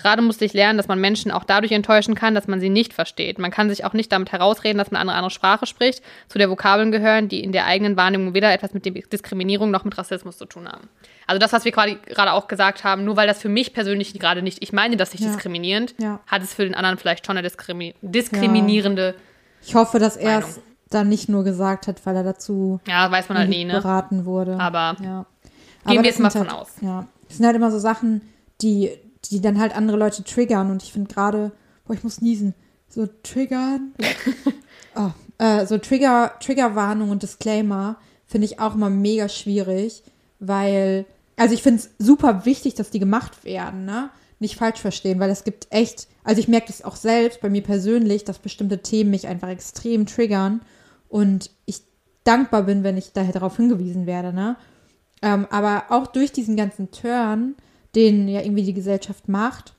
Gerade 0.00 0.22
musste 0.22 0.44
ich 0.44 0.52
lernen, 0.52 0.76
dass 0.76 0.86
man 0.86 1.00
Menschen 1.00 1.32
auch 1.32 1.42
dadurch 1.42 1.72
enttäuschen 1.72 2.14
kann, 2.14 2.32
dass 2.32 2.46
man 2.46 2.60
sie 2.60 2.68
nicht 2.68 2.92
versteht. 2.92 3.40
Man 3.40 3.50
kann 3.50 3.68
sich 3.68 3.84
auch 3.84 3.94
nicht 3.94 4.12
damit 4.12 4.30
herausreden, 4.30 4.78
dass 4.78 4.92
man 4.92 5.00
eine 5.00 5.12
andere 5.12 5.30
Sprache 5.30 5.66
spricht, 5.66 6.04
zu 6.28 6.38
der 6.38 6.48
Vokabeln 6.48 6.92
gehören, 6.92 7.28
die 7.28 7.42
in 7.42 7.50
der 7.50 7.66
eigenen 7.66 7.96
Wahrnehmung 7.96 8.32
weder 8.32 8.52
etwas 8.52 8.72
mit 8.74 8.84
Diskriminierung 9.12 9.72
noch 9.72 9.82
mit 9.82 9.98
Rassismus 9.98 10.38
zu 10.38 10.46
tun 10.46 10.68
haben. 10.68 10.88
Also 11.26 11.40
das, 11.40 11.52
was 11.52 11.64
wir 11.64 11.72
gerade 11.72 12.32
auch 12.32 12.46
gesagt 12.46 12.84
haben, 12.84 13.04
nur 13.04 13.16
weil 13.16 13.26
das 13.26 13.42
für 13.42 13.48
mich 13.48 13.72
persönlich 13.74 14.16
gerade 14.20 14.40
nicht, 14.40 14.62
ich 14.62 14.72
meine 14.72 14.96
das 14.96 15.12
nicht 15.12 15.24
Ja. 15.24 15.30
diskriminierend, 15.32 15.96
Ja. 15.98 16.20
hat 16.28 16.42
es 16.42 16.54
für 16.54 16.62
den 16.62 16.76
anderen 16.76 16.96
vielleicht 16.96 17.26
schon 17.26 17.36
eine 17.36 17.42
diskrimi 17.42 17.94
diskriminierende, 18.00 19.16
Ich 19.66 19.74
hoffe, 19.74 19.98
dass 19.98 20.16
er 20.16 20.38
es 20.38 20.60
dann 20.90 21.08
nicht 21.08 21.28
nur 21.28 21.42
gesagt 21.42 21.88
hat, 21.88 22.06
weil 22.06 22.14
er 22.14 22.22
dazu 22.22 22.78
ja, 22.86 23.10
weiß 23.10 23.28
man 23.28 23.38
halt 23.38 23.48
nie, 23.50 23.64
ne? 23.64 23.72
beraten 23.72 24.24
wurde. 24.24 24.58
Aber 24.60 24.96
ja. 25.02 25.26
gehen 25.86 26.02
wir 26.02 26.08
jetzt 26.08 26.20
mal 26.20 26.30
von 26.30 26.42
halt, 26.42 26.52
aus. 26.52 26.68
Ja, 26.80 27.06
das 27.26 27.36
sind 27.38 27.46
halt 27.46 27.56
immer 27.56 27.72
so 27.72 27.78
Sachen, 27.80 28.22
die, 28.62 28.90
die 29.26 29.40
dann 29.40 29.58
halt 29.58 29.76
andere 29.76 29.96
Leute 29.96 30.24
triggern. 30.24 30.70
Und 30.70 30.82
ich 30.82 30.92
finde 30.92 31.12
gerade, 31.12 31.52
boah, 31.84 31.94
ich 31.94 32.04
muss 32.04 32.20
niesen, 32.20 32.54
so 32.88 33.08
triggern. 33.22 33.92
oh, 34.96 35.10
äh, 35.38 35.66
so 35.66 35.78
Trigger, 35.78 36.34
Triggerwarnung 36.40 37.10
und 37.10 37.22
Disclaimer 37.22 37.96
finde 38.26 38.46
ich 38.46 38.60
auch 38.60 38.74
immer 38.74 38.90
mega 38.90 39.28
schwierig, 39.28 40.02
weil, 40.38 41.06
also 41.36 41.54
ich 41.54 41.62
finde 41.62 41.80
es 41.80 41.90
super 41.98 42.44
wichtig, 42.44 42.74
dass 42.74 42.90
die 42.90 42.98
gemacht 42.98 43.44
werden, 43.44 43.84
ne? 43.84 44.10
Nicht 44.40 44.56
falsch 44.56 44.80
verstehen, 44.80 45.18
weil 45.18 45.30
es 45.30 45.42
gibt 45.42 45.66
echt, 45.70 46.06
also 46.22 46.38
ich 46.40 46.46
merke 46.46 46.68
das 46.68 46.84
auch 46.84 46.94
selbst 46.94 47.40
bei 47.40 47.48
mir 47.48 47.62
persönlich, 47.62 48.24
dass 48.24 48.38
bestimmte 48.38 48.82
Themen 48.82 49.10
mich 49.10 49.26
einfach 49.26 49.48
extrem 49.48 50.06
triggern 50.06 50.60
und 51.08 51.50
ich 51.64 51.82
dankbar 52.22 52.62
bin, 52.62 52.84
wenn 52.84 52.96
ich 52.96 53.12
daher 53.12 53.32
darauf 53.32 53.56
hingewiesen 53.56 54.06
werde, 54.06 54.32
ne? 54.32 54.56
Ähm, 55.20 55.46
aber 55.50 55.86
auch 55.88 56.06
durch 56.06 56.30
diesen 56.30 56.56
ganzen 56.56 56.92
Turn, 56.92 57.56
den 57.94 58.28
ja 58.28 58.42
irgendwie 58.42 58.62
die 58.62 58.74
Gesellschaft 58.74 59.28
macht, 59.28 59.74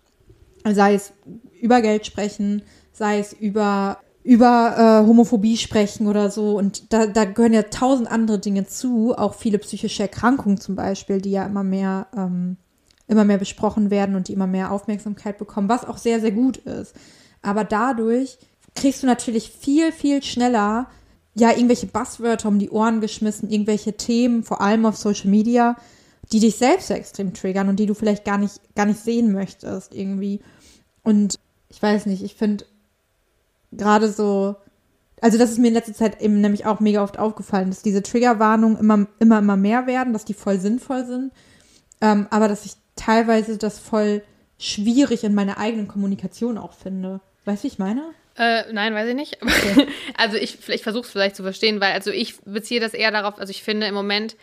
sei 0.66 0.96
es 0.96 1.14
über 1.62 1.82
Geld 1.82 2.06
sprechen, 2.06 2.64
sei 2.92 3.20
es 3.20 3.34
über, 3.34 4.00
über 4.24 5.02
äh, 5.04 5.08
Homophobie 5.08 5.58
sprechen 5.58 6.08
oder 6.08 6.30
so. 6.30 6.58
Und 6.58 6.92
da, 6.94 7.08
da 7.08 7.26
gehören 7.26 7.54
ja 7.54 7.64
tausend 7.64 8.12
andere 8.12 8.40
Dinge 8.40 8.66
zu, 8.66 9.16
auch 9.18 9.34
viele 9.36 9.60
psychische 9.60 10.04
Erkrankungen 10.04 10.60
zum 10.60 10.76
Beispiel, 10.76 11.22
die 11.22 11.32
ja 11.32 11.46
immer 11.46 11.64
mehr, 11.64 12.08
ähm, 12.16 12.58
immer 13.08 13.26
mehr 13.26 13.38
besprochen 13.38 13.90
werden 13.90 14.16
und 14.16 14.28
die 14.28 14.34
immer 14.34 14.48
mehr 14.48 14.72
Aufmerksamkeit 14.72 15.38
bekommen, 15.38 15.70
was 15.70 15.86
auch 15.86 15.98
sehr, 15.98 16.20
sehr 16.20 16.32
gut 16.32 16.58
ist. 16.58 16.96
Aber 17.42 17.64
dadurch 17.64 18.38
kriegst 18.76 19.04
du 19.04 19.08
natürlich 19.08 19.50
viel, 19.50 19.92
viel 19.92 20.22
schneller 20.24 20.88
ja 21.36 21.52
irgendwelche 21.52 21.88
Buzzwörter 21.88 22.50
um 22.50 22.60
die 22.60 22.70
Ohren 22.70 23.02
geschmissen, 23.02 23.50
irgendwelche 23.50 23.94
Themen, 23.94 24.44
vor 24.44 24.62
allem 24.62 24.86
auf 24.86 24.98
Social 24.98 25.30
Media, 25.30 25.76
die 26.32 26.40
dich 26.40 26.58
selbst 26.58 26.92
extrem 26.92 27.34
triggern 27.34 27.70
und 27.70 27.78
die 27.78 27.86
du 27.86 27.94
vielleicht 27.94 28.26
gar 28.26 28.38
nicht, 28.38 28.60
gar 28.76 28.86
nicht 28.86 29.00
sehen 29.00 29.32
möchtest 29.32 29.96
irgendwie. 29.96 30.42
Und 31.04 31.40
ich 31.70 31.82
weiß 31.82 32.06
nicht, 32.06 32.24
ich 32.24 32.36
finde 32.36 32.66
gerade 33.72 34.12
so, 34.12 34.56
also 35.22 35.38
das 35.38 35.52
ist 35.52 35.58
mir 35.58 35.68
in 35.68 35.74
letzter 35.74 35.94
Zeit 35.94 36.22
eben 36.22 36.42
nämlich 36.42 36.66
auch 36.66 36.80
mega 36.80 37.04
oft 37.04 37.18
aufgefallen, 37.18 37.70
dass 37.70 37.82
diese 37.82 38.04
Triggerwarnungen 38.04 38.78
immer, 38.78 39.08
immer, 39.20 39.40
immer 39.40 39.58
mehr 39.58 39.88
werden, 39.88 40.14
dass 40.14 40.26
die 40.26 40.34
voll 40.34 40.60
sinnvoll 40.60 41.06
sind, 41.06 41.32
ähm, 42.02 42.28
aber 42.30 42.48
dass 42.48 42.66
ich 42.66 42.74
teilweise 42.96 43.58
das 43.58 43.80
voll 43.80 44.24
schwierig 44.58 45.24
in 45.24 45.34
meiner 45.34 45.58
eigenen 45.58 45.88
Kommunikation 45.88 46.58
auch 46.58 46.74
finde. 46.74 47.22
Weißt 47.46 47.64
du, 47.64 47.68
wie 47.68 47.72
ich 47.72 47.80
meine? 47.80 48.04
Äh, 48.36 48.72
nein, 48.72 48.94
weiß 48.94 49.10
ich 49.10 49.16
nicht. 49.16 49.38
also 50.18 50.38
ich, 50.38 50.68
ich 50.70 50.84
versuche 50.84 51.06
es 51.06 51.12
vielleicht 51.12 51.36
zu 51.36 51.44
verstehen, 51.44 51.82
weil 51.82 51.94
also 51.94 52.12
ich 52.12 52.40
beziehe 52.42 52.80
das 52.80 52.94
eher 52.94 53.12
darauf, 53.12 53.40
also 53.40 53.52
ich 53.52 53.64
finde 53.64 53.88
im 53.88 53.96
Moment 53.96 54.36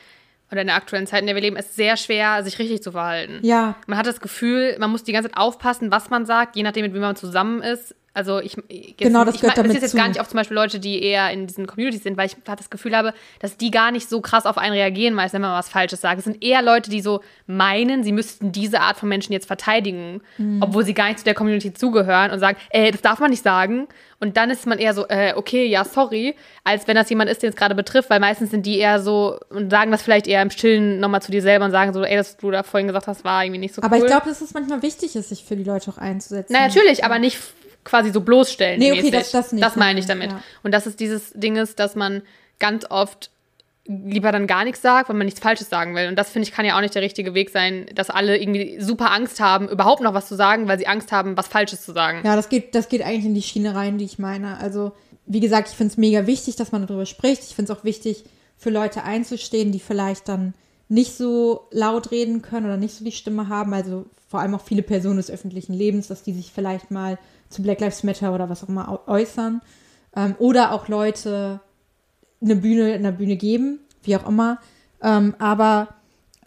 oder 0.51 0.61
in 0.61 0.67
der 0.69 0.77
aktuellen 0.77 1.07
Zeit, 1.07 1.21
in 1.21 1.27
der 1.27 1.35
wir 1.35 1.43
leben, 1.43 1.57
ist 1.57 1.71
es 1.71 1.77
sehr 1.77 1.97
schwer, 1.97 2.45
sich 2.45 2.59
richtig 2.59 2.83
zu 2.83 2.93
verhalten. 2.93 3.41
Ja, 3.43 3.75
Man 3.87 3.99
hat 3.99 4.07
das 4.07 4.21
Gefühl, 4.21 4.77
man 4.79 4.91
muss 4.91 5.03
die 5.05 5.13
ganze 5.13 5.29
Zeit 5.31 5.39
aufpassen, 5.39 5.91
was 5.91 6.11
man 6.11 6.25
sagt, 6.27 6.57
je 6.57 6.63
nachdem, 6.63 6.85
mit 6.85 6.95
wem 6.95 7.01
man 7.01 7.17
zusammen 7.17 7.63
ist. 7.63 7.95
Also 8.17 8.41
ich 8.41 8.57
jetzt, 8.71 8.97
Genau, 8.99 9.25
das 9.27 9.35
ich 9.35 9.43
gehört 9.43 9.59
damit 9.59 9.73
ist 9.75 9.83
jetzt 9.83 9.91
zu. 9.91 9.97
gar 9.99 10.09
nicht 10.09 10.21
auf 10.21 10.29
zum 10.29 10.39
Beispiel 10.39 10.55
Leute, 10.55 10.81
die 10.81 11.03
eher 11.03 11.31
in 11.31 11.47
diesen 11.47 11.67
Communities 11.67 12.03
sind, 12.03 12.17
weil 12.17 12.27
ich 12.27 12.37
das 12.45 12.71
Gefühl 12.71 12.97
habe, 12.97 13.13
dass 13.41 13.59
die 13.59 13.71
gar 13.71 13.91
nicht 13.91 14.09
so 14.09 14.23
krass 14.23 14.47
auf 14.47 14.57
einen 14.57 14.73
reagieren, 14.73 15.13
meist 15.15 15.35
wenn 15.35 15.43
man 15.43 15.53
was 15.53 15.69
Falsches 15.69 16.01
sagt. 16.01 16.19
Es 16.19 16.25
sind 16.25 16.43
eher 16.43 16.63
Leute, 16.63 16.89
die 16.91 17.03
so 17.03 17.21
meinen, 17.47 18.03
sie 18.05 18.13
müssten 18.13 18.53
diese 18.53 18.81
Art 18.81 18.97
von 18.97 19.09
Menschen 19.11 19.33
jetzt 19.35 19.47
verteidigen, 19.47 20.23
Mhm. 20.39 20.63
obwohl 20.63 20.85
sie 20.85 20.95
gar 20.95 21.09
nicht 21.09 21.19
zu 21.19 21.25
der 21.27 21.35
Community 21.35 21.75
zugehören 21.75 22.31
und 22.31 22.39
sagen, 22.41 22.57
äh, 22.71 22.91
das 22.91 23.03
darf 23.03 23.19
man 23.21 23.31
nicht 23.31 23.43
sagen. 23.43 23.87
Und 24.19 24.39
dann 24.39 24.49
ist 24.49 24.67
man 24.67 24.79
eher 24.79 24.95
so, 24.95 25.07
äh, 25.09 25.35
okay, 25.37 25.67
ja, 25.67 25.85
sorry, 25.85 26.37
als 26.65 26.89
wenn 26.89 26.95
das 26.97 27.11
jemand 27.11 27.29
ist, 27.29 27.43
den 27.43 27.51
es 27.51 27.57
gerade 27.57 27.75
betrifft, 27.75 28.09
weil 28.09 28.19
meistens 28.19 28.51
sind 28.51 28.65
die 28.65 28.79
eher 28.79 28.99
so 28.99 29.39
und 29.51 29.69
sagen 29.71 29.91
das 29.91 30.01
vielleicht 30.01 30.27
eher 30.27 30.41
im 30.41 30.49
Stillen 30.51 31.01
nochmal 31.01 31.21
zu 31.21 31.31
dir 31.31 31.43
selber 31.43 31.67
und 31.67 31.71
sagen 31.71 31.93
so, 31.93 32.03
ey, 32.03 32.17
das 32.17 32.39
du 32.39 32.51
da 32.51 32.63
vorhin 32.63 32.87
gesagt 32.87 33.09
hast, 33.09 33.25
war 33.25 33.45
irgendwie 33.45 33.61
nicht 33.61 33.75
so 33.75 33.83
aber 33.83 33.97
cool. 33.97 34.03
ich 34.05 34.09
glaube, 34.09 34.27
dass 34.27 34.41
es 34.41 34.55
manchmal 34.55 34.81
wichtig 34.81 35.15
ist, 35.17 35.29
sich 35.29 35.45
für 35.45 35.55
die 35.55 35.65
Leute 35.65 35.91
auch 35.91 35.99
einzusetzen. 35.99 36.51
Na, 36.55 36.67
natürlich, 36.67 37.05
aber 37.05 37.19
nicht 37.19 37.39
quasi 37.87 38.11
so 38.11 38.21
bloßstellen. 38.21 38.79
Nee, 38.79 38.93
okay, 38.93 39.11
das- 39.11 39.31
das 39.31 39.53
nicht. 39.53 39.65
Das 39.65 39.77
meine 39.77 39.99
ich 39.99 40.07
damit. 40.07 40.31
Ja. 40.33 40.43
Und 40.63 40.73
dass 40.73 40.85
es 40.85 40.97
dieses 40.97 41.31
Ding 41.33 41.57
ist, 41.57 41.79
dass 41.79 41.95
man 41.95 42.21
ganz 42.59 42.85
oft 42.91 43.31
lieber 43.89 44.33
dann 44.33 44.49
gar 44.49 44.65
nichts 44.65 44.83
sagt, 44.83 45.09
weil 45.09 45.17
man 45.17 45.27
nichts 45.27 45.39
Falsches 45.41 45.69
sagen 45.71 45.95
will. 45.95 46.09
Und 46.09 46.17
das, 46.17 46.31
finde 46.31 46.49
ich, 46.49 46.53
kann 46.53 46.67
ja 46.67 46.77
auch 46.77 46.81
nicht 46.81 46.95
der 46.97 47.03
richtige 47.03 47.35
Weg 47.35 47.51
sein, 47.51 47.87
dass 47.95 48.11
alle 48.11 48.37
irgendwie 48.37 48.81
super 48.81 49.13
Angst 49.13 49.39
haben, 49.39 49.69
überhaupt 49.69 50.03
noch 50.03 50.13
was 50.13 50.27
zu 50.27 50.35
sagen, 50.35 50.67
weil 50.67 50.77
sie 50.79 50.89
Angst 50.89 51.13
haben, 51.13 51.37
was 51.37 51.47
Falsches 51.47 51.83
zu 51.85 51.93
sagen. 51.93 52.23
Ja, 52.25 52.35
das 52.35 52.49
geht, 52.49 52.75
das 52.75 52.89
geht 52.89 53.03
eigentlich 53.03 53.27
in 53.27 53.35
die 53.35 53.43
Schiene 53.43 53.77
rein, 53.77 53.97
die 53.99 54.05
ich 54.05 54.19
meine. 54.19 54.59
Also, 54.59 54.91
wie 55.27 55.39
gesagt, 55.39 55.69
ich 55.69 55.77
finde 55.77 55.93
es 55.93 55.97
mega 55.99 56.27
wichtig, 56.27 56.57
dass 56.57 56.73
man 56.73 56.85
darüber 56.85 57.07
spricht. 57.07 57.43
Ich 57.45 57.55
finde 57.55 57.73
es 57.73 57.79
auch 57.79 57.85
wichtig, 57.85 58.25
für 58.59 58.71
Leute 58.71 59.05
einzustehen, 59.05 59.71
die 59.71 59.79
vielleicht 59.81 60.29
dann 60.29 60.55
nicht 60.89 61.17
so 61.17 61.69
laut 61.71 62.11
reden 62.11 62.43
können 62.43 62.67
oder 62.67 62.77
nicht 62.77 62.95
so 62.97 63.05
die 63.05 63.13
Stimme 63.13 63.49
haben. 63.49 63.73
Also 63.73 64.07
vor 64.29 64.41
allem 64.41 64.55
auch 64.57 64.63
viele 64.65 64.83
Personen 64.83 65.19
des 65.19 65.31
öffentlichen 65.31 65.75
Lebens, 65.75 66.09
dass 66.09 66.25
die 66.25 66.33
sich 66.33 66.51
vielleicht 66.53 66.91
mal 66.91 67.19
zu 67.49 67.63
Black 67.63 67.81
Lives 67.81 68.03
Matter 68.03 68.35
oder 68.35 68.49
was 68.49 68.65
auch 68.65 68.69
immer 68.69 69.01
äußern. 69.07 69.63
Ähm, 70.15 70.35
oder 70.39 70.73
auch 70.73 70.89
Leute 70.89 71.61
eine 72.43 72.57
Bühne 72.57 72.95
in 72.95 73.03
der 73.03 73.13
Bühne 73.13 73.37
geben, 73.37 73.81
wie 74.03 74.17
auch 74.17 74.29
immer. 74.29 74.59
Ähm, 75.03 75.35
aber 75.39 75.89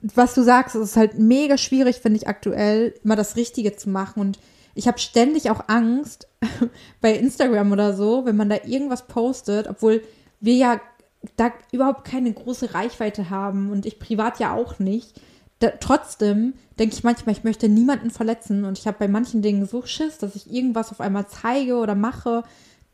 was 0.01 0.33
du 0.33 0.43
sagst, 0.43 0.75
es 0.75 0.91
ist 0.91 0.97
halt 0.97 1.19
mega 1.19 1.57
schwierig, 1.57 1.97
finde 1.97 2.17
ich 2.17 2.27
aktuell, 2.27 2.95
immer 3.03 3.15
das 3.15 3.35
Richtige 3.35 3.75
zu 3.75 3.89
machen. 3.89 4.19
Und 4.21 4.39
ich 4.75 4.87
habe 4.87 4.99
ständig 4.99 5.49
auch 5.49 5.67
Angst 5.67 6.27
bei 7.01 7.13
Instagram 7.13 7.71
oder 7.71 7.93
so, 7.93 8.25
wenn 8.25 8.37
man 8.37 8.49
da 8.49 8.57
irgendwas 8.65 9.07
postet, 9.07 9.67
obwohl 9.67 10.01
wir 10.39 10.55
ja 10.55 10.81
da 11.35 11.51
überhaupt 11.71 12.05
keine 12.05 12.31
große 12.31 12.73
Reichweite 12.73 13.29
haben 13.29 13.71
und 13.71 13.85
ich 13.85 13.99
privat 13.99 14.39
ja 14.39 14.53
auch 14.55 14.79
nicht. 14.79 15.19
Da, 15.59 15.71
trotzdem 15.79 16.53
denke 16.79 16.95
ich 16.95 17.03
manchmal, 17.03 17.35
ich 17.35 17.43
möchte 17.43 17.67
niemanden 17.67 18.11
verletzen 18.11 18.63
und 18.63 18.77
ich 18.77 18.87
habe 18.87 18.97
bei 18.97 19.07
manchen 19.07 19.41
Dingen 19.41 19.65
so 19.65 19.85
Schiss, 19.85 20.17
dass 20.17 20.35
ich 20.35 20.51
irgendwas 20.51 20.91
auf 20.91 21.01
einmal 21.01 21.27
zeige 21.27 21.75
oder 21.75 21.95
mache, 21.95 22.43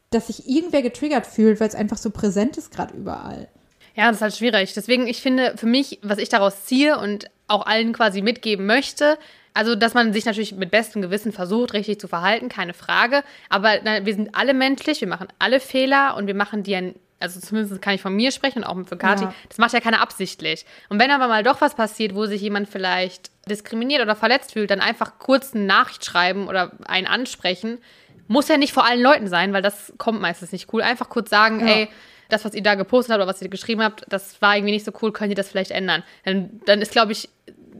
dass 0.09 0.27
sich 0.27 0.49
irgendwer 0.49 0.81
getriggert 0.81 1.27
fühlt, 1.27 1.59
weil 1.59 1.67
es 1.67 1.75
einfach 1.75 1.97
so 1.97 2.09
präsent 2.09 2.57
ist 2.57 2.71
gerade 2.71 2.95
überall. 2.95 3.47
Ja, 3.95 4.07
das 4.07 4.17
ist 4.17 4.21
halt 4.21 4.35
schwierig. 4.35 4.73
Deswegen, 4.73 5.07
ich 5.07 5.21
finde, 5.21 5.53
für 5.57 5.67
mich, 5.67 5.99
was 6.01 6.17
ich 6.17 6.29
daraus 6.29 6.65
ziehe 6.65 6.99
und 6.99 7.29
auch 7.47 7.65
allen 7.65 7.93
quasi 7.93 8.21
mitgeben 8.21 8.65
möchte, 8.65 9.17
also, 9.55 9.73
dass 9.73 9.93
man 9.93 10.11
sich 10.11 10.25
natürlich 10.25 10.53
mit 10.53 10.69
bestem 10.69 11.01
Gewissen 11.01 11.31
versucht, 11.31 11.73
richtig 11.73 11.97
zu 12.01 12.09
verhalten, 12.09 12.49
keine 12.49 12.73
Frage. 12.73 13.23
Aber 13.47 13.75
na, 13.85 14.05
wir 14.05 14.13
sind 14.13 14.35
alle 14.35 14.53
menschlich, 14.53 14.99
wir 14.99 15.07
machen 15.07 15.29
alle 15.39 15.61
Fehler 15.61 16.17
und 16.17 16.27
wir 16.27 16.35
machen 16.35 16.63
die 16.63 16.71
ja, 16.71 16.81
also 17.19 17.39
zumindest 17.39 17.81
kann 17.81 17.93
ich 17.95 18.01
von 18.01 18.15
mir 18.15 18.31
sprechen 18.31 18.59
und 18.59 18.63
auch 18.65 18.87
für 18.87 18.97
Kathi, 18.97 19.23
Ja. 19.25 19.33
das 19.47 19.57
macht 19.57 19.73
ja 19.73 19.79
keiner 19.79 20.01
absichtlich. 20.01 20.65
Und 20.89 20.99
wenn 20.99 21.11
aber 21.11 21.27
mal 21.27 21.43
doch 21.43 21.61
was 21.61 21.75
passiert, 21.75 22.13
wo 22.15 22.25
sich 22.25 22.41
jemand 22.41 22.67
vielleicht 22.69 23.31
diskriminiert 23.49 24.01
oder 24.01 24.15
verletzt 24.15 24.53
fühlt, 24.53 24.69
dann 24.71 24.81
einfach 24.81 25.17
kurz 25.19 25.53
eine 25.53 25.63
Nachricht 25.65 26.03
schreiben 26.03 26.47
oder 26.47 26.71
einen 26.85 27.07
ansprechen. 27.07 27.79
Muss 28.27 28.47
ja 28.47 28.57
nicht 28.57 28.73
vor 28.73 28.85
allen 28.85 29.01
Leuten 29.01 29.27
sein, 29.27 29.53
weil 29.53 29.61
das 29.61 29.93
kommt 29.97 30.19
meistens 30.19 30.51
nicht 30.51 30.73
cool. 30.73 30.81
Einfach 30.81 31.09
kurz 31.09 31.29
sagen, 31.29 31.59
Ja. 31.59 31.73
ey, 31.73 31.89
das, 32.29 32.43
was 32.43 32.55
ihr 32.55 32.63
da 32.63 32.73
gepostet 32.73 33.13
habt 33.13 33.21
oder 33.21 33.29
was 33.29 33.41
ihr 33.41 33.49
geschrieben 33.49 33.83
habt, 33.83 34.03
das 34.09 34.41
war 34.41 34.55
irgendwie 34.55 34.73
nicht 34.73 34.83
so 34.85 34.91
cool, 35.01 35.11
könnt 35.13 35.29
ihr 35.29 35.35
das 35.35 35.49
vielleicht 35.49 35.69
ändern? 35.71 36.03
Dann, 36.25 36.59
dann 36.65 36.81
ist, 36.81 36.91
glaube 36.91 37.11
ich, 37.11 37.29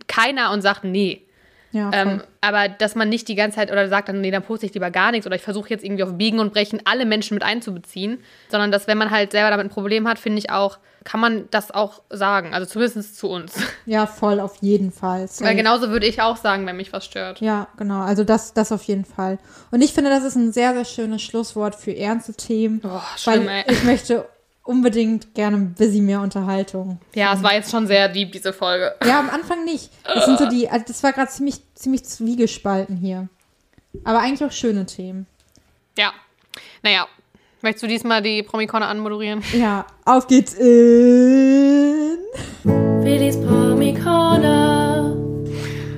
keiner 0.08 0.52
und 0.52 0.62
sagt, 0.62 0.84
nee. 0.84 1.25
Ja. 1.76 1.92
Ähm, 1.92 2.24
aber 2.40 2.70
dass 2.70 2.96
man 2.96 3.10
nicht 3.10 3.28
die 3.28 3.36
ganze 3.36 3.58
Zeit 3.58 3.70
oder 3.70 3.90
sagt 3.90 4.08
dann, 4.08 4.22
nee, 4.22 4.32
dann 4.32 4.44
poste 4.44 4.66
ich 4.66 4.74
lieber 4.74 4.92
gar 4.92 5.12
nichts 5.12 5.28
oder 5.28 5.36
ich 5.36 5.42
versuche 5.42 5.70
jetzt 5.70 5.84
irgendwie 5.84 6.04
auf 6.04 6.14
Biegen 6.14 6.40
und 6.40 6.54
Brechen 6.54 6.80
alle 6.86 7.06
Menschen 7.06 7.34
mit 7.34 7.44
einzubeziehen, 7.44 8.20
sondern 8.50 8.72
dass, 8.72 8.88
wenn 8.88 8.98
man 8.98 9.12
halt 9.12 9.34
selber 9.34 9.50
damit 9.50 9.66
ein 9.66 9.70
Problem 9.70 10.08
hat, 10.08 10.18
finde 10.18 10.40
ich 10.40 10.50
auch, 10.50 10.80
kann 11.04 11.20
man 11.20 11.50
das 11.52 11.72
auch 11.72 12.02
sagen. 12.10 12.54
Also 12.54 12.66
zumindest 12.66 13.18
zu 13.18 13.30
uns. 13.30 13.56
ja, 13.86 14.06
voll, 14.08 14.40
auf 14.40 14.56
jeden 14.62 14.94
Fall. 14.94 15.28
Safe. 15.28 15.50
Weil 15.50 15.58
genauso 15.58 15.90
würde 15.90 16.08
ich 16.08 16.22
auch 16.22 16.38
sagen, 16.38 16.66
wenn 16.66 16.78
mich 16.78 16.94
was 16.94 17.04
stört. 17.04 17.42
Ja, 17.42 17.68
genau. 17.76 18.04
Also 18.04 18.24
das, 18.24 18.54
das 18.54 18.72
auf 18.72 18.84
jeden 18.84 19.04
Fall. 19.04 19.38
Und 19.72 19.82
ich 19.82 19.92
finde, 19.92 20.12
das 20.12 20.24
ist 20.24 20.36
ein 20.36 20.54
sehr, 20.54 20.74
sehr 20.74 20.86
schönes 20.86 21.24
Schlusswort 21.24 21.76
für 21.76 21.94
ernste 21.94 22.36
Themen. 22.36 22.82
Oh, 22.86 23.02
schlimm, 23.18 23.48
weil 23.48 23.66
ey. 23.68 23.74
ich 23.74 23.84
möchte 23.84 24.26
unbedingt 24.66 25.34
gerne 25.36 25.57
ein 25.57 25.74
bisschen 25.74 26.05
mehr 26.05 26.20
Unterhaltung. 26.20 26.99
Ja, 27.13 27.34
es 27.34 27.43
war 27.43 27.53
jetzt 27.53 27.72
schon 27.72 27.88
sehr 27.88 28.09
deep, 28.09 28.32
diese 28.32 28.51
Folge. 28.51 28.95
Ja, 29.05 29.20
am 29.20 29.30
Anfang 29.30 29.63
nicht. 29.63 29.91
Das 30.03 30.26
sind 30.26 30.39
so 30.39 30.49
die, 30.49 30.68
also 30.72 30.84
das 30.88 31.01
war 31.03 31.13
gerade 31.13 31.32
ziemlich, 31.32 31.61
ziemlich 31.76 32.03
zwiegespalten 32.03 32.97
hier. 32.97 33.30
Aber 34.03 34.20
eigentlich 34.20 34.43
auch 34.43 34.51
schöne 34.51 34.86
Themen. 34.86 35.28
Ja. 35.97 36.11
Naja. 36.84 37.07
Möchtest 37.61 37.84
du 37.84 37.88
diesmal 37.88 38.22
die 38.22 38.43
Promikone 38.43 38.86
anmoderieren? 38.86 39.41
Ja, 39.53 39.88
auf 40.03 40.28
geht's 40.28 40.53
in. 40.53 42.18
Willis 42.63 43.38
Promi 43.38 43.93
Corner. 43.93 45.16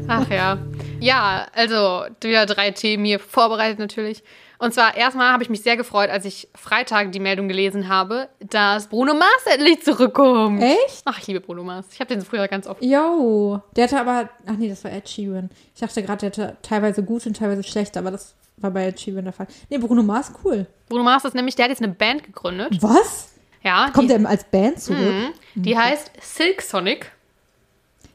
Ach 0.07 0.30
ja. 0.30 0.57
Ja, 0.99 1.47
also 1.53 2.05
wieder 2.22 2.45
drei 2.45 2.72
Themen 2.72 3.03
hier 3.03 3.20
vorbereitet 3.20 3.80
natürlich. 3.80 4.24
Und 4.60 4.74
zwar 4.74 4.95
erstmal 4.97 5.32
habe 5.32 5.43
ich 5.43 5.49
mich 5.49 5.62
sehr 5.62 5.78
gefreut, 5.78 6.10
als 6.10 6.26
ich 6.26 6.47
Freitag 6.55 7.12
die 7.12 7.20
Meldung 7.20 7.47
gelesen 7.47 7.88
habe, 7.88 8.30
dass 8.39 8.88
Bruno 8.88 9.14
Mars 9.14 9.45
endlich 9.45 9.84
zurückkommt. 9.84 10.62
Echt? 10.62 11.03
Ach, 11.05 11.20
ich 11.20 11.28
liebe 11.28 11.41
Bruno 11.41 11.64
Mars. 11.64 11.86
Ich 11.93 11.99
habe 11.99 12.14
den 12.14 12.24
früher 12.24 12.47
ganz 12.47 12.66
oft. 12.66 12.84
Yo, 12.84 13.62
der 13.76 13.84
hatte 13.86 13.99
aber, 13.99 14.30
ach 14.45 14.55
nee, 14.58 14.70
das 14.70 14.84
war 14.84 14.91
Ed 14.91 15.08
Sheeran. 15.08 15.49
Ich 15.76 15.82
dachte 15.82 16.01
gerade, 16.01 16.30
der 16.30 16.45
hatte 16.45 16.58
teilweise 16.62 17.03
gut 17.03 17.26
und 17.28 17.38
teilweise 17.38 17.64
schlecht, 17.64 17.95
aber 17.97 18.12
das 18.12 18.36
war 18.58 18.72
bei 18.72 18.88
Ed 18.88 18.99
Sheeran 18.99 19.26
der 19.26 19.34
Fall. 19.34 19.47
Nee, 19.70 19.78
Bruno 19.78 20.01
Mars, 20.01 20.32
cool. 20.43 20.66
Bruno 20.89 21.03
Mars 21.03 21.26
ist 21.26 21.36
nämlich, 21.36 21.55
der 21.55 21.66
hat 21.66 21.70
jetzt 21.70 21.84
eine 21.84 21.93
Band 21.93 22.24
gegründet. 22.24 22.82
Was? 22.82 23.34
Ja, 23.64 23.89
Kommt 23.91 24.10
die, 24.10 24.16
er 24.16 24.26
als 24.28 24.43
Band 24.45 24.80
zurück? 24.82 24.99
Mhm. 24.99 25.34
die 25.55 25.78
heißt 25.78 26.12
Silk 26.22 26.62
Sonic. 26.62 27.12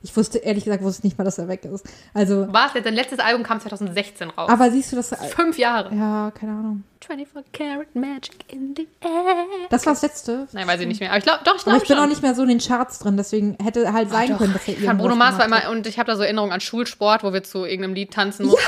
Ich 0.05 0.17
wusste, 0.17 0.39
ehrlich 0.39 0.65
gesagt, 0.65 0.83
wusste 0.83 1.01
ich 1.01 1.05
nicht 1.05 1.19
mal, 1.19 1.25
dass 1.25 1.39
er 1.39 1.47
weg 1.49 1.65
ist. 1.65 1.87
Also, 2.13 2.53
War 2.53 2.67
es 2.67 2.75
jetzt, 2.75 2.85
sein 2.85 2.95
letztes 2.95 3.19
Album 3.21 3.45
kam 3.45 3.61
2016 3.61 4.31
raus. 4.31 4.49
aber 4.51 4.71
siehst 4.71 4.91
du 4.93 4.97
das? 4.97 5.11
Fünf 5.35 5.59
Jahre. 5.59 5.95
Ja, 5.95 6.33
keine 6.35 6.53
Ahnung. 6.53 6.83
24 7.07 7.53
Karat 7.53 7.95
Magic 7.95 8.35
in 8.53 8.75
the 8.77 8.87
air. 9.01 9.45
Das 9.71 9.85
war 9.87 9.93
das 9.93 10.03
letzte. 10.03 10.47
Nein, 10.53 10.67
weiß 10.69 10.81
ich 10.81 10.87
nicht 10.87 11.01
mehr. 11.01 11.11
Aber 11.11 11.19
ich 11.19 11.25
glaube, 11.25 11.41
doch, 11.45 11.55
ich 11.57 11.63
Aber 11.63 11.71
glaube 11.71 11.83
ich 11.83 11.89
bin 11.89 11.97
schon. 11.97 12.05
auch 12.05 12.09
nicht 12.09 12.23
mehr 12.23 12.35
so 12.35 12.43
in 12.43 12.49
den 12.49 12.59
Charts 12.61 12.99
drin, 13.01 13.17
deswegen 13.17 13.57
hätte 13.63 13.93
halt 13.93 14.11
sein 14.11 14.31
Doch, 14.31 14.39
können, 14.39 14.53
dass 14.53 14.67
er 14.69 14.75
ich 14.75 14.85
fand 14.85 15.01
Bruno 15.01 15.15
Mars 15.17 15.39
war 15.39 15.45
immer, 15.47 15.69
und 15.71 15.87
ich 15.87 15.99
habe 15.99 16.11
da 16.11 16.17
so 16.17 16.23
Erinnerungen 16.23 16.53
an 16.53 16.61
Schulsport, 16.61 17.23
wo 17.25 17.33
wir 17.33 17.43
zu 17.43 17.65
irgendeinem 17.65 17.95
Lied 17.95 18.13
tanzen 18.13 18.47
mussten. 18.47 18.61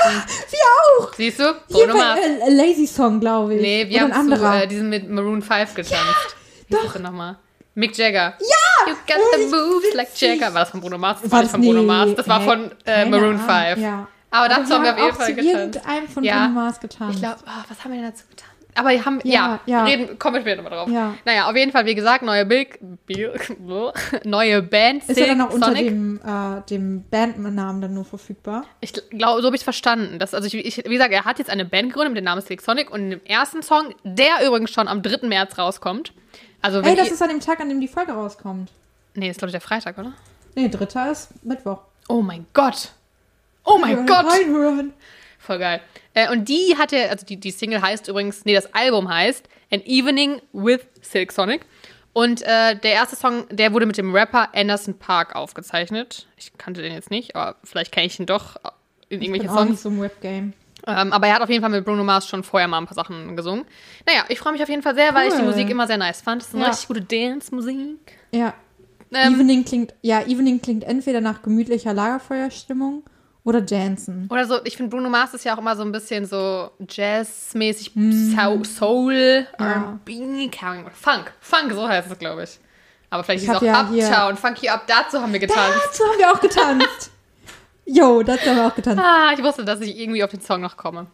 Wir 0.49 0.59
auch! 1.05 1.13
Siehst 1.13 1.39
du? 1.39 1.53
Bruno 1.69 1.95
Mars. 1.97 2.19
äh, 2.19 2.49
Lazy 2.51 2.87
Song, 2.87 3.19
glaube 3.19 3.55
ich. 3.55 3.61
Nee, 3.61 3.89
wir 3.89 4.05
Oder 4.05 4.15
haben 4.15 4.35
zu 4.35 4.43
äh, 4.45 4.67
diesen 4.67 4.89
mit 4.89 5.09
Maroon 5.09 5.41
5 5.41 5.73
getanzt. 5.73 5.95
Wie 6.67 6.75
hieß 6.75 6.83
das 6.83 6.93
denn 6.93 7.01
nochmal? 7.03 7.37
Mick 7.75 7.97
Jagger. 7.97 8.33
ja! 8.39 8.87
You 8.87 8.93
got 8.93 9.15
the 9.33 9.37
richtig 9.41 9.51
moves 9.51 9.93
like. 9.93 10.07
Jagger. 10.19 10.53
War 10.53 10.61
das 10.61 10.69
von 10.69 10.81
Bruno 10.81 10.97
Mars? 10.97 11.19
Das 11.21 11.31
War 11.31 11.39
nicht 11.39 11.45
das- 11.53 11.59
von 11.59 11.61
Bruno 11.61 11.83
Mars. 11.83 12.15
Das 12.15 12.27
war 12.27 12.41
von 12.41 12.71
äh, 12.85 13.05
Maroon 13.05 13.39
Ahnung, 13.39 13.75
5. 13.75 13.77
Ja. 13.83 14.07
Aber 14.31 14.49
dazu 14.49 14.73
haben 14.73 14.83
wir 14.83 14.93
auf 14.93 14.99
jeden 14.99 15.15
Fall 15.15 15.25
zu 15.27 15.35
getanzt. 15.35 15.55
irgendeinem 15.75 16.07
von 16.09 16.23
Ja. 16.23 16.45
Bruno 16.47 16.49
Mars 16.61 16.79
getanzt. 16.79 17.15
Ich 17.15 17.21
glaube, 17.21 17.37
was 17.69 17.83
haben 17.83 17.91
wir 17.93 18.01
denn 18.01 18.09
dazu 18.11 18.23
getan? 18.29 18.49
Aber 18.77 18.89
wir 18.89 19.05
haben, 19.05 19.21
ja, 19.23 19.59
Ja, 19.65 19.77
ja. 19.77 19.83
reden, 19.85 20.19
kommen 20.19 20.35
wir 20.35 20.41
später 20.41 20.61
nochmal 20.61 20.77
drauf. 20.77 20.89
Ja. 20.89 21.13
Naja, 21.23 21.49
auf 21.49 21.55
jeden 21.55 21.71
Fall, 21.71 21.85
wie 21.85 21.95
gesagt, 21.95 22.23
neue 22.25 22.45
Bild, 22.45 22.67
neue 24.25 24.61
Band, 24.61 25.03
ist 25.07 25.17
er 25.17 25.27
dann 25.27 25.37
Silk 25.37 25.49
auch 25.49 25.53
unter 25.53 25.67
Sonic. 25.67 25.85
dem, 25.87 26.19
äh, 26.25 26.61
dem 26.69 27.03
Bandnamen 27.09 27.81
dann 27.81 27.93
nur 27.93 28.03
verfügbar? 28.05 28.65
Ich 28.81 28.91
glaube, 29.11 29.41
so 29.41 29.47
habe 29.47 29.55
ich 29.55 29.61
es 29.61 29.63
verstanden. 29.63 30.19
Dass, 30.19 30.33
also 30.33 30.45
ich, 30.47 30.55
ich, 30.55 30.77
wie 30.77 30.93
gesagt, 30.93 31.13
er 31.13 31.23
hat 31.25 31.39
jetzt 31.39 31.49
eine 31.49 31.63
Band 31.65 31.89
gegründet 31.89 32.13
mit 32.13 32.17
dem 32.21 32.25
Namen 32.25 32.41
Silk 32.41 32.61
Sonic 32.61 32.91
und 32.91 33.09
dem 33.11 33.21
ersten 33.25 33.61
Song, 33.63 33.93
der 34.03 34.45
übrigens 34.45 34.71
schon 34.71 34.87
am 34.89 35.01
3. 35.01 35.27
März 35.27 35.57
rauskommt. 35.57 36.11
Also 36.65 36.81
Ey, 36.81 36.95
das 36.95 37.11
ist 37.11 37.21
an 37.21 37.29
dem 37.29 37.39
Tag, 37.39 37.59
an 37.59 37.69
dem 37.69 37.79
die 37.79 37.87
Folge 37.87 38.11
rauskommt. 38.13 38.71
Nee, 39.13 39.27
das 39.27 39.35
ist 39.35 39.37
glaube 39.39 39.49
ich 39.49 39.53
der 39.53 39.61
Freitag, 39.61 39.97
oder? 39.99 40.13
Nee, 40.55 40.67
dritter 40.67 41.11
ist 41.11 41.29
Mittwoch. 41.43 41.79
Oh 42.09 42.21
mein 42.23 42.47
Gott. 42.53 42.89
Oh 43.63 43.77
mein 43.77 43.95
Reinhören, 43.97 44.07
Gott. 44.07 44.33
Reinhören. 44.33 44.93
Voll 45.37 45.59
geil. 45.59 45.79
Äh, 46.15 46.31
und 46.31 46.49
die 46.49 46.75
hatte, 46.77 47.09
also 47.09 47.23
die, 47.23 47.37
die 47.37 47.51
Single 47.51 47.81
heißt 47.83 48.07
übrigens, 48.07 48.45
nee, 48.45 48.55
das 48.55 48.73
Album 48.73 49.07
heißt 49.13 49.47
An 49.71 49.81
Evening 49.85 50.41
with 50.53 50.81
Silk 51.01 51.31
Sonic. 51.31 51.65
Und 52.13 52.41
äh, 52.41 52.75
der 52.79 52.93
erste 52.93 53.15
Song, 53.15 53.45
der 53.51 53.73
wurde 53.73 53.85
mit 53.85 53.97
dem 53.97 54.15
Rapper 54.15 54.49
Anderson 54.55 54.97
Park 54.97 55.35
aufgezeichnet. 55.35 56.25
Ich 56.37 56.57
kannte 56.57 56.81
den 56.81 56.93
jetzt 56.93 57.11
nicht, 57.11 57.35
aber 57.35 57.57
vielleicht 57.63 57.91
kenne 57.91 58.07
ich 58.07 58.19
ihn 58.19 58.25
doch 58.25 58.55
in 59.09 59.21
Ich 59.21 59.27
irgendwelchen 59.27 59.47
bin 59.49 59.49
auch 59.57 59.65
nicht 59.65 59.79
Songs. 59.79 59.83
so 59.83 59.89
im 59.89 60.01
Webgame. 60.01 60.53
Ähm, 60.87 61.11
aber 61.13 61.27
er 61.27 61.35
hat 61.35 61.41
auf 61.41 61.49
jeden 61.49 61.61
Fall 61.61 61.71
mit 61.71 61.83
Bruno 61.85 62.03
Mars 62.03 62.27
schon 62.27 62.43
vorher 62.43 62.67
mal 62.67 62.77
ein 62.77 62.85
paar 62.85 62.93
Sachen 62.95 63.35
gesungen. 63.35 63.65
Naja, 64.05 64.23
ich 64.29 64.39
freue 64.39 64.53
mich 64.53 64.61
auf 64.61 64.69
jeden 64.69 64.83
Fall 64.83 64.95
sehr, 64.95 65.13
weil 65.15 65.27
ich 65.27 65.33
die 65.33 65.39
Cool. 65.41 65.47
Musik 65.47 65.69
immer 65.69 65.87
sehr 65.87 65.97
nice 65.97 66.21
fand. 66.21 66.41
Das 66.41 66.49
ist 66.49 66.55
eine 66.55 66.63
Ja. 66.65 66.69
richtig 66.69 66.87
gute 66.87 67.01
Dance-Musik. 67.01 68.17
Ja. 68.31 68.53
Ähm, 69.13 69.35
Evening 69.35 69.63
klingt, 69.65 69.93
ja, 70.01 70.21
Evening 70.21 70.61
klingt 70.61 70.83
entweder 70.83 71.21
nach 71.21 71.41
gemütlicher 71.41 71.93
Lagerfeuerstimmung 71.93 73.03
oder 73.43 73.61
Dancen. 73.61 74.27
Oder 74.31 74.45
so, 74.45 74.57
ich 74.63 74.75
finde, 74.75 74.89
Bruno 74.95 75.09
Mars 75.09 75.33
ist 75.33 75.45
ja 75.45 75.53
auch 75.55 75.59
immer 75.59 75.75
so 75.75 75.83
ein 75.83 75.91
bisschen 75.91 76.25
so 76.25 76.69
Jazz-mäßig. 76.87 77.91
Sau- 78.35 78.63
Soul, 78.63 79.47
Ja. 79.59 79.65
R&B, 80.05 80.49
Funk. 80.93 81.31
Funk, 81.39 81.71
so 81.73 81.87
heißt 81.87 82.11
es, 82.11 82.17
glaube 82.19 82.43
ich. 82.43 82.59
Aber 83.09 83.23
vielleicht 83.23 83.43
Ich 83.43 83.49
ist 83.49 83.55
es 83.55 83.61
auch 83.61 83.65
ja 83.65 83.87
hier- 83.89 84.05
Uptown, 84.07 84.35
Funky 84.37 84.67
Up, 84.69 84.85
dazu 84.87 85.21
haben 85.21 85.31
wir 85.31 85.39
getanzt. 85.39 85.79
Dazu 85.87 86.03
haben 86.03 86.17
wir 86.19 86.31
auch 86.31 86.41
getanzt. 86.41 87.11
Jo, 87.85 88.23
dazu 88.23 88.47
haben 88.49 88.57
wir 88.57 88.67
auch 88.67 88.75
getanzt. 88.75 89.01
Ah, 89.03 89.31
ich 89.37 89.43
wusste, 89.43 89.63
dass 89.63 89.79
ich 89.81 89.97
irgendwie 89.99 90.23
auf 90.23 90.31
den 90.31 90.41
Song 90.41 90.61
noch 90.61 90.75
komme. 90.77 91.07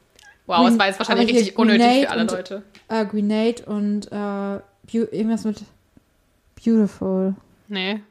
Wow, 0.48 0.68
es 0.70 0.78
war 0.80 0.88
jetzt 0.88 1.00
wahrscheinlich 1.00 1.30
hier 1.30 1.40
richtig 1.40 1.58
unnötig 1.58 1.82
Grenade 1.82 2.02
für 2.02 2.10
alle 2.12 2.22
und- 2.22 2.32
Leute. 2.32 2.64
Äh, 2.88 3.06
Grenade 3.06 3.64
und 3.66 4.12
äh, 4.12 4.96
irgendwas 5.16 5.44
mit 5.46 5.58
Beautiful. 6.64 7.36
Nee. 7.68 8.02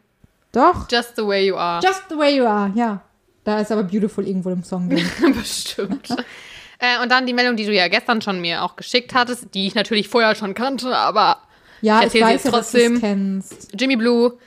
Doch. 0.53 0.89
Just 0.91 1.17
the 1.17 1.27
way 1.27 1.47
you 1.47 1.57
are. 1.57 1.81
Just 1.85 2.05
the 2.09 2.17
way 2.17 2.37
you 2.37 2.45
are, 2.45 2.73
ja. 2.75 3.03
Da 3.45 3.61
ist 3.61 3.71
aber 3.73 3.83
Beautiful 3.85 4.27
irgendwo 4.27 4.51
im 4.51 4.65
Song 4.65 4.89
drin. 4.89 5.07
Bestimmt. 5.35 6.11
äh, 6.79 7.03
und 7.03 7.11
dann 7.11 7.27
die 7.27 7.33
Meldung, 7.33 7.57
die 7.57 7.65
du 7.67 7.73
ja 7.73 7.89
gestern 7.89 8.21
schon 8.23 8.41
mir 8.41 8.63
auch 8.63 8.77
geschickt 8.77 9.15
hattest, 9.15 9.55
die 9.55 9.67
ich 9.67 9.75
natürlich 9.75 10.09
vorher 10.09 10.35
schon 10.35 10.55
kannte, 10.55 10.97
aber 10.97 11.39
Ja, 11.81 12.01
Ich 12.01 12.15
ich, 12.15 12.21
erzähl 12.21 12.21
sie 12.21 12.25
weiß 12.27 12.33
jetzt 12.33 12.45
ja, 12.45 12.51
dass 12.51 12.71
trotzdem. 12.73 12.95
es 12.95 13.01
kennst. 13.01 13.69
Jimmy 13.79 13.97
Blue 13.97 14.39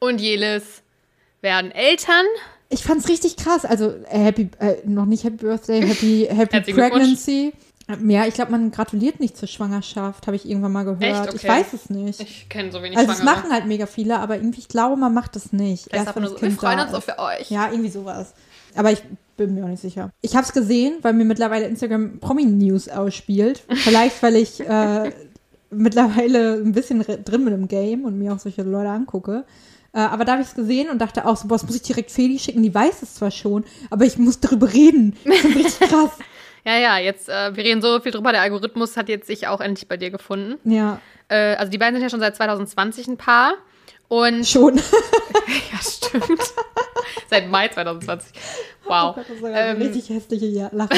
und 0.00 0.20
Jelis 0.20 0.82
werden 1.40 1.70
Eltern. 1.70 2.24
Ich 2.72 2.82
fand's 2.82 3.08
richtig 3.08 3.36
krass. 3.36 3.64
Also 3.64 3.92
äh, 4.10 4.18
Happy, 4.18 4.48
äh, 4.58 4.76
noch 4.86 5.04
nicht 5.04 5.24
Happy 5.24 5.36
Birthday, 5.36 5.82
Happy, 5.86 6.26
Happy. 6.30 6.72
Pregnancy. 6.72 7.52
Ja, 8.08 8.26
ich 8.26 8.34
glaube, 8.34 8.52
man 8.52 8.70
gratuliert 8.70 9.20
nicht 9.20 9.36
zur 9.36 9.48
Schwangerschaft, 9.48 10.26
habe 10.26 10.36
ich 10.36 10.48
irgendwann 10.48 10.72
mal 10.72 10.84
gehört. 10.84 11.02
Echt? 11.26 11.34
Ich 11.34 11.40
Okay. 11.44 11.48
weiß 11.48 11.72
es 11.74 11.90
nicht. 11.90 12.20
Ich 12.20 12.48
kenne 12.48 12.72
so 12.72 12.82
wenig 12.82 12.96
also 12.96 13.12
es 13.12 13.22
machen 13.22 13.50
halt 13.50 13.66
mega 13.66 13.86
viele, 13.86 14.18
aber 14.20 14.36
irgendwie, 14.36 14.60
ich 14.60 14.68
glaube, 14.68 14.96
man 14.96 15.12
macht 15.12 15.36
es 15.36 15.52
nicht. 15.52 15.84
Vielleicht 15.90 16.06
Erst 16.06 16.16
wenn 16.16 16.22
das 16.22 16.32
so, 16.32 16.40
wir 16.40 16.48
Kind 16.48 16.60
freuen 16.60 16.78
da 16.78 16.84
uns 16.84 16.94
auch 16.94 17.02
für 17.02 17.18
euch. 17.18 17.50
Ja, 17.50 17.70
irgendwie 17.70 17.90
sowas. 17.90 18.32
Aber 18.74 18.92
ich 18.92 19.02
bin 19.36 19.54
mir 19.54 19.64
auch 19.64 19.68
nicht 19.68 19.82
sicher. 19.82 20.10
Ich 20.22 20.34
habe 20.34 20.46
es 20.46 20.52
gesehen, 20.52 20.94
weil 21.02 21.12
mir 21.12 21.24
mittlerweile 21.24 21.66
Instagram 21.66 22.20
Promi-News 22.20 22.88
ausspielt. 22.88 23.62
Vielleicht, 23.68 24.22
weil 24.22 24.36
ich 24.36 24.60
äh, 24.60 25.12
mittlerweile 25.70 26.54
ein 26.54 26.72
bisschen 26.72 27.00
drin 27.00 27.44
bin 27.44 27.52
im 27.52 27.68
Game 27.68 28.04
und 28.04 28.18
mir 28.18 28.32
auch 28.32 28.38
solche 28.38 28.62
Leute 28.62 28.88
angucke. 28.90 29.44
Äh, 29.94 30.00
aber 30.00 30.24
da 30.24 30.32
habe 30.32 30.42
ich 30.42 30.48
es 30.48 30.54
gesehen 30.54 30.88
und 30.90 30.98
dachte 30.98 31.26
auch 31.26 31.36
so, 31.36 31.48
boah, 31.48 31.56
das 31.56 31.64
muss 31.64 31.76
ich 31.76 31.82
direkt 31.82 32.10
Feli 32.10 32.38
schicken. 32.38 32.62
Die 32.62 32.74
weiß 32.74 33.02
es 33.02 33.14
zwar 33.16 33.30
schon, 33.30 33.64
aber 33.90 34.04
ich 34.04 34.16
muss 34.18 34.40
darüber 34.40 34.72
reden. 34.72 35.16
Das 35.24 35.36
ist 35.44 35.56
richtig 35.56 35.88
krass. 35.88 36.10
Ja, 36.64 36.76
ja, 36.78 36.96
jetzt, 36.98 37.28
äh, 37.28 37.56
wir 37.56 37.64
reden 37.64 37.82
so 37.82 37.98
viel 37.98 38.12
drüber, 38.12 38.30
der 38.30 38.40
Algorithmus 38.42 38.96
hat 38.96 39.08
jetzt 39.08 39.26
sich 39.26 39.48
auch 39.48 39.60
endlich 39.60 39.88
bei 39.88 39.96
dir 39.96 40.12
gefunden. 40.12 40.60
Ja, 40.62 41.00
Äh, 41.26 41.56
also 41.56 41.72
die 41.72 41.76
beiden 41.78 41.94
sind 41.96 42.04
ja 42.04 42.08
schon 42.08 42.20
seit 42.20 42.36
2020 42.36 43.08
ein 43.08 43.16
Paar. 43.16 43.54
Und 44.06 44.46
schon. 44.46 44.76
ja, 44.76 45.78
stimmt. 45.82 46.40
seit 47.28 47.50
Mai 47.50 47.66
2020. 47.66 48.30
Wow. 48.84 48.92
Oh 48.92 49.12
Gott, 49.14 49.24
das 49.28 49.36
ist 49.38 49.42
Ähm, 49.44 49.76
richtig 49.82 50.08
hässliche 50.10 50.70
Lache. 50.72 50.94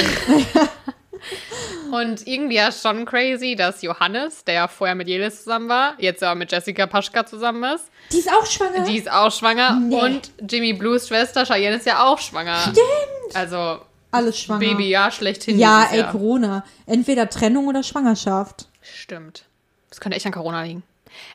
Und 1.92 2.26
irgendwie 2.26 2.56
ja 2.56 2.70
schon 2.72 3.04
crazy, 3.04 3.56
dass 3.56 3.82
Johannes, 3.82 4.44
der 4.44 4.54
ja 4.54 4.68
vorher 4.68 4.94
mit 4.94 5.08
Jelis 5.08 5.38
zusammen 5.44 5.68
war, 5.68 5.94
jetzt 5.98 6.22
aber 6.22 6.34
mit 6.34 6.50
Jessica 6.52 6.86
Paschka 6.86 7.24
zusammen 7.26 7.62
ist. 7.74 7.84
Die 8.12 8.18
ist 8.18 8.30
auch 8.30 8.46
schwanger. 8.46 8.84
Die 8.84 8.96
ist 8.98 9.10
auch 9.10 9.30
schwanger. 9.32 9.78
Nee. 9.80 9.96
Und 10.00 10.30
Jimmy 10.50 10.72
Blues 10.72 11.08
Schwester 11.08 11.44
Cheyenne 11.44 11.76
ist 11.76 11.86
ja 11.86 12.04
auch 12.04 12.18
schwanger. 12.18 12.58
Stimmt. 12.60 13.34
Also 13.34 13.78
Alles 14.10 14.38
schwanger. 14.38 14.60
Baby, 14.60 14.88
ja, 14.88 15.10
schlechthin. 15.10 15.58
Ja, 15.58 15.88
ey, 15.90 16.00
Jahr. 16.00 16.10
Corona. 16.12 16.64
Entweder 16.86 17.28
Trennung 17.28 17.66
oder 17.68 17.82
Schwangerschaft. 17.82 18.66
Stimmt. 18.80 19.44
Das 19.90 20.00
könnte 20.00 20.16
echt 20.16 20.26
an 20.26 20.32
Corona 20.32 20.62
liegen. 20.62 20.82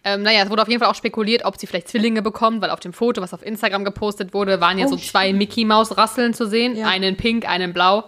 Ähm, 0.04 0.24
naja, 0.24 0.43
es 0.43 0.50
wurde 0.50 0.62
auf 0.62 0.68
jeden 0.68 0.82
Fall 0.82 0.89
auch 0.91 0.95
spekuliert, 0.95 1.45
ob 1.45 1.58
sie 1.58 1.66
vielleicht 1.66 1.88
Zwillinge 1.88 2.22
bekommt, 2.22 2.62
weil 2.62 2.70
auf 2.70 2.82
dem 2.82 2.91
Foto, 2.91 3.22
was 3.22 3.34
auf 3.34 3.45
Instagram 3.45 3.86
gepostet 3.86 4.34
wurde, 4.34 4.60
waren 4.60 4.78
ja 4.78 4.86
Oh, 4.88 4.89
so 4.89 4.97
zwei 4.97 5.32
Mickey-Maus-Rasseln 5.32 6.34
zu 6.34 6.47
sehen. 6.47 6.76
Ja. 6.76 6.88
Einen 6.88 7.04
in 7.06 7.18
pink, 7.18 7.47
einen 7.47 7.70
in 7.70 7.74
blau. 7.74 8.04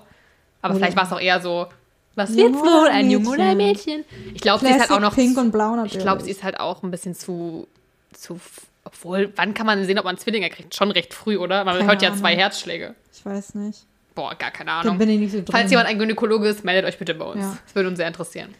Aber 0.61 0.73
Oh, 0.73 0.77
vielleicht 0.77 0.93
ja. 0.93 0.97
war 0.97 1.05
es 1.05 1.13
auch 1.13 1.19
eher 1.21 1.39
so, 1.39 1.67
was 2.15 2.35
wird's 2.35 2.57
wohl? 2.59 2.87
Ein 2.89 3.09
Junge 3.09 3.29
oder 3.29 3.43
ein 3.49 3.57
Mädchen? 3.57 4.03
Ich 4.33 4.41
glaube, 4.41 4.65
sie 4.65 4.71
ist 4.71 4.79
halt 4.79 4.91
auch 4.91 4.99
noch. 4.99 5.15
Pink 5.15 5.37
und 5.37 5.51
Blau 5.51 5.71
ich 5.71 5.77
natürlich. 5.77 5.99
glaube, 6.03 6.23
sie 6.23 6.31
ist 6.31 6.43
halt 6.43 6.59
auch 6.59 6.83
ein 6.83 6.91
bisschen 6.91 7.15
zu. 7.15 7.67
zu 8.13 8.39
obwohl, 8.83 9.31
wann 9.35 9.53
kann 9.53 9.65
man 9.67 9.83
sehen, 9.85 9.99
ob 9.99 10.05
man 10.05 10.17
Zwillinge 10.17 10.49
kriegt? 10.49 10.73
Schon 10.75 10.89
recht 10.91 11.13
früh, 11.13 11.37
oder? 11.37 11.63
Man 11.63 11.75
Keine 11.77 11.87
hört 11.87 12.01
ja 12.01 12.09
Ahnung. 12.09 12.19
zwei 12.21 12.35
Herzschläge. 12.35 12.95
Ich 13.13 13.23
weiß 13.25 13.53
nicht. 13.55 13.85
Boah, 14.15 14.33
gar 14.35 14.49
keine 14.51 14.71
Ahnung. 14.71 14.97
bin 14.97 15.07
ich 15.09 15.19
nicht 15.19 15.31
so 15.31 15.37
drin. 15.37 15.47
Falls 15.51 15.69
jemand 15.69 15.87
ein 15.87 15.99
Gynäkologe 15.99 16.47
ist, 16.49 16.65
meldet 16.65 16.85
euch 16.85 16.97
bitte 16.97 17.13
bei 17.13 17.25
uns. 17.25 17.39
Ja. 17.41 17.57
Das 17.63 17.75
würde 17.75 17.89
uns 17.89 17.97
sehr 17.97 18.07
interessieren. 18.07 18.53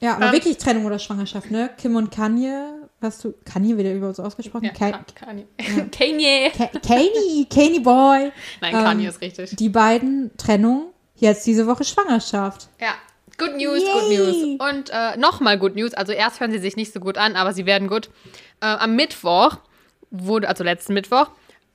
ja, 0.00 0.14
aber 0.16 0.26
Ähm, 0.28 0.32
wirklich 0.32 0.56
Trennung 0.56 0.86
oder 0.86 0.98
Schwangerschaft, 0.98 1.50
ne? 1.50 1.70
Kim 1.76 1.94
und 1.96 2.10
Kanye, 2.10 2.64
was 3.00 3.18
du. 3.20 3.34
Kanye 3.44 3.76
wieder 3.76 3.92
über 3.92 4.08
uns 4.08 4.18
ausgesprochen? 4.18 4.64
Ja, 4.64 4.70
Ka- 4.72 5.04
Kanye. 5.14 5.44
Kanye. 5.92 6.50
Ka- 6.56 6.70
Kanye, 6.80 7.46
Kanye 7.52 7.80
Boy. 7.80 8.32
Nein, 8.62 8.74
Ähm, 8.74 8.82
Kanye 8.84 9.08
ist 9.08 9.20
richtig. 9.20 9.54
Die 9.54 9.68
beiden 9.68 10.30
Trennung, 10.38 10.86
jetzt 11.20 11.46
diese 11.46 11.66
Woche 11.66 11.84
Schwangerschaft. 11.84 12.68
Ja. 12.80 12.94
Good 13.38 13.56
News, 13.56 13.80
Yay. 13.80 13.92
Good 13.92 14.18
News. 14.18 14.70
Und 14.70 14.90
äh, 14.90 15.16
nochmal 15.16 15.58
Good 15.58 15.76
News. 15.76 15.94
Also 15.94 16.12
erst 16.12 16.40
hören 16.40 16.50
sie 16.50 16.58
sich 16.58 16.74
nicht 16.74 16.92
so 16.92 16.98
gut 16.98 17.16
an, 17.18 17.36
aber 17.36 17.52
sie 17.52 17.66
werden 17.66 17.86
gut. 17.86 18.10
Äh, 18.60 18.66
am 18.66 18.96
Mittwoch 18.96 19.58
wurde, 20.10 20.48
also 20.48 20.64
letzten 20.64 20.94
Mittwoch, 20.94 21.30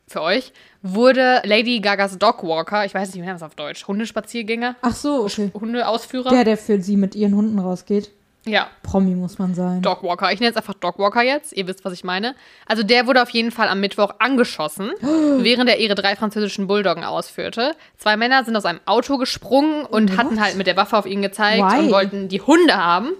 für 0.07 0.21
euch, 0.21 0.51
wurde 0.81 1.41
Lady 1.45 1.79
Gagas 1.79 2.17
Dogwalker, 2.17 2.85
ich 2.85 2.93
weiß 2.93 3.07
nicht, 3.07 3.15
wie 3.15 3.19
nennt 3.19 3.29
man 3.29 3.35
das 3.39 3.43
auf 3.43 3.55
Deutsch, 3.55 3.87
Hundespaziergänger, 3.87 4.75
Ach 4.81 4.93
so, 4.95 5.23
okay. 5.23 5.51
Hundeausführer. 5.53 6.29
Der, 6.29 6.43
der 6.43 6.57
für 6.57 6.81
sie 6.81 6.97
mit 6.97 7.15
ihren 7.15 7.35
Hunden 7.35 7.57
rausgeht. 7.59 8.11
Ja, 8.45 8.67
Promi 8.83 9.15
muss 9.15 9.39
man 9.39 9.55
sein. 9.55 9.81
Dogwalker. 9.81 10.31
Ich 10.33 10.39
nenne 10.39 10.51
es 10.51 10.57
einfach 10.57 10.73
Dogwalker 10.73 11.21
jetzt. 11.21 11.53
Ihr 11.53 11.65
wisst, 11.67 11.85
was 11.85 11.93
ich 11.93 12.03
meine. 12.03 12.35
Also 12.65 12.83
der 12.83 13.07
wurde 13.07 13.21
auf 13.21 13.29
jeden 13.29 13.51
Fall 13.51 13.69
am 13.69 13.79
Mittwoch 13.79 14.15
angeschossen, 14.19 14.91
während 15.01 15.69
er 15.69 15.79
ihre 15.79 15.95
drei 15.95 16.15
französischen 16.15 16.67
Bulldoggen 16.67 17.03
ausführte. 17.05 17.75
Zwei 17.97 18.17
Männer 18.17 18.43
sind 18.43 18.55
aus 18.57 18.65
einem 18.65 18.81
Auto 18.85 19.17
gesprungen 19.17 19.85
und 19.85 20.11
What? 20.11 20.17
hatten 20.17 20.41
halt 20.41 20.57
mit 20.57 20.67
der 20.67 20.75
Waffe 20.75 20.97
auf 20.97 21.05
ihn 21.05 21.21
gezeigt 21.21 21.63
Why? 21.63 21.79
und 21.79 21.91
wollten 21.91 22.27
die 22.27 22.41
Hunde 22.41 22.75
haben 22.75 23.11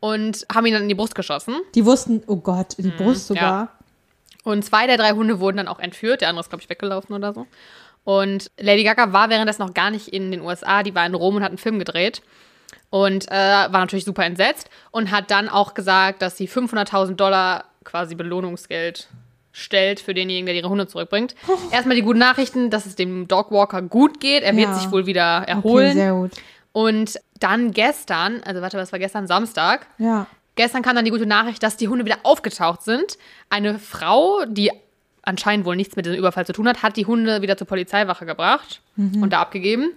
und 0.00 0.46
haben 0.54 0.66
ihn 0.66 0.72
dann 0.72 0.82
in 0.82 0.88
die 0.88 0.94
Brust 0.94 1.14
geschossen. 1.14 1.56
Die 1.74 1.84
wussten, 1.84 2.22
oh 2.26 2.36
Gott, 2.36 2.76
die 2.78 2.90
Brust 2.90 3.26
sogar. 3.26 3.68
Und 4.44 4.64
zwei 4.64 4.86
der 4.86 4.96
drei 4.96 5.12
Hunde 5.12 5.40
wurden 5.40 5.58
dann 5.58 5.68
auch 5.68 5.78
entführt. 5.78 6.20
Der 6.20 6.28
andere 6.28 6.42
ist, 6.42 6.50
glaube 6.50 6.62
ich, 6.62 6.68
weggelaufen 6.70 7.14
oder 7.14 7.32
so. 7.32 7.46
Und 8.04 8.50
Lady 8.58 8.84
Gaga 8.84 9.12
war 9.12 9.30
währenddessen 9.30 9.62
noch 9.62 9.72
gar 9.74 9.90
nicht 9.90 10.08
in 10.08 10.30
den 10.30 10.42
USA. 10.42 10.82
Die 10.82 10.94
war 10.94 11.06
in 11.06 11.14
Rom 11.14 11.36
und 11.36 11.42
hat 11.42 11.50
einen 11.50 11.58
Film 11.58 11.78
gedreht. 11.78 12.22
Und 12.96 13.26
äh, 13.28 13.34
war 13.34 13.80
natürlich 13.80 14.04
super 14.04 14.24
entsetzt. 14.24 14.70
Und 14.92 15.10
hat 15.10 15.32
dann 15.32 15.48
auch 15.48 15.74
gesagt, 15.74 16.22
dass 16.22 16.36
sie 16.36 16.48
500.000 16.48 17.16
Dollar 17.16 17.64
quasi 17.82 18.14
Belohnungsgeld 18.14 19.08
stellt 19.50 19.98
für 19.98 20.14
denjenigen, 20.14 20.46
der 20.46 20.54
ihre 20.54 20.68
Hunde 20.68 20.86
zurückbringt. 20.86 21.34
Erstmal 21.72 21.96
die 21.96 22.02
guten 22.02 22.20
Nachrichten, 22.20 22.70
dass 22.70 22.86
es 22.86 22.94
dem 22.94 23.26
Dogwalker 23.26 23.82
gut 23.82 24.20
geht. 24.20 24.44
Er 24.44 24.54
wird 24.56 24.68
Ja. 24.68 24.74
sich 24.74 24.92
wohl 24.92 25.06
wieder 25.06 25.40
Okay, 25.42 25.50
erholen. 25.50 25.94
sehr 25.94 26.12
gut. 26.12 26.30
und 26.72 27.18
dann 27.40 27.72
gestern, 27.72 28.42
also 28.44 28.62
warte, 28.62 28.78
was 28.78 28.92
war 28.92 28.98
gestern? 29.00 29.26
Samstag. 29.26 29.86
Ja. 29.98 30.26
Gestern 30.54 30.82
kam 30.82 30.94
dann 30.94 31.04
die 31.04 31.10
gute 31.10 31.26
Nachricht, 31.26 31.62
dass 31.64 31.76
die 31.76 31.88
Hunde 31.88 32.04
wieder 32.04 32.18
aufgetaucht 32.22 32.82
sind. 32.82 33.18
Eine 33.50 33.80
Frau, 33.80 34.44
die 34.46 34.70
anscheinend 35.22 35.66
wohl 35.66 35.74
nichts 35.74 35.96
mit 35.96 36.06
diesem 36.06 36.18
Überfall 36.18 36.46
zu 36.46 36.52
tun 36.52 36.68
hat, 36.68 36.82
hat 36.84 36.96
die 36.96 37.06
Hunde 37.06 37.42
wieder 37.42 37.56
zur 37.56 37.66
Polizeiwache 37.66 38.24
gebracht 38.24 38.80
Mhm. 38.94 39.20
und 39.22 39.32
da 39.32 39.40
abgegeben. 39.40 39.90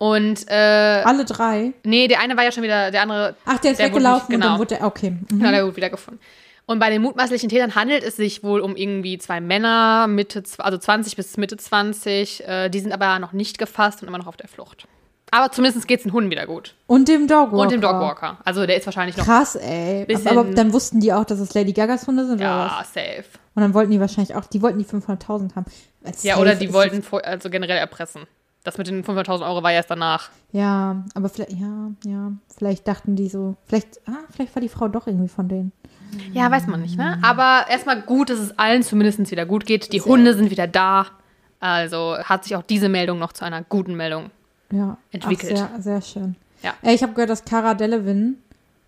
Und 0.00 0.48
äh, 0.48 1.02
Alle 1.04 1.26
drei. 1.26 1.74
nee, 1.84 2.08
der 2.08 2.20
eine 2.20 2.34
war 2.34 2.42
ja 2.42 2.52
schon 2.52 2.62
wieder, 2.62 2.90
der 2.90 3.02
andere. 3.02 3.36
Ach, 3.44 3.58
der 3.58 3.72
ist 3.72 3.80
wurde 3.80 3.90
weggelaufen 3.90 4.28
nicht- 4.28 4.36
und 4.36 4.40
dann 4.40 4.52
genau. 4.52 4.58
wurde. 4.58 4.78
Okay. 4.80 5.10
Mhm. 5.10 5.26
Genau, 5.28 5.50
der 5.50 5.66
wurde 5.66 5.76
wiedergefunden. 5.76 6.22
Und 6.64 6.78
bei 6.78 6.88
den 6.88 7.02
mutmaßlichen 7.02 7.50
Tätern 7.50 7.74
handelt 7.74 8.02
es 8.02 8.16
sich 8.16 8.42
wohl 8.42 8.60
um 8.60 8.76
irgendwie 8.76 9.18
zwei 9.18 9.42
Männer, 9.42 10.06
Mitte, 10.06 10.42
also 10.56 10.78
20 10.78 11.16
bis 11.16 11.36
Mitte 11.36 11.58
20. 11.58 12.48
Äh, 12.48 12.70
die 12.70 12.80
sind 12.80 12.92
aber 12.92 13.18
noch 13.18 13.32
nicht 13.32 13.58
gefasst 13.58 14.00
und 14.00 14.08
immer 14.08 14.16
noch 14.16 14.26
auf 14.26 14.38
der 14.38 14.48
Flucht. 14.48 14.86
Aber 15.32 15.52
zumindest 15.52 15.86
geht 15.86 15.98
es 15.98 16.04
den 16.04 16.14
Hunden 16.14 16.30
wieder 16.30 16.46
gut. 16.46 16.74
Und 16.86 17.06
dem 17.08 17.26
Dogwalker. 17.28 17.58
Und 17.58 17.70
dem 17.70 17.82
Dogwalker. 17.82 18.38
Also 18.42 18.64
der 18.64 18.78
ist 18.78 18.86
wahrscheinlich 18.86 19.18
noch. 19.18 19.26
Krass, 19.26 19.54
ey. 19.54 20.06
Aber 20.24 20.44
dann 20.44 20.72
wussten 20.72 21.00
die 21.00 21.12
auch, 21.12 21.26
dass 21.26 21.40
es 21.40 21.52
Lady 21.52 21.74
Gagas 21.74 22.06
Hunde 22.06 22.24
sind 22.24 22.36
oder 22.36 22.44
Ja, 22.44 22.84
safe. 22.90 23.24
Und 23.54 23.62
dann 23.62 23.74
wollten 23.74 23.90
die 23.90 24.00
wahrscheinlich 24.00 24.34
auch, 24.34 24.46
die 24.46 24.62
wollten 24.62 24.78
die 24.78 24.86
500.000 24.86 25.56
haben. 25.56 25.66
Als 26.02 26.22
Ja, 26.22 26.38
oder 26.38 26.54
die 26.54 26.72
wollten 26.72 27.04
also 27.22 27.50
generell 27.50 27.76
erpressen. 27.76 28.22
Das 28.62 28.76
mit 28.76 28.88
den 28.88 29.02
500.000 29.04 29.46
Euro 29.46 29.62
war 29.62 29.70
ja 29.70 29.78
erst 29.78 29.90
danach. 29.90 30.28
Ja, 30.52 31.02
aber 31.14 31.28
vielleicht, 31.30 31.52
ja, 31.52 31.90
ja. 32.04 32.32
Vielleicht 32.54 32.86
dachten 32.86 33.16
die 33.16 33.28
so, 33.28 33.56
vielleicht, 33.64 34.00
ah, 34.06 34.18
vielleicht 34.30 34.54
war 34.54 34.60
die 34.60 34.68
Frau 34.68 34.88
doch 34.88 35.06
irgendwie 35.06 35.28
von 35.28 35.48
denen. 35.48 35.72
Ja, 36.32 36.50
weiß 36.50 36.66
man 36.66 36.82
nicht, 36.82 36.98
ne? 36.98 37.18
Aber 37.22 37.66
erstmal 37.70 38.02
gut, 38.02 38.30
dass 38.30 38.38
es 38.38 38.58
allen 38.58 38.82
zumindest 38.82 39.30
wieder 39.30 39.46
gut 39.46 39.64
geht. 39.64 39.92
Die 39.92 40.00
Hunde 40.00 40.34
sind 40.34 40.50
wieder 40.50 40.66
da. 40.66 41.06
Also 41.60 42.16
hat 42.18 42.44
sich 42.44 42.56
auch 42.56 42.62
diese 42.62 42.88
Meldung 42.88 43.18
noch 43.18 43.32
zu 43.32 43.44
einer 43.44 43.62
guten 43.62 43.94
Meldung. 43.94 44.30
Ja. 44.72 44.96
Entwickelt. 45.12 45.52
Ach, 45.54 45.70
sehr, 45.74 45.82
sehr 45.82 46.02
schön. 46.02 46.36
Ja. 46.62 46.74
Ich 46.82 47.02
habe 47.02 47.12
gehört, 47.12 47.30
dass 47.30 47.44
Cara 47.44 47.74
Delevingne, 47.74 48.34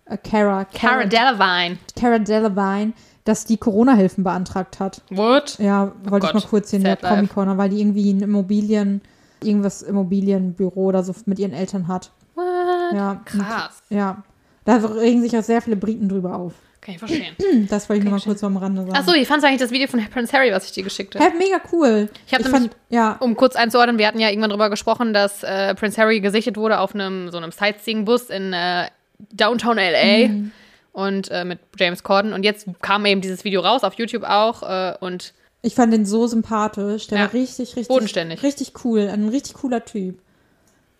äh, 0.05 0.17
Cara, 0.17 0.65
Cara 0.65 1.05
Delevingne. 1.05 1.77
Cara 1.99 2.19
Delevingne, 2.19 2.93
dass 3.25 3.45
die 3.45 3.57
Corona-Hilfen 3.57 4.23
beantragt 4.23 4.79
hat. 4.79 5.01
What? 5.09 5.57
Ja, 5.59 5.93
wollte 6.03 6.27
ich 6.27 6.33
Gott. 6.33 6.43
mal 6.43 6.49
kurz 6.49 6.73
in 6.73 6.83
der 6.83 6.93
Sad 6.93 7.03
life. 7.03 7.15
Comic 7.15 7.33
Corner, 7.33 7.57
weil 7.57 7.69
die 7.69 7.79
irgendwie 7.79 8.11
ein 8.11 8.21
Immobilien, 8.21 9.01
irgendwas 9.45 9.81
Immobilienbüro 9.81 10.81
oder 10.85 11.03
so 11.03 11.13
mit 11.25 11.39
ihren 11.39 11.53
Eltern 11.53 11.87
hat. 11.87 12.11
What? 12.35 12.45
Ja. 12.93 13.21
Krass. 13.25 13.81
Ja. 13.89 14.23
Da 14.65 14.75
regen 14.77 15.21
sich 15.21 15.37
auch 15.37 15.43
sehr 15.43 15.61
viele 15.61 15.75
Briten 15.75 16.07
drüber 16.09 16.35
auf. 16.35 16.53
Kann 16.81 16.95
ich 16.95 16.99
verstehen. 16.99 17.35
Das 17.69 17.87
wollte 17.89 17.99
ich 17.99 18.03
nur 18.09 18.17
mal 18.17 18.23
kurz 18.23 18.43
am 18.43 18.57
Rande 18.57 18.81
sagen. 18.81 18.95
Achso, 18.95 19.13
wie 19.13 19.23
fandst 19.25 19.43
du 19.43 19.47
eigentlich 19.47 19.61
das 19.61 19.71
Video 19.71 19.87
von 19.87 20.03
Prince 20.09 20.33
Harry, 20.33 20.51
was 20.51 20.65
ich 20.65 20.71
dir 20.73 20.83
geschickt 20.83 21.15
habe? 21.15 21.23
Hä, 21.25 21.31
mega 21.37 21.57
cool. 21.71 22.09
Ich 22.27 22.33
hab 22.33 22.41
nämlich- 22.43 22.71
ja, 22.89 23.15
Um 23.21 23.35
kurz 23.37 23.55
einzuordnen, 23.55 23.97
wir 23.97 24.07
hatten 24.07 24.19
ja 24.19 24.29
irgendwann 24.29 24.49
drüber 24.49 24.69
gesprochen, 24.69 25.13
dass 25.13 25.43
äh, 25.43 25.75
Prince 25.75 25.99
Harry 26.01 26.19
gesichtet 26.19 26.57
wurde 26.57 26.79
auf 26.79 26.93
einem 26.93 27.31
so 27.31 27.37
einem 27.37 27.51
Sightseeing-Bus 27.51 28.29
in 28.29 28.51
äh, 28.53 28.87
Downtown 29.31 29.77
LA 29.77 30.27
Mhm. 30.27 30.51
und 30.91 31.31
äh, 31.31 31.45
mit 31.45 31.59
James 31.77 32.03
Corden. 32.03 32.33
Und 32.33 32.43
jetzt 32.43 32.67
kam 32.81 33.05
eben 33.05 33.21
dieses 33.21 33.45
Video 33.45 33.61
raus, 33.61 33.83
auf 33.83 33.93
YouTube 33.93 34.23
auch. 34.23 34.63
Äh, 34.63 34.95
und 34.99 35.33
ich 35.63 35.73
fand 35.73 35.91
den 35.91 36.05
so 36.05 36.27
sympathisch. 36.27 37.07
Der 37.07 37.17
Ja. 37.17 37.23
war 37.25 37.33
richtig, 37.33 37.69
richtig. 37.69 37.87
Bodenständig. 37.87 38.43
Richtig 38.43 38.73
cool. 38.85 39.09
Ein 39.11 39.29
richtig 39.29 39.55
cooler 39.55 39.83
Typ. 39.83 40.19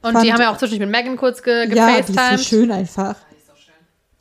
und 0.01 0.13
Fand- 0.13 0.25
die 0.25 0.33
haben 0.33 0.41
ja 0.41 0.51
auch 0.51 0.57
zwischendurch 0.57 0.89
mit 0.89 0.97
Megan 0.97 1.17
kurz 1.17 1.43
ge 1.43 1.67
Ja, 1.73 2.01
die 2.01 2.11
ist 2.13 2.39
so 2.39 2.43
schön 2.57 2.71
einfach. 2.71 3.15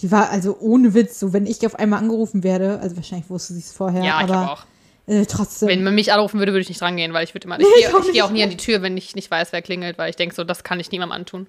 Die 0.00 0.10
war 0.10 0.30
also 0.30 0.56
ohne 0.60 0.94
Witz, 0.94 1.18
so 1.20 1.32
wenn 1.32 1.46
ich 1.46 1.64
auf 1.64 1.76
einmal 1.76 2.00
angerufen 2.00 2.42
werde, 2.42 2.80
also 2.80 2.96
wahrscheinlich 2.96 3.30
wusste 3.30 3.54
sie 3.54 3.60
es 3.60 3.72
vorher, 3.72 4.02
ja, 4.02 4.16
ich 4.18 4.24
aber 4.24 4.26
glaube 4.26 4.50
auch. 4.50 4.64
Äh, 5.06 5.26
trotzdem. 5.26 5.68
Wenn 5.68 5.84
man 5.84 5.94
mich 5.94 6.12
anrufen 6.12 6.38
würde, 6.40 6.52
würde 6.52 6.62
ich 6.62 6.68
nicht 6.68 6.82
rangehen, 6.82 7.12
weil 7.12 7.22
ich 7.24 7.34
würde 7.34 7.46
immer. 7.46 7.58
Ich 7.60 7.66
Nee, 7.66 7.72
gehe 7.80 7.88
ich 7.88 7.94
auch 7.94 7.98
ich 8.00 8.06
geh 8.06 8.12
nicht. 8.12 8.22
auch 8.22 8.30
nie 8.30 8.42
an 8.42 8.50
die 8.50 8.56
Tür, 8.56 8.82
wenn 8.82 8.96
ich 8.96 9.14
nicht 9.14 9.30
weiß, 9.30 9.52
wer 9.52 9.62
klingelt, 9.62 9.98
weil 9.98 10.10
ich 10.10 10.16
denke, 10.16 10.34
so, 10.34 10.42
das 10.44 10.64
kann 10.64 10.80
ich 10.80 10.90
niemandem 10.90 11.12
antun. 11.20 11.46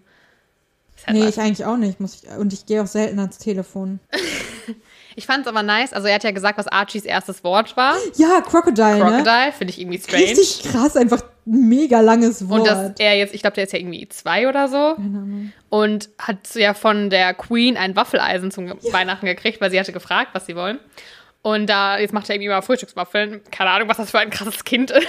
Halt 1.08 1.18
nee, 1.18 1.24
was. 1.24 1.30
ich 1.30 1.40
eigentlich 1.42 1.66
auch 1.66 1.78
nicht. 1.78 2.00
Muss 2.00 2.24
ich, 2.24 2.30
und 2.38 2.54
ich 2.54 2.66
gehe 2.68 2.82
auch 2.84 2.88
selten 2.88 3.20
ans 3.20 3.38
Telefon. 3.40 4.00
ich 5.16 5.26
fand 5.26 5.42
es 5.42 5.48
aber 5.48 5.64
nice. 5.64 5.94
Also, 5.94 6.08
er 6.08 6.16
hat 6.16 6.24
ja 6.24 6.32
gesagt, 6.32 6.58
was 6.58 6.68
Archies 6.68 7.06
erstes 7.06 7.44
Wort 7.44 7.76
war. 7.78 7.96
Ja, 8.16 8.42
Crocodile, 8.42 8.96
ne? 8.96 9.00
Crocodile, 9.00 9.52
finde 9.58 9.72
ich 9.72 9.80
irgendwie 9.82 10.00
strange. 10.00 10.24
Richtig 10.24 10.64
krass, 10.72 10.96
einfach 10.96 11.22
ein 11.46 11.70
mega 11.70 12.00
langes 12.00 12.48
Wort. 12.50 12.62
Und 12.62 12.68
dass 12.68 12.92
er 13.00 13.18
jetzt, 13.18 13.34
ich 13.34 13.42
glaube, 13.42 13.56
der 13.56 13.66
ist 13.66 13.74
ja 13.74 13.80
irgendwie 13.80 14.08
zwei 14.10 14.48
oder 14.48 14.68
so. 14.68 14.96
Und 15.70 16.10
hat 16.18 16.56
ja 16.56 16.74
von 16.74 17.10
der 17.10 17.34
Queen 17.34 17.78
ein 17.78 17.96
Waffeleisen 17.96 18.52
zum 18.52 18.70
Weihnachten 18.92 19.26
gekriegt, 19.26 19.60
weil 19.62 19.72
sie 19.72 19.80
hatte 19.80 19.92
gefragt, 19.92 20.30
was 20.34 20.46
sie 20.46 20.56
wollen. 20.56 20.80
Und 21.44 21.68
da, 21.68 21.98
jetzt 22.00 22.14
macht 22.14 22.30
er 22.30 22.36
irgendwie 22.36 22.50
mal 22.50 22.62
Frühstückswaffeln. 22.62 23.42
Keine 23.52 23.70
Ahnung, 23.72 23.90
was 23.90 23.98
das 23.98 24.12
für 24.12 24.20
ein 24.20 24.30
krasses 24.30 24.64
Kind 24.64 24.92
ist, 24.92 25.08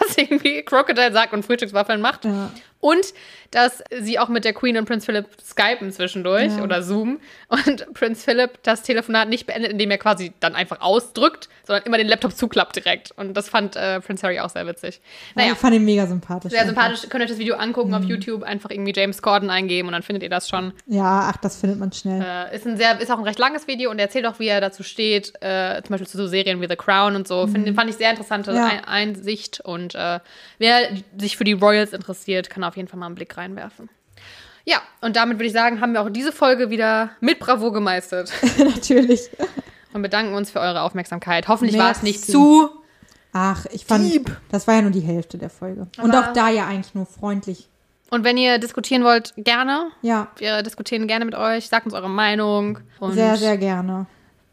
was 0.00 0.18
irgendwie 0.18 0.62
Crocodile 0.64 1.12
sagt 1.12 1.32
und 1.32 1.44
Frühstückswaffeln 1.44 2.00
macht. 2.00 2.24
Ja. 2.24 2.50
Und 2.80 3.06
dass 3.50 3.82
sie 4.00 4.18
auch 4.18 4.28
mit 4.28 4.44
der 4.44 4.52
Queen 4.52 4.76
und 4.76 4.84
Prinz 4.84 5.04
Philip 5.06 5.26
skypen 5.42 5.90
zwischendurch 5.92 6.56
Ja. 6.56 6.62
oder 6.62 6.82
Zoom. 6.82 7.20
Und 7.48 7.92
Prinz 7.94 8.24
Philip 8.24 8.62
das 8.62 8.82
Telefonat 8.82 9.28
nicht 9.28 9.46
beendet, 9.46 9.72
indem 9.72 9.90
er 9.90 9.98
quasi 9.98 10.32
dann 10.40 10.54
einfach 10.54 10.80
ausdrückt, 10.80 11.48
sondern 11.64 11.84
immer 11.84 11.96
den 11.98 12.06
Laptop 12.08 12.32
zuklappt 12.36 12.76
direkt. 12.76 13.12
Und 13.16 13.34
das 13.34 13.48
fand 13.48 13.76
äh, 13.76 14.00
Prinz 14.00 14.22
Harry 14.22 14.40
auch 14.40 14.50
sehr 14.50 14.66
witzig. 14.66 15.00
Naja. 15.34 15.46
Naja, 15.46 15.52
Ich 15.54 15.58
fand 15.58 15.74
ihn 15.74 15.84
mega 15.84 16.06
sympathisch. 16.06 16.50
sehr 16.52 16.60
einfach. 16.62 16.74
sympathisch. 16.74 17.08
Könnt 17.08 17.22
ihr 17.22 17.24
euch 17.24 17.30
das 17.30 17.38
Video 17.38 17.56
angucken 17.56 17.94
auf 17.94 18.04
YouTube, 18.04 18.42
einfach 18.42 18.70
irgendwie 18.70 18.92
James 18.94 19.22
Corden 19.22 19.48
eingeben 19.50 19.88
und 19.88 19.92
dann 19.92 20.02
findet 20.02 20.22
ihr 20.22 20.30
das 20.30 20.48
schon. 20.48 20.72
Ja, 20.86 21.30
ach, 21.32 21.36
das 21.38 21.56
findet 21.60 21.78
man 21.78 21.92
schnell. 21.92 22.22
Äh, 22.22 22.54
ist, 22.56 22.66
ein 22.66 22.76
sehr, 22.76 23.00
ist 23.00 23.10
auch 23.10 23.18
ein 23.18 23.24
recht 23.24 23.38
langes 23.38 23.66
Video 23.66 23.90
und 23.90 23.98
er 23.98 24.04
erzählt 24.06 24.26
auch, 24.26 24.38
wie 24.38 24.48
er 24.48 24.60
dazu 24.60 24.82
steht, 24.82 25.32
äh, 25.40 25.80
zum 25.82 25.90
Beispiel 25.94 26.06
zu 26.08 26.18
so 26.18 26.26
Serien 26.26 26.60
wie 26.60 26.68
The 26.68 26.76
Crown 26.76 27.16
und 27.16 27.26
so. 27.26 27.46
Find, 27.46 27.74
fand 27.74 27.90
ich 27.90 27.96
sehr 27.96 28.10
interessante 28.10 28.52
Ja. 28.52 28.66
Ein 28.66 28.84
Einsicht 28.84 29.60
und 29.60 29.94
äh, 29.94 30.20
wer 30.58 30.88
sich 31.18 31.36
für 31.36 31.44
die 31.44 31.52
Royals 31.54 31.92
interessiert, 31.92 32.50
kann 32.50 32.64
auf 32.68 32.76
jeden 32.76 32.88
Fall 32.88 32.98
mal 32.98 33.06
einen 33.06 33.14
Blick 33.14 33.36
reinwerfen. 33.36 33.88
Ja, 34.64 34.78
und 35.00 35.14
damit 35.16 35.38
würde 35.38 35.46
ich 35.46 35.52
sagen, 35.52 35.80
haben 35.80 35.92
wir 35.92 36.02
auch 36.02 36.10
diese 36.10 36.32
Folge 36.32 36.70
wieder 36.70 37.10
mit 37.20 37.38
Bravour 37.38 37.72
gemeistert 37.72 38.32
Natürlich. 38.58 39.30
und 39.92 40.02
bedanken 40.02 40.34
uns 40.34 40.50
für 40.50 40.58
eure 40.60 40.82
Aufmerksamkeit. 40.82 41.46
Hoffentlich 41.48 41.78
war 41.78 41.90
es 41.92 42.02
nicht 42.02 42.24
zu. 42.24 42.68
Ach, 43.32 43.66
ich 43.70 43.84
fand, 43.86 44.10
das 44.50 44.66
war 44.66 44.74
ja 44.76 44.82
nur 44.82 44.90
die 44.90 45.00
Hälfte 45.00 45.38
der 45.38 45.50
Folge. 45.50 45.86
Und 45.98 46.14
Aber- 46.14 46.28
auch 46.28 46.32
da 46.32 46.48
ja 46.48 46.66
eigentlich 46.66 46.94
nur 46.94 47.06
freundlich. 47.06 47.68
Und 48.10 48.22
wenn 48.24 48.36
ihr 48.36 48.58
diskutieren 48.58 49.02
wollt, 49.04 49.34
gerne. 49.36 49.88
Ja, 50.00 50.28
Wir 50.38 50.62
diskutieren 50.62 51.06
gerne 51.08 51.24
mit 51.24 51.34
euch. 51.34 51.68
Sagt 51.68 51.86
uns 51.86 51.94
eure 51.94 52.08
Meinung. 52.08 52.78
Und 53.00 53.14
sehr, 53.14 53.36
sehr 53.36 53.58
gerne. 53.58 54.06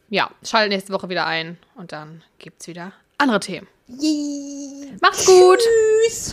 ja, 0.09 0.29
schaltet 0.43 0.71
nächste 0.73 0.91
Woche 0.91 1.07
wieder 1.09 1.25
ein 1.27 1.57
und 1.75 1.91
dann 1.91 2.23
gibt's 2.39 2.67
wieder 2.67 2.91
andere 3.19 3.39
Themen. 3.39 3.67
Yay. 3.87 4.93
Macht's 5.01 5.25
gut! 5.25 5.59
Tschüss. 6.07 6.31